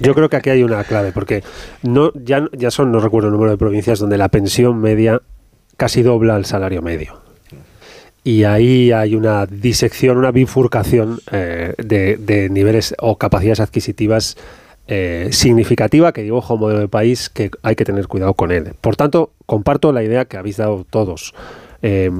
yo 0.00 0.14
creo 0.14 0.28
que 0.28 0.36
aquí 0.36 0.50
hay 0.50 0.62
una 0.62 0.84
clave, 0.84 1.12
porque 1.12 1.42
no, 1.82 2.12
ya, 2.14 2.46
ya 2.52 2.70
son, 2.70 2.92
no 2.92 3.00
recuerdo 3.00 3.28
el 3.28 3.32
número 3.32 3.50
de 3.50 3.56
provincias 3.56 3.98
donde 3.98 4.18
la 4.18 4.28
pensión 4.28 4.78
media 4.78 5.20
casi 5.76 6.02
dobla 6.02 6.36
el 6.36 6.44
salario 6.44 6.82
medio. 6.82 7.20
Y 8.24 8.44
ahí 8.44 8.92
hay 8.92 9.14
una 9.14 9.46
disección, 9.46 10.16
una 10.16 10.32
bifurcación 10.32 11.20
eh, 11.30 11.74
de, 11.78 12.16
de 12.16 12.48
niveles 12.48 12.94
o 12.98 13.16
capacidades 13.18 13.60
adquisitivas 13.60 14.36
eh, 14.88 15.30
significativa 15.32 16.12
que 16.12 16.22
dibuja 16.22 16.54
un 16.54 16.60
modelo 16.60 16.78
de 16.78 16.86
país 16.86 17.28
que 17.28 17.50
hay 17.62 17.74
que 17.74 17.84
tener 17.84 18.06
cuidado 18.06 18.34
con 18.34 18.52
él. 18.52 18.74
Por 18.80 18.94
tanto, 18.94 19.32
comparto 19.44 19.92
la 19.92 20.04
idea 20.04 20.26
que 20.26 20.36
habéis 20.36 20.58
dado 20.58 20.86
todos. 20.88 21.34
Eh, 21.88 22.10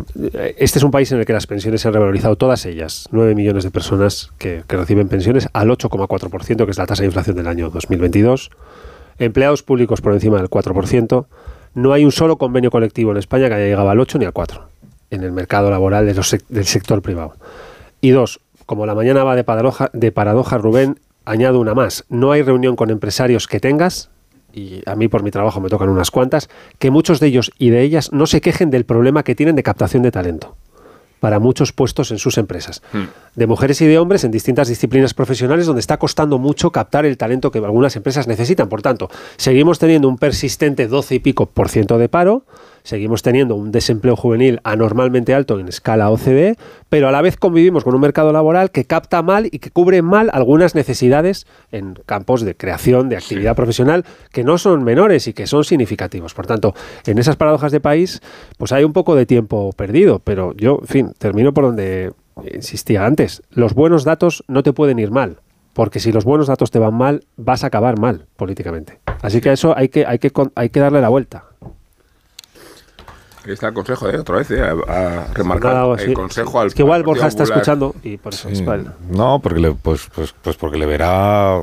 este 0.58 0.78
es 0.78 0.84
un 0.84 0.92
país 0.92 1.10
en 1.10 1.18
el 1.18 1.26
que 1.26 1.32
las 1.32 1.48
pensiones 1.48 1.80
se 1.80 1.88
han 1.88 1.94
revalorizado 1.94 2.36
todas 2.36 2.64
ellas, 2.66 3.08
9 3.10 3.34
millones 3.34 3.64
de 3.64 3.72
personas 3.72 4.30
que, 4.38 4.62
reciben 4.68 5.08
pensiones 5.08 5.48
al 5.52 5.70
8,4%, 5.70 6.64
que 6.64 6.70
es 6.70 6.78
la 6.78 6.86
tasa 6.86 7.02
de 7.02 7.08
inflación 7.08 7.34
del 7.34 7.48
año 7.48 7.68
2022, 7.70 8.50
empleados 9.18 9.64
públicos 9.64 10.00
por 10.00 10.12
encima 10.12 10.36
del 10.36 10.48
4%, 10.48 11.26
no 11.74 11.92
hay 11.92 12.04
un 12.04 12.12
solo 12.12 12.38
convenio 12.38 12.70
colectivo 12.70 13.10
en 13.10 13.16
España 13.16 13.48
que 13.48 13.54
haya 13.54 13.64
llegado 13.64 13.90
al 13.90 13.98
8 13.98 14.18
ni 14.18 14.24
al 14.24 14.32
4 14.32 14.68
en 15.10 15.24
el 15.24 15.32
mercado 15.32 15.68
laboral 15.68 16.06
del 16.06 16.64
sector 16.64 17.02
privado. 17.02 17.34
Y 18.00 18.10
dos, 18.10 18.40
como 18.66 18.86
la 18.86 18.94
mañana 18.94 19.24
va 19.24 19.34
de 19.34 19.42
paradoja, 19.42 19.90
de 19.92 20.12
paradoja, 20.12 20.58
Rubén, 20.58 21.00
añado 21.24 21.58
una 21.58 21.74
más. 21.74 22.04
No 22.08 22.30
hay 22.30 22.42
reunión 22.42 22.76
con 22.76 22.90
empresarios 22.90 23.48
que 23.48 23.58
tengas, 23.58 24.10
y 24.56 24.82
a 24.86 24.96
mí 24.96 25.06
por 25.06 25.22
mi 25.22 25.30
trabajo 25.30 25.60
me 25.60 25.68
tocan 25.68 25.90
unas 25.90 26.10
cuantas, 26.10 26.48
que 26.78 26.90
muchos 26.90 27.20
de 27.20 27.28
ellos 27.28 27.52
y 27.58 27.70
de 27.70 27.82
ellas 27.82 28.10
no 28.12 28.26
se 28.26 28.40
quejen 28.40 28.70
del 28.70 28.84
problema 28.84 29.22
que 29.22 29.34
tienen 29.34 29.54
de 29.54 29.62
captación 29.62 30.02
de 30.02 30.10
talento 30.10 30.56
para 31.20 31.38
muchos 31.38 31.72
puestos 31.72 32.10
en 32.10 32.18
sus 32.18 32.38
empresas. 32.38 32.82
De 33.34 33.46
mujeres 33.46 33.80
y 33.80 33.86
de 33.86 33.98
hombres 33.98 34.24
en 34.24 34.30
distintas 34.30 34.68
disciplinas 34.68 35.14
profesionales 35.14 35.66
donde 35.66 35.80
está 35.80 35.98
costando 35.98 36.38
mucho 36.38 36.70
captar 36.70 37.06
el 37.06 37.16
talento 37.16 37.50
que 37.50 37.58
algunas 37.58 37.96
empresas 37.96 38.28
necesitan. 38.28 38.68
Por 38.68 38.82
tanto, 38.82 39.10
seguimos 39.36 39.78
teniendo 39.78 40.08
un 40.08 40.18
persistente 40.18 40.86
12 40.86 41.16
y 41.16 41.18
pico 41.20 41.46
por 41.46 41.68
ciento 41.68 41.98
de 41.98 42.08
paro, 42.08 42.44
seguimos 42.86 43.22
teniendo 43.22 43.56
un 43.56 43.72
desempleo 43.72 44.14
juvenil 44.14 44.60
anormalmente 44.62 45.34
alto 45.34 45.58
en 45.58 45.66
escala 45.66 46.08
OCDE, 46.08 46.56
pero 46.88 47.08
a 47.08 47.12
la 47.12 47.20
vez 47.20 47.36
convivimos 47.36 47.82
con 47.82 47.94
un 47.96 48.00
mercado 48.00 48.32
laboral 48.32 48.70
que 48.70 48.84
capta 48.84 49.22
mal 49.22 49.48
y 49.50 49.58
que 49.58 49.70
cubre 49.70 50.02
mal 50.02 50.30
algunas 50.32 50.76
necesidades 50.76 51.46
en 51.72 51.98
campos 52.06 52.42
de 52.42 52.54
creación, 52.54 53.08
de 53.08 53.16
actividad 53.16 53.56
profesional, 53.56 54.04
que 54.32 54.44
no 54.44 54.56
son 54.56 54.84
menores 54.84 55.26
y 55.26 55.32
que 55.32 55.48
son 55.48 55.64
significativos. 55.64 56.32
Por 56.32 56.46
tanto, 56.46 56.74
en 57.06 57.18
esas 57.18 57.34
paradojas 57.34 57.72
de 57.72 57.80
país, 57.80 58.22
pues 58.56 58.70
hay 58.70 58.84
un 58.84 58.92
poco 58.92 59.16
de 59.16 59.26
tiempo 59.26 59.72
perdido, 59.72 60.20
pero 60.20 60.54
yo, 60.54 60.78
en 60.80 60.86
fin, 60.86 61.12
termino 61.18 61.52
por 61.52 61.64
donde 61.64 62.12
insistía 62.54 63.04
antes. 63.04 63.42
Los 63.50 63.74
buenos 63.74 64.04
datos 64.04 64.44
no 64.46 64.62
te 64.62 64.72
pueden 64.72 65.00
ir 65.00 65.10
mal. 65.10 65.40
Porque 65.72 66.00
si 66.00 66.10
los 66.10 66.24
buenos 66.24 66.46
datos 66.46 66.70
te 66.70 66.78
van 66.78 66.94
mal, 66.94 67.26
vas 67.36 67.62
a 67.62 67.66
acabar 67.66 67.98
mal 67.98 68.24
políticamente. 68.36 68.98
Así 69.20 69.42
que 69.42 69.50
a 69.50 69.52
eso 69.52 69.76
hay 69.76 69.90
que, 69.90 70.06
hay 70.06 70.18
que, 70.18 70.32
hay 70.54 70.70
que 70.70 70.80
darle 70.80 71.02
la 71.02 71.10
vuelta. 71.10 71.44
Ahí 73.46 73.52
está 73.52 73.68
el 73.68 73.74
consejo, 73.74 74.08
¿eh? 74.08 74.18
Otra 74.18 74.36
vez, 74.36 74.50
¿eh? 74.50 74.60
A, 74.60 74.70
a 74.72 75.32
remarcar 75.34 75.74
Nada, 75.74 75.94
el 75.94 76.08
sí. 76.08 76.12
consejo 76.12 76.60
al 76.60 76.66
Es 76.68 76.74
que 76.74 76.82
igual 76.82 77.02
Borja 77.04 77.26
está 77.28 77.44
Popular. 77.44 77.58
escuchando 77.58 77.94
y 78.02 78.16
por 78.18 78.34
eso 78.34 78.48
Sí. 78.48 78.54
es 78.56 78.62
para 78.62 78.82
él. 78.82 78.90
No, 79.08 79.40
porque 79.40 79.60
le, 79.60 79.72
pues, 79.72 80.08
pues, 80.14 80.34
pues 80.42 80.56
porque 80.56 80.76
le 80.78 80.86
verá 80.86 81.60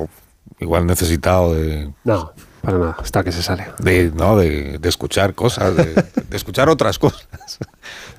igual 0.59 0.85
necesitado 0.85 1.53
de, 1.53 1.91
No, 2.05 2.31
para 2.61 2.77
nada, 2.77 2.95
hasta 2.99 3.23
que 3.23 3.31
se 3.33 3.43
sale. 3.43 3.67
de, 3.79 4.11
no, 4.15 4.37
de, 4.37 4.77
de 4.79 4.89
escuchar 4.89 5.33
cosas, 5.35 5.75
de, 5.75 5.85
de 6.29 6.37
escuchar 6.37 6.69
otras 6.69 6.97
cosas. 6.99 7.27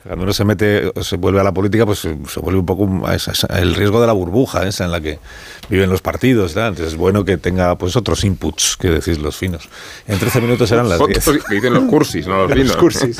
Cuando 0.04 0.24
uno 0.24 0.32
se 0.34 0.44
mete, 0.44 0.92
se 1.02 1.16
vuelve 1.16 1.40
a 1.40 1.42
la 1.44 1.52
política, 1.52 1.86
pues 1.86 2.00
se 2.00 2.40
vuelve 2.40 2.60
un 2.60 2.66
poco 2.66 3.06
a 3.06 3.14
esa- 3.14 3.32
esa- 3.32 3.46
el 3.58 3.74
riesgo 3.74 4.00
de 4.00 4.06
la 4.06 4.12
burbuja 4.12 4.66
esa 4.66 4.84
en 4.84 4.90
la 4.92 5.00
que 5.00 5.18
viven 5.70 5.88
los 5.88 6.02
partidos. 6.02 6.54
¿verdad? 6.54 6.68
Entonces 6.70 6.92
es 6.92 6.98
bueno 6.98 7.24
que 7.24 7.38
tenga 7.38 7.76
pues 7.78 7.96
otros 7.96 8.22
inputs, 8.24 8.76
que 8.78 8.90
decís 8.90 9.18
los 9.18 9.36
finos. 9.36 9.68
En 10.06 10.18
13 10.18 10.40
minutos 10.42 10.68
serán 10.68 10.88
las 10.90 10.98
10. 10.98 11.26
Otros 11.26 11.44
que 11.44 11.54
dicen 11.54 11.72
los 11.72 11.84
cursis, 11.84 12.26
no 12.26 12.36
los 12.46 12.48
Los 12.50 12.58
vinos. 12.58 12.76
cursis. 12.76 13.18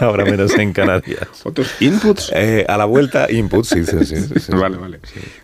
Una 0.00 0.08
hora 0.08 0.24
menos 0.24 0.52
en 0.54 0.72
Canarias. 0.72 1.28
¿Otros 1.44 1.68
inputs? 1.80 2.30
Eh, 2.34 2.64
a 2.66 2.76
la 2.78 2.86
vuelta, 2.86 3.30
inputs, 3.30 3.68
sí, 3.68 3.84
sí, 3.84 4.04
sí, 4.06 4.16
sí. 4.40 4.52
Vale, 4.52 4.78
vale. 4.78 5.00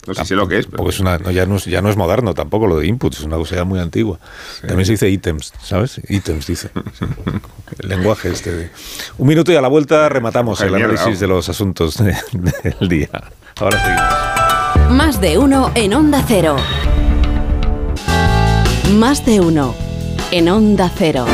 No 0.07 0.15
sé 0.15 0.25
si 0.25 0.35
lo 0.35 0.49
que 0.49 0.59
es, 0.61 0.67
pero... 0.67 0.89
Es 0.89 1.01
una, 1.01 1.19
no, 1.19 1.31
ya, 1.31 1.45
no 1.45 1.57
es, 1.57 1.67
ya 1.67 1.83
no 1.83 1.91
es 1.91 1.97
moderno 1.97 2.33
tampoco 2.33 2.67
lo 2.67 2.79
de 2.79 2.87
inputs, 2.87 3.19
es 3.19 3.25
una 3.25 3.37
cosa 3.37 3.57
ya 3.57 3.65
muy 3.65 3.79
antigua. 3.79 4.19
También 4.67 4.87
se 4.87 4.93
dice 4.93 5.11
ítems, 5.11 5.53
¿sabes? 5.63 6.01
Ítems 6.09 6.47
dice. 6.47 6.71
El 7.79 7.89
lenguaje 7.91 8.31
este 8.31 8.51
de... 8.51 8.71
Un 9.19 9.29
minuto 9.29 9.53
y 9.53 9.57
a 9.57 9.61
la 9.61 9.69
vuelta 9.69 10.09
rematamos 10.09 10.61
el 10.63 10.73
análisis 10.85 11.05
vamos. 11.05 11.21
de 11.21 11.27
los 11.27 11.49
asuntos 11.49 11.97
de- 11.99 12.17
del 12.79 12.89
día. 12.89 13.09
Ahora 13.61 13.79
seguimos. 13.83 14.91
Más 14.97 15.21
de 15.21 15.39
uno 15.39 15.71
en 15.75 15.95
Onda 15.95 16.23
Cero. 16.27 16.57
Más 18.95 19.25
de 19.27 19.41
uno 19.41 19.75
en 20.31 20.49
Onda 20.49 20.91
Cero. 20.97 21.27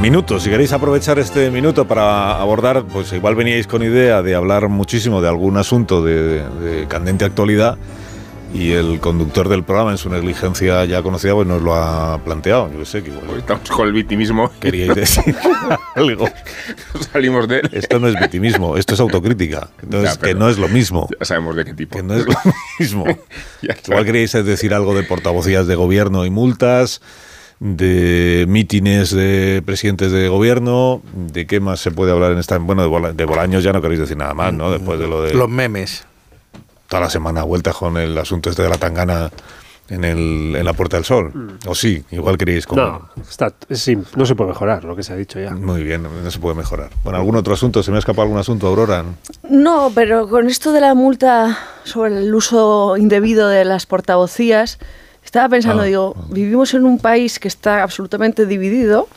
Un 0.00 0.02
minuto. 0.02 0.40
Si 0.40 0.48
queréis 0.48 0.72
aprovechar 0.72 1.18
este 1.18 1.50
minuto 1.50 1.86
para 1.86 2.40
abordar, 2.40 2.84
pues 2.84 3.12
igual 3.12 3.34
veníais 3.34 3.66
con 3.66 3.82
idea 3.82 4.22
de 4.22 4.34
hablar 4.34 4.70
muchísimo 4.70 5.20
de 5.20 5.28
algún 5.28 5.58
asunto 5.58 6.02
de, 6.02 6.42
de 6.60 6.86
candente 6.88 7.26
actualidad 7.26 7.76
y 8.54 8.72
el 8.72 8.98
conductor 8.98 9.50
del 9.50 9.62
programa, 9.62 9.90
en 9.90 9.98
su 9.98 10.08
negligencia 10.08 10.86
ya 10.86 11.02
conocida, 11.02 11.34
pues 11.34 11.46
nos 11.46 11.60
lo 11.60 11.74
ha 11.74 12.18
planteado. 12.24 12.72
Yo 12.72 12.82
sé, 12.86 13.02
que 13.02 13.10
igual 13.10 13.40
Estamos 13.40 13.70
con 13.70 13.86
el 13.88 13.92
victimismo. 13.92 14.50
queríais 14.58 14.94
decir 14.94 15.36
algo. 15.94 16.26
Salimos 17.12 17.46
de 17.46 17.60
él. 17.60 17.70
Esto 17.70 18.00
no 18.00 18.08
es 18.08 18.18
victimismo, 18.18 18.78
esto 18.78 18.94
es 18.94 19.00
autocrítica. 19.00 19.68
No 19.86 20.02
Ya, 20.02 20.16
que 20.16 20.34
no 20.34 20.48
es 20.48 20.56
lo 20.56 20.68
mismo. 20.68 21.08
Ya 21.20 21.26
sabemos 21.26 21.56
de 21.56 21.66
qué 21.66 21.74
tipo. 21.74 21.98
Que 21.98 22.02
no 22.02 22.14
es 22.14 22.24
lo 22.26 22.34
mismo. 22.78 23.04
Igual 23.86 24.04
queríais 24.06 24.32
decir 24.32 24.72
algo 24.72 24.94
de 24.94 25.02
portavocías 25.02 25.66
de 25.66 25.74
gobierno 25.74 26.24
y 26.24 26.30
multas, 26.30 27.02
de 27.60 28.46
mítines 28.48 29.10
de 29.14 29.62
presidentes 29.64 30.10
de 30.12 30.28
gobierno, 30.28 31.02
de 31.14 31.46
qué 31.46 31.60
más 31.60 31.78
se 31.80 31.90
puede 31.90 32.10
hablar 32.10 32.32
en 32.32 32.38
esta... 32.38 32.58
Bueno, 32.58 32.80
de, 32.82 32.88
Bola- 32.88 33.12
de 33.12 33.24
Bolaños 33.26 33.62
ya 33.62 33.72
no 33.72 33.82
queréis 33.82 34.00
decir 34.00 34.16
nada 34.16 34.32
más, 34.34 34.52
¿no? 34.54 34.70
Después 34.70 34.98
de 34.98 35.06
lo 35.06 35.22
de 35.22 35.34
Los 35.34 35.48
memes. 35.50 36.04
toda 36.88 37.02
la 37.02 37.10
semana 37.10 37.42
vuelta 37.42 37.72
con 37.72 37.96
el 37.98 38.16
asunto 38.16 38.48
este 38.48 38.62
de 38.62 38.70
la 38.70 38.78
tangana 38.78 39.30
en, 39.90 40.04
el, 40.04 40.56
en 40.56 40.64
la 40.64 40.72
Puerta 40.72 40.96
del 40.96 41.04
Sol. 41.04 41.58
O 41.66 41.74
sí, 41.74 42.02
igual 42.12 42.38
queríais... 42.38 42.66
Como, 42.66 42.80
No, 42.80 43.10
está, 43.28 43.52
es 43.68 43.80
sim- 43.86 44.04
no 44.16 44.24
se 44.24 44.34
puede 44.34 44.48
mejorar 44.50 44.84
lo 44.84 44.96
que 44.96 45.02
se 45.02 45.12
ha 45.12 45.16
dicho 45.16 45.38
ya. 45.38 45.50
Muy 45.50 45.82
bien, 45.84 46.02
no 46.04 46.30
se 46.30 46.38
puede 46.38 46.54
mejorar. 46.56 46.88
Bueno, 47.04 47.18
¿algún 47.18 47.36
otro 47.36 47.52
asunto? 47.52 47.82
¿Se 47.82 47.90
me 47.90 47.98
ha 47.98 48.00
escapado 48.00 48.22
algún 48.22 48.38
asunto, 48.38 48.68
Aurora? 48.68 49.04
No, 49.50 49.92
pero 49.94 50.28
con 50.30 50.48
esto 50.48 50.72
de 50.72 50.80
la 50.80 50.94
multa 50.94 51.58
sobre 51.84 52.16
el 52.24 52.34
uso 52.34 52.96
indebido 52.96 53.48
de 53.48 53.66
las 53.66 53.84
portavocías, 53.84 54.78
estaba 55.24 55.48
pensando, 55.48 55.82
Ah, 55.82 55.86
digo, 55.86 56.14
vivimos 56.30 56.74
en 56.74 56.84
un 56.84 56.98
país 56.98 57.38
que 57.38 57.48
está 57.48 57.82
absolutamente 57.82 58.46
dividido. 58.46 59.08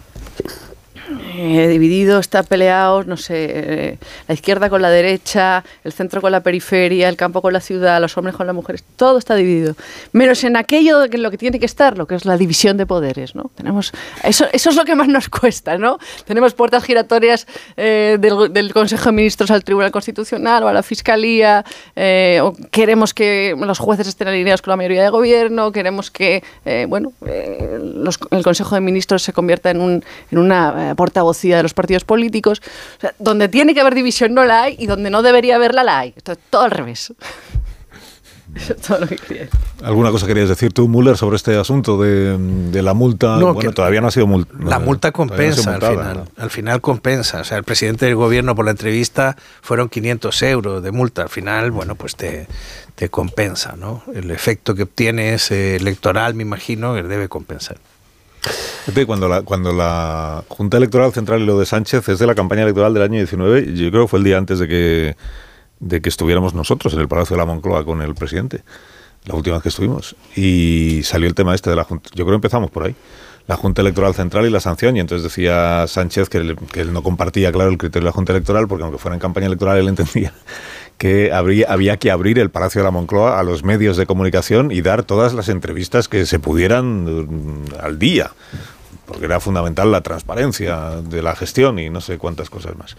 Eh, 1.35 1.67
dividido, 1.67 2.19
está 2.19 2.43
peleado, 2.43 3.03
no 3.03 3.17
sé, 3.17 3.47
eh, 3.49 3.97
la 4.27 4.33
izquierda 4.33 4.69
con 4.69 4.81
la 4.81 4.89
derecha, 4.89 5.63
el 5.83 5.91
centro 5.91 6.21
con 6.21 6.31
la 6.31 6.41
periferia, 6.41 7.09
el 7.09 7.15
campo 7.15 7.41
con 7.41 7.53
la 7.53 7.59
ciudad, 7.59 7.99
los 7.99 8.17
hombres 8.17 8.35
con 8.35 8.45
las 8.45 8.55
mujeres, 8.55 8.83
todo 8.95 9.17
está 9.17 9.35
dividido. 9.35 9.75
Menos 10.11 10.43
en 10.43 10.57
aquello 10.57 11.07
lo 11.07 11.31
que 11.31 11.37
tiene 11.37 11.59
que 11.59 11.65
estar, 11.65 11.97
lo 11.97 12.05
que 12.05 12.15
es 12.15 12.25
la 12.25 12.37
división 12.37 12.77
de 12.77 12.85
poderes, 12.85 13.35
¿no? 13.35 13.51
Tenemos, 13.55 13.93
eso, 14.23 14.45
eso 14.51 14.69
es 14.69 14.75
lo 14.75 14.85
que 14.85 14.95
más 14.95 15.07
nos 15.07 15.29
cuesta, 15.29 15.77
¿no? 15.77 15.97
Tenemos 16.25 16.53
puertas 16.53 16.83
giratorias 16.83 17.47
eh, 17.77 18.17
del, 18.19 18.73
Consejo 18.73 19.05
de 19.05 19.11
Ministros 19.11 19.51
al 19.51 19.63
Tribunal 19.63 19.91
Constitucional 19.91 20.63
o 20.63 20.67
a 20.67 20.73
la 20.73 20.83
Fiscalía, 20.83 21.63
eh, 21.95 22.41
queremos 22.71 23.13
que 23.13 23.55
los 23.57 23.79
jueces 23.79 24.07
estén 24.07 24.27
alineados 24.27 24.61
con 24.61 24.71
la 24.71 24.77
mayoría 24.77 25.03
de 25.03 25.09
gobierno, 25.09 25.71
queremos 25.71 26.11
que, 26.11 26.43
bueno, 26.87 27.13
el 27.25 28.43
Consejo 28.43 28.75
de 28.75 28.81
Ministros 28.81 29.23
se 29.23 29.33
convierta 29.33 29.71
en, 29.71 30.03
en 30.31 30.37
una 30.37 30.91
eh, 30.91 30.95
portavocía 31.23 31.57
de 31.57 31.63
los 31.63 31.73
partidos 31.73 32.03
políticos. 32.03 32.61
O 32.97 33.01
sea, 33.01 33.13
donde 33.19 33.47
tiene 33.47 33.73
que 33.73 33.81
haber 33.81 33.95
división 33.95 34.33
no 34.33 34.45
la 34.45 34.63
hay 34.63 34.75
y 34.77 34.87
donde 34.87 35.09
no 35.09 35.21
debería 35.21 35.55
haberla 35.55 35.83
la 35.83 35.99
hay. 35.99 36.13
Esto 36.15 36.33
es 36.33 36.39
todo 36.49 36.63
al 36.63 36.71
revés. 36.71 37.13
Eso 38.55 38.73
es 38.73 38.81
todo 38.81 38.99
lo 38.99 39.07
que 39.07 39.15
quería. 39.15 39.47
¿Alguna 39.81 40.11
cosa 40.11 40.27
querías 40.27 40.47
decir 40.47 40.71
tú, 40.73 40.87
Müller, 40.87 41.17
sobre 41.17 41.37
este 41.37 41.57
asunto 41.57 41.99
de, 41.99 42.37
de 42.37 42.81
la 42.83 42.93
multa? 42.93 43.37
No, 43.37 43.53
bueno, 43.53 43.59
que 43.59 43.69
todavía 43.69 43.99
no 43.99 44.09
ha 44.09 44.11
sido 44.11 44.27
multa. 44.27 44.53
La 44.59 44.77
multa 44.77 45.11
compensa 45.11 45.73
al 45.73 45.81
final. 45.81 46.29
Al 46.37 46.49
final 46.51 46.79
compensa. 46.81 47.41
O 47.41 47.43
sea, 47.43 47.57
el 47.57 47.63
presidente 47.63 48.05
del 48.05 48.15
gobierno 48.15 48.53
por 48.53 48.65
la 48.65 48.71
entrevista 48.71 49.35
fueron 49.61 49.89
500 49.89 50.43
euros 50.43 50.83
de 50.83 50.91
multa. 50.91 51.23
Al 51.23 51.29
final, 51.29 51.71
bueno, 51.71 51.95
pues 51.95 52.15
te, 52.15 52.45
te 52.93 53.09
compensa, 53.09 53.75
¿no? 53.75 54.03
El 54.13 54.29
efecto 54.29 54.75
que 54.75 54.83
obtienes 54.83 55.49
eh, 55.49 55.77
electoral, 55.77 56.35
me 56.35 56.43
imagino, 56.43 56.93
que 56.93 57.01
debe 57.01 57.29
compensar. 57.29 57.77
Cuando 59.05 59.29
la, 59.29 59.41
cuando 59.41 59.71
la 59.73 60.43
Junta 60.47 60.77
Electoral 60.77 61.13
Central 61.13 61.41
y 61.41 61.45
lo 61.45 61.57
de 61.57 61.65
Sánchez 61.65 62.07
es 62.09 62.19
de 62.19 62.27
la 62.27 62.35
campaña 62.35 62.63
electoral 62.63 62.93
del 62.93 63.03
año 63.03 63.17
19, 63.17 63.73
yo 63.73 63.89
creo 63.89 64.03
que 64.03 64.07
fue 64.07 64.19
el 64.19 64.25
día 64.25 64.37
antes 64.37 64.59
de 64.59 64.67
que, 64.67 65.15
de 65.79 66.01
que 66.01 66.09
estuviéramos 66.09 66.53
nosotros 66.53 66.93
en 66.93 66.99
el 66.99 67.07
Palacio 67.07 67.35
de 67.35 67.39
la 67.39 67.45
Moncloa 67.45 67.85
con 67.85 68.01
el 68.01 68.13
presidente, 68.13 68.63
la 69.25 69.35
última 69.35 69.55
vez 69.55 69.63
que 69.63 69.69
estuvimos. 69.69 70.15
Y 70.35 71.01
salió 71.03 71.27
el 71.27 71.33
tema 71.33 71.55
este 71.55 71.69
de 71.69 71.75
la 71.75 71.85
Junta. 71.85 72.09
Yo 72.13 72.25
creo 72.25 72.33
que 72.33 72.45
empezamos 72.45 72.71
por 72.71 72.83
ahí. 72.83 72.95
La 73.47 73.57
Junta 73.57 73.81
Electoral 73.81 74.13
Central 74.13 74.45
y 74.45 74.49
la 74.49 74.59
sanción. 74.59 74.95
Y 74.97 74.99
entonces 74.99 75.23
decía 75.23 75.85
Sánchez 75.87 76.29
que 76.29 76.37
él, 76.37 76.57
que 76.71 76.81
él 76.81 76.93
no 76.93 77.03
compartía, 77.03 77.51
claro, 77.51 77.71
el 77.71 77.77
criterio 77.77 78.03
de 78.03 78.09
la 78.09 78.13
Junta 78.13 78.33
Electoral, 78.33 78.67
porque 78.67 78.83
aunque 78.83 78.99
fuera 78.99 79.15
en 79.15 79.21
campaña 79.21 79.47
electoral, 79.47 79.77
él 79.77 79.87
entendía 79.87 80.33
que 80.97 81.31
habría, 81.31 81.67
había 81.69 81.97
que 81.97 82.11
abrir 82.11 82.39
el 82.39 82.49
Palacio 82.49 82.81
de 82.81 82.85
la 82.85 82.91
Moncloa 82.91 83.39
a 83.39 83.43
los 83.43 83.63
medios 83.63 83.97
de 83.97 84.05
comunicación 84.05 84.71
y 84.71 84.81
dar 84.81 85.03
todas 85.03 85.33
las 85.33 85.49
entrevistas 85.49 86.07
que 86.07 86.25
se 86.25 86.39
pudieran 86.39 87.03
mm, 87.05 87.65
al 87.81 87.99
día, 87.99 88.31
porque 89.05 89.25
era 89.25 89.39
fundamental 89.39 89.91
la 89.91 90.01
transparencia 90.01 91.01
de 91.01 91.21
la 91.21 91.35
gestión 91.35 91.79
y 91.79 91.89
no 91.89 92.01
sé 92.01 92.17
cuántas 92.17 92.49
cosas 92.49 92.77
más. 92.77 92.95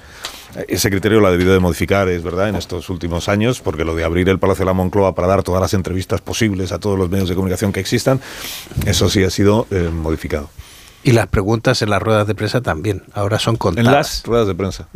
Ese 0.69 0.91
criterio 0.91 1.21
lo 1.21 1.27
ha 1.27 1.33
debido 1.33 1.53
de 1.53 1.61
modificar, 1.61 2.09
es 2.09 2.23
verdad, 2.23 2.49
en 2.49 2.57
estos 2.57 2.89
últimos 2.91 3.29
años, 3.29 3.61
porque 3.61 3.85
lo 3.85 3.95
de 3.95 4.05
abrir 4.05 4.29
el 4.29 4.39
Palacio 4.39 4.65
de 4.65 4.67
la 4.67 4.75
Moncloa 4.75 5.15
para 5.15 5.27
dar 5.27 5.43
todas 5.43 5.61
las 5.61 5.75
entrevistas 5.75 6.21
posibles 6.21 6.73
a 6.73 6.79
todos 6.79 6.99
los 6.99 7.11
medios 7.11 7.29
de 7.29 7.35
comunicación 7.35 7.73
que 7.73 7.81
existan, 7.81 8.21
eso 8.87 9.09
sí 9.09 9.25
ha 9.25 9.31
sido 9.31 9.67
eh, 9.71 9.91
modificado. 9.93 10.51
Y 11.05 11.13
las 11.13 11.27
preguntas 11.27 11.83
en 11.83 11.91
las 11.91 12.03
ruedas 12.03 12.27
de 12.27 12.35
prensa 12.35 12.63
también. 12.63 13.03
Ahora 13.13 13.39
son 13.39 13.57
contadas. 13.57 13.87
En 13.89 13.93
las 13.93 14.23
ruedas 14.25 14.49
de 14.49 14.55
prensa. 14.55 14.89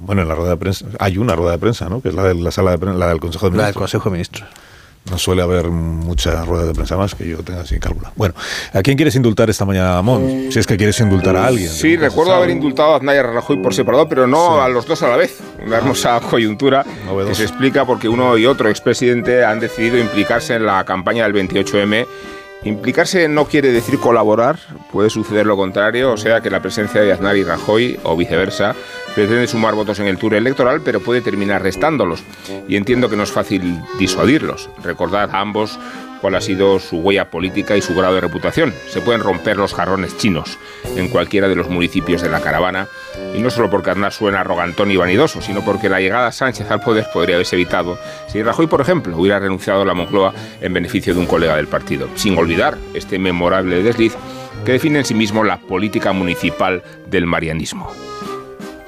Bueno, 0.00 0.22
en 0.22 0.28
la 0.28 0.34
rueda 0.34 0.50
de 0.50 0.56
prensa. 0.56 0.86
Hay 0.98 1.16
una 1.16 1.36
rueda 1.36 1.52
de 1.52 1.58
prensa, 1.58 1.88
¿no? 1.88 2.02
Que 2.02 2.08
es 2.08 2.14
la 2.14 2.24
de 2.24 2.34
la 2.34 2.50
sala 2.50 2.72
de 2.72 2.78
prensa, 2.78 2.98
la 2.98 3.06
del 3.06 3.20
Consejo 3.20 3.46
de 3.46 3.50
Ministros. 3.52 3.62
La 3.62 3.66
del 3.68 3.74
Consejo 3.74 4.10
de 4.10 4.12
Ministros. 4.12 4.48
No 5.10 5.18
suele 5.18 5.42
haber 5.42 5.68
muchas 5.68 6.46
ruedas 6.46 6.66
de 6.66 6.72
prensa 6.72 6.96
más 6.96 7.14
que 7.14 7.28
yo 7.28 7.38
tenga 7.44 7.60
así 7.60 7.78
cálculo. 7.78 8.10
Bueno, 8.16 8.34
¿a 8.72 8.80
quién 8.80 8.96
quieres 8.96 9.14
indultar 9.14 9.50
esta 9.50 9.66
mañana, 9.66 9.98
Amón? 9.98 10.46
Si 10.50 10.58
es 10.58 10.66
que 10.66 10.78
quieres 10.78 10.98
indultar 10.98 11.36
a 11.36 11.46
alguien. 11.46 11.68
Sí, 11.68 11.96
recuerdo 11.96 12.34
haber 12.34 12.48
indultado 12.48 12.94
a 12.94 12.96
Aznaya 12.96 13.22
Rajoy 13.22 13.58
por 13.58 13.74
separado, 13.74 14.08
pero 14.08 14.26
no 14.26 14.62
a 14.62 14.68
los 14.68 14.86
dos 14.86 15.02
a 15.02 15.08
la 15.08 15.16
vez. 15.16 15.38
Una 15.64 15.76
hermosa 15.76 16.18
coyuntura 16.20 16.84
que 17.28 17.34
se 17.34 17.42
explica 17.42 17.84
porque 17.84 18.08
uno 18.08 18.38
y 18.38 18.46
otro 18.46 18.70
expresidente 18.70 19.44
han 19.44 19.60
decidido 19.60 19.98
implicarse 19.98 20.54
en 20.54 20.64
la 20.64 20.82
campaña 20.84 21.28
del 21.28 21.34
28M 21.34 22.06
Implicarse 22.64 23.28
no 23.28 23.44
quiere 23.44 23.72
decir 23.72 23.98
colaborar, 23.98 24.58
puede 24.90 25.10
suceder 25.10 25.44
lo 25.44 25.56
contrario, 25.56 26.12
o 26.12 26.16
sea 26.16 26.40
que 26.40 26.48
la 26.48 26.60
presencia 26.62 27.02
de 27.02 27.12
Aznar 27.12 27.36
y 27.36 27.44
Rajoy, 27.44 28.00
o 28.04 28.16
viceversa, 28.16 28.74
pretende 29.14 29.46
sumar 29.46 29.74
votos 29.74 30.00
en 30.00 30.06
el 30.06 30.16
tour 30.16 30.34
electoral, 30.34 30.80
pero 30.82 31.00
puede 31.00 31.20
terminar 31.20 31.62
restándolos. 31.62 32.22
Y 32.66 32.76
entiendo 32.76 33.10
que 33.10 33.16
no 33.16 33.22
es 33.22 33.32
fácil 33.32 33.78
disuadirlos. 33.98 34.70
Recordad 34.82 35.30
a 35.30 35.40
ambos 35.40 35.78
cuál 36.24 36.36
ha 36.36 36.40
sido 36.40 36.78
su 36.78 37.00
huella 37.00 37.28
política 37.28 37.76
y 37.76 37.82
su 37.82 37.94
grado 37.94 38.14
de 38.14 38.22
reputación. 38.22 38.72
Se 38.88 39.02
pueden 39.02 39.20
romper 39.20 39.58
los 39.58 39.74
jarrones 39.74 40.16
chinos 40.16 40.58
en 40.96 41.10
cualquiera 41.10 41.48
de 41.48 41.54
los 41.54 41.68
municipios 41.68 42.22
de 42.22 42.30
la 42.30 42.40
caravana, 42.40 42.88
y 43.34 43.42
no 43.42 43.50
solo 43.50 43.68
porque 43.68 43.90
Aznar 43.90 44.10
suena 44.10 44.40
arrogantón 44.40 44.90
y 44.90 44.96
vanidoso, 44.96 45.42
sino 45.42 45.62
porque 45.62 45.90
la 45.90 46.00
llegada 46.00 46.24
de 46.24 46.32
Sánchez 46.32 46.70
al 46.70 46.80
poder 46.80 47.08
podría 47.12 47.34
haberse 47.36 47.56
evitado 47.56 47.98
si 48.28 48.42
Rajoy, 48.42 48.68
por 48.68 48.80
ejemplo, 48.80 49.18
hubiera 49.18 49.38
renunciado 49.38 49.82
a 49.82 49.84
la 49.84 49.92
Moncloa 49.92 50.32
en 50.62 50.72
beneficio 50.72 51.12
de 51.12 51.20
un 51.20 51.26
colega 51.26 51.56
del 51.56 51.66
partido, 51.66 52.08
sin 52.14 52.38
olvidar 52.38 52.78
este 52.94 53.18
memorable 53.18 53.82
desliz 53.82 54.16
que 54.64 54.72
define 54.72 55.00
en 55.00 55.04
sí 55.04 55.12
mismo 55.12 55.44
la 55.44 55.58
política 55.58 56.14
municipal 56.14 56.82
del 57.06 57.26
marianismo. 57.26 57.92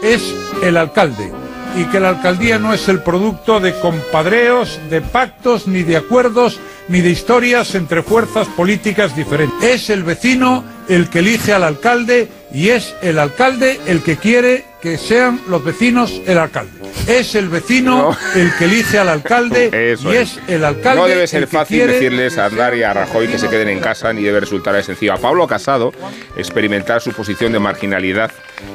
Es 0.02 0.34
el 0.62 0.78
alcalde 0.78 1.30
y 1.76 1.84
que 1.84 2.00
la 2.00 2.08
alcaldía 2.08 2.58
no 2.58 2.72
es 2.72 2.88
el 2.88 3.02
producto 3.02 3.60
de 3.60 3.78
compadreos, 3.80 4.80
de 4.88 5.02
pactos, 5.02 5.68
ni 5.68 5.82
de 5.82 5.98
acuerdos, 5.98 6.58
ni 6.88 7.02
de 7.02 7.10
historias 7.10 7.74
entre 7.74 8.02
fuerzas 8.02 8.48
políticas 8.48 9.14
diferentes. 9.14 9.62
Es 9.62 9.90
el 9.90 10.02
vecino 10.02 10.64
el 10.88 11.10
que 11.10 11.18
elige 11.18 11.52
al 11.52 11.64
alcalde 11.64 12.28
y 12.52 12.70
es 12.70 12.94
el 13.02 13.18
alcalde 13.18 13.80
el 13.86 14.02
que 14.02 14.16
quiere 14.16 14.64
que 14.80 14.98
sean 14.98 15.40
los 15.48 15.64
vecinos 15.64 16.20
el 16.26 16.38
alcalde. 16.38 16.70
Es 17.08 17.34
el 17.34 17.48
vecino 17.48 18.16
el 18.34 18.52
que 18.56 18.64
elige 18.64 18.98
al 18.98 19.08
alcalde 19.08 19.70
Eso 19.92 20.12
y 20.12 20.16
es. 20.16 20.36
es 20.36 20.48
el 20.48 20.64
alcalde 20.64 21.00
No 21.00 21.08
debe 21.08 21.26
ser 21.26 21.42
el 21.42 21.48
que 21.48 21.56
fácil 21.56 21.86
decirles 21.86 22.38
a 22.38 22.46
Aznar 22.46 22.76
y 22.76 22.82
a 22.82 22.92
Rajoy 22.92 23.28
que 23.28 23.38
se 23.38 23.48
queden 23.48 23.68
en 23.68 23.80
casa, 23.80 24.12
ni 24.12 24.22
debe 24.22 24.40
resultar 24.40 24.80
sencillo. 24.84 25.14
A 25.14 25.16
Pablo 25.16 25.46
Casado 25.46 25.92
experimentar 26.36 27.00
su 27.00 27.12
posición 27.12 27.52
de 27.52 27.58
marginalidad 27.58 28.30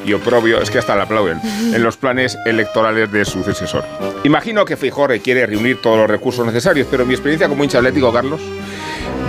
y 0.05 0.13
oprobio, 0.13 0.61
es 0.61 0.69
que 0.69 0.79
hasta 0.79 0.95
le 0.95 1.03
aplauden, 1.03 1.39
en 1.43 1.81
los 1.83 1.97
planes 1.97 2.37
electorales 2.45 3.11
de 3.11 3.25
su 3.25 3.43
sucesor. 3.43 3.83
Imagino 4.23 4.65
que 4.65 4.77
Feijóo 4.77 5.07
requiere 5.07 5.45
reunir 5.45 5.81
todos 5.81 5.97
los 5.97 6.09
recursos 6.09 6.45
necesarios, 6.45 6.87
pero 6.89 7.05
mi 7.05 7.13
experiencia 7.13 7.47
como 7.47 7.63
hincha 7.63 7.77
atlético, 7.77 8.11
Carlos, 8.11 8.41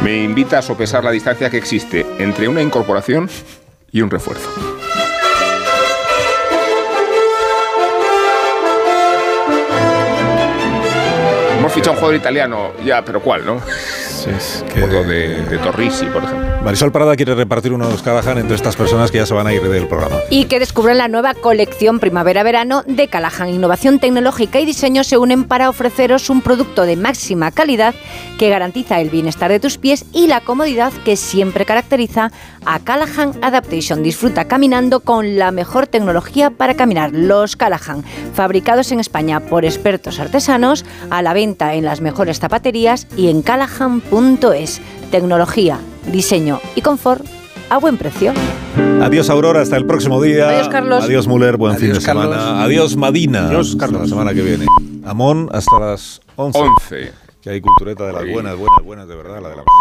me 0.03 0.23
invita 0.23 0.59
a 0.59 0.63
sopesar 0.63 1.05
la 1.05 1.11
distancia 1.11 1.49
que 1.49 1.59
existe 1.59 2.05
entre 2.19 2.49
una 2.49 2.61
incorporación 2.61 3.31
y 3.93 4.01
un 4.01 4.11
refuerzo. 4.11 4.49
Hemos 11.59 11.73
fichado 11.73 11.93
un 11.93 11.97
jugador 11.99 12.17
italiano, 12.17 12.73
ya, 12.85 13.05
pero 13.05 13.21
¿cuál, 13.21 13.45
no? 13.47 13.61
Que- 14.73 14.83
Uno 14.85 15.03
de, 15.05 15.43
de 15.45 15.59
Torrisi, 15.59 16.07
por 16.07 16.25
ejemplo. 16.25 16.63
Marisol 16.63 16.93
Parada 16.93 17.17
quiere 17.17 17.35
repartir 17.35 17.73
unos 17.73 18.03
Callahan 18.03 18.39
entre 18.39 18.55
estas 18.57 18.77
personas 18.77 19.11
que 19.11 19.19
ya 19.19 19.27
se 19.27 19.35
van 19.35 19.47
a 19.47 19.53
ir 19.53 19.63
del 19.63 19.89
programa. 19.89 20.17
y 20.31 20.45
que 20.45 20.59
descubren 20.61 20.99
la 20.99 21.09
nueva 21.09 21.35
colección 21.35 21.99
primavera-verano 21.99 22.83
de 22.87 23.09
Callahan. 23.09 23.49
Innovación 23.49 23.99
tecnológica 23.99 24.61
y 24.61 24.67
diseño 24.67 25.03
se 25.05 25.19
unen 25.19 25.45
para 25.45 25.69
ofreceros 25.69 26.31
un 26.31 26.41
producto 26.41 26.83
de 26.83 26.97
máxima 26.97 27.51
calidad 27.51 27.95
que 28.39 28.49
garantiza 28.49 29.01
el 29.01 29.11
bienestar 29.11 29.51
de 29.51 29.61
tus 29.61 29.79
pies 29.79 30.05
y 30.13 30.27
la 30.29 30.41
comodidad 30.41 30.93
que 31.05 31.17
siempre 31.17 31.65
caracteriza 31.65 32.31
a 32.65 32.79
Callahan 32.79 33.33
Adaptation. 33.43 34.03
Disfruta 34.03 34.45
caminando 34.47 35.01
con 35.01 35.37
la 35.37 35.51
mejor 35.51 35.87
tecnología 35.89 36.51
para 36.51 36.75
caminar. 36.75 37.11
Los 37.13 37.57
Callahan, 37.57 38.05
fabricados 38.35 38.93
en 38.93 39.01
España 39.01 39.41
por 39.41 39.65
expertos 39.65 40.21
artesanos, 40.21 40.85
a 41.11 41.23
la 41.23 41.33
venta 41.35 41.75
en 41.75 41.85
las 41.85 42.01
mejores 42.01 42.39
zapaterías 42.39 43.07
y 43.17 43.29
en 43.29 43.43
callahan.es. 44.13 44.81
Tecnología, 45.11 45.79
diseño 46.11 46.61
y 46.75 46.83
confort 46.83 47.25
a 47.71 47.79
buen 47.79 47.97
precio. 47.97 48.33
Adiós 49.01 49.31
Aurora, 49.31 49.61
hasta 49.63 49.77
el 49.77 49.87
próximo 49.87 50.21
día. 50.23 50.49
Adiós, 50.49 50.69
Carlos. 50.69 51.05
Adiós 51.05 51.27
Muller, 51.27 51.57
buen 51.57 51.77
fin 51.77 51.93
de 51.93 52.01
Carlos. 52.01 52.25
semana. 52.35 52.63
Adiós 52.63 52.97
Madina. 52.97 53.49
Adiós, 53.49 53.69
hasta 53.71 53.79
Carlos. 53.79 54.03
la 54.03 54.09
semana 54.09 54.35
que 54.35 54.43
viene. 54.43 54.67
Amón, 55.05 55.49
hasta 55.53 55.79
las 55.81 56.21
11. 56.37 56.59
11. 56.59 57.13
Que 57.43 57.51
hay 57.51 57.61
cultureta 57.61 58.07
de 58.07 58.13
las 58.13 58.23
buenas, 58.31 58.57
buenas, 58.57 58.85
buenas, 58.85 59.09
de 59.09 59.17
verdad, 59.17 59.43
la 59.43 59.49
de 59.49 59.57
la 59.57 59.63
mañana. 59.65 59.71